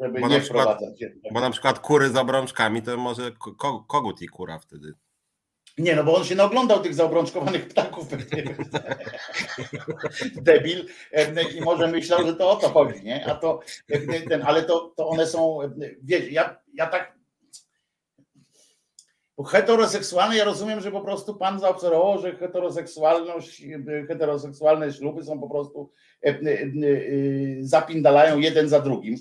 żeby 0.00 0.20
bo 0.20 0.28
nie 0.28 0.40
przykład, 0.40 0.68
wprowadzać. 0.68 1.04
Bo 1.32 1.40
na 1.40 1.50
przykład 1.50 1.78
kury 1.78 2.08
z 2.08 2.16
obrączkami, 2.16 2.82
to 2.82 2.96
może 2.96 3.32
ko, 3.58 3.84
kogut 3.88 4.22
i 4.22 4.28
kura 4.28 4.58
wtedy. 4.58 4.92
Nie, 5.78 5.96
no 5.96 6.04
bo 6.04 6.16
on 6.16 6.24
się 6.24 6.34
naoglądał 6.34 6.80
tych 6.80 6.94
zaobrączkowanych 6.94 7.68
ptaków. 7.68 8.06
Debil 10.42 10.86
i 11.56 11.60
może 11.60 11.86
myślał, 11.86 12.26
że 12.26 12.36
to 12.36 12.50
o 12.50 12.56
to 12.56 12.68
chodzi, 12.68 13.04
nie? 13.04 13.26
A 13.26 13.34
to 13.34 13.60
ten, 14.28 14.42
ale 14.42 14.62
to, 14.62 14.92
to 14.96 15.08
one 15.08 15.26
są, 15.26 15.58
wiecie, 16.02 16.30
ja, 16.30 16.56
ja 16.74 16.86
tak 16.86 17.14
bo 19.36 19.44
heteroseksualny, 19.44 20.36
ja 20.36 20.44
rozumiem, 20.44 20.80
że 20.80 20.90
po 20.90 21.00
prostu 21.00 21.34
pan 21.34 21.60
zaobserwował, 21.60 22.18
że 22.18 22.36
heteroseksualność, 22.36 23.62
heteroseksualne 24.08 24.92
śluby 24.92 25.24
są 25.24 25.40
po 25.40 25.50
prostu 25.50 25.90
e, 26.24 26.28
e, 26.28 26.32
e, 26.32 26.66
zapindalają 27.60 28.38
jeden 28.38 28.68
za 28.68 28.80
drugim. 28.80 29.16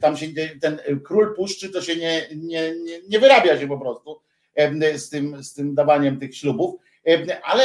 Tam 0.00 0.16
się 0.16 0.26
ten 0.60 0.78
król 1.04 1.36
puszczy 1.36 1.70
to 1.70 1.82
się 1.82 1.96
nie, 1.96 2.28
nie, 2.36 2.74
nie, 2.84 3.00
nie 3.08 3.18
wyrabia 3.18 3.58
się 3.58 3.68
po 3.68 3.78
prostu 3.78 4.20
z 4.96 5.10
tym, 5.10 5.42
z 5.42 5.54
tym 5.54 5.74
dawaniem 5.74 6.20
tych 6.20 6.36
ślubów. 6.36 6.80
Ale 7.42 7.62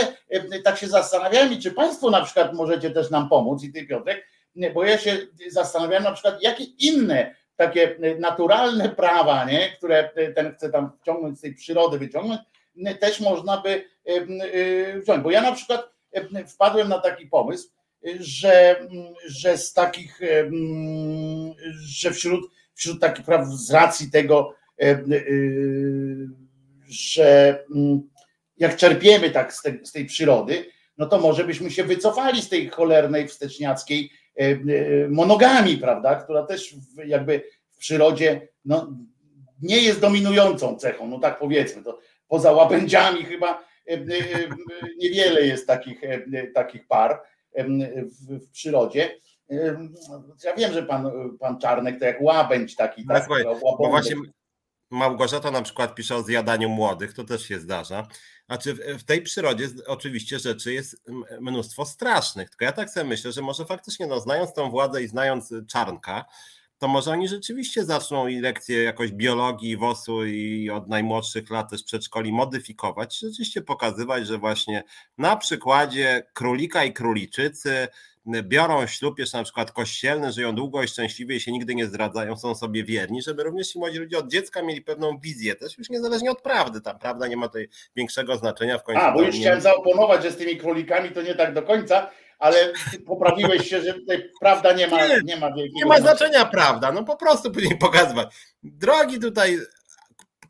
tak 0.64 0.78
się 0.78 0.88
zastanawiałem, 0.88 1.60
czy 1.62 1.72
Państwo 1.72 2.10
na 2.10 2.22
przykład 2.26 2.54
możecie 2.54 2.90
też 2.90 3.10
nam 3.10 3.30
pomóc, 3.30 3.64
i 3.64 3.72
Ty 3.72 3.86
Piotrek, 3.86 4.28
bo 4.74 4.84
ja 4.84 4.98
się 4.98 5.18
zastanawiałem 5.50 6.04
na 6.04 6.12
przykład, 6.12 6.44
jakie 6.44 6.64
inne 6.64 7.36
takie 7.56 7.98
naturalne 8.20 8.90
prawa, 8.90 9.46
nie, 9.46 9.70
które 9.78 10.10
ten 10.36 10.56
chce 10.56 10.70
tam 10.70 10.92
wciągnąć 11.02 11.38
z 11.38 11.42
tej 11.42 11.56
przyrody, 11.56 11.98
wyciągnąć, 11.98 12.42
też 13.00 13.20
można 13.20 13.62
by 13.62 13.84
wziąć. 15.02 15.24
Bo 15.24 15.32
ja 15.32 15.42
na 15.42 15.52
przykład 15.52 15.90
wpadłem 16.48 16.90
na 16.90 17.00
taki 17.00 17.28
pomysł, 17.28 17.70
że, 18.20 18.88
że 19.26 19.58
z 19.58 19.74
takich, 19.74 20.20
że 21.76 22.12
wśród, 22.12 22.52
wśród 22.74 23.02
takich 23.02 23.26
praw 23.26 23.48
z 23.48 23.72
racji 23.72 24.12
tego, 24.12 24.56
że 26.94 27.64
jak 28.58 28.76
czerpiemy 28.76 29.30
tak 29.30 29.54
z, 29.54 29.62
te, 29.62 29.74
z 29.84 29.92
tej 29.92 30.06
przyrody, 30.06 30.66
no 30.98 31.06
to 31.06 31.20
może 31.20 31.44
byśmy 31.44 31.72
się 31.72 31.84
wycofali 31.84 32.42
z 32.42 32.50
tej 32.50 32.70
cholernej 32.70 33.28
wsteczniackiej 33.28 34.12
E, 34.40 34.46
e, 34.46 34.58
monogami, 35.10 35.78
prawda, 35.78 36.16
która 36.16 36.44
też 36.44 36.76
jakby 37.06 37.44
w 37.72 37.78
przyrodzie 37.78 38.48
no, 38.66 38.98
nie 39.62 39.78
jest 39.78 40.00
dominującą 40.00 40.76
cechą, 40.76 41.08
no 41.08 41.20
tak 41.20 41.40
powiedzmy, 41.40 41.84
to 41.84 42.00
poza 42.28 42.52
łabędziami 42.52 43.24
chyba 43.24 43.64
e, 43.88 43.98
niewiele 44.98 45.48
jest 45.48 45.68
takich, 45.68 46.02
takich 46.54 46.88
par 46.88 47.22
w, 47.56 48.46
w 48.46 48.50
przyrodzie. 48.50 49.16
Ja 50.44 50.56
wiem, 50.58 50.74
że 50.74 50.84
pan, 50.84 51.12
pan 51.40 51.60
Czarnek 51.60 52.00
to 52.00 52.06
jak 52.06 52.22
łabędź 52.22 52.76
taki. 52.76 53.06
Tak, 53.06 53.28
tak 53.28 53.46
bo 53.62 53.90
właśnie 53.90 54.16
Małgorzata 54.94 55.52
na 55.52 55.62
przykład 55.62 55.96
pisze 55.96 56.16
o 56.16 56.24
zjadaniu 56.24 56.70
młodych, 56.70 57.14
to 57.14 57.24
też 57.24 57.48
się 57.48 57.60
zdarza. 57.60 58.08
Znaczy 58.46 58.98
w 59.00 59.04
tej 59.04 59.22
przyrodzie 59.22 59.70
oczywiście 59.88 60.40
rzeczy 60.40 60.74
jest 60.74 61.04
mnóstwo 61.42 61.86
strasznych, 61.86 62.50
tylko 62.50 62.66
ja 62.66 62.72
tak 62.72 62.90
sobie 62.90 63.04
myślę, 63.04 63.32
że 63.32 63.42
może 63.42 63.66
faktycznie 63.66 64.08
no, 64.08 64.20
znając 64.20 64.54
tą 64.54 64.70
władzę 64.70 65.04
i 65.04 65.08
znając 65.08 65.54
Czarnka, 65.68 66.26
to 66.78 66.88
może 66.88 67.12
oni 67.12 67.28
rzeczywiście 67.28 67.86
zaczną 67.86 68.28
i 68.28 68.40
lekcje 68.40 68.84
jakoś 68.84 69.12
biologii, 69.12 69.78
WOS-u 69.78 70.26
i 70.26 70.70
od 70.70 70.88
najmłodszych 70.88 71.50
lat 71.50 71.70
też 71.70 71.84
przedszkoli 71.84 72.34
modyfikować, 72.34 73.20
rzeczywiście 73.20 73.62
pokazywać, 73.62 74.28
że 74.28 74.38
właśnie 74.38 74.84
na 75.18 75.38
przykładzie 75.38 76.24
królika 76.34 76.84
i 76.84 76.94
króliczycy 76.94 77.88
biorą 78.26 78.88
ślub 78.88 79.20
jeszcze 79.20 79.38
na 79.38 79.44
przykład 79.44 79.72
kościelny, 79.72 80.32
żyją 80.32 80.56
długo 80.56 80.84
i 80.84 80.88
szczęśliwie 80.88 81.36
i 81.36 81.40
się 81.40 81.52
nigdy 81.52 81.76
nie 81.76 81.86
zdradzają, 81.86 82.36
są 82.36 82.56
sobie 82.56 82.84
wierni, 82.84 83.22
żeby 83.22 83.44
również 83.44 83.68
ci 83.68 83.80
młodzi 83.80 83.98
ludzie 83.98 84.18
od 84.18 84.28
dziecka 84.28 84.62
mieli 84.62 84.82
pewną 84.82 85.20
wizję 85.20 85.56
też, 85.56 85.78
już 85.78 85.90
niezależnie 85.90 86.32
od 86.32 86.42
prawdy, 86.42 86.82
tam 86.82 87.00
prawda 87.00 87.28
nie 87.28 87.38
ma 87.38 87.48
tutaj 87.48 87.70
większego 87.96 88.38
znaczenia 88.38 88.78
w 88.78 88.84
końcu. 88.84 89.02
A, 89.02 89.12
bo 89.12 89.22
już 89.22 89.36
nie... 89.36 89.42
chciałem 89.42 89.62
zaoponować, 89.62 90.24
że 90.24 90.32
z 90.32 90.38
tymi 90.38 90.58
królikami 90.58 91.12
to 91.12 91.22
nie 91.22 91.36
tak 91.36 91.54
do 91.54 91.64
końca, 91.64 92.10
ale 92.40 92.74
poprawiłeś 93.08 93.70
się, 93.70 93.82
że 93.82 93.94
tutaj 93.94 94.30
prawda 94.40 94.74
nie 94.74 94.88
ma, 94.88 95.08
nie, 95.08 95.20
nie 95.24 95.38
ma 95.38 95.50
Nie 95.74 95.86
ma 95.86 96.00
znaczenia 96.00 96.46
prawda, 96.46 96.92
no 96.92 97.04
po 97.04 97.16
prostu 97.16 97.52
później 97.52 97.78
pokazywać. 97.78 98.36
Drogi 98.64 99.20
tutaj 99.20 99.60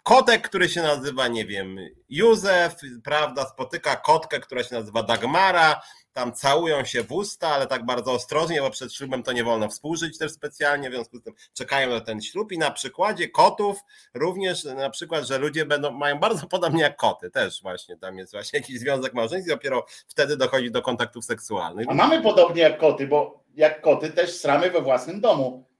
kotek, 0.03 0.47
który 0.47 0.69
się 0.69 0.81
nazywa, 0.81 1.27
nie 1.27 1.45
wiem, 1.45 1.77
Józef, 2.09 2.75
prawda, 3.03 3.45
spotyka 3.45 3.95
kotkę, 3.95 4.39
która 4.39 4.63
się 4.63 4.75
nazywa 4.75 5.03
Dagmara, 5.03 5.81
tam 6.13 6.33
całują 6.33 6.85
się 6.85 7.03
w 7.03 7.11
usta, 7.11 7.47
ale 7.47 7.67
tak 7.67 7.85
bardzo 7.85 8.11
ostrożnie, 8.11 8.61
bo 8.61 8.69
przed 8.69 8.93
ślubem 8.93 9.23
to 9.23 9.31
nie 9.31 9.43
wolno 9.43 9.69
współżyć 9.69 10.17
też 10.17 10.31
specjalnie, 10.31 10.89
w 10.89 10.93
związku 10.93 11.17
z 11.17 11.23
tym 11.23 11.33
czekają 11.53 11.89
na 11.89 12.01
ten 12.01 12.21
ślub 12.21 12.51
i 12.51 12.57
na 12.57 12.71
przykładzie 12.71 13.29
kotów 13.29 13.79
również 14.13 14.63
na 14.63 14.89
przykład, 14.89 15.27
że 15.27 15.37
ludzie 15.37 15.65
będą, 15.65 15.91
mają 15.91 16.19
bardzo 16.19 16.47
podobnie 16.55 16.81
jak 16.81 16.95
koty, 16.95 17.31
też 17.31 17.61
właśnie 17.61 17.97
tam 17.97 18.17
jest 18.17 18.31
właśnie 18.31 18.59
jakiś 18.59 18.79
związek 18.79 19.13
małżeński, 19.13 19.49
dopiero 19.49 19.85
wtedy 20.07 20.37
dochodzi 20.37 20.71
do 20.71 20.81
kontaktów 20.81 21.25
seksualnych. 21.25 21.87
A 21.89 21.93
mamy 21.93 22.21
podobnie 22.21 22.61
jak 22.61 22.77
koty, 22.77 23.07
bo 23.07 23.43
jak 23.55 23.81
koty 23.81 24.09
też 24.09 24.31
sramy 24.31 24.71
we 24.71 24.81
własnym 24.81 25.21
domu. 25.21 25.72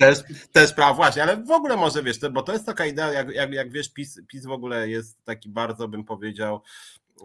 też 0.52 0.72
prawo, 0.72 0.94
właśnie, 0.94 1.22
ale 1.22 1.36
w 1.36 1.50
ogóle 1.50 1.76
może 1.76 2.02
wiesz, 2.02 2.18
bo 2.32 2.42
to 2.42 2.52
jest 2.52 2.66
taka 2.66 2.86
idea, 2.86 3.12
jak, 3.12 3.30
jak, 3.30 3.52
jak 3.52 3.70
wiesz, 3.70 3.92
PiS, 3.92 4.20
PiS 4.28 4.46
w 4.46 4.50
ogóle 4.50 4.88
jest 4.88 5.24
taki 5.24 5.48
bardzo, 5.48 5.88
bym 5.88 6.04
powiedział, 6.04 6.62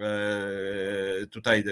e, 0.01 1.27
tutaj 1.27 1.63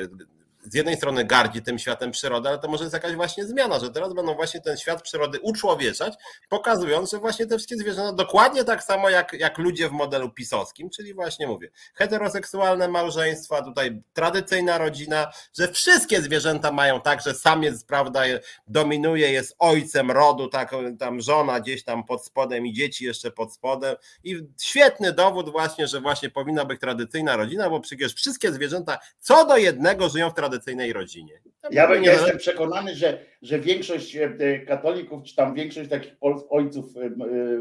z 0.64 0.74
jednej 0.74 0.98
strony 0.98 1.26
gardzi 1.26 1.62
tym 1.62 1.80
światem 1.80 2.12
przyrody, 2.12 2.50
ale 2.50 2.60
to 2.60 2.68
może 2.68 2.84
jest 2.84 2.94
jakaś 2.94 3.16
właśnie 3.16 3.46
zmiana, 3.46 3.80
że 3.80 3.90
teraz 3.90 4.14
będą 4.14 4.36
właśnie 4.36 4.62
ten 4.62 4.78
świat 4.78 5.02
przyrody 5.02 5.40
uczłowieczać, 5.42 6.14
pokazując, 6.50 7.12
że 7.12 7.20
właśnie 7.20 7.46
te 7.46 7.58
wszystkie 7.58 7.78
zwierzęta 7.78 8.14
dokładnie 8.14 8.64
tak 8.64 8.84
samo 8.84 9.10
jak, 9.10 9.34
jak 9.34 9.58
ludzie 9.58 9.90
w 9.90 9.92
modelu 9.92 10.30
pisowskim, 10.30 10.90
czyli 10.90 11.14
właśnie 11.14 11.48
mówię, 11.48 11.70
heteroseksualne 11.94 12.88
małżeństwa, 12.88 13.62
tutaj 13.62 14.02
tradycyjna 14.14 14.78
rodzina, 14.78 15.32
że 15.58 15.68
wszystkie 15.68 16.22
zwierzęta 16.22 16.72
mają 16.72 17.02
tak, 17.02 17.22
że 17.22 17.34
samiec, 17.34 17.84
prawda, 17.84 18.22
dominuje, 18.68 19.32
jest 19.32 19.56
ojcem 19.60 20.12
rodu, 20.12 20.48
tak, 20.48 20.72
tam 21.00 21.22
żona 21.22 21.60
gdzieś 21.60 21.84
tam 21.84 22.04
pod 22.04 22.26
spodem 22.26 22.66
i 22.66 22.74
dzieci 22.74 23.06
jeszcze 23.06 23.32
pod 23.32 23.54
spodem. 23.54 23.96
I 24.24 24.48
świetny 24.62 25.14
dowód 25.14 25.50
właśnie, 25.50 25.88
że 25.88 26.02
właśnie 26.02 26.30
powinna 26.30 26.66
być 26.66 26.82
tradycyjna 26.82 27.36
rodzina, 27.36 27.70
bo 27.70 27.80
przecież 27.80 28.14
wszystkie 28.14 28.52
zwierzęta 28.52 29.00
co 29.20 29.46
do 29.46 29.58
jednego 29.58 30.10
żyją 30.10 30.30
w 30.30 30.34
tradycyjnej 30.34 30.47
tradycyjnej 30.50 30.94
rodzinie. 30.94 31.42
Ja, 31.72 31.88
bym, 31.88 32.04
ja 32.04 32.14
jestem 32.14 32.38
przekonany, 32.38 32.96
że, 32.96 33.26
że 33.42 33.60
większość 33.60 34.16
e, 34.16 34.24
e, 34.40 34.60
katolików, 34.60 35.24
czy 35.24 35.36
tam 35.36 35.56
większość 35.56 35.90
takich 35.90 36.16
ojców, 36.50 36.98
e, 36.98 37.10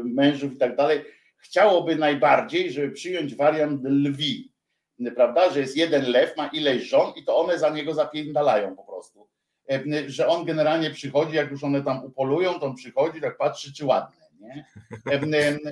mężów 0.03 0.53
i 0.53 0.57
tak 0.57 0.75
dalej, 0.75 1.01
chciałoby 1.37 1.95
najbardziej, 1.95 2.71
żeby 2.71 2.91
przyjąć 2.91 3.35
wariant 3.35 3.81
lwi, 3.83 4.53
prawda, 5.15 5.49
że 5.49 5.59
jest 5.59 5.77
jeden 5.77 6.11
lew, 6.11 6.37
ma 6.37 6.47
ileś 6.47 6.83
żon 6.83 7.13
i 7.15 7.23
to 7.23 7.37
one 7.37 7.59
za 7.59 7.69
niego 7.69 7.93
zapiędalają 7.93 8.75
po 8.75 8.83
prostu. 8.83 9.27
Że 10.07 10.27
on 10.27 10.45
generalnie 10.45 10.91
przychodzi, 10.91 11.35
jak 11.35 11.51
już 11.51 11.63
one 11.63 11.83
tam 11.83 12.05
upolują, 12.05 12.59
to 12.59 12.65
on 12.65 12.75
przychodzi, 12.75 13.21
tak 13.21 13.37
patrzy, 13.37 13.73
czy 13.73 13.85
ładne. 13.85 14.17
Nie? 14.39 14.65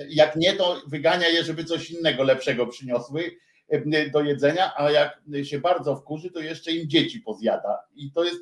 Jak 0.08 0.36
nie, 0.36 0.52
to 0.52 0.82
wygania 0.86 1.28
je, 1.28 1.44
żeby 1.44 1.64
coś 1.64 1.90
innego 1.90 2.22
lepszego 2.22 2.66
przyniosły 2.66 3.36
do 4.12 4.20
jedzenia, 4.20 4.72
a 4.76 4.90
jak 4.90 5.20
się 5.42 5.58
bardzo 5.58 5.96
wkurzy, 5.96 6.30
to 6.30 6.40
jeszcze 6.40 6.72
im 6.72 6.88
dzieci 6.88 7.20
pozjada. 7.20 7.82
I 7.94 8.12
to 8.12 8.24
jest 8.24 8.38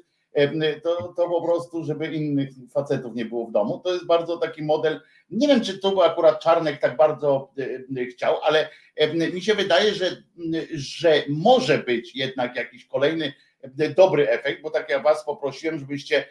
to, 0.83 1.13
to 1.17 1.29
po 1.29 1.43
prostu, 1.43 1.85
żeby 1.85 2.07
innych 2.07 2.51
facetów 2.73 3.15
nie 3.15 3.25
było 3.25 3.47
w 3.47 3.53
domu. 3.53 3.81
To 3.85 3.93
jest 3.93 4.07
bardzo 4.07 4.37
taki 4.37 4.63
model. 4.63 5.01
Nie 5.31 5.49
wiem, 5.49 5.61
czy 5.61 5.79
tu 5.79 6.03
akurat 6.03 6.41
Czarnek 6.41 6.81
tak 6.81 6.97
bardzo 6.97 7.53
chciał, 8.11 8.43
ale 8.43 8.69
mi 9.33 9.43
się 9.43 9.55
wydaje, 9.55 9.95
że, 9.95 10.23
że 10.75 11.23
może 11.29 11.79
być 11.79 12.17
jednak 12.17 12.57
jakiś 12.57 12.87
kolejny 12.87 13.33
dobry 13.97 14.31
efekt, 14.31 14.63
bo 14.63 14.71
tak 14.71 14.91
ja 14.91 15.01
was 15.01 15.25
poprosiłem, 15.25 15.79
żebyście 15.79 16.25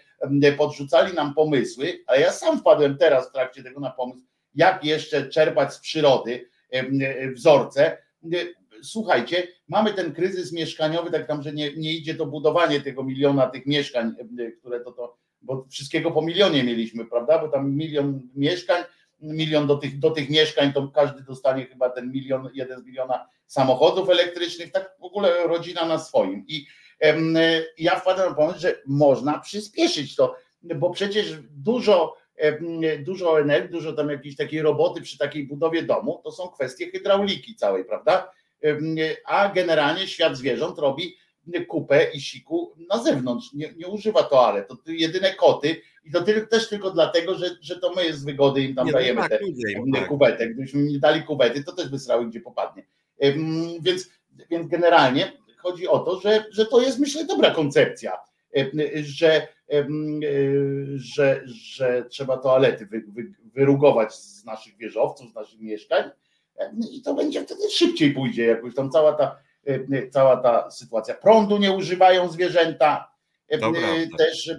podrzucali 0.58 1.14
nam 1.14 1.34
pomysły, 1.34 2.04
ale 2.08 2.22
ja 2.22 2.32
sam 2.32 2.60
wpadłem 2.60 2.98
teraz 2.98 3.30
w 3.30 3.32
trakcie 3.32 3.64
tego 3.64 3.80
na 3.80 3.90
pomysł, 3.90 4.26
jak 4.56 4.86
jeszcze 4.86 5.30
czerpać 5.30 5.74
z 5.74 5.80
przyrody 5.80 6.50
wzorce 7.36 7.98
słuchajcie, 8.84 9.48
mamy 9.68 9.94
ten 9.94 10.14
kryzys 10.14 10.52
mieszkaniowy, 10.52 11.12
tak 11.12 11.28
tam, 11.28 11.44
że 11.44 11.54
nie, 11.54 11.74
nie 11.74 11.94
idzie 11.94 12.16
to 12.16 12.26
budowanie 12.26 12.82
tego 12.82 13.04
miliona 13.04 13.48
tych 13.48 13.66
mieszkań, 13.66 14.16
e, 14.40 14.52
które 14.52 14.80
to, 14.80 14.92
to, 14.92 15.18
bo 15.42 15.66
wszystkiego 15.70 16.12
po 16.12 16.22
milionie 16.22 16.64
mieliśmy, 16.64 17.06
prawda? 17.06 17.40
Bo 17.40 17.48
tam 17.48 17.76
milion 17.76 18.22
mieszkań, 18.36 18.84
milion 19.20 19.68
do 19.68 19.78
tych, 19.78 20.00
do 20.00 20.12
tych 20.12 20.30
mieszkań, 20.30 20.74
to 20.74 20.88
każdy 20.88 21.24
dostanie 21.24 21.66
chyba 21.66 21.90
ten 21.90 22.12
milion, 22.12 22.50
jeden 22.54 22.82
z 22.82 22.86
miliona 22.86 23.28
samochodów 23.48 24.10
elektrycznych, 24.10 24.72
tak 24.72 24.96
w 25.00 25.04
ogóle 25.04 25.48
rodzina 25.48 25.86
na 25.86 26.00
swoim. 26.00 26.46
I, 26.48 26.66
Ja 27.78 28.00
wpadłem 28.00 28.30
na 28.30 28.36
pomysł, 28.36 28.60
że 28.60 28.82
można 28.86 29.40
przyspieszyć 29.40 30.16
to, 30.16 30.36
bo 30.64 30.90
przecież 30.90 31.40
dużo, 31.52 32.16
dużo 33.00 33.42
energii, 33.42 33.72
dużo 33.72 33.94
tam 33.94 34.10
jakiejś 34.10 34.36
takiej 34.36 34.62
roboty 34.62 35.02
przy 35.02 35.18
takiej 35.18 35.48
budowie 35.48 35.84
domu, 35.84 36.22
to 36.24 36.32
są 36.32 36.48
kwestie 36.48 36.92
hydrauliki 36.92 37.56
całej, 37.56 37.86
prawda? 37.86 38.32
A 39.26 39.50
generalnie 39.50 40.08
świat 40.08 40.38
zwierząt 40.38 40.80
robi 40.80 41.16
kupę 41.68 42.12
i 42.14 42.22
siku 42.22 42.74
na 42.90 43.04
zewnątrz, 43.04 43.54
nie, 43.54 43.74
nie 43.78 43.88
używa 43.88 44.24
toalet, 44.24 44.68
to 44.68 44.78
jedyne 44.88 45.34
koty 45.34 45.82
i 46.06 46.12
to 46.12 46.24
też 46.50 46.70
tylko 46.70 46.92
dlatego, 46.92 47.36
że, 47.36 47.50
że 47.62 47.80
to 47.80 47.94
my 47.94 48.14
z 48.14 48.24
wygody 48.24 48.62
im 48.62 48.76
tam 48.76 48.88
nie, 48.88 48.94
dajemy 48.94 49.22
tak, 49.22 49.30
te 49.30 49.40
tak. 49.94 50.08
kubetek, 50.08 50.54
gdybyśmy 50.54 50.84
nie 50.84 51.00
dali 51.00 51.24
kubety, 51.24 51.64
to 51.64 51.72
też 51.72 51.90
by 51.90 52.00
srały 52.00 52.30
gdzie 52.30 52.42
popadnie. 52.42 52.86
Więc, 53.82 54.10
więc 54.52 54.68
generalnie 54.68 55.32
chodzi 55.58 55.88
o 55.88 56.00
to, 56.00 56.20
że, 56.20 56.46
że 56.52 56.66
to 56.66 56.82
jest 56.82 57.00
myślę 57.00 57.26
dobra 57.26 57.52
koncepcja, 57.52 58.12
że, 59.02 59.48
że, 60.96 61.44
że 61.46 62.06
trzeba 62.10 62.38
toalety 62.38 62.86
wy, 62.86 63.04
wy, 63.08 63.34
wyrugować 63.54 64.16
z 64.16 64.46
naszych 64.46 64.78
wieżowców, 64.78 65.32
z 65.32 65.36
naszych 65.36 65.60
mieszkań 65.60 66.10
i 66.92 67.02
to 67.02 67.14
będzie 67.14 67.44
wtedy 67.44 67.70
szybciej 67.70 68.14
pójdzie, 68.14 68.46
jakoś 68.46 68.76
tam 68.76 68.92
cała 68.92 69.14
ta 69.14 69.40
cała 70.12 70.38
ta 70.38 70.72
sytuacja. 70.72 71.14
Prądu 71.14 71.58
nie 71.58 71.72
używają 71.72 72.30
zwierzęta, 72.30 73.14
Dobra, 73.62 73.88
też, 74.18 74.52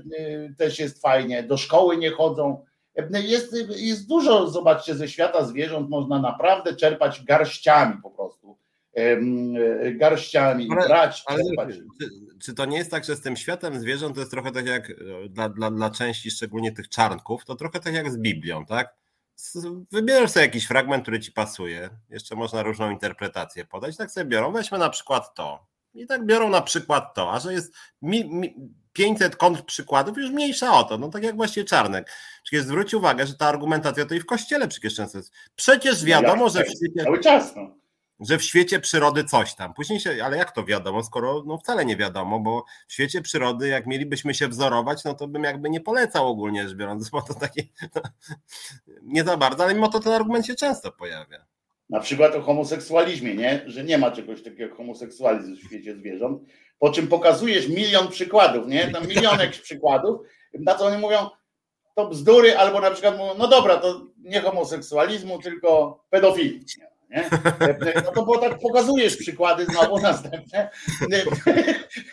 też 0.58 0.78
jest 0.78 1.02
fajnie, 1.02 1.42
do 1.42 1.56
szkoły 1.56 1.96
nie 1.96 2.10
chodzą. 2.10 2.64
Jest, 3.10 3.56
jest 3.76 4.08
dużo, 4.08 4.50
zobaczcie, 4.50 4.94
ze 4.94 5.08
świata 5.08 5.44
zwierząt 5.44 5.90
można 5.90 6.18
naprawdę 6.18 6.76
czerpać 6.76 7.24
garściami 7.24 7.94
po 8.02 8.10
prostu. 8.10 8.58
Garściami, 9.94 10.68
ale, 10.70 10.86
brać, 10.86 11.22
ale, 11.26 11.42
czy, 11.72 12.08
czy, 12.42 12.54
to 12.54 12.64
nie 12.64 12.78
jest 12.78 12.90
tak, 12.90 13.04
że 13.04 13.16
z 13.16 13.20
tym 13.20 13.36
światem 13.36 13.80
zwierząt 13.80 14.14
to 14.14 14.20
jest 14.20 14.30
trochę 14.32 14.52
tak 14.52 14.66
jak 14.66 14.92
dla, 15.28 15.48
dla, 15.48 15.70
dla 15.70 15.90
części, 15.90 16.30
szczególnie 16.30 16.72
tych 16.72 16.88
czarnków, 16.88 17.44
to 17.44 17.54
trochę 17.54 17.80
tak 17.80 17.94
jak 17.94 18.10
z 18.10 18.18
Biblią, 18.18 18.66
tak? 18.66 18.94
Wybierasz 19.92 20.30
sobie 20.30 20.46
jakiś 20.46 20.66
fragment, 20.66 21.02
który 21.02 21.20
ci 21.20 21.32
pasuje. 21.32 21.90
Jeszcze 22.10 22.36
można 22.36 22.62
różną 22.62 22.90
interpretację 22.90 23.64
podać. 23.64 23.96
Tak 23.96 24.10
sobie 24.10 24.26
biorą. 24.26 24.52
Weźmy 24.52 24.78
na 24.78 24.90
przykład 24.90 25.34
to. 25.34 25.66
I 25.94 26.06
tak 26.06 26.26
biorą 26.26 26.48
na 26.48 26.62
przykład 26.62 27.14
to, 27.14 27.32
a 27.32 27.40
że 27.40 27.52
jest 27.52 27.74
mi, 28.02 28.24
mi 28.24 28.54
500 28.92 29.36
kontrprzykładów, 29.36 30.18
już 30.18 30.30
mniejsza 30.30 30.72
o 30.72 30.84
to. 30.84 30.98
No 30.98 31.08
tak 31.08 31.22
jak 31.22 31.36
właśnie 31.36 31.64
Czarnek. 31.64 32.10
Przecież 32.42 32.66
zwróć 32.66 32.94
uwagę, 32.94 33.26
że 33.26 33.34
ta 33.34 33.46
argumentacja 33.46 34.06
to 34.06 34.14
i 34.14 34.20
w 34.20 34.26
kościele 34.26 34.68
przecież 34.68 34.94
często 34.94 35.18
jest. 35.18 35.32
Przecież 35.56 36.00
no 36.00 36.06
wiadomo, 36.06 36.48
że 36.48 36.64
w 36.64 36.68
świecie, 36.68 37.04
cały 37.04 37.20
czas, 37.20 37.56
no. 37.56 37.83
Że 38.28 38.38
w 38.38 38.42
świecie 38.42 38.80
przyrody 38.80 39.24
coś 39.24 39.54
tam. 39.54 39.74
Później 39.74 40.00
się, 40.00 40.16
ale 40.24 40.36
jak 40.36 40.52
to 40.52 40.64
wiadomo, 40.64 41.02
skoro 41.02 41.42
no 41.46 41.58
wcale 41.58 41.84
nie 41.84 41.96
wiadomo, 41.96 42.40
bo 42.40 42.64
w 42.88 42.92
świecie 42.92 43.22
przyrody, 43.22 43.68
jak 43.68 43.86
mielibyśmy 43.86 44.34
się 44.34 44.48
wzorować, 44.48 45.04
no 45.04 45.14
to 45.14 45.28
bym 45.28 45.44
jakby 45.44 45.70
nie 45.70 45.80
polecał 45.80 46.28
ogólnie 46.28 46.68
rzecz 46.68 46.76
biorąc, 46.76 47.10
bo 47.10 47.22
to 47.22 47.34
takie 47.34 47.62
no, 47.94 48.02
nie 49.02 49.24
za 49.24 49.36
bardzo, 49.36 49.64
ale 49.64 49.74
mimo 49.74 49.88
to 49.88 50.00
ten 50.00 50.12
argument 50.12 50.46
się 50.46 50.54
często 50.54 50.92
pojawia. 50.92 51.46
Na 51.90 52.00
przykład 52.00 52.34
o 52.34 52.42
homoseksualizmie, 52.42 53.34
nie? 53.34 53.62
Że 53.66 53.84
nie 53.84 53.98
ma 53.98 54.10
czegoś 54.10 54.42
takiego 54.42 54.62
jak 54.62 54.76
homoseksualizm 54.76 55.56
w 55.56 55.62
świecie 55.62 55.96
zwierząt, 55.96 56.42
po 56.78 56.90
czym 56.90 57.08
pokazujesz 57.08 57.68
milion 57.68 58.08
przykładów, 58.08 58.66
nie? 58.66 58.90
Tam 58.90 59.06
milionek 59.06 59.50
przykładów, 59.62 60.20
na 60.54 60.74
co 60.74 60.86
oni 60.86 60.98
mówią, 60.98 61.28
to 61.94 62.08
bzdury, 62.08 62.56
albo 62.56 62.80
na 62.80 62.90
przykład 62.90 63.18
mówią, 63.18 63.34
no 63.38 63.48
dobra, 63.48 63.76
to 63.76 64.06
nie 64.18 64.40
homoseksualizmu, 64.40 65.38
tylko 65.38 66.00
pedofilii. 66.10 66.64
Nie? 67.10 67.30
No 68.04 68.12
to 68.14 68.24
bo 68.24 68.38
tak 68.38 68.58
pokazujesz 68.58 69.16
przykłady 69.16 69.64
znowu 69.64 70.00
następne. 70.10 70.70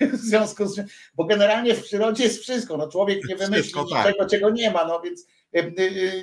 W 0.02 0.18
związku 0.18 0.66
z 0.66 0.82
bo 1.16 1.26
generalnie 1.26 1.74
w 1.74 1.84
przyrodzie 1.84 2.24
jest 2.24 2.42
wszystko. 2.42 2.78
No 2.78 2.88
człowiek 2.88 3.20
nie 3.30 3.36
wymyśli 3.36 3.62
wszystko, 3.64 3.86
tak. 3.90 4.06
niczego, 4.08 4.30
czego 4.30 4.50
nie 4.50 4.72
ma, 4.72 4.86
no 4.86 5.02
więc 5.02 5.28
e, 5.56 5.60
e, 5.60 5.72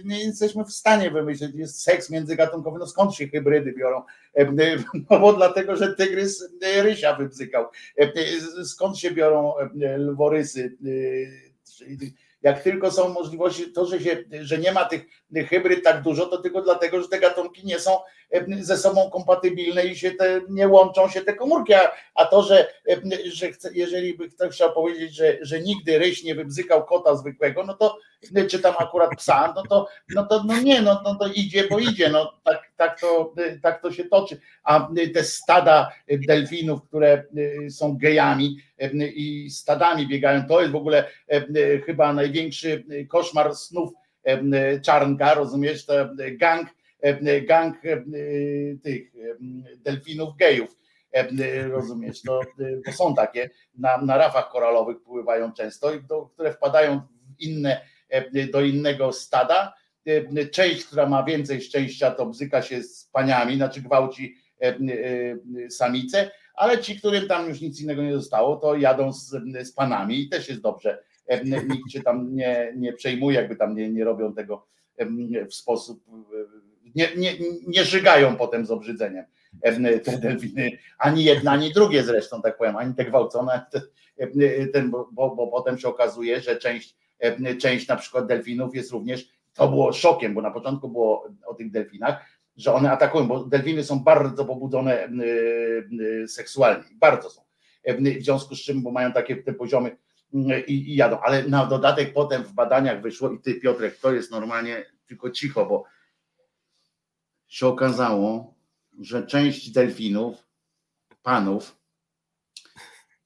nie 0.05 0.25
jesteśmy 0.25 0.65
w 0.65 0.73
stanie 0.73 1.11
wymyślić. 1.11 1.51
Jest 1.55 1.83
seks 1.83 2.11
międzygatunkowy, 2.11 2.79
no 2.79 2.87
skąd 2.87 3.15
się 3.15 3.29
hybrydy 3.29 3.73
biorą? 3.73 4.03
E, 4.35 4.53
no 5.11 5.21
bo 5.21 5.33
dlatego, 5.33 5.77
że 5.77 5.95
tygrys 5.95 6.45
rysia 6.83 7.15
wybzykał. 7.17 7.65
Skąd 8.65 8.99
się 8.99 9.11
biorą 9.11 9.55
lworysy? 9.99 10.77
Jak 12.43 12.63
tylko 12.63 12.91
są 12.91 13.09
możliwości, 13.09 13.73
to, 13.73 13.87
że, 13.87 14.01
się, 14.01 14.25
że 14.41 14.59
nie 14.59 14.73
ma 14.73 14.85
tych 14.85 15.07
hybryd 15.49 15.85
tak 15.85 16.03
dużo, 16.03 16.27
to 16.27 16.39
tylko 16.39 16.63
dlatego, 16.63 17.03
że 17.03 17.09
te 17.09 17.19
gatunki 17.19 17.67
nie 17.67 17.79
są 17.79 17.99
ze 18.61 18.79
sobą 18.79 19.11
kompatybilne 19.11 19.87
i 19.87 19.97
się 19.97 20.11
te, 20.11 20.41
nie 20.49 20.69
łączą 20.69 21.09
się 21.09 21.21
te 21.21 21.35
komórki. 21.35 21.75
A, 21.75 21.93
a 22.15 22.25
to, 22.25 22.43
że, 22.43 22.67
że 23.25 23.53
chce, 23.53 23.71
jeżeli 23.75 24.15
by 24.15 24.29
ktoś 24.29 24.55
chciał 24.55 24.73
powiedzieć, 24.73 25.15
że, 25.15 25.39
że 25.41 25.61
nigdy 25.61 25.99
ryś 25.99 26.25
nie 26.25 26.35
wybzykał 26.35 26.85
kota 26.85 27.17
zwykłego, 27.17 27.65
no 27.65 27.75
to 27.75 27.99
czy 28.51 28.59
tam 28.59 28.75
akurat 28.79 29.11
psa, 29.17 29.53
no 29.57 29.63
to, 29.63 29.89
no 30.15 30.27
to 30.27 30.45
no 30.45 30.61
nie, 30.61 30.83
no, 30.83 31.01
no 31.05 31.15
to 31.15 31.27
idzie, 31.27 31.69
bo 31.71 31.79
idzie, 31.79 32.09
no 32.09 32.33
tak, 32.45 32.73
tak, 32.77 33.01
to, 33.01 33.35
tak 33.63 33.83
to 33.83 33.93
się 33.93 34.05
toczy. 34.05 34.41
A 34.65 34.89
te 35.15 35.25
stada 35.25 35.93
delfinów, 36.27 36.83
które 36.83 37.25
są 37.71 37.97
gejami 37.97 38.57
i 39.15 39.51
stadami 39.51 40.09
biegają, 40.09 40.47
to 40.47 40.61
jest 40.61 40.73
w 40.73 40.77
ogóle 40.77 41.11
chyba 41.87 42.13
największy 42.13 42.85
koszmar 43.09 43.55
snów 43.55 43.91
czarnka, 44.83 45.35
rozumiesz, 45.35 45.87
to 45.87 45.95
gang, 46.33 46.69
gang 47.47 47.77
tych 48.83 49.13
delfinów 49.77 50.37
gejów. 50.37 50.77
Rozumiesz, 51.71 52.23
to, 52.23 52.41
to 52.87 52.93
są 52.93 53.15
takie, 53.15 53.51
na, 53.79 53.99
na 53.99 54.17
rafach 54.17 54.51
koralowych 54.51 55.03
pływają 55.03 55.53
często, 55.53 55.91
które 56.35 56.53
wpadają 56.53 57.01
w 57.01 57.41
inne 57.41 57.81
do 58.53 58.61
innego 58.61 59.13
stada. 59.13 59.75
E, 60.09 60.47
część, 60.47 60.85
która 60.85 61.09
ma 61.09 61.23
więcej 61.23 61.61
szczęścia, 61.61 62.11
to 62.11 62.27
bzyka 62.27 62.63
się 62.63 62.83
z 62.83 63.05
paniami, 63.05 63.57
znaczy 63.57 63.83
gwałci 63.83 64.35
e, 64.63 64.77
samice, 65.71 66.31
ale 66.55 66.79
ci, 66.79 66.99
którym 66.99 67.29
tam 67.29 67.49
już 67.49 67.61
nic 67.61 67.81
innego 67.81 68.03
nie 68.03 68.15
zostało, 68.15 68.57
to 68.57 68.77
jadą 68.77 69.13
z, 69.13 69.31
z 69.63 69.73
panami 69.73 70.21
i 70.21 70.29
też 70.29 70.49
jest 70.49 70.61
dobrze. 70.61 71.03
Nikt 71.45 71.91
się 71.91 72.03
tam 72.03 72.35
nie, 72.35 72.73
nie 72.77 72.93
przejmuje, 72.93 73.37
jakby 73.37 73.57
tam 73.57 73.77
nie, 73.77 73.91
nie 73.91 74.05
robią 74.05 74.35
tego 74.35 74.67
w 75.49 75.55
sposób, 75.55 76.05
nie, 76.95 77.09
nie, 77.17 77.33
nie 77.67 77.85
żygają 77.85 78.37
potem 78.37 78.67
z 78.67 78.71
obrzydzeniem 78.71 79.25
te 80.05 80.19
delfiny, 80.19 80.79
ani 80.99 81.25
jedna, 81.25 81.51
ani 81.51 81.73
drugie 81.73 82.03
zresztą, 82.03 82.43
tak 82.43 82.59
powiem, 82.59 82.77
ani 82.77 82.95
te 82.95 83.05
gwałcone, 83.05 83.67
ten, 84.73 84.91
bo, 84.91 85.09
bo, 85.13 85.47
potem 85.47 85.79
się 85.79 85.89
okazuje, 85.89 86.41
że 86.41 86.57
część 86.57 86.97
E, 86.97 87.08
część 87.61 87.89
na 87.89 87.97
przykład 87.97 88.27
delfinów 88.27 88.75
jest 88.75 88.91
również, 88.91 89.29
to 89.55 89.69
było 89.69 89.93
szokiem, 89.93 90.35
bo 90.35 90.43
na 90.43 90.51
początku 90.51 90.89
było 90.89 91.29
o 91.47 91.55
tych 91.55 91.71
delfinach, 91.71 92.25
że 92.57 92.75
one 92.75 92.93
atakują, 92.93 93.29
bo 93.29 93.45
delfiny 93.45 93.85
są 93.85 94.01
bardzo 94.01 94.45
pobudzone 94.45 95.05
e, 95.05 95.09
e, 96.23 96.29
seksualnie, 96.29 96.85
bardzo 96.95 97.31
są. 97.31 97.43
W 97.85 98.23
związku 98.23 98.55
z 98.55 98.61
czym, 98.61 98.83
bo 98.83 98.91
mają 98.91 99.13
takie 99.13 99.37
te 99.37 99.53
poziomy 99.53 99.97
i, 100.67 100.73
i 100.73 100.97
jadą, 100.97 101.21
ale 101.21 101.49
na 101.49 101.67
dodatek 101.67 102.13
potem 102.13 102.45
w 102.45 102.53
badaniach 102.53 103.03
wyszło 103.03 103.31
i 103.31 103.41
ty 103.41 103.55
Piotrek, 103.55 103.99
to 103.99 104.13
jest 104.13 104.31
normalnie 104.31 104.85
tylko 105.07 105.31
cicho, 105.31 105.67
bo 105.67 105.85
się 107.47 107.67
okazało, 107.67 108.55
że 109.01 109.27
część 109.27 109.71
delfinów, 109.71 110.37
panów, 111.23 111.77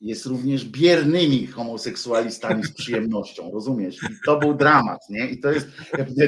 jest 0.02 0.26
również 0.26 0.64
biernymi 0.64 1.46
homoseksualistami 1.46 2.64
z 2.64 2.72
przyjemnością, 2.72 3.50
rozumiesz? 3.50 3.96
I 3.96 4.14
to 4.26 4.38
był 4.38 4.54
dramat, 4.54 5.10
nie? 5.10 5.26
I 5.26 5.40
to 5.40 5.52
jest 5.52 5.68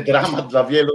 dramat 0.06 0.48
dla 0.50 0.64
wielu, 0.64 0.92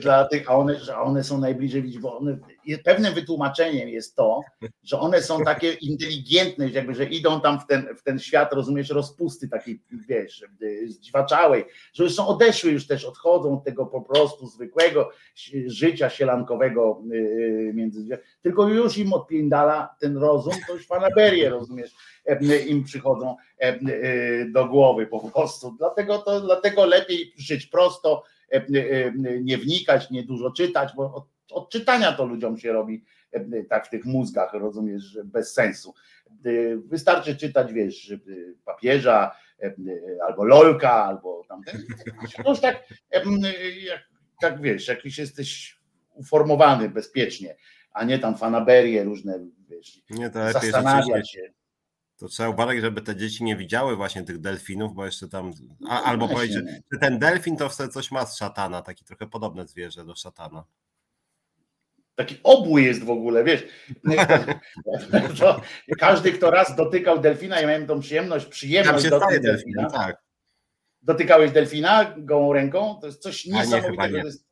dla 0.00 0.24
tych, 0.24 0.50
a 0.50 0.54
one, 0.54 0.76
one 1.02 1.24
są 1.24 1.40
najbliżej 1.40 1.82
bo 2.00 2.18
one, 2.18 2.38
pewnym 2.84 3.14
wytłumaczeniem 3.14 3.88
jest 3.88 4.16
to, 4.16 4.40
że 4.82 5.00
one 5.00 5.22
są 5.22 5.44
takie 5.44 5.72
inteligentne, 5.72 6.68
jakby, 6.68 6.94
że 6.94 7.04
idą 7.04 7.40
tam 7.40 7.60
w 7.60 7.66
ten, 7.66 7.96
w 7.96 8.02
ten 8.02 8.18
świat, 8.18 8.52
rozumiesz, 8.52 8.90
rozpusty 8.90 9.48
takiej, 9.48 9.82
wiesz, 10.08 10.44
zdziwaczałej, 10.86 11.64
że 11.92 12.04
już 12.04 12.14
są 12.14 12.26
odeszły, 12.26 12.70
już 12.70 12.86
też 12.86 13.04
odchodzą 13.04 13.54
od 13.54 13.64
tego 13.64 13.86
po 13.86 14.00
prostu 14.00 14.46
zwykłego 14.46 15.10
życia 15.66 16.10
sielankowego 16.10 17.02
y, 17.12 17.72
między 17.74 18.18
tylko 18.42 18.68
już 18.68 18.98
im 18.98 19.12
odpiędala 19.12 19.96
ten 20.00 20.16
rozum, 20.16 20.54
to 20.66 20.74
już 20.74 20.86
fanaberię, 20.86 21.48
rozumiesz, 21.50 21.94
im 22.68 22.84
przychodzą 22.84 23.36
y, 23.62 24.50
do 24.52 24.66
głowy 24.66 25.06
po 25.06 25.30
prostu. 25.30 25.74
Dlatego, 25.78 26.18
to, 26.18 26.40
dlatego 26.40 26.86
lepiej 26.86 27.32
żyć 27.36 27.66
prosto, 27.66 28.22
nie 29.42 29.58
wnikać, 29.58 30.10
nie 30.10 30.22
dużo 30.22 30.50
czytać, 30.50 30.90
bo 30.96 31.28
od 31.50 31.70
czytania 31.70 32.12
to 32.12 32.24
ludziom 32.24 32.58
się 32.58 32.72
robi 32.72 33.04
e, 33.32 33.64
tak 33.64 33.86
w 33.86 33.90
tych 33.90 34.04
mózgach, 34.04 34.52
rozumiesz, 34.52 35.18
bez 35.24 35.54
sensu. 35.54 35.94
E, 36.44 36.50
wystarczy 36.76 37.36
czytać, 37.36 37.72
wiesz, 37.72 38.14
papieża, 38.64 39.36
e, 39.62 39.74
albo 40.26 40.44
lolka, 40.44 40.92
albo 40.92 41.42
tamten. 41.48 41.82
Już 42.48 42.60
tak, 42.60 42.84
jak, 43.10 43.24
tak 44.40 44.60
wiesz, 44.60 44.88
jakiś 44.88 45.18
jesteś 45.18 45.80
uformowany 46.14 46.88
bezpiecznie, 46.88 47.56
a 47.92 48.04
nie 48.04 48.18
tam 48.18 48.36
fanaberie 48.36 49.04
różne, 49.04 49.46
wiesz, 49.68 50.02
nie, 50.10 50.30
to 50.30 50.52
zastanawiać 50.52 51.30
się. 51.30 51.52
To 52.16 52.28
trzeba 52.28 52.48
uważać, 52.48 52.80
żeby 52.80 53.02
te 53.02 53.16
dzieci 53.16 53.44
nie 53.44 53.56
widziały 53.56 53.96
właśnie 53.96 54.22
tych 54.22 54.38
delfinów, 54.38 54.94
bo 54.94 55.04
jeszcze 55.04 55.28
tam. 55.28 55.52
A, 55.88 55.94
No 55.94 56.04
albo 56.04 56.26
właśnie. 56.26 56.36
powiedzieć, 56.36 56.82
że 56.92 56.98
ten 56.98 57.18
delfin 57.18 57.56
to 57.56 57.68
wtedy 57.68 57.92
coś 57.92 58.10
ma 58.10 58.26
z 58.26 58.36
szatana, 58.36 58.82
taki 58.82 59.04
trochę 59.04 59.26
podobne 59.26 59.66
zwierzę 59.66 60.04
do 60.04 60.14
szatana. 60.14 60.64
Taki 62.16 62.36
obły 62.42 62.82
jest 62.82 63.04
w 63.04 63.10
ogóle, 63.10 63.44
wiesz. 63.44 63.64
To 65.38 65.60
każdy, 65.98 66.32
kto 66.32 66.50
raz 66.50 66.76
dotykał 66.76 67.18
delfina, 67.18 67.60
ja 67.60 67.66
miałem 67.66 67.86
tą 67.86 68.00
przyjemność, 68.00 68.46
przyjemność 68.46 69.04
się 69.04 69.10
dotknąć 69.10 69.42
delfina. 69.42 69.90
tak. 69.90 70.22
Dotykałeś 71.02 71.50
delfina 71.50 72.14
gołą 72.18 72.52
ręką? 72.52 72.98
To 73.00 73.06
jest 73.06 73.22
coś 73.22 73.46
niesamowitego. 73.46 74.16
nie. 74.16 74.20
To 74.20 74.26
jest, 74.26 74.46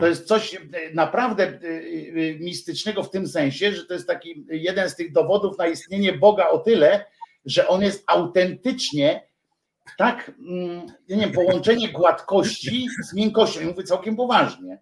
to 0.00 0.06
jest 0.06 0.26
coś 0.26 0.54
e, 0.54 0.58
naprawdę 0.94 1.44
e, 1.44 1.56
e, 1.56 2.38
mistycznego 2.38 3.02
w 3.02 3.10
tym 3.10 3.28
sensie, 3.28 3.72
że 3.72 3.84
to 3.84 3.94
jest 3.94 4.06
taki 4.06 4.46
jeden 4.50 4.90
z 4.90 4.96
tych 4.96 5.12
dowodów 5.12 5.58
na 5.58 5.66
istnienie 5.66 6.12
Boga 6.12 6.48
o 6.48 6.58
tyle, 6.58 7.04
że 7.44 7.68
on 7.68 7.82
jest 7.82 8.04
autentycznie 8.06 9.26
tak, 9.98 10.32
mm, 10.38 10.86
ja 11.08 11.16
nie 11.16 11.22
wiem, 11.22 11.32
połączenie 11.32 11.88
gładkości 11.88 12.88
z 13.04 13.14
miękkością. 13.14 13.60
I 13.60 13.64
mówię 13.64 13.82
całkiem 13.82 14.16
poważnie. 14.16 14.78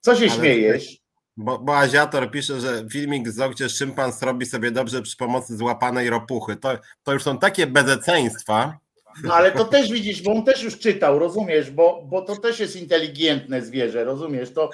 Co 0.00 0.16
się 0.16 0.24
Ale- 0.24 0.34
śmiejesz? 0.34 1.01
Bo, 1.36 1.58
bo 1.58 1.78
Aziator 1.78 2.30
pisze, 2.30 2.60
że 2.60 2.84
filmik 2.90 3.28
z 3.28 3.50
gdzie 3.50 3.68
szympans 3.68 4.22
robi 4.22 4.46
sobie 4.46 4.70
dobrze 4.70 5.02
przy 5.02 5.16
pomocy 5.16 5.56
złapanej 5.56 6.10
ropuchy. 6.10 6.56
To, 6.56 6.78
to 7.02 7.12
już 7.12 7.22
są 7.22 7.38
takie 7.38 7.66
bezeceństwa. 7.66 8.78
No 9.24 9.34
ale 9.34 9.52
to 9.52 9.64
też 9.64 9.92
widzisz, 9.92 10.22
bo 10.22 10.32
on 10.32 10.44
też 10.44 10.62
już 10.62 10.78
czytał, 10.78 11.18
rozumiesz, 11.18 11.70
bo, 11.70 12.02
bo 12.06 12.22
to 12.22 12.36
też 12.36 12.60
jest 12.60 12.76
inteligentne 12.76 13.62
zwierzę, 13.62 14.04
rozumiesz? 14.04 14.52
To, 14.52 14.70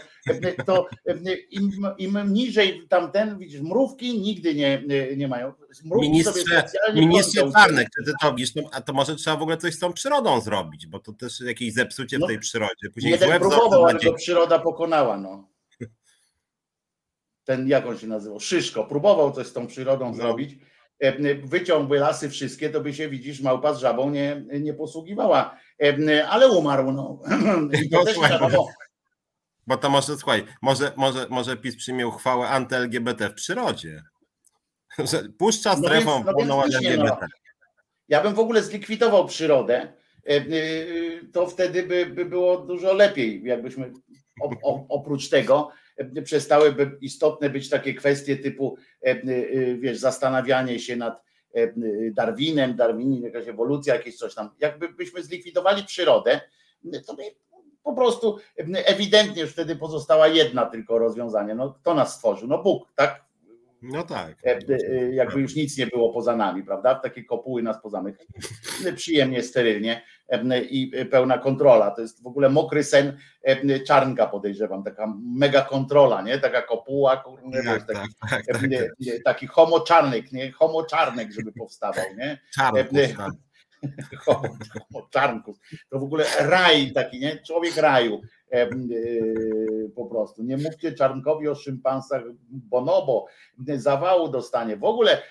to 0.67 0.87
im, 1.51 1.71
im 1.99 2.33
niżej 2.33 2.87
tamten, 2.89 3.39
widzisz, 3.39 3.61
mrówki 3.61 4.21
nigdy 4.21 4.55
nie, 4.55 4.83
nie 5.17 5.29
mają. 5.29 5.53
Mrówki 5.85 6.11
Ministrze, 6.11 6.65
ministrze. 6.95 7.51
Czarnek, 7.53 7.89
czy 7.97 8.05
ty 8.05 8.13
to 8.23 8.35
widzisz, 8.35 8.55
no, 8.55 8.63
a 8.73 8.81
to 8.81 8.93
może 8.93 9.17
trzeba 9.17 9.37
w 9.37 9.43
ogóle 9.43 9.57
coś 9.57 9.75
z 9.75 9.79
tą 9.79 9.93
przyrodą 9.93 10.41
zrobić, 10.41 10.87
bo 10.87 10.99
to 10.99 11.13
też 11.13 11.41
jakieś 11.41 11.73
zepsucie 11.73 12.19
No, 12.19 12.27
w 12.27 12.29
tej 12.29 12.39
przyrodzie. 12.39 12.91
Później 12.95 13.13
Jeden 13.13 13.41
próbował, 13.41 13.85
ale 13.85 13.99
dzieci. 13.99 14.15
przyroda 14.17 14.59
pokonała, 14.59 15.17
no. 15.17 15.48
Ten, 17.49 17.69
jak 17.69 17.87
on 17.87 17.99
się 17.99 18.07
nazywał? 18.07 18.41
Szyszko. 18.41 18.85
Próbował 18.85 19.33
coś 19.33 19.47
z 19.47 19.53
tą 19.53 19.67
przyrodą 19.67 20.07
No. 20.09 20.15
zrobić. 20.15 20.59
E, 21.01 21.35
Wyciągły 21.35 21.99
lasy 21.99 22.31
wszystkie, 22.31 22.71
to 22.71 22.81
by 22.81 22.95
się, 22.95 23.09
widzisz, 23.09 23.41
małpa 23.41 23.75
z 23.75 23.79
żabą 23.81 24.11
nie, 24.11 24.45
nie 24.61 24.75
posługiwała. 24.75 25.59
E, 25.83 26.29
Ale 26.29 26.49
umarł, 26.49 26.93
no. 26.93 27.21
I 27.85 27.91
to 27.91 27.99
No, 27.99 28.05
też 28.05 28.17
Bo 29.67 29.77
to 29.77 29.91
może, 29.91 30.17
słuchaj, 30.17 30.45
może, 30.63 30.93
może, 30.97 31.27
może 31.31 31.57
PiS 31.57 31.77
przyjmie 31.77 32.07
uchwałę 32.07 32.49
anty-LGBT 32.49 33.31
w 33.31 33.35
przyrodzie. 33.35 34.03
Że 35.13 35.23
puszcza 35.39 35.77
No 35.77 35.89
strefą 35.89 36.25
no 36.25 36.33
wolną 36.33 36.57
no. 36.57 36.65
LGBT. 36.65 37.27
Ja 38.09 38.23
bym 38.23 38.35
w 38.35 38.39
ogóle 38.39 38.63
zlikwidował 38.63 39.27
przyrodę. 39.27 39.93
E, 40.27 40.31
e, 40.31 40.45
To 41.33 41.47
wtedy 41.47 41.83
by, 41.83 42.07
by 42.07 42.25
było 42.25 42.57
dużo 42.59 42.93
lepiej, 42.93 43.43
jakbyśmy 43.45 43.93
oprócz 44.89 45.29
tego 45.29 45.71
przestałyby 46.25 46.99
istotne 47.01 47.51
być 47.51 47.69
takie 47.69 47.95
kwestie 47.95 48.37
typu, 48.37 48.77
e, 49.03 49.11
e, 49.11 49.23
wiesz, 49.75 49.99
zastanawianie 49.99 50.79
się 50.79 50.97
nad 50.97 51.23
e, 51.55 51.73
Darwinem, 52.11 52.77
Darwinizm, 52.77 53.25
jakaś 53.25 53.49
ewolucja, 53.49 53.95
jakieś 53.95 54.17
coś 54.17 54.35
tam. 54.35 54.51
Jakbyśmy 54.59 55.23
zlikwidowali 55.23 55.85
przyrodę, 55.85 56.41
to 57.07 57.15
by 57.15 57.23
po 57.83 57.93
prostu 57.95 58.39
ewidentnie 58.65 59.43
już 59.43 59.53
wtedy 59.53 59.77
pozostała 59.77 60.29
jedna 60.29 60.67
tylko 60.67 60.99
rozwiązanie. 60.99 61.55
No, 61.55 61.73
kto 61.73 61.95
nas 61.95 62.15
stworzył? 62.15 62.49
No 62.49 62.63
Bóg, 62.63 62.93
tak? 62.95 63.29
No 63.83 64.03
tak. 64.03 64.37
E, 64.45 64.59
e, 64.91 65.15
jakby 65.15 65.41
już 65.41 65.55
nic 65.55 65.79
nie 65.79 65.87
było 65.87 66.13
poza 66.13 66.37
nami, 66.37 66.63
prawda? 66.63 66.95
Takie 66.95 67.25
kopuły 67.25 67.63
nas 67.63 67.83
pozamykać. 67.83 68.27
Przyjemnie, 68.97 69.43
sterylnie 69.43 69.97
e, 69.97 70.03
i 70.71 70.93
pełna 71.11 71.39
kontrola. 71.39 71.91
To 71.91 72.01
jest 72.03 72.23
w 72.23 72.27
ogóle 72.27 72.49
mokry 72.49 72.85
sen 72.85 73.19
e, 73.43 73.81
czarnka 73.81 74.27
podejrzewam, 74.27 74.85
taka 74.85 75.13
mega 75.35 75.63
kontrola, 75.63 76.23
nie? 76.23 76.39
Taka 76.39 76.63
kopuła, 76.63 77.17
kurde, 77.17 77.63
Tak, 77.65 77.87
taki, 77.87 78.15
tak, 78.31 78.47
tak, 78.47 78.65
e, 78.65 78.69
tak. 78.69 79.15
e, 79.15 79.21
taki 79.25 79.47
homo 79.47 79.81
czarnek, 79.81 80.33
nie? 80.33 80.53
Homo 80.53 80.85
czarnek, 80.85 81.33
żeby 81.33 81.53
powstawał, 81.53 82.05
nie? 82.17 82.39
Czarnków, 82.55 82.99
e, 82.99 83.09
tak. 83.09 83.33
Czarnków. 85.11 85.57
To 85.91 85.99
w 85.99 86.03
ogóle 86.03 86.25
raj 86.41 86.93
taki, 86.93 87.21
nie? 87.21 87.39
Człowiek 87.47 87.77
raju. 87.77 88.21
E, 88.51 88.69
po 89.95 90.07
prostu. 90.07 90.43
Nie 90.43 90.57
mówcie 90.57 90.93
Czarnkowi 90.93 91.49
o 91.49 91.55
szympansach 91.55 92.23
bonobo, 92.51 93.27
zawału 93.77 94.29
dostanie. 94.29 94.77
W 94.77 94.85
ogóle 94.85 95.23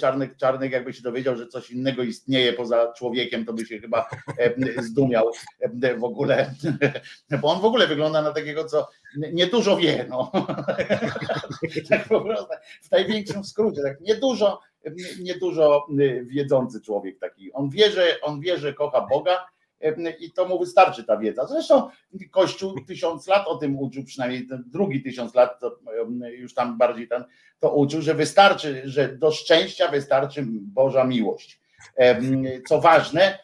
Czarnek, 0.00 0.36
Czarnek 0.36 0.72
jakby 0.72 0.92
się 0.92 1.02
dowiedział, 1.02 1.36
że 1.36 1.46
coś 1.46 1.70
innego 1.70 2.02
istnieje 2.02 2.52
poza 2.52 2.92
człowiekiem, 2.92 3.44
to 3.44 3.52
by 3.52 3.66
się 3.66 3.78
chyba 3.78 4.08
zdumiał 4.78 5.30
w 5.98 6.04
ogóle, 6.04 6.54
bo 7.42 7.48
on 7.48 7.60
w 7.60 7.64
ogóle 7.64 7.86
wygląda 7.86 8.22
na 8.22 8.32
takiego, 8.32 8.64
co 8.64 8.88
niedużo 9.32 9.76
wie, 9.76 10.06
no. 10.08 10.32
tak 11.90 12.08
po 12.08 12.20
prostu, 12.20 12.46
w 12.82 12.90
największym 12.90 13.44
skrócie, 13.44 13.82
tak 13.82 14.00
niedużo, 14.00 14.60
niedużo 15.20 15.86
wiedzący 16.22 16.80
człowiek 16.80 17.18
taki. 17.18 17.52
On 17.52 17.70
wie, 17.70 17.90
że, 17.90 18.20
on 18.22 18.40
wie, 18.40 18.58
że 18.58 18.74
kocha 18.74 19.06
Boga, 19.10 19.46
i 20.20 20.32
to 20.32 20.48
mu 20.48 20.58
wystarczy 20.58 21.04
ta 21.04 21.16
wiedza. 21.16 21.46
Zresztą 21.46 21.88
Kościół 22.30 22.84
tysiąc 22.84 23.26
lat 23.26 23.46
o 23.46 23.56
tym 23.56 23.78
uczył, 23.78 24.04
przynajmniej 24.04 24.46
ten 24.46 24.64
drugi 24.66 25.02
tysiąc 25.02 25.34
lat 25.34 25.60
to 25.60 25.78
już 26.30 26.54
tam 26.54 26.78
bardziej 26.78 27.08
ten, 27.08 27.24
to 27.60 27.74
uczył, 27.74 28.02
że 28.02 28.14
wystarczy, 28.14 28.82
że 28.84 29.16
do 29.16 29.32
szczęścia 29.32 29.88
wystarczy 29.88 30.44
Boża 30.48 31.04
miłość. 31.04 31.60
Co 32.68 32.80
ważne, 32.80 33.38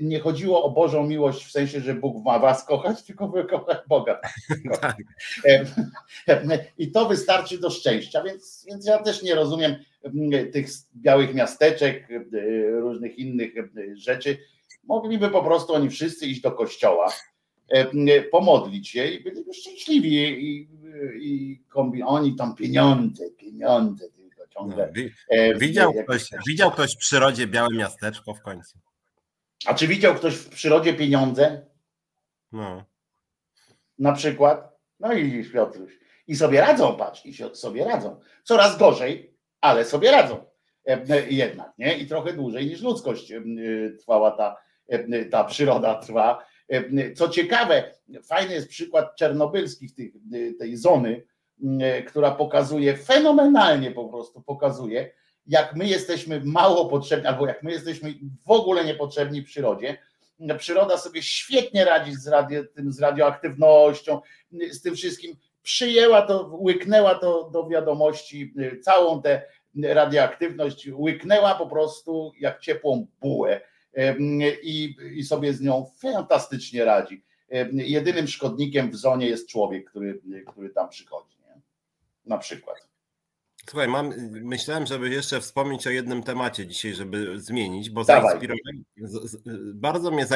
nie 0.00 0.20
chodziło 0.20 0.64
o 0.64 0.70
Bożą 0.70 1.06
miłość 1.06 1.44
w 1.46 1.50
sensie, 1.50 1.80
że 1.80 1.94
Bóg 1.94 2.24
ma 2.24 2.38
was 2.38 2.64
kochać, 2.64 3.02
tylko 3.02 3.28
wy 3.28 3.44
kochać 3.44 3.78
Boga. 3.88 4.20
Tak. 4.80 4.96
I 6.78 6.90
to 6.90 7.08
wystarczy 7.08 7.58
do 7.58 7.70
szczęścia, 7.70 8.22
więc, 8.22 8.64
więc 8.68 8.86
ja 8.86 8.98
też 8.98 9.22
nie 9.22 9.34
rozumiem 9.34 9.76
tych 10.52 10.66
białych 10.96 11.34
miasteczek, 11.34 12.08
różnych 12.72 13.18
innych 13.18 13.52
rzeczy. 13.94 14.38
Mogliby 14.86 15.28
po 15.30 15.42
prostu 15.42 15.74
oni 15.74 15.90
wszyscy 15.90 16.26
iść 16.26 16.40
do 16.40 16.52
kościoła, 16.52 17.12
pomodlić 18.30 18.88
się 18.88 19.06
i 19.06 19.22
byliby 19.22 19.54
szczęśliwi 19.54 20.16
i, 20.24 20.68
i 21.20 21.62
kombi- 21.74 22.02
oni 22.06 22.36
tam 22.36 22.54
pieniądze, 22.54 23.30
pieniądze 23.30 24.08
tylko 24.10 24.48
ciągle. 24.48 24.92
No, 24.96 25.02
e, 25.30 25.54
widział, 25.54 25.92
jak- 25.94 26.06
ktoś, 26.06 26.28
widział 26.48 26.70
ktoś 26.70 26.94
w 26.94 26.98
przyrodzie 26.98 27.46
białe 27.46 27.68
miasteczko 27.74 28.34
w 28.34 28.40
końcu. 28.40 28.78
A 29.66 29.74
czy 29.74 29.86
widział 29.86 30.14
ktoś 30.14 30.34
w 30.34 30.48
przyrodzie 30.48 30.94
pieniądze 30.94 31.66
No. 32.52 32.84
na 33.98 34.12
przykład? 34.12 34.76
No 35.00 35.12
i 35.12 35.44
Piotruś. 35.44 35.92
I 36.26 36.36
sobie 36.36 36.60
radzą, 36.60 36.96
patrz, 36.96 37.26
i 37.26 37.34
sobie 37.54 37.84
radzą. 37.84 38.20
Coraz 38.44 38.78
gorzej, 38.78 39.34
ale 39.60 39.84
sobie 39.84 40.10
radzą. 40.10 40.44
E, 40.86 41.30
Jednak, 41.30 41.72
nie? 41.78 41.98
I 41.98 42.06
trochę 42.06 42.32
dłużej 42.32 42.66
niż 42.66 42.80
ludzkość 42.82 43.32
e, 43.32 43.40
trwała 44.00 44.30
ta, 44.30 44.50
e, 44.52 44.56
ta 45.30 45.44
przyroda 45.44 45.94
trwa. 45.94 46.44
E, 46.68 47.14
Co 47.14 47.28
ciekawe, 47.28 47.92
fajny 48.24 48.54
jest 48.54 48.68
przykład 48.68 49.16
czernobylskich 49.16 49.94
tych, 49.94 50.12
e, 50.14 50.52
tej 50.52 50.76
zony, 50.76 51.22
e, 51.80 52.02
która 52.02 52.30
pokazuje, 52.30 52.96
fenomenalnie 52.96 53.90
po 53.90 54.08
prostu 54.08 54.42
pokazuje, 54.42 55.10
jak 55.46 55.76
my 55.76 55.86
jesteśmy 55.86 56.40
mało 56.44 56.88
potrzebni, 56.88 57.26
albo 57.26 57.46
jak 57.46 57.62
my 57.62 57.72
jesteśmy 57.72 58.14
w 58.46 58.50
ogóle 58.50 58.84
niepotrzebni 58.84 59.42
przyrodzie. 59.42 59.98
Przyroda 60.58 60.96
sobie 60.96 61.22
świetnie 61.22 61.84
radzi 61.84 62.14
z, 62.14 62.26
radio, 62.26 62.64
tym, 62.74 62.92
z 62.92 63.00
radioaktywnością, 63.00 64.20
z 64.70 64.82
tym 64.82 64.94
wszystkim. 64.94 65.36
Przyjęła 65.62 66.22
to, 66.22 66.58
łyknęła 66.60 67.14
to 67.14 67.50
do 67.52 67.68
wiadomości, 67.68 68.54
całą 68.82 69.22
tę 69.22 69.42
radioaktywność, 69.82 70.88
łyknęła 70.92 71.54
po 71.54 71.66
prostu 71.66 72.32
jak 72.40 72.60
ciepłą 72.60 73.06
bułę 73.20 73.60
i, 74.62 74.96
i 75.14 75.24
sobie 75.24 75.54
z 75.54 75.60
nią 75.60 75.90
fantastycznie 75.98 76.84
radzi. 76.84 77.24
Ym, 77.54 77.68
Jedynym 77.72 78.28
szkodnikiem 78.28 78.90
w 78.90 78.96
zonie 78.96 79.26
jest 79.26 79.48
człowiek, 79.48 79.90
który, 79.90 80.20
który 80.46 80.70
tam 80.70 80.88
przychodzi. 80.88 81.36
Nie? 81.40 81.60
Na 82.26 82.38
przykład. 82.38 82.88
Słuchaj, 83.70 83.88
mam, 83.88 84.14
myślałem, 84.30 84.86
żeby 84.86 85.08
jeszcze 85.08 85.40
wspomnieć 85.40 85.86
o 85.86 85.90
jednym 85.90 86.22
temacie 86.22 86.66
dzisiaj, 86.66 86.94
żeby 86.94 87.40
zmienić, 87.40 87.90
bo 87.90 88.04
bardzo 89.74 90.10
mnie 90.10 90.26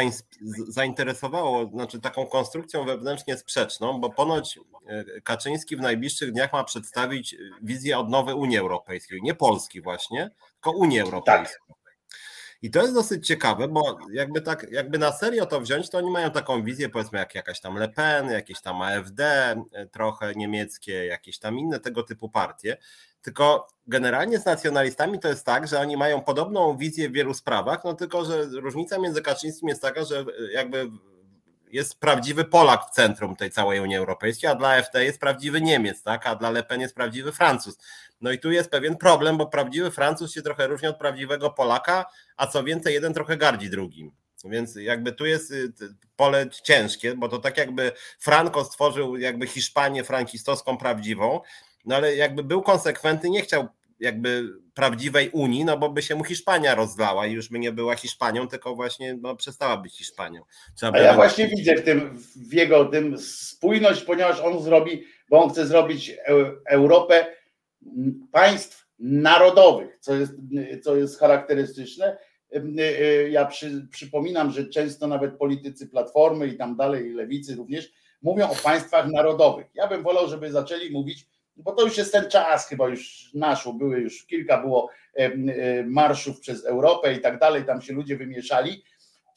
zainteresowało, 0.68 1.66
znaczy 1.66 2.00
taką 2.00 2.26
konstrukcją 2.26 2.84
wewnętrznie 2.84 3.36
sprzeczną, 3.36 4.00
bo 4.00 4.10
ponoć 4.10 4.58
e, 4.86 5.20
Kaczyński 5.20 5.76
w 5.76 5.80
najbliższych 5.80 6.32
dniach 6.32 6.52
ma 6.52 6.64
przedstawić 6.64 7.36
wizję 7.62 7.98
odnowy 7.98 8.34
Unii 8.34 8.58
Europejskiej, 8.58 9.20
nie 9.22 9.34
Polski 9.34 9.80
właśnie, 9.80 10.30
tylko 10.52 10.70
Unii 10.70 11.00
Europejskiej. 11.00 11.58
I 12.62 12.70
to 12.70 12.82
jest 12.82 12.94
dosyć 12.94 13.26
ciekawe, 13.26 13.68
bo 13.68 13.98
jakby 14.12 14.40
tak, 14.40 14.66
jakby 14.70 14.98
na 14.98 15.12
serio 15.12 15.46
to 15.46 15.60
wziąć, 15.60 15.90
to 15.90 15.98
oni 15.98 16.10
mają 16.10 16.30
taką 16.30 16.64
wizję, 16.64 16.88
powiedzmy, 16.88 17.18
jak 17.18 17.34
jakaś 17.34 17.60
tam 17.60 17.76
Le 17.76 17.88
Pen, 17.88 18.30
jakieś 18.30 18.60
tam 18.60 18.82
AfD, 18.82 19.20
e, 19.20 19.86
trochę 19.86 20.34
niemieckie, 20.34 21.06
jakieś 21.06 21.38
tam 21.38 21.58
inne 21.58 21.80
tego 21.80 22.02
typu 22.02 22.28
partie. 22.28 22.76
Tylko 23.22 23.68
generalnie 23.86 24.38
z 24.38 24.46
nacjonalistami 24.46 25.18
to 25.18 25.28
jest 25.28 25.46
tak, 25.46 25.68
że 25.68 25.80
oni 25.80 25.96
mają 25.96 26.22
podobną 26.22 26.76
wizję 26.76 27.08
w 27.08 27.12
wielu 27.12 27.34
sprawach, 27.34 27.84
no 27.84 27.94
tylko, 27.94 28.24
że 28.24 28.44
różnica 28.44 28.98
między 28.98 29.22
Kaczyńskim 29.22 29.68
jest 29.68 29.82
taka, 29.82 30.04
że 30.04 30.24
jakby 30.52 30.90
jest 31.72 32.00
prawdziwy 32.00 32.44
Polak 32.44 32.86
w 32.90 32.90
centrum 32.90 33.36
tej 33.36 33.50
całej 33.50 33.80
Unii 33.80 33.96
Europejskiej, 33.96 34.50
a 34.50 34.54
dla 34.54 34.68
AfD 34.68 35.04
jest 35.04 35.20
prawdziwy 35.20 35.60
Niemiec, 35.60 36.02
tak? 36.02 36.26
a 36.26 36.34
dla 36.34 36.50
Le 36.50 36.62
Pen 36.62 36.80
jest 36.80 36.94
prawdziwy 36.94 37.32
Francuz. 37.32 37.78
No 38.20 38.32
i 38.32 38.38
tu 38.38 38.50
jest 38.50 38.70
pewien 38.70 38.96
problem, 38.96 39.38
bo 39.38 39.46
prawdziwy 39.46 39.90
Francuz 39.90 40.34
się 40.34 40.42
trochę 40.42 40.66
różni 40.66 40.88
od 40.88 40.96
prawdziwego 40.96 41.50
Polaka, 41.50 42.06
a 42.36 42.46
co 42.46 42.64
więcej, 42.64 42.94
jeden 42.94 43.14
trochę 43.14 43.36
gardzi 43.36 43.70
drugim. 43.70 44.12
Więc 44.44 44.76
jakby 44.76 45.12
tu 45.12 45.26
jest 45.26 45.50
y, 45.50 45.72
pole 46.16 46.46
ciężkie, 46.62 47.14
bo 47.14 47.28
to 47.28 47.38
tak 47.38 47.58
jakby 47.58 47.92
Franco 48.18 48.64
stworzył 48.64 49.16
jakby 49.16 49.46
Hiszpanię 49.46 50.04
frankistowską 50.04 50.76
prawdziwą, 50.76 51.40
no 51.84 51.96
ale 51.96 52.16
jakby 52.16 52.44
był 52.44 52.62
konsekwentny, 52.62 53.30
nie 53.30 53.42
chciał 53.42 53.68
jakby 54.00 54.48
prawdziwej 54.74 55.30
Unii, 55.30 55.64
no 55.64 55.78
bo 55.78 55.90
by 55.90 56.02
się 56.02 56.14
mu 56.14 56.24
Hiszpania 56.24 56.74
rozlała 56.74 57.26
i 57.26 57.32
już 57.32 57.48
by 57.48 57.58
nie 57.58 57.72
była 57.72 57.96
Hiszpanią, 57.96 58.48
tylko 58.48 58.74
właśnie 58.74 59.14
no, 59.14 59.36
przestała 59.36 59.76
być 59.76 59.98
Hiszpanią. 59.98 60.42
Trzeba 60.76 60.98
A 60.98 61.00
ja 61.00 61.14
właśnie 61.14 61.48
widzę 61.48 61.74
w 61.74 61.84
tym, 61.84 62.18
w 62.48 62.52
jego 62.52 62.84
tym 62.84 63.18
spójność, 63.18 64.02
ponieważ 64.02 64.40
on 64.40 64.62
zrobi, 64.62 65.04
bo 65.30 65.44
on 65.44 65.50
chce 65.50 65.66
zrobić 65.66 66.16
Europę 66.68 67.26
państw 68.32 68.86
narodowych, 68.98 69.98
co 70.00 70.14
jest, 70.14 70.32
co 70.82 70.96
jest 70.96 71.18
charakterystyczne. 71.18 72.18
Ja 73.30 73.46
przy, 73.46 73.86
przypominam, 73.90 74.50
że 74.50 74.66
często 74.66 75.06
nawet 75.06 75.38
politycy 75.38 75.88
Platformy 75.88 76.46
i 76.46 76.56
tam 76.56 76.76
dalej, 76.76 77.12
Lewicy 77.12 77.54
również, 77.54 77.92
mówią 78.22 78.50
o 78.50 78.54
państwach 78.54 79.06
narodowych. 79.08 79.66
Ja 79.74 79.86
bym 79.86 80.02
wolał, 80.02 80.28
żeby 80.28 80.52
zaczęli 80.52 80.90
mówić 80.90 81.26
bo 81.64 81.72
to 81.72 81.84
już 81.84 81.98
jest 81.98 82.12
ten 82.12 82.30
czas, 82.30 82.68
chyba 82.68 82.88
już 82.88 83.30
naszło, 83.34 83.72
były 83.72 84.00
już 84.00 84.26
kilka 84.26 84.60
było 84.60 84.90
marszów 85.86 86.40
przez 86.40 86.64
Europę 86.64 87.14
i 87.14 87.20
tak 87.20 87.38
dalej, 87.38 87.64
tam 87.64 87.82
się 87.82 87.92
ludzie 87.92 88.16
wymieszali. 88.16 88.84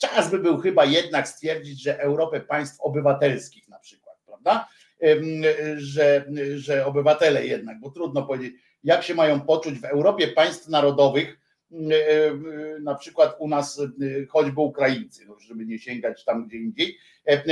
Czas 0.01 0.31
by 0.31 0.39
był 0.39 0.57
chyba 0.57 0.85
jednak 0.85 1.27
stwierdzić, 1.27 1.83
że 1.83 1.99
Europę 1.99 2.39
państw 2.39 2.81
obywatelskich 2.81 3.69
na 3.69 3.79
przykład, 3.79 4.17
prawda? 4.25 4.67
Że, 5.77 6.25
że 6.55 6.85
obywatele 6.85 7.45
jednak, 7.45 7.79
bo 7.79 7.91
trudno 7.91 8.23
powiedzieć, 8.23 8.53
jak 8.83 9.03
się 9.03 9.15
mają 9.15 9.41
poczuć 9.41 9.79
w 9.79 9.85
Europie 9.85 10.27
państw 10.27 10.67
narodowych, 10.67 11.37
na 12.81 12.95
przykład 12.95 13.35
u 13.39 13.47
nas 13.47 13.81
choćby 14.29 14.61
Ukraińcy, 14.61 15.27
żeby 15.39 15.65
nie 15.65 15.79
sięgać 15.79 16.25
tam 16.25 16.47
gdzie 16.47 16.57
indziej, 16.57 16.97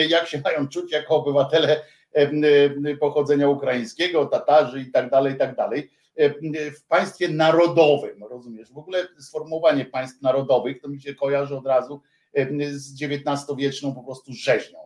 jak 0.09 0.27
się 0.27 0.41
mają 0.43 0.67
czuć 0.67 0.91
jako 0.91 1.15
obywatele 1.15 1.81
pochodzenia 2.99 3.49
ukraińskiego, 3.49 4.25
Tatarzy 4.25 4.81
i 4.81 4.91
tak 4.91 5.09
dalej, 5.09 5.33
i 5.33 5.37
tak 5.37 5.55
dalej. 5.55 5.91
W 6.79 6.87
państwie 6.87 7.29
narodowym, 7.29 8.23
rozumiesz? 8.23 8.71
W 8.71 8.77
ogóle 8.77 9.07
sformułowanie 9.19 9.85
państw 9.85 10.21
narodowych 10.21 10.81
to 10.81 10.89
mi 10.89 11.01
się 11.01 11.15
kojarzy 11.15 11.57
od 11.57 11.67
razu 11.67 12.01
z 12.71 13.03
XIX-wieczną 13.03 13.95
po 13.95 14.03
prostu 14.03 14.33
rzeźnią, 14.33 14.79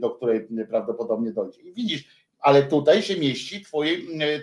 do 0.00 0.10
której 0.10 0.46
prawdopodobnie 0.68 1.32
dojdzie. 1.32 1.60
I 1.60 1.72
widzisz, 1.72 2.04
ale 2.40 2.62
tutaj 2.62 3.02
się 3.02 3.16
mieści 3.20 3.64
twoje, 3.64 3.96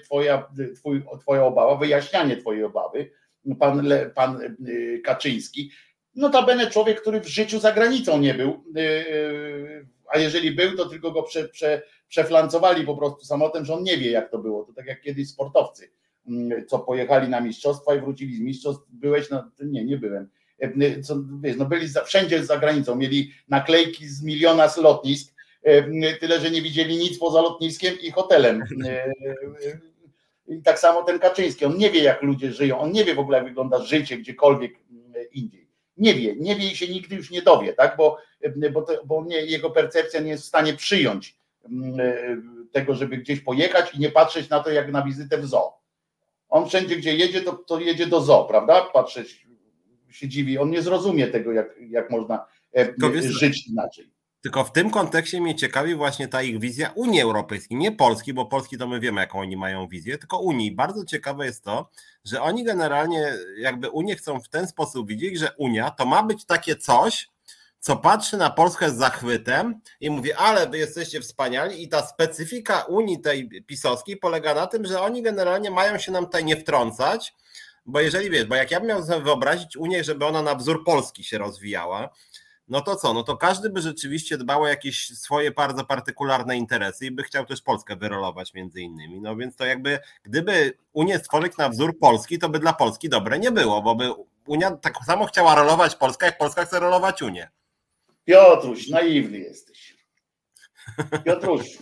twoja, 0.03 0.49
twój, 0.75 1.03
twoja 1.19 1.43
obawa, 1.45 1.75
wyjaśnianie 1.75 2.37
twojej 2.37 2.63
obawy. 2.63 3.11
Pan, 3.59 3.89
pan 4.15 4.39
Kaczyński, 5.03 5.71
notabene 6.15 6.67
człowiek, 6.67 7.01
który 7.01 7.21
w 7.21 7.27
życiu 7.27 7.59
za 7.59 7.71
granicą 7.71 8.19
nie 8.19 8.33
był, 8.33 8.63
a 10.11 10.17
jeżeli 10.17 10.51
był, 10.51 10.77
to 10.77 10.85
tylko 10.85 11.11
go 11.11 11.23
prze, 11.23 11.49
prze, 11.49 11.81
przeflancowali 12.07 12.85
po 12.85 12.97
prostu 12.97 13.25
samolotem, 13.25 13.65
że 13.65 13.73
on 13.73 13.83
nie 13.83 13.97
wie, 13.97 14.11
jak 14.11 14.31
to 14.31 14.37
było. 14.37 14.63
To 14.63 14.73
tak 14.73 14.85
jak 14.85 15.01
kiedyś 15.01 15.29
sportowcy, 15.29 15.91
mm, 16.27 16.65
co 16.67 16.79
pojechali 16.79 17.29
na 17.29 17.41
mistrzostwa 17.41 17.95
i 17.95 17.99
wrócili 17.99 18.35
z 18.35 18.39
mistrzostw. 18.39 18.83
Byłeś 18.89 19.29
na. 19.29 19.51
Nie, 19.59 19.85
nie 19.85 19.97
byłem. 19.97 20.29
E, 20.59 21.01
co, 21.01 21.23
wiesz, 21.41 21.57
no 21.57 21.65
byli 21.65 21.87
za, 21.87 22.03
wszędzie 22.03 22.45
za 22.45 22.57
granicą, 22.57 22.95
mieli 22.95 23.31
naklejki 23.47 24.07
z 24.07 24.23
miliona 24.23 24.69
z 24.69 24.77
lotnisk, 24.77 25.33
e, 25.63 26.13
tyle, 26.13 26.39
że 26.39 26.51
nie 26.51 26.61
widzieli 26.61 26.97
nic 26.97 27.19
poza 27.19 27.41
lotniskiem 27.41 27.95
i 28.01 28.11
hotelem. 28.11 28.63
E, 28.85 29.13
I 30.47 30.61
tak 30.61 30.79
samo 30.79 31.03
ten 31.03 31.19
Kaczyński, 31.19 31.65
on 31.65 31.77
nie 31.77 31.91
wie, 31.91 32.03
jak 32.03 32.23
ludzie 32.23 32.51
żyją, 32.51 32.79
on 32.79 32.91
nie 32.91 33.05
wie 33.05 33.15
w 33.15 33.19
ogóle, 33.19 33.37
jak 33.37 33.47
wygląda 33.47 33.79
życie 33.79 34.17
gdziekolwiek 34.17 34.71
indziej 35.33 35.58
nie 35.99 36.13
wie, 36.13 36.35
nie 36.35 36.55
wie 36.55 36.71
i 36.71 36.75
się 36.75 36.87
nigdy 36.87 37.15
już 37.15 37.31
nie 37.31 37.41
dowie, 37.41 37.73
tak? 37.73 37.97
bo, 37.97 38.17
bo, 38.71 38.81
to, 38.81 39.05
bo 39.05 39.25
nie, 39.25 39.37
jego 39.37 39.69
percepcja 39.69 40.19
nie 40.19 40.29
jest 40.31 40.43
w 40.43 40.47
stanie 40.47 40.73
przyjąć 40.73 41.35
mm, 41.65 41.99
e, 41.99 42.15
tego, 42.71 42.95
żeby 42.95 43.17
gdzieś 43.17 43.39
pojechać 43.39 43.95
i 43.95 43.99
nie 43.99 44.09
patrzeć 44.09 44.49
na 44.49 44.59
to 44.59 44.71
jak 44.71 44.91
na 44.91 45.01
wizytę 45.01 45.37
w 45.37 45.45
zoo. 45.45 45.79
On 46.49 46.69
wszędzie, 46.69 46.95
gdzie 46.95 47.15
jedzie, 47.15 47.41
to, 47.41 47.53
to 47.53 47.79
jedzie 47.79 48.07
do 48.07 48.21
zoo, 48.21 48.45
prawda? 48.45 48.81
Patrzeć 48.81 49.47
się 50.09 50.27
dziwi. 50.27 50.57
On 50.57 50.69
nie 50.69 50.81
zrozumie 50.81 51.27
tego, 51.27 51.51
jak, 51.51 51.75
jak 51.89 52.09
można 52.09 52.45
e, 52.77 52.93
żyć 53.21 53.67
inaczej. 53.67 54.08
Tylko 54.41 54.63
w 54.63 54.71
tym 54.71 54.89
kontekście 54.89 55.41
mnie 55.41 55.55
ciekawi 55.55 55.95
właśnie 55.95 56.27
ta 56.27 56.41
ich 56.41 56.59
wizja 56.59 56.91
Unii 56.95 57.21
Europejskiej, 57.21 57.77
nie 57.77 57.91
Polski, 57.91 58.33
bo 58.33 58.45
Polski 58.45 58.77
to 58.77 58.87
my 58.87 58.99
wiemy, 58.99 59.21
jaką 59.21 59.39
oni 59.39 59.57
mają 59.57 59.87
wizję, 59.87 60.17
tylko 60.17 60.39
Unii. 60.39 60.71
Bardzo 60.71 61.05
ciekawe 61.05 61.45
jest 61.45 61.63
to, 61.63 61.89
że 62.25 62.41
oni 62.41 62.63
generalnie 62.63 63.33
jakby 63.57 63.89
Unię 63.89 64.15
chcą 64.15 64.39
w 64.39 64.49
ten 64.49 64.67
sposób 64.67 65.07
widzieć, 65.07 65.39
że 65.39 65.51
Unia 65.57 65.91
to 65.91 66.05
ma 66.05 66.23
być 66.23 66.45
takie 66.45 66.75
coś, 66.75 67.29
co 67.79 67.97
patrzy 67.97 68.37
na 68.37 68.49
Polskę 68.49 68.89
z 68.89 68.95
zachwytem 68.95 69.81
i 69.99 70.09
mówi, 70.09 70.33
ale 70.33 70.69
wy 70.69 70.77
jesteście 70.77 71.21
wspaniali 71.21 71.83
i 71.83 71.89
ta 71.89 72.07
specyfika 72.07 72.81
Unii 72.81 73.21
tej 73.21 73.49
pisowskiej 73.67 74.17
polega 74.17 74.53
na 74.53 74.67
tym, 74.67 74.85
że 74.85 75.01
oni 75.01 75.21
generalnie 75.21 75.71
mają 75.71 75.97
się 75.97 76.11
nam 76.11 76.25
tutaj 76.25 76.45
nie 76.45 76.57
wtrącać, 76.57 77.33
bo 77.85 77.99
jeżeli 77.99 78.29
wiesz, 78.29 78.45
bo 78.45 78.55
jak 78.55 78.71
ja 78.71 78.79
bym 78.79 78.89
miał 78.89 79.05
sobie 79.05 79.21
wyobrazić 79.21 79.77
Unię, 79.77 80.03
żeby 80.03 80.25
ona 80.25 80.41
na 80.41 80.55
wzór 80.55 80.83
Polski 80.85 81.23
się 81.23 81.37
rozwijała, 81.37 82.09
no 82.69 82.81
to 82.81 82.95
co? 82.95 83.13
No 83.13 83.23
to 83.23 83.37
każdy 83.37 83.69
by 83.69 83.81
rzeczywiście 83.81 84.37
dbał 84.37 84.61
o 84.61 84.67
jakieś 84.67 85.17
swoje 85.17 85.51
bardzo 85.51 85.85
partykularne 85.85 86.57
interesy 86.57 87.05
i 87.05 87.11
by 87.11 87.23
chciał 87.23 87.45
też 87.45 87.61
Polskę 87.61 87.95
wyrolować 87.95 88.53
między 88.53 88.81
innymi. 88.81 89.21
No 89.21 89.35
więc 89.35 89.55
to 89.55 89.65
jakby, 89.65 89.99
gdyby 90.23 90.73
Unię 90.93 91.19
stworzyć 91.19 91.57
na 91.57 91.69
wzór 91.69 91.99
Polski, 91.99 92.39
to 92.39 92.49
by 92.49 92.59
dla 92.59 92.73
Polski 92.73 93.09
dobre 93.09 93.39
nie 93.39 93.51
było, 93.51 93.81
bo 93.81 93.95
by 93.95 94.13
Unia 94.47 94.71
tak 94.71 94.93
samo 95.05 95.25
chciała 95.25 95.55
rolować 95.55 95.95
Polskę, 95.95 96.25
jak 96.25 96.37
Polska 96.37 96.65
chce 96.65 96.79
rolować 96.79 97.21
Unię. 97.21 97.49
Piotruś, 98.25 98.89
naiwny 98.89 99.37
jesteś. 99.37 99.97
Piotruś, 101.25 101.77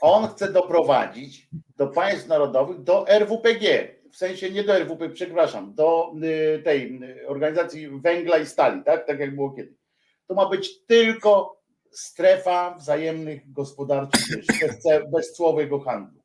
on 0.00 0.28
chce 0.28 0.52
doprowadzić 0.52 1.48
do 1.76 1.86
państw 1.86 2.28
narodowych, 2.28 2.82
do 2.82 3.08
RWPG 3.08 3.94
w 4.18 4.20
sensie 4.20 4.50
nie 4.50 4.64
do 4.64 4.78
RWP, 4.78 5.10
przepraszam, 5.10 5.74
do 5.74 6.12
y, 6.56 6.62
tej 6.62 7.02
y, 7.02 7.28
organizacji 7.28 7.88
węgla 7.88 8.38
i 8.38 8.46
stali, 8.46 8.84
tak, 8.84 9.06
tak 9.06 9.18
jak 9.18 9.34
było 9.34 9.50
kiedyś. 9.50 9.78
To 10.26 10.34
ma 10.34 10.48
być 10.48 10.84
tylko 10.86 11.62
strefa 11.90 12.74
wzajemnych 12.78 13.52
gospodarczych, 13.52 14.46
bez, 14.60 15.10
bezcłowego 15.12 15.80
handlu. 15.80 16.22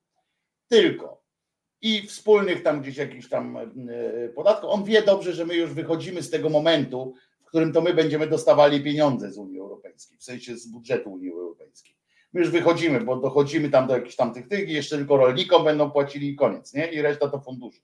Tylko. 0.68 1.24
I 1.82 2.08
wspólnych 2.08 2.64
tam 2.64 2.82
gdzieś 2.82 2.98
jakichś 2.98 3.30
tam 3.30 3.58
y, 3.58 4.34
podatków. 4.36 4.70
On 4.70 4.84
wie 4.84 5.02
dobrze, 5.02 5.34
że 5.34 5.46
my 5.46 5.56
już 5.56 5.74
wychodzimy 5.74 6.24
z 6.24 6.30
tego 6.30 6.50
momentu, 6.50 7.14
w 7.42 7.46
którym 7.46 7.74
to 7.74 7.82
my 7.82 7.94
będziemy 7.94 8.28
dostawali 8.28 8.84
pieniądze 8.84 9.32
z 9.32 9.38
Unii 9.38 9.60
Europejskiej, 9.60 10.18
w 10.18 10.24
sensie 10.24 10.58
z 10.58 10.68
budżetu 10.68 11.12
Unii 11.14 11.30
Europejskiej. 11.30 11.43
Już 12.34 12.50
wychodzimy, 12.50 13.02
bo 13.02 13.16
dochodzimy 13.16 13.70
tam 13.70 13.88
do 13.88 13.96
jakichś 13.96 14.16
tam 14.16 14.34
tych 14.34 14.48
tych 14.48 14.70
i 14.70 14.74
jeszcze 14.74 14.98
tylko 14.98 15.18
rolnikom 15.18 15.64
będą 15.64 15.92
płacili 15.92 16.30
i 16.30 16.36
koniec, 16.36 16.74
nie? 16.74 16.88
I 16.88 17.02
reszta 17.02 17.30
to 17.30 17.40
fundusze 17.40 17.82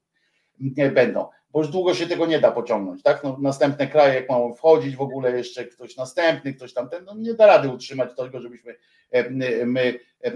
nie 0.59 0.91
będą, 0.91 1.27
bo 1.51 1.59
już 1.59 1.67
długo 1.67 1.93
się 1.93 2.07
tego 2.07 2.25
nie 2.25 2.39
da 2.39 2.51
pociągnąć, 2.51 3.03
tak? 3.03 3.23
No, 3.23 3.37
następne 3.41 3.87
kraje, 3.87 4.15
jak 4.15 4.29
mają 4.29 4.53
wchodzić 4.53 4.95
w 4.95 5.01
ogóle 5.01 5.37
jeszcze 5.37 5.65
ktoś 5.65 5.95
następny, 5.95 6.53
ktoś 6.53 6.73
tamten, 6.73 7.05
no 7.05 7.15
nie 7.15 7.33
da 7.33 7.45
rady 7.45 7.69
utrzymać 7.69 8.15
tego, 8.17 8.41
żebyśmy 8.41 8.75
e, 9.11 9.29
my 9.65 9.99
e, 10.23 10.31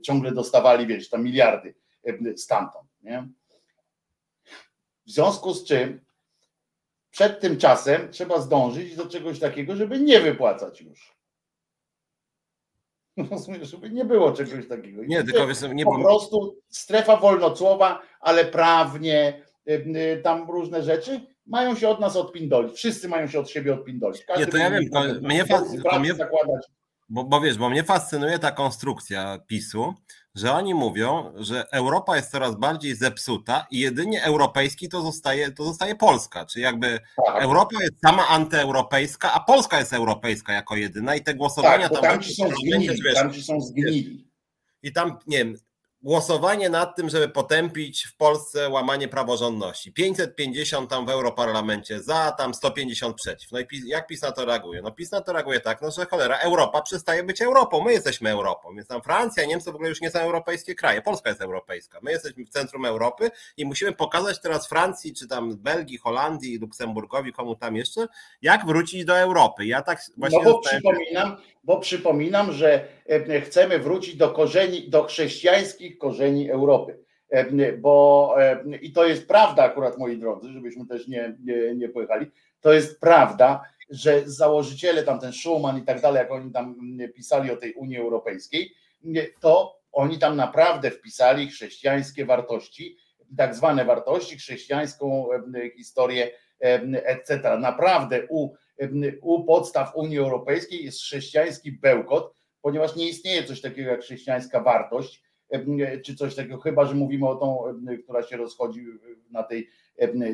ciągle 0.00 0.32
dostawali, 0.32 0.86
wiesz, 0.86 1.08
tam 1.08 1.24
miliardy 1.24 1.74
stamtąd, 2.36 2.88
nie? 3.02 3.28
W 5.06 5.10
związku 5.10 5.54
z 5.54 5.64
czym 5.64 6.00
przed 7.10 7.40
tym 7.40 7.56
czasem 7.56 8.10
trzeba 8.10 8.40
zdążyć 8.40 8.96
do 8.96 9.06
czegoś 9.06 9.38
takiego, 9.38 9.76
żeby 9.76 10.00
nie 10.00 10.20
wypłacać 10.20 10.80
już. 10.80 11.16
Rozumiesz, 13.30 13.70
żeby 13.70 13.90
nie 13.90 14.04
było 14.04 14.32
czegoś 14.32 14.68
takiego. 14.68 15.02
Nie, 15.04 15.24
tylko 15.24 15.46
wiesz, 15.46 15.58
nie 15.74 15.84
Po 15.84 15.98
prostu 15.98 16.56
strefa 16.68 17.16
wolnocłowa, 17.16 18.02
ale 18.20 18.44
prawnie, 18.44 19.42
y, 19.68 19.72
y, 19.72 20.20
tam 20.22 20.50
różne 20.50 20.82
rzeczy 20.82 21.20
mają 21.46 21.74
się 21.74 21.88
od 21.88 22.00
nas 22.00 22.16
odpindolić. 22.16 22.76
Wszyscy 22.76 23.08
mają 23.08 23.26
się 23.26 23.40
od 23.40 23.50
siebie 23.50 23.74
odpindolić. 23.74 24.24
Każdy 24.24 24.44
nie, 24.44 24.52
to 24.52 24.58
ja 24.58 24.70
wiem, 24.70 24.90
to 24.90 25.00
mnie, 25.00 25.44
to 25.90 25.98
mnie. 26.00 26.12
Bo, 27.08 27.24
bo 27.24 27.40
wiesz, 27.40 27.58
bo 27.58 27.70
mnie 27.70 27.84
fascynuje 27.84 28.38
ta 28.38 28.50
konstrukcja 28.50 29.38
PiSu, 29.46 29.94
że 30.34 30.52
oni 30.52 30.74
mówią, 30.74 31.32
że 31.36 31.70
Europa 31.70 32.16
jest 32.16 32.30
coraz 32.30 32.56
bardziej 32.56 32.94
zepsuta 32.94 33.66
i 33.70 33.78
jedynie 33.78 34.24
europejski 34.24 34.88
to 34.88 35.02
zostaje, 35.02 35.52
to 35.52 35.64
zostaje 35.64 35.94
Polska. 35.94 36.46
Czyli 36.46 36.62
jakby 36.62 37.00
Tak. 37.26 37.42
Europa 37.42 37.82
jest 37.82 38.00
sama 38.04 38.28
antyeuropejska, 38.28 39.32
a 39.32 39.40
Polska 39.40 39.78
jest 39.78 39.92
europejska 39.92 40.52
jako 40.52 40.76
jedyna 40.76 41.14
i 41.14 41.22
te 41.22 41.34
głosowania 41.34 41.88
Tak, 41.88 41.96
bo 41.96 42.02
tam 42.02 42.10
tamci 42.10 42.34
są 42.34 42.48
zgnili, 42.48 43.02
wiesz, 43.02 43.14
tamci 43.14 43.42
są 43.42 43.60
zgnili. 43.60 44.28
I 44.82 44.92
tam, 44.92 45.18
nie 45.26 45.38
wiem, 45.38 45.56
głosowanie 46.02 46.68
nad 46.68 46.96
tym, 46.96 47.08
żeby 47.08 47.28
potępić 47.28 48.04
w 48.04 48.16
Polsce 48.16 48.68
łamanie 48.68 49.08
praworządności. 49.08 49.92
550 49.92 50.90
tam 50.90 51.06
w 51.06 51.10
Europarlamencie 51.10 52.02
za, 52.02 52.32
tam 52.38 52.54
150 52.54 53.16
przeciw. 53.16 53.52
No 53.52 53.58
i 53.58 53.66
PiS, 53.66 53.82
jak 53.86 54.06
PiS 54.06 54.22
na 54.22 54.32
to 54.32 54.44
reaguje? 54.44 54.82
No 54.82 54.92
PiS 54.92 55.10
na 55.10 55.20
to 55.20 55.32
reaguje 55.32 55.60
tak, 55.60 55.82
no 55.82 55.90
że 55.90 56.06
cholera, 56.06 56.36
Europa 56.38 56.82
przestaje 56.82 57.24
być 57.24 57.42
Europą, 57.42 57.84
my 57.84 57.92
jesteśmy 57.92 58.30
Europą, 58.30 58.74
więc 58.74 58.88
tam 58.88 59.02
Francja, 59.02 59.44
Niemcy 59.44 59.72
w 59.72 59.74
ogóle 59.74 59.88
już 59.88 60.00
nie 60.00 60.10
są 60.10 60.18
europejskie 60.18 60.74
kraje, 60.74 61.02
Polska 61.02 61.28
jest 61.28 61.42
europejska, 61.42 61.98
my 62.02 62.12
jesteśmy 62.12 62.44
w 62.44 62.48
centrum 62.48 62.84
Europy 62.84 63.30
i 63.56 63.64
musimy 63.64 63.92
pokazać 63.92 64.40
teraz 64.40 64.68
Francji, 64.68 65.14
czy 65.14 65.28
tam 65.28 65.56
Belgii, 65.56 65.98
Holandii, 65.98 66.58
Luksemburgowi, 66.58 67.32
komu 67.32 67.56
tam 67.56 67.76
jeszcze, 67.76 68.06
jak 68.42 68.66
wrócić 68.66 69.04
do 69.04 69.18
Europy. 69.18 69.66
Ja 69.66 69.82
tak 69.82 70.00
właśnie 70.16 70.42
No 70.42 70.52
bo 70.52 70.60
przypominam, 70.60 71.36
bo 71.64 71.80
przypominam, 71.80 72.52
że 72.52 72.88
e, 73.06 73.40
chcemy 73.40 73.78
wrócić 73.78 74.16
do 74.16 74.30
korzeni, 74.30 74.90
do 74.90 75.04
chrześcijańskich 75.04 75.98
korzeni 75.98 76.50
Europy. 76.50 76.98
E, 77.30 77.72
Bo 77.72 78.34
e, 78.38 78.64
i 78.82 78.92
to 78.92 79.06
jest 79.06 79.28
prawda 79.28 79.62
akurat, 79.62 79.98
moi 79.98 80.18
drodzy, 80.18 80.52
żebyśmy 80.52 80.86
też 80.86 81.08
nie, 81.08 81.36
nie, 81.44 81.74
nie 81.74 81.88
pojechali. 81.88 82.26
To 82.60 82.72
jest 82.72 83.00
prawda, 83.00 83.64
że 83.90 84.22
założyciele, 84.26 85.02
tam 85.02 85.20
ten 85.20 85.32
Schuman 85.32 85.78
i 85.78 85.82
tak 85.82 86.00
dalej, 86.00 86.18
jak 86.18 86.32
oni 86.32 86.52
tam 86.52 86.76
pisali 87.14 87.50
o 87.50 87.56
tej 87.56 87.72
Unii 87.74 87.98
Europejskiej, 87.98 88.74
to 89.40 89.78
oni 89.92 90.18
tam 90.18 90.36
naprawdę 90.36 90.90
wpisali 90.90 91.48
chrześcijańskie 91.48 92.26
wartości, 92.26 92.96
tak 93.36 93.54
zwane 93.54 93.84
wartości, 93.84 94.36
chrześcijańską 94.36 95.28
historię, 95.76 96.30
etc. 97.04 97.58
Naprawdę 97.58 98.26
u 98.28 98.54
u 99.20 99.44
podstaw 99.44 99.96
Unii 99.96 100.18
Europejskiej 100.18 100.84
jest 100.84 101.00
chrześcijański 101.00 101.72
bełkot, 101.72 102.34
ponieważ 102.62 102.96
nie 102.96 103.08
istnieje 103.08 103.44
coś 103.44 103.60
takiego 103.60 103.90
jak 103.90 104.00
chrześcijańska 104.00 104.60
wartość, 104.60 105.22
czy 106.04 106.16
coś 106.16 106.34
takiego, 106.34 106.60
chyba 106.60 106.84
że 106.84 106.94
mówimy 106.94 107.28
o 107.28 107.34
tą, 107.34 107.64
która 108.04 108.22
się 108.22 108.36
rozchodzi 108.36 108.84
na 109.30 109.42
tej 109.42 109.68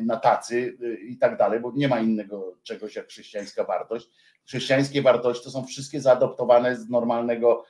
na 0.03 0.17
tacy 0.17 0.77
i 1.07 1.17
tak 1.17 1.37
dalej, 1.37 1.59
bo 1.59 1.71
nie 1.75 1.87
ma 1.87 1.99
innego 1.99 2.57
czegoś 2.63 2.95
jak 2.95 3.07
chrześcijańska 3.07 3.63
wartość. 3.63 4.09
Chrześcijańskie 4.45 5.01
wartości 5.01 5.43
to 5.43 5.51
są 5.51 5.65
wszystkie 5.65 6.01
zaadoptowane 6.01 6.75
z 6.75 6.89
normalnego 6.89 7.65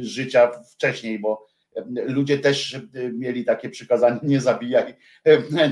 życia 0.00 0.50
wcześniej, 0.74 1.18
bo 1.18 1.46
ludzie 1.92 2.38
też 2.38 2.80
mieli 3.12 3.44
takie 3.44 3.70
przykazanie, 3.70 4.20
nie 4.22 4.40
zabijaj 4.40 4.94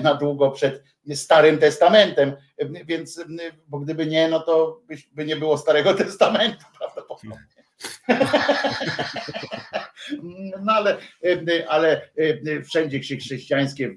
na 0.03 0.15
długo 0.15 0.51
przed 0.51 0.83
Starym 1.15 1.59
Testamentem, 1.59 2.33
więc, 2.87 3.25
bo 3.69 3.79
gdyby 3.79 4.07
nie, 4.07 4.29
no 4.29 4.41
to 4.41 4.81
by, 4.89 4.95
by 5.13 5.25
nie 5.27 5.37
było 5.37 5.59
Starego 5.59 5.95
Testamentu 6.05 6.65
prawdopodobnie. 6.79 7.47
No 10.63 10.73
ale, 10.73 10.97
ale 11.69 12.11
wszędzie 12.65 13.03
się 13.03 13.17
chrześcijańskie 13.17 13.97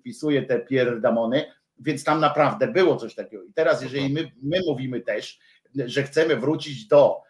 wpisuje 0.00 0.42
te 0.42 0.58
pierdamony, 0.60 1.52
więc 1.78 2.04
tam 2.04 2.20
naprawdę 2.20 2.66
było 2.68 2.96
coś 2.96 3.14
takiego. 3.14 3.44
I 3.44 3.52
teraz, 3.52 3.82
jeżeli 3.82 4.12
my, 4.12 4.30
my 4.42 4.60
mówimy 4.66 5.00
też, 5.00 5.38
że 5.74 6.02
chcemy 6.02 6.36
wrócić 6.36 6.86
do, 6.86 7.22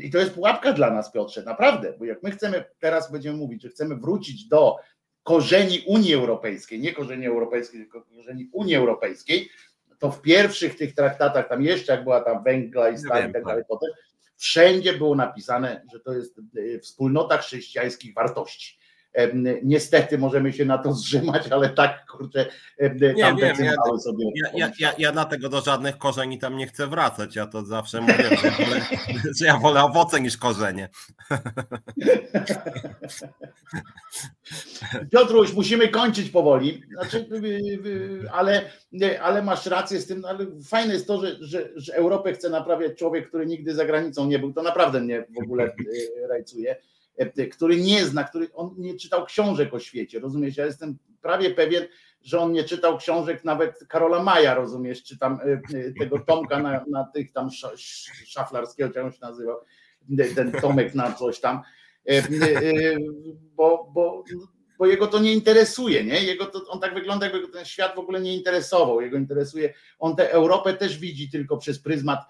i 0.00 0.10
to 0.10 0.18
jest 0.18 0.34
pułapka 0.34 0.72
dla 0.72 0.90
nas, 0.90 1.12
Piotrze, 1.12 1.42
naprawdę, 1.42 1.94
bo 1.98 2.04
jak 2.04 2.22
my 2.22 2.30
chcemy, 2.30 2.64
teraz 2.78 3.12
będziemy 3.12 3.38
mówić, 3.38 3.62
że 3.62 3.68
chcemy 3.68 3.96
wrócić 3.96 4.48
do 4.48 4.76
korzeni 5.22 5.84
Unii 5.86 6.14
Europejskiej, 6.14 6.80
nie 6.80 6.92
korzeni 6.92 7.26
europejskiej, 7.26 7.80
tylko 7.80 8.02
korzeni 8.02 8.48
Unii 8.52 8.74
Europejskiej, 8.74 9.48
to 9.98 10.10
w 10.10 10.22
pierwszych 10.22 10.76
tych 10.76 10.94
traktatach, 10.94 11.48
tam 11.48 11.62
jeszcze 11.62 11.92
jak 11.92 12.02
była 12.02 12.20
tam 12.20 12.44
węgla 12.44 12.88
i 12.88 12.98
stal 12.98 13.30
i 13.30 13.32
tak 13.32 13.44
dalej 13.44 13.64
potem, 13.68 13.90
wszędzie 14.36 14.92
było 14.92 15.14
napisane, 15.14 15.82
że 15.92 16.00
to 16.00 16.12
jest 16.12 16.40
wspólnota 16.82 17.38
chrześcijańskich 17.38 18.14
wartości. 18.14 18.78
Niestety 19.62 20.18
możemy 20.18 20.52
się 20.52 20.64
na 20.64 20.78
to 20.78 20.92
zrzymać, 20.92 21.48
ale 21.48 21.68
tak, 21.68 22.06
kurczę, 22.06 22.46
tam 23.20 23.36
wiem, 23.36 23.56
ja, 23.60 23.74
sobie. 23.98 24.26
Ja, 24.34 24.50
ja, 24.54 24.72
ja, 24.78 24.92
ja 24.98 25.12
dlatego 25.12 25.48
do 25.48 25.60
żadnych 25.60 25.98
korzeni 25.98 26.38
tam 26.38 26.56
nie 26.56 26.66
chcę 26.66 26.86
wracać. 26.86 27.36
Ja 27.36 27.46
to 27.46 27.64
zawsze 27.64 28.00
mówię, 28.00 28.28
że, 28.28 28.50
wolę, 28.50 28.80
że 29.38 29.46
ja 29.46 29.58
wolę 29.58 29.84
owoce 29.84 30.20
niż 30.20 30.36
korzenie. 30.36 30.88
Piotruś, 35.12 35.52
musimy 35.52 35.88
kończyć 35.88 36.30
powoli, 36.30 36.82
znaczy, 36.92 37.28
ale, 38.32 38.62
ale 39.22 39.42
masz 39.42 39.66
rację 39.66 40.00
z 40.00 40.06
tym, 40.06 40.24
ale 40.24 40.46
fajne 40.68 40.94
jest 40.94 41.06
to, 41.06 41.20
że, 41.20 41.36
że, 41.40 41.68
że 41.76 41.94
Europę 41.94 42.32
chce 42.32 42.50
naprawiać 42.50 42.98
człowiek, 42.98 43.28
który 43.28 43.46
nigdy 43.46 43.74
za 43.74 43.84
granicą 43.84 44.26
nie 44.26 44.38
był. 44.38 44.52
To 44.52 44.62
naprawdę 44.62 45.00
mnie 45.00 45.24
w 45.34 45.38
ogóle 45.44 45.74
rajcuje 46.28 46.76
który 47.52 47.76
nie 47.76 48.04
zna, 48.04 48.24
który 48.24 48.52
on 48.52 48.74
nie 48.78 48.94
czytał 48.94 49.24
książek 49.24 49.74
o 49.74 49.80
świecie, 49.80 50.20
rozumiesz? 50.20 50.56
Ja 50.56 50.66
jestem 50.66 50.98
prawie 51.22 51.50
pewien, 51.50 51.84
że 52.22 52.40
on 52.40 52.52
nie 52.52 52.64
czytał 52.64 52.98
książek 52.98 53.44
nawet 53.44 53.86
Karola 53.88 54.22
Maja, 54.22 54.54
rozumiesz, 54.54 55.02
czy 55.02 55.18
tam 55.18 55.38
tego 55.98 56.18
Tomka 56.18 56.58
na, 56.58 56.84
na 56.90 57.04
tych 57.04 57.32
tam 57.32 57.50
szaflarskiego, 58.26 58.90
jak 58.94 59.04
on 59.04 59.12
się 59.12 59.18
nazywał, 59.20 59.56
ten 60.34 60.52
Tomek 60.52 60.94
na 60.94 61.12
coś 61.12 61.40
tam, 61.40 61.60
bo, 63.56 63.90
bo, 63.94 64.24
bo 64.78 64.86
jego 64.86 65.06
to 65.06 65.18
nie 65.18 65.32
interesuje, 65.32 66.04
nie? 66.04 66.24
Jego 66.24 66.46
to, 66.46 66.68
on 66.68 66.80
tak 66.80 66.94
wygląda, 66.94 67.26
jakby 67.26 67.48
ten 67.48 67.64
świat 67.64 67.94
w 67.94 67.98
ogóle 67.98 68.20
nie 68.20 68.36
interesował, 68.36 69.00
jego 69.00 69.16
interesuje, 69.16 69.74
on 69.98 70.16
tę 70.16 70.30
Europę 70.32 70.74
też 70.74 70.98
widzi 70.98 71.30
tylko 71.30 71.56
przez 71.56 71.78
pryzmat 71.78 72.20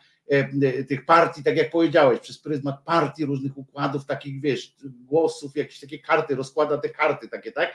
tych 0.89 1.05
partii, 1.05 1.43
tak 1.43 1.57
jak 1.57 1.71
powiedziałeś, 1.71 2.21
przez 2.21 2.39
pryzmat 2.39 2.83
partii, 2.85 3.25
różnych 3.25 3.59
układów, 3.59 4.07
takich 4.07 4.41
wiesz, 4.41 4.75
głosów, 4.85 5.57
jakieś 5.57 5.81
takie 5.81 5.99
karty, 5.99 6.35
rozkłada 6.35 6.79
te 6.79 6.89
karty 6.89 7.29
takie, 7.29 7.53
tak? 7.53 7.75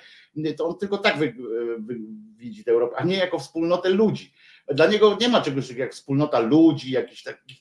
To 0.58 0.68
on 0.68 0.78
tylko 0.78 0.98
tak 0.98 1.18
wy, 1.18 1.36
wy, 1.80 2.00
widzi 2.38 2.64
tę 2.64 2.72
Europę, 2.72 2.96
a 2.98 3.04
nie 3.04 3.18
jako 3.18 3.40
wspólnotę 3.40 3.90
ludzi. 3.90 4.34
Dla 4.68 4.88
niego 4.88 5.18
nie 5.22 5.30
ma 5.30 5.42
czegoś 5.42 5.68
takiego 5.68 5.84
jak 5.84 5.94
wspólnota 5.94 6.40
ludzi, 6.40 6.92
jakiś 6.92 7.24
takich. 7.24 7.58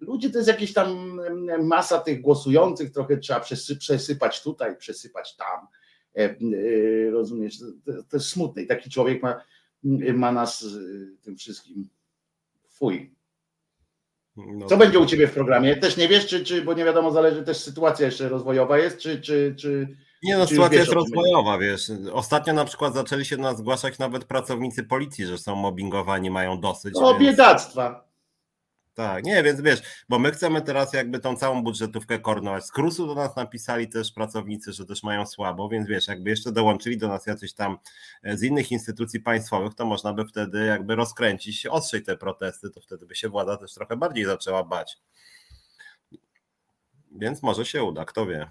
Ludzie 0.00 0.30
to 0.30 0.38
jest 0.38 0.48
jakieś 0.48 0.72
tam 0.72 1.20
masa 1.62 1.98
tych 1.98 2.20
głosujących, 2.20 2.92
trochę 2.92 3.18
trzeba 3.18 3.40
przesy, 3.40 3.76
przesypać 3.76 4.42
tutaj, 4.42 4.76
przesypać 4.76 5.36
tam. 5.36 5.66
Rozumiesz? 7.12 7.58
To 7.84 8.16
jest 8.16 8.26
smutne. 8.26 8.62
I 8.62 8.66
taki 8.66 8.90
człowiek 8.90 9.22
ma, 9.22 9.44
ma 10.14 10.32
nas 10.32 10.66
tym 11.22 11.36
wszystkim. 11.36 11.88
Fuj. 12.68 13.14
No 14.36 14.66
Co 14.66 14.76
będzie 14.76 14.98
u 14.98 15.06
ciebie 15.06 15.26
w 15.26 15.32
programie? 15.32 15.76
Też 15.76 15.96
nie 15.96 16.08
wiesz, 16.08 16.26
czy, 16.26 16.44
czy 16.44 16.62
bo 16.62 16.74
nie 16.74 16.84
wiadomo, 16.84 17.10
zależy 17.10 17.42
też 17.42 17.56
sytuacja 17.56 18.06
jeszcze 18.06 18.28
rozwojowa 18.28 18.78
jest, 18.78 18.98
czy, 18.98 19.20
czy, 19.20 19.54
czy 19.58 19.96
nie 20.22 20.36
no, 20.36 20.44
czy 20.46 20.50
sytuacja 20.50 20.78
wiesz, 20.78 20.86
jest 20.88 20.92
rozwojowa, 20.92 21.58
wiesz. 21.58 21.90
Ostatnio 22.12 22.52
na 22.52 22.64
przykład 22.64 22.94
zaczęli 22.94 23.24
się 23.24 23.36
do 23.36 23.42
nas 23.42 23.58
zgłaszać 23.58 23.98
nawet 23.98 24.24
pracownicy 24.24 24.84
policji, 24.84 25.26
że 25.26 25.38
są 25.38 25.54
mobbingowani, 25.56 26.30
mają 26.30 26.60
dosyć. 26.60 26.94
O 26.96 27.08
więc... 27.08 27.20
biedactwa. 27.20 28.09
Tak, 28.94 29.24
nie, 29.24 29.42
więc 29.42 29.60
wiesz, 29.60 29.82
bo 30.08 30.18
my 30.18 30.30
chcemy 30.30 30.62
teraz 30.62 30.92
jakby 30.92 31.18
tą 31.18 31.36
całą 31.36 31.62
budżetówkę 31.62 32.18
koordynować. 32.18 32.64
Z 32.64 32.72
Krusu 32.72 33.06
do 33.06 33.14
nas 33.14 33.36
napisali 33.36 33.88
też 33.88 34.12
pracownicy, 34.12 34.72
że 34.72 34.86
też 34.86 35.02
mają 35.02 35.26
słabo, 35.26 35.68
więc 35.68 35.88
wiesz, 35.88 36.08
jakby 36.08 36.30
jeszcze 36.30 36.52
dołączyli 36.52 36.98
do 36.98 37.08
nas 37.08 37.26
jacyś 37.26 37.54
tam 37.54 37.78
e, 38.22 38.36
z 38.36 38.42
innych 38.42 38.72
instytucji 38.72 39.20
państwowych, 39.20 39.74
to 39.74 39.86
można 39.86 40.12
by 40.12 40.24
wtedy 40.24 40.66
jakby 40.66 40.96
rozkręcić 40.96 41.66
ostrzej 41.66 42.02
te 42.02 42.16
protesty, 42.16 42.70
to 42.70 42.80
wtedy 42.80 43.06
by 43.06 43.14
się 43.14 43.28
władza 43.28 43.56
też 43.56 43.74
trochę 43.74 43.96
bardziej 43.96 44.24
zaczęła 44.24 44.64
bać. 44.64 44.98
Więc 47.12 47.42
może 47.42 47.64
się 47.64 47.82
uda, 47.82 48.04
kto 48.04 48.26
wie. 48.26 48.50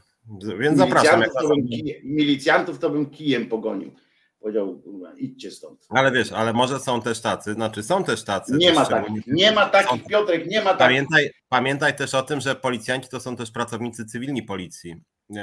Więc 0.60 0.78
zapraszam. 0.78 1.20
Milicjantów, 1.20 1.42
to 1.42 1.50
bym 1.50 1.68
kije, 1.68 2.02
milicjantów 2.04 2.80
to 2.80 2.90
bym 2.90 3.10
kijem 3.10 3.50
pogonił. 3.50 3.96
Powiedział, 4.40 4.82
idźcie 5.18 5.52
stąd. 5.52 5.88
Ale 5.90 6.12
wiesz, 6.12 6.32
ale 6.32 6.54
może 6.54 6.80
są 6.80 7.02
też 7.02 7.22
tacy, 7.22 7.54
znaczy 7.54 7.84
są 7.84 8.04
też 8.04 8.24
tacy. 8.24 8.54
Nie 8.58 8.68
też 8.68 8.76
ma 8.76 8.86
takich, 8.86 9.28
nie 9.28 9.52
ma 9.52 9.66
takich, 9.66 10.06
Piotrek, 10.06 10.48
nie 10.48 10.58
ma 10.62 10.64
takich. 10.66 10.80
Pamiętaj, 10.80 11.32
pamiętaj 11.50 11.96
też 11.96 12.14
o 12.14 12.22
tym, 12.22 12.42
że 12.42 12.56
policjanci 12.56 13.10
to 13.10 13.20
są 13.20 13.36
też 13.36 13.52
pracownicy 13.52 14.06
cywilni 14.06 14.44
policji, 14.44 14.96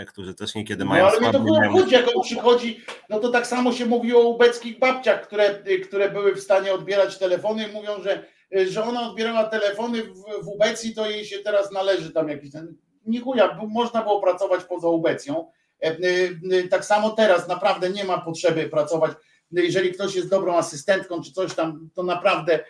którzy 0.06 0.34
też 0.34 0.54
niekiedy 0.54 0.84
No 0.84 0.90
mają 0.90 1.06
ale 1.06 1.20
mnie 1.20 1.32
to 1.32 1.38
mają- 1.38 1.72
chodzi, 1.72 1.94
jak 1.94 2.16
on 2.16 2.22
przychodzi, 2.22 2.80
no 3.10 3.20
to 3.20 3.28
tak 3.28 3.46
samo 3.46 3.72
się 3.72 3.86
mówi 3.86 4.14
o 4.14 4.20
ubeckich 4.20 4.78
babciach, 4.78 5.26
które, 5.26 5.62
które 5.84 6.10
były 6.10 6.34
w 6.34 6.40
stanie 6.40 6.74
odbierać 6.74 7.18
telefony 7.18 7.68
i 7.68 7.72
mówią, 7.72 7.92
że, 8.02 8.24
że 8.66 8.84
ona 8.84 9.10
odbierała 9.10 9.44
telefony 9.44 10.02
w, 10.02 10.14
w 10.44 10.48
ubecji, 10.48 10.94
to 10.94 11.10
jej 11.10 11.24
się 11.24 11.38
teraz 11.38 11.72
należy 11.72 12.10
tam 12.12 12.28
jakiś 12.28 12.52
ten... 12.52 12.76
Nie 13.06 13.20
chuja, 13.20 13.54
bo 13.54 13.66
można 13.66 14.02
było 14.02 14.20
pracować 14.20 14.64
poza 14.64 14.88
ubecją. 14.88 15.50
E, 15.82 15.88
e, 15.88 16.58
e, 16.58 16.68
Tak 16.68 16.84
samo 16.84 17.10
teraz 17.10 17.48
naprawdę 17.48 17.90
nie 17.90 18.04
ma 18.04 18.18
potrzeby 18.18 18.68
pracować. 18.68 19.12
Jeżeli 19.50 19.92
ktoś 19.92 20.14
jest 20.14 20.28
dobrą 20.28 20.56
asystentką 20.56 21.22
czy 21.22 21.32
coś 21.32 21.54
tam, 21.54 21.90
to 21.94 22.02
naprawdę 22.02 22.64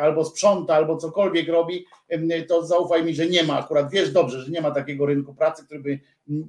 albo 0.00 0.24
sprząta, 0.24 0.74
albo 0.74 0.96
cokolwiek 0.96 1.48
robi, 1.48 1.86
to 2.48 2.66
zaufaj 2.66 3.04
mi, 3.04 3.14
że 3.14 3.26
nie 3.26 3.42
ma 3.42 3.58
akurat, 3.58 3.90
wiesz 3.90 4.10
dobrze, 4.10 4.40
że 4.40 4.50
nie 4.50 4.60
ma 4.60 4.70
takiego 4.70 5.06
rynku 5.06 5.34
pracy, 5.34 5.64
który 5.64 5.80
by 5.80 6.00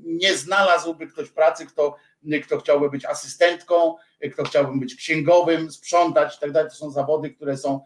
nie 0.06 0.36
znalazłby 0.36 1.08
ktoś 1.08 1.30
pracy, 1.30 1.66
kto, 1.66 1.96
kto 2.44 2.60
chciałby 2.60 2.90
być 2.90 3.06
asystentką, 3.06 3.96
kto 4.34 4.44
chciałby 4.44 4.80
być 4.80 4.96
księgowym, 4.96 5.72
sprzątać 5.72 6.38
i 6.38 6.40
tak 6.40 6.52
dalej. 6.52 6.70
To 6.70 6.76
są 6.76 6.92
zawody, 6.92 7.30
które 7.30 7.58
są 7.58 7.82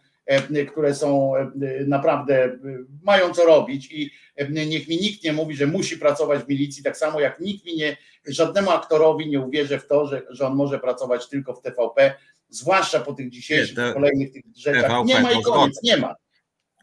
które 0.72 0.94
są 0.94 1.36
e, 1.36 1.50
naprawdę, 1.86 2.44
e, 2.44 2.58
mają 3.02 3.34
co 3.34 3.44
robić 3.44 3.92
i 3.92 4.10
niech 4.50 4.88
mi 4.88 4.96
nikt 4.96 5.24
nie 5.24 5.32
mówi, 5.32 5.56
że 5.56 5.66
musi 5.66 5.98
pracować 5.98 6.44
w 6.44 6.48
milicji, 6.48 6.82
tak 6.82 6.96
samo 6.96 7.20
jak 7.20 7.40
nikt 7.40 7.66
mi 7.66 7.76
nie, 7.76 7.96
żadnemu 8.26 8.70
aktorowi 8.70 9.28
nie 9.28 9.40
uwierzę 9.40 9.78
w 9.78 9.86
to, 9.86 10.06
że, 10.06 10.22
że 10.30 10.46
on 10.46 10.54
może 10.54 10.78
pracować 10.78 11.28
tylko 11.28 11.54
w 11.54 11.62
TVP, 11.62 12.14
zwłaszcza 12.48 13.00
po 13.00 13.12
tych 13.12 13.30
dzisiejszych, 13.30 13.78
nie, 13.78 13.92
kolejnych 13.92 14.32
tych 14.32 14.42
rzeczach. 14.56 14.82
TVP, 14.82 15.04
nie 15.04 15.20
ma 15.20 15.32
i 15.32 15.42
koniec, 15.42 15.82
nie 15.82 15.96
ma. 15.96 16.14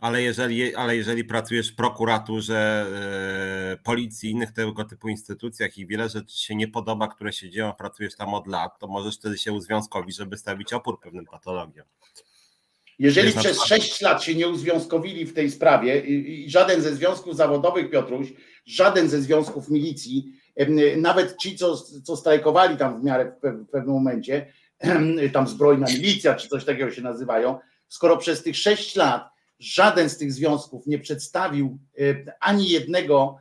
Ale 0.02 0.22
jeżeli, 0.22 0.76
ale 0.76 0.96
jeżeli 0.96 1.24
pracujesz 1.24 1.72
w 1.72 1.76
prokuraturze, 1.76 2.86
policji, 3.84 4.32
innych 4.32 4.52
tego 4.52 4.86
typu 4.86 5.10
instytucjach 5.10 5.78
i 5.78 5.88
wiele 5.88 6.10
rzeczy 6.10 6.38
się 6.38 6.56
nie 6.56 6.68
podoba, 6.68 7.08
które 7.08 7.34
się 7.34 7.50
dzieją, 7.50 7.74
pracujesz 7.74 8.16
tam 8.16 8.34
od 8.34 8.48
lat, 8.48 8.80
to 8.80 8.88
możesz 8.88 9.18
wtedy 9.18 9.38
się 9.38 9.52
uzwiązkowić, 9.52 10.16
żeby 10.16 10.38
stawić 10.38 10.74
opór 10.74 11.00
pewnym 11.00 11.26
patologiom. 11.26 11.86
Jeżeli 13.02 13.34
przez 13.34 13.64
sześć 13.64 14.02
lat 14.02 14.24
się 14.24 14.36
nie 14.36 14.48
uzwiązkowili 14.48 15.26
w 15.26 15.34
tej 15.34 15.52
sprawie 15.52 16.00
i, 16.00 16.50
żaden 16.50 16.82
ze 16.82 16.96
związków 16.96 17.36
zawodowych, 17.36 17.90
Piotruś, 17.90 18.34
żaden 18.66 19.10
ze 19.10 19.22
związków 19.22 19.70
milicji, 19.70 20.34
nawet 20.98 21.38
ci, 21.38 21.58
co, 21.58 21.78
co 21.78 22.18
strajkowali 22.18 22.78
tam 22.78 23.02
w 23.02 23.04
miarę 23.04 23.32
w 23.44 23.68
pewnym 23.72 23.94
momencie, 23.94 24.54
tam 25.34 25.48
zbrojna 25.48 25.88
milicja, 25.88 26.36
czy 26.36 26.48
coś 26.48 26.66
takiego 26.66 26.92
się 26.92 27.02
nazywają, 27.02 27.60
skoro 27.88 28.18
przez 28.18 28.44
tych 28.44 28.58
sześć 28.58 28.96
lat 28.96 29.30
żaden 29.60 30.10
z 30.10 30.18
tych 30.18 30.34
związków 30.34 30.88
nie 30.88 31.00
przedstawił 31.00 31.78
ani 32.40 32.70
jednego, 32.70 33.38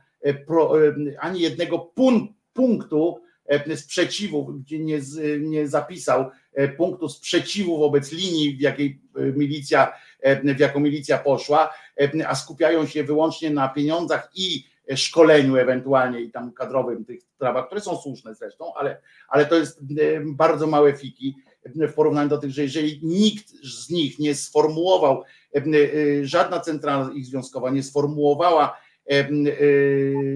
ani 1.19 1.41
jednego 1.41 1.79
punktu 2.43 3.21
sprzeciwu, 3.75 4.45
gdzie 4.45 4.79
nie, 4.79 4.99
nie 5.39 5.67
zapisał 5.67 6.25
E, 6.25 6.40
punktu 6.77 7.09
sprzeciwu 7.09 7.79
wobec 7.79 8.11
linii, 8.11 8.57
w 8.57 8.61
jakiej 8.61 9.01
e, 9.15 9.21
milicja, 9.21 9.93
e, 10.19 10.55
w 10.55 10.59
jaką 10.59 10.79
milicja 10.79 11.17
poszła, 11.17 11.73
a 12.27 12.35
skupiają 12.35 12.85
się 12.85 13.03
wyłącznie 13.03 13.49
na 13.49 13.69
pieniądzach 13.69 14.29
i 14.35 14.71
szkoleniu 14.95 15.55
ewentualnie 15.55 16.21
i 16.21 16.31
tam 16.31 16.51
kadrowym 16.51 17.05
tych 17.05 17.23
sprawach, 17.23 17.65
które 17.65 17.81
są 17.81 17.97
słuszne 17.97 18.35
zresztą, 18.35 18.73
ale, 18.75 19.01
ale 19.27 19.45
to 19.45 19.55
jest 19.55 19.79
bardzo 20.25 20.67
małe 20.67 20.93
fiki 20.93 21.35
w 21.65 21.93
porównaniu 21.93 22.29
do 22.29 22.37
tych, 22.37 22.51
że 22.51 22.61
jeżeli 22.61 22.99
nikt 23.03 23.49
z 23.63 23.89
nich 23.89 24.19
nie 24.19 24.35
sformułował, 24.35 25.23
żadna 26.21 26.59
centrala 26.59 27.11
ich 27.13 27.25
związkowa 27.25 27.69
nie 27.69 27.83
sformułowała 27.83 28.77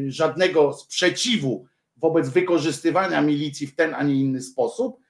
żadnego 0.07 0.73
sprzeciwu 0.73 1.65
wobec 1.97 2.29
wykorzystywania 2.29 3.21
milicji 3.21 3.67
w 3.67 3.75
ten, 3.75 3.93
a 3.93 4.03
nie 4.03 4.15
inny 4.15 4.41
sposób, 4.41 5.04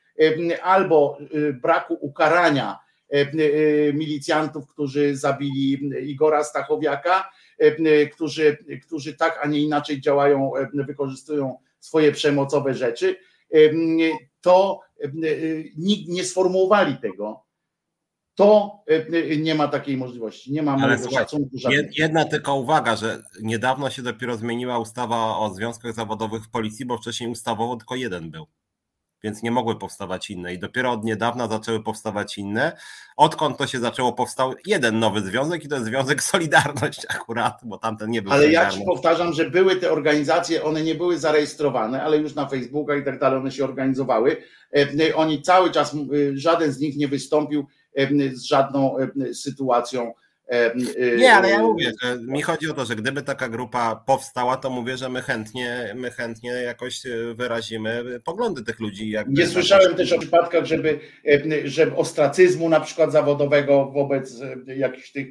albo 0.63 1.17
y, 1.35 1.53
braku 1.53 1.97
ukarania 2.01 2.79
y, 3.13 3.93
milicjantów, 3.95 4.67
którzy 4.67 5.17
zabili 5.17 5.79
Igora 6.11 6.43
Stachowiaka, 6.43 7.29
którzy, 8.13 8.57
którzy 8.85 9.13
tak, 9.13 9.39
a 9.43 9.47
nie 9.47 9.59
inaczej 9.59 10.01
działają, 10.01 10.51
wykorzystują 10.73 11.57
swoje 11.79 12.11
przemocowe 12.11 12.73
rzeczy, 12.73 13.15
to 14.41 14.79
y, 15.03 15.71
nikt 15.77 16.09
nie 16.09 16.23
sformułowali 16.23 16.97
tego, 16.97 17.45
to 18.35 18.79
nie 19.37 19.55
ma 19.55 19.67
takiej 19.67 19.97
możliwości. 19.97 20.51
Nie 20.51 20.63
ma 20.63 20.77
Ale 20.81 20.97
szacunku 21.11 21.57
Jedna 21.97 22.25
tylko 22.25 22.55
uwaga, 22.55 22.95
że 22.95 23.23
niedawno 23.41 23.89
się 23.89 24.01
dopiero 24.01 24.37
zmieniła 24.37 24.79
ustawa 24.79 25.37
o 25.37 25.53
związkach 25.53 25.93
zawodowych 25.93 26.43
w 26.43 26.49
policji, 26.49 26.85
bo 26.85 26.97
wcześniej 26.97 27.29
ustawowo 27.29 27.75
tylko 27.75 27.95
jeden 27.95 28.31
był 28.31 28.47
więc 29.25 29.43
nie 29.43 29.51
mogły 29.51 29.79
powstawać 29.79 30.29
inne. 30.29 30.53
I 30.53 30.59
dopiero 30.59 30.91
od 30.91 31.03
niedawna 31.03 31.47
zaczęły 31.47 31.83
powstawać 31.83 32.37
inne. 32.37 32.77
Odkąd 33.17 33.57
to 33.57 33.67
się 33.67 33.79
zaczęło, 33.79 34.13
powstał 34.13 34.53
jeden 34.65 34.99
nowy 34.99 35.21
związek 35.21 35.63
i 35.63 35.67
to 35.67 35.75
jest 35.75 35.87
Związek 35.87 36.23
Solidarność 36.33 37.05
akurat, 37.09 37.59
bo 37.63 37.77
tamten 37.77 38.09
nie 38.09 38.21
był. 38.21 38.31
Ale 38.31 38.51
ja 38.51 38.69
ci 38.69 38.85
powtarzam, 38.85 39.33
że 39.33 39.49
były 39.49 39.75
te 39.75 39.91
organizacje, 39.91 40.63
one 40.63 40.81
nie 40.81 40.95
były 40.95 41.17
zarejestrowane, 41.17 42.03
ale 42.03 42.17
już 42.17 42.35
na 42.35 42.47
Facebooka 42.47 42.95
i 42.95 43.05
tak 43.05 43.19
dalej 43.19 43.39
one 43.39 43.51
się 43.51 43.63
organizowały. 43.63 44.37
E, 44.75 45.15
oni 45.15 45.41
cały 45.41 45.71
czas, 45.71 45.93
e, 45.93 45.97
żaden 46.37 46.71
z 46.71 46.79
nich 46.79 46.97
nie 46.97 47.07
wystąpił 47.07 47.65
e, 47.95 48.35
z 48.35 48.43
żadną 48.43 48.95
sytuacją 49.33 50.13
nie, 51.17 51.33
ale 51.33 51.49
ja 51.49 51.61
mówię, 51.61 51.91
że 52.01 52.19
mi 52.19 52.41
chodzi 52.41 52.69
o 52.69 52.73
to, 52.73 52.85
że 52.85 52.95
gdyby 52.95 53.23
taka 53.23 53.49
grupa 53.49 53.95
powstała, 53.95 54.57
to 54.57 54.69
mówię, 54.69 54.97
że 54.97 55.09
my 55.09 55.21
chętnie, 55.21 55.93
my 55.95 56.11
chętnie 56.11 56.49
jakoś 56.49 57.05
y, 57.05 57.33
wyrazimy 57.35 58.21
poglądy 58.23 58.63
tych 58.63 58.79
ludzi. 58.79 59.13
Nie 59.27 59.47
słyszałem 59.47 59.95
też 59.95 60.13
o 60.13 60.19
przypadkach, 60.19 60.65
żeby, 60.65 60.99
żeby 61.63 61.95
ostracyzmu 61.95 62.69
na 62.69 62.79
przykład 62.79 63.11
zawodowego 63.11 63.91
wobec 63.91 64.41
jakichś 64.77 65.11
tych 65.11 65.27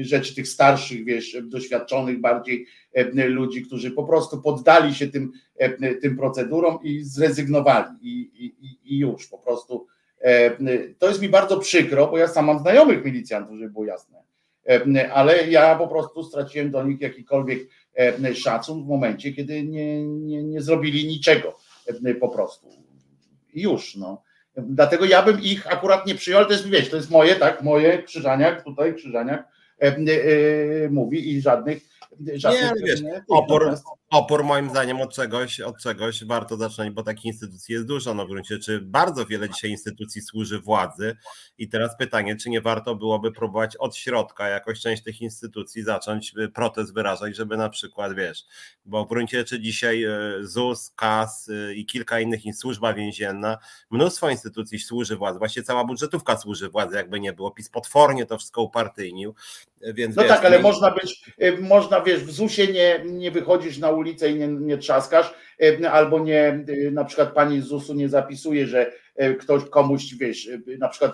rzeczy, 0.00 0.34
tych 0.34 0.48
starszych, 0.48 1.04
wiesz, 1.04 1.36
doświadczonych 1.42 2.20
bardziej 2.20 2.66
ludzi, 3.14 3.62
którzy 3.62 3.90
po 3.90 4.04
prostu 4.04 4.42
poddali 4.42 4.94
się 4.94 5.08
tym, 5.08 5.32
tym 6.02 6.16
procedurom 6.16 6.78
i 6.82 7.04
zrezygnowali 7.04 7.96
i, 8.02 8.44
i, 8.46 8.78
i 8.94 8.98
już 8.98 9.26
po 9.26 9.38
prostu 9.38 9.86
to 10.98 11.08
jest 11.08 11.22
mi 11.22 11.28
bardzo 11.28 11.58
przykro, 11.58 12.06
bo 12.06 12.18
ja 12.18 12.28
sam 12.28 12.46
mam 12.46 12.58
znajomych 12.58 13.04
milicjantów, 13.04 13.58
żeby 13.58 13.70
było 13.70 13.84
jasne, 13.84 14.18
e, 14.68 15.12
ale 15.12 15.48
ja 15.48 15.76
po 15.76 15.88
prostu 15.88 16.24
straciłem 16.24 16.70
do 16.70 16.84
nich 16.84 17.00
jakikolwiek 17.00 17.58
e, 17.94 18.34
szacun 18.34 18.84
w 18.84 18.86
momencie, 18.86 19.32
kiedy 19.32 19.62
nie, 19.62 20.06
nie, 20.06 20.42
nie 20.42 20.62
zrobili 20.62 21.06
niczego 21.06 21.56
po 22.20 22.28
prostu. 22.28 22.68
Już, 23.54 23.96
no. 23.96 24.22
Dlatego 24.56 25.04
ja 25.04 25.22
bym 25.22 25.40
ich 25.40 25.72
akurat 25.72 26.06
nie 26.06 26.14
przyjął, 26.14 26.44
to 26.44 26.52
jest, 26.52 26.68
wiesz, 26.68 26.90
to 26.90 26.96
jest 26.96 27.10
moje, 27.10 27.36
tak, 27.36 27.62
moje 27.62 28.02
Krzyżaniak, 28.02 28.64
tutaj 28.64 28.94
Krzyżaniak 28.94 29.48
mówi 30.90 31.30
i 31.30 31.40
żadnych 31.40 31.82
nie, 32.20 32.72
wiesz, 32.84 33.00
opór, 33.28 33.74
opór 34.10 34.44
moim 34.44 34.70
zdaniem 34.70 35.00
od 35.00 35.14
czegoś, 35.14 35.60
od 35.60 35.78
czegoś 35.78 36.24
warto 36.24 36.56
zacząć, 36.56 36.90
bo 36.90 37.02
takich 37.02 37.24
instytucji 37.24 37.72
jest 37.74 37.86
dużo 37.86 38.14
na 38.14 38.26
gruncie, 38.26 38.58
czy 38.58 38.80
bardzo 38.80 39.26
wiele 39.26 39.50
dzisiaj 39.50 39.70
instytucji 39.70 40.22
służy 40.22 40.60
władzy. 40.60 41.16
I 41.58 41.68
teraz 41.68 41.96
pytanie, 41.98 42.36
czy 42.36 42.50
nie 42.50 42.60
warto 42.60 42.94
byłoby 42.94 43.32
próbować 43.32 43.76
od 43.76 43.96
środka 43.96 44.48
jakoś 44.48 44.80
część 44.80 45.02
tych 45.02 45.20
instytucji 45.20 45.82
zacząć 45.82 46.32
y, 46.38 46.48
protest 46.48 46.94
wyrażać, 46.94 47.36
żeby 47.36 47.56
na 47.56 47.68
przykład, 47.68 48.14
wiesz, 48.14 48.44
bo 48.84 49.04
w 49.04 49.08
gruncie 49.08 49.38
rzeczy 49.38 49.60
dzisiaj 49.60 50.04
y, 50.04 50.46
ZUS, 50.46 50.90
KAS 50.96 51.48
y, 51.48 51.74
i 51.74 51.86
kilka 51.86 52.20
innych, 52.20 52.40
służba 52.54 52.94
więzienna, 52.94 53.58
mnóstwo 53.90 54.30
instytucji 54.30 54.78
służy 54.78 55.16
władzy, 55.16 55.38
właśnie 55.38 55.62
cała 55.62 55.84
budżetówka 55.84 56.36
służy 56.36 56.68
władzy, 56.68 56.96
jakby 56.96 57.20
nie 57.20 57.32
było, 57.32 57.50
PiS 57.50 57.68
potwornie 57.68 58.26
to 58.26 58.38
wszystko 58.38 58.62
upartyjnił, 58.62 59.34
więc 59.82 60.16
No 60.16 60.22
wiesz, 60.22 60.32
tak, 60.32 60.44
ale 60.44 60.58
można 60.58 60.90
być, 60.90 61.24
można 61.60 62.00
wiesz, 62.00 62.24
w 62.24 62.30
ZUS-ie 62.30 62.72
nie, 62.72 63.00
nie 63.04 63.30
wychodzisz 63.30 63.78
na 63.78 63.90
ulicę 63.90 64.30
i 64.30 64.34
nie, 64.34 64.48
nie 64.48 64.78
trzaskasz, 64.78 65.34
e, 65.62 65.90
albo 65.90 66.18
nie, 66.18 66.42
e, 66.42 66.90
na 66.92 67.04
przykład 67.04 67.32
pani 67.32 67.60
z 67.60 67.64
ZUS-u 67.64 67.94
nie 67.94 68.08
zapisuje, 68.08 68.66
że 68.66 68.92
e, 69.16 69.34
ktoś 69.34 69.64
komuś, 69.64 70.14
wiesz, 70.14 70.48
na 70.78 70.88
przykład 70.88 71.12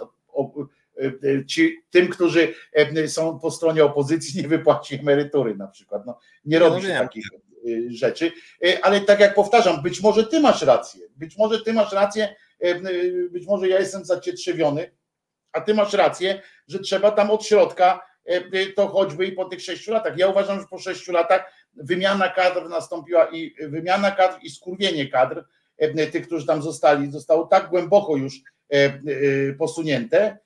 ci, 1.47 1.77
tym, 1.91 2.09
którzy 2.09 2.55
są 3.07 3.39
po 3.39 3.51
stronie 3.51 3.85
opozycji, 3.85 4.43
nie 4.43 4.49
wypłaci 4.49 4.95
emerytury 5.01 5.57
na 5.57 5.67
przykład. 5.67 6.07
No, 6.07 6.19
nie 6.45 6.59
robi 6.59 6.83
się 6.83 6.95
no 6.95 7.01
takich 7.01 7.27
rzeczy, 7.89 8.33
ale 8.83 9.01
tak 9.01 9.21
jak 9.21 9.35
powtarzam, 9.35 9.83
być 9.83 10.03
może 10.03 10.27
ty 10.27 10.41
masz 10.41 10.63
rację, 10.63 11.07
być 11.17 11.39
może 11.39 11.61
ty 11.61 11.73
masz 11.73 11.93
rację, 11.93 12.35
być 13.31 13.47
może 13.47 13.69
ja 13.69 13.79
jestem 13.79 14.05
zacietrzewiony, 14.05 14.91
a 15.53 15.61
ty 15.61 15.75
masz 15.75 15.93
rację, 15.93 16.43
że 16.69 16.79
trzeba 16.79 17.11
tam 17.11 17.31
od 17.31 17.45
środka 17.45 18.01
to 18.77 18.89
choćby 18.89 19.27
i 19.27 19.33
po 19.33 19.45
tych 19.45 19.63
sześciu 19.63 19.93
latach. 19.93 20.19
Ja 20.19 20.29
uważam, 20.29 20.61
że 20.61 20.67
po 20.67 20.79
sześciu 20.79 21.13
latach 21.13 21.53
wymiana 21.77 22.29
kadr 22.29 22.69
nastąpiła 22.69 23.29
i 23.33 23.55
wymiana 23.69 24.11
kadr 24.11 24.39
i 24.43 24.51
skurwienie 24.51 25.09
kadr 25.09 25.45
e, 25.79 26.07
tych, 26.07 26.27
którzy 26.27 26.47
tam 26.47 26.63
zostali, 26.63 27.11
zostało 27.11 27.47
tak 27.47 27.71
głęboko 27.71 28.17
już 28.17 28.35
e, 28.37 28.77
e, 28.77 29.01
posunięte, 29.59 30.39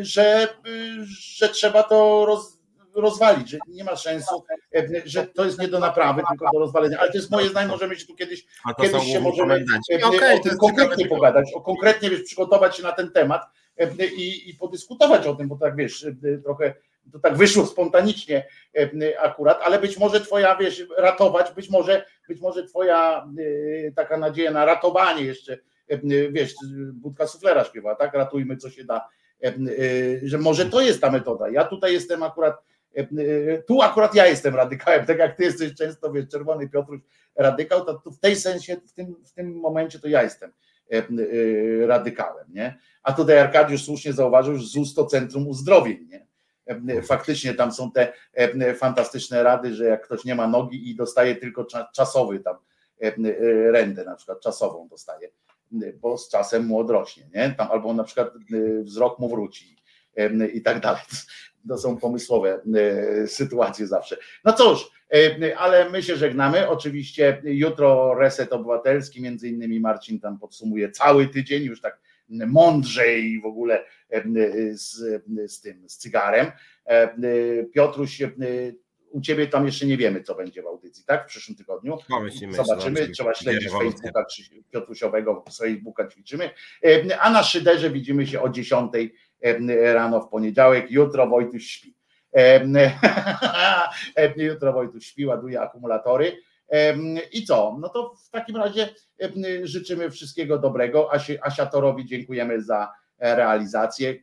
że, 0.00 0.48
że 1.08 1.48
trzeba 1.48 1.82
to 1.82 2.24
roz, 2.26 2.58
rozwalić, 2.94 3.50
że 3.50 3.58
nie 3.68 3.84
ma 3.84 3.96
sensu, 3.96 4.44
że 5.04 5.26
to 5.26 5.44
jest 5.44 5.60
nie 5.60 5.68
do 5.68 5.78
naprawy, 5.78 6.22
tylko 6.30 6.52
do 6.52 6.58
rozwalenia. 6.58 6.98
Ale 6.98 7.10
to 7.10 7.18
jest 7.18 7.30
moje 7.30 7.48
zdanie, 7.48 7.68
możemy 7.68 7.96
się 7.96 8.06
tu 8.06 8.14
kiedyś, 8.14 8.46
kiedyś 8.80 9.04
się 9.12 9.20
możemy 9.20 9.64
okay, 10.04 10.34
o 10.34 10.38
tym 10.42 10.58
konkretnie 10.58 11.06
pogadać, 11.06 11.50
o 11.54 11.60
konkretnie 11.60 12.10
wiesz, 12.10 12.22
przygotować 12.22 12.76
się 12.76 12.82
na 12.82 12.92
ten 12.92 13.10
temat 13.10 13.42
i, 14.16 14.50
i 14.50 14.54
podyskutować 14.54 15.26
o 15.26 15.34
tym, 15.34 15.48
bo 15.48 15.56
tak 15.56 15.76
wiesz, 15.76 16.06
trochę 16.44 16.74
to 17.12 17.18
tak 17.18 17.36
wyszło 17.36 17.66
spontanicznie 17.66 18.46
e, 18.76 19.20
akurat, 19.20 19.60
ale 19.62 19.78
być 19.78 19.98
może 19.98 20.20
twoja, 20.20 20.56
wiesz, 20.56 20.86
ratować, 20.98 21.54
być 21.54 21.70
może, 21.70 22.04
być 22.28 22.40
może 22.40 22.66
twoja 22.66 23.28
e, 23.86 23.92
taka 23.92 24.16
nadzieja 24.16 24.50
na 24.50 24.64
ratowanie 24.64 25.24
jeszcze, 25.24 25.58
e, 25.88 25.98
wiesz, 26.30 26.54
Budka 26.92 27.26
Suflera 27.26 27.64
śpiewa, 27.64 27.94
tak, 27.94 28.14
ratujmy 28.14 28.56
co 28.56 28.70
się 28.70 28.84
da, 28.84 29.08
że 30.22 30.38
może 30.38 30.66
to 30.66 30.80
jest 30.80 31.00
ta 31.00 31.10
metoda. 31.10 31.48
Ja 31.48 31.64
tutaj 31.64 31.92
jestem 31.92 32.22
akurat, 32.22 32.62
tu 33.66 33.82
akurat 33.82 34.14
ja 34.14 34.26
jestem 34.26 34.54
radykałem, 34.54 35.06
tak 35.06 35.18
jak 35.18 35.36
ty 35.36 35.44
jesteś 35.44 35.74
często, 35.74 36.12
wiesz, 36.12 36.28
czerwony 36.28 36.68
Piotruś 36.68 37.00
radykał, 37.34 37.84
to 37.84 38.10
w 38.10 38.18
tej 38.18 38.36
sensie, 38.36 38.76
w 38.86 38.92
tym, 38.92 39.16
w 39.24 39.32
tym 39.32 39.60
momencie 39.60 39.98
to 39.98 40.08
ja 40.08 40.22
jestem 40.22 40.52
radykałem, 41.86 42.46
nie? 42.48 42.78
A 43.02 43.12
tutaj 43.12 43.38
Arkadiusz 43.38 43.84
słusznie 43.84 44.12
zauważył, 44.12 44.56
że 44.56 44.66
ZUS 44.66 44.94
to 44.94 45.06
Centrum 45.06 45.48
Uzdrowień, 45.48 46.06
nie? 46.08 46.25
Faktycznie 47.02 47.54
tam 47.54 47.72
są 47.72 47.90
te 47.92 48.12
fantastyczne 48.74 49.42
rady, 49.42 49.74
że 49.74 49.84
jak 49.84 50.04
ktoś 50.04 50.24
nie 50.24 50.34
ma 50.34 50.48
nogi 50.48 50.90
i 50.90 50.96
dostaje 50.96 51.36
tylko 51.36 51.66
czasowy 51.94 52.40
tam 52.40 52.56
rendę, 53.70 54.04
na 54.04 54.16
przykład 54.16 54.40
czasową 54.40 54.88
dostaje, 54.88 55.28
bo 56.00 56.18
z 56.18 56.28
czasem 56.28 56.66
mu 56.66 56.78
odrośnie, 56.78 57.28
nie? 57.34 57.54
Tam, 57.58 57.68
albo 57.70 57.94
na 57.94 58.04
przykład 58.04 58.32
wzrok 58.82 59.18
mu 59.18 59.28
wróci 59.28 59.76
i 60.52 60.62
tak 60.62 60.80
dalej. 60.80 61.02
To 61.68 61.78
są 61.78 61.96
pomysłowe 61.96 62.60
sytuacje 63.26 63.86
zawsze. 63.86 64.16
No 64.44 64.52
cóż, 64.52 64.90
ale 65.56 65.90
my 65.90 66.02
się 66.02 66.16
żegnamy. 66.16 66.68
Oczywiście 66.68 67.42
jutro 67.44 68.14
reset 68.14 68.52
obywatelski, 68.52 69.22
między 69.22 69.48
innymi 69.48 69.80
Marcin 69.80 70.20
tam 70.20 70.38
podsumuje 70.38 70.90
cały 70.90 71.26
tydzień, 71.26 71.64
już 71.64 71.80
tak 71.80 71.98
mądrzej 72.28 73.40
w 73.40 73.46
ogóle 73.46 73.84
z, 74.72 74.96
z 75.46 75.60
tym, 75.60 75.88
z 75.88 75.96
cygarem. 75.96 76.46
Piotruś, 77.74 78.22
u 79.10 79.20
ciebie 79.20 79.46
tam 79.46 79.66
jeszcze 79.66 79.86
nie 79.86 79.96
wiemy, 79.96 80.22
co 80.22 80.34
będzie 80.34 80.62
w 80.62 80.66
audycji, 80.66 81.04
tak? 81.06 81.24
W 81.24 81.26
przyszłym 81.26 81.56
tygodniu. 81.56 81.98
Zobaczymy, 82.52 83.08
trzeba 83.08 83.34
śledzić 83.34 83.70
Facebooka 83.70 84.24
Piotrusiowego, 84.72 85.44
Facebooka 85.58 86.08
ćwiczymy. 86.08 86.50
A 87.20 87.30
na 87.30 87.42
szyderze 87.42 87.90
widzimy 87.90 88.26
się 88.26 88.40
o 88.40 88.48
10 88.48 88.92
rano 89.94 90.20
w 90.20 90.28
poniedziałek. 90.28 90.90
Jutro 90.90 91.26
Wojtuś 91.26 91.66
śpi. 91.66 91.96
Jutro 94.36 94.72
Wojtuś 94.72 95.06
śpi, 95.06 95.26
ładuje 95.26 95.60
akumulatory. 95.60 96.36
I 97.32 97.44
co? 97.44 97.76
No 97.80 97.88
to 97.88 98.14
w 98.26 98.30
takim 98.30 98.56
razie 98.56 98.88
życzymy 99.62 100.10
wszystkiego 100.10 100.58
dobrego. 100.58 101.12
Asi, 101.12 101.38
Asiatorowi 101.42 102.06
dziękujemy 102.06 102.62
za 102.62 102.92
realizację. 103.18 104.14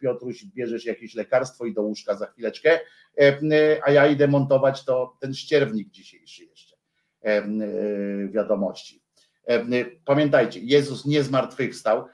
Piotruś, 0.00 0.44
bierzesz 0.44 0.84
jakieś 0.84 1.14
lekarstwo 1.14 1.64
i 1.66 1.74
do 1.74 1.82
łóżka 1.82 2.16
za 2.16 2.26
chwileczkę, 2.26 2.80
a 3.84 3.90
ja 3.90 4.06
idę 4.06 4.28
montować 4.28 4.84
to 4.84 5.16
ten 5.20 5.34
ścierwnik 5.34 5.90
dzisiejszy 5.90 6.44
jeszcze 6.44 6.76
wiadomości. 8.28 9.02
Pamiętajcie, 10.04 10.60
Jezus 10.62 11.06
nie 11.06 11.22
zmartwychwstał, 11.22 12.04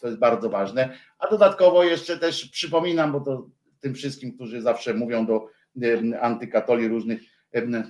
to 0.00 0.06
jest 0.06 0.18
bardzo 0.18 0.50
ważne, 0.50 0.98
a 1.18 1.28
dodatkowo 1.30 1.84
jeszcze 1.84 2.18
też 2.18 2.48
przypominam, 2.48 3.12
bo 3.12 3.20
to 3.20 3.50
tym 3.80 3.94
wszystkim, 3.94 4.32
którzy 4.34 4.62
zawsze 4.62 4.94
mówią 4.94 5.26
do 5.26 5.46
antykatoli 6.20 6.88
różnych 6.88 7.20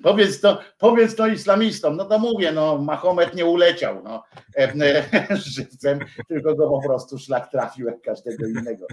Powiedz 0.02 0.40
to, 0.40 0.58
powiedz 0.78 1.16
to 1.16 1.26
islamistom, 1.26 1.96
no 1.96 2.04
to 2.04 2.18
mówię, 2.18 2.52
no 2.52 2.78
Mahomet 2.78 3.34
nie 3.34 3.46
uleciał 3.46 4.02
no, 4.04 4.22
żywcem, 5.54 5.98
tylko 6.28 6.54
go 6.54 6.70
po 6.70 6.82
prostu 6.82 7.18
szlak 7.18 7.50
trafił 7.50 7.86
jak 7.86 8.02
każdego 8.02 8.46
innego. 8.46 8.86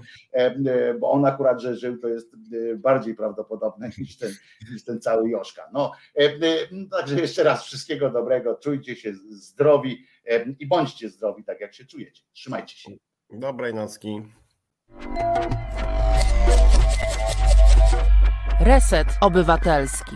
Bo 1.00 1.12
on 1.12 1.26
akurat, 1.26 1.62
że 1.62 1.76
żył, 1.76 1.98
to 1.98 2.08
jest 2.08 2.36
bardziej 2.78 3.16
prawdopodobne 3.16 3.90
niż 3.98 4.18
ten, 4.18 4.32
niż 4.72 4.84
ten 4.84 5.02
cały 5.02 5.30
Joszka. 5.30 5.70
No, 5.74 5.91
także 6.91 7.16
jeszcze 7.16 7.44
raz 7.44 7.66
wszystkiego 7.66 8.10
dobrego, 8.10 8.56
czujcie 8.56 8.96
się 8.96 9.14
zdrowi 9.32 10.06
i 10.60 10.68
bądźcie 10.68 11.10
zdrowi, 11.10 11.44
tak 11.44 11.62
jak 11.62 11.74
się 11.74 11.86
czujecie. 11.86 12.24
Trzymajcie 12.34 12.78
się. 12.78 12.91
Dobrej 13.30 13.74
nocki. 13.74 14.22
Reset 18.60 19.08
Obywatelski. 19.22 20.16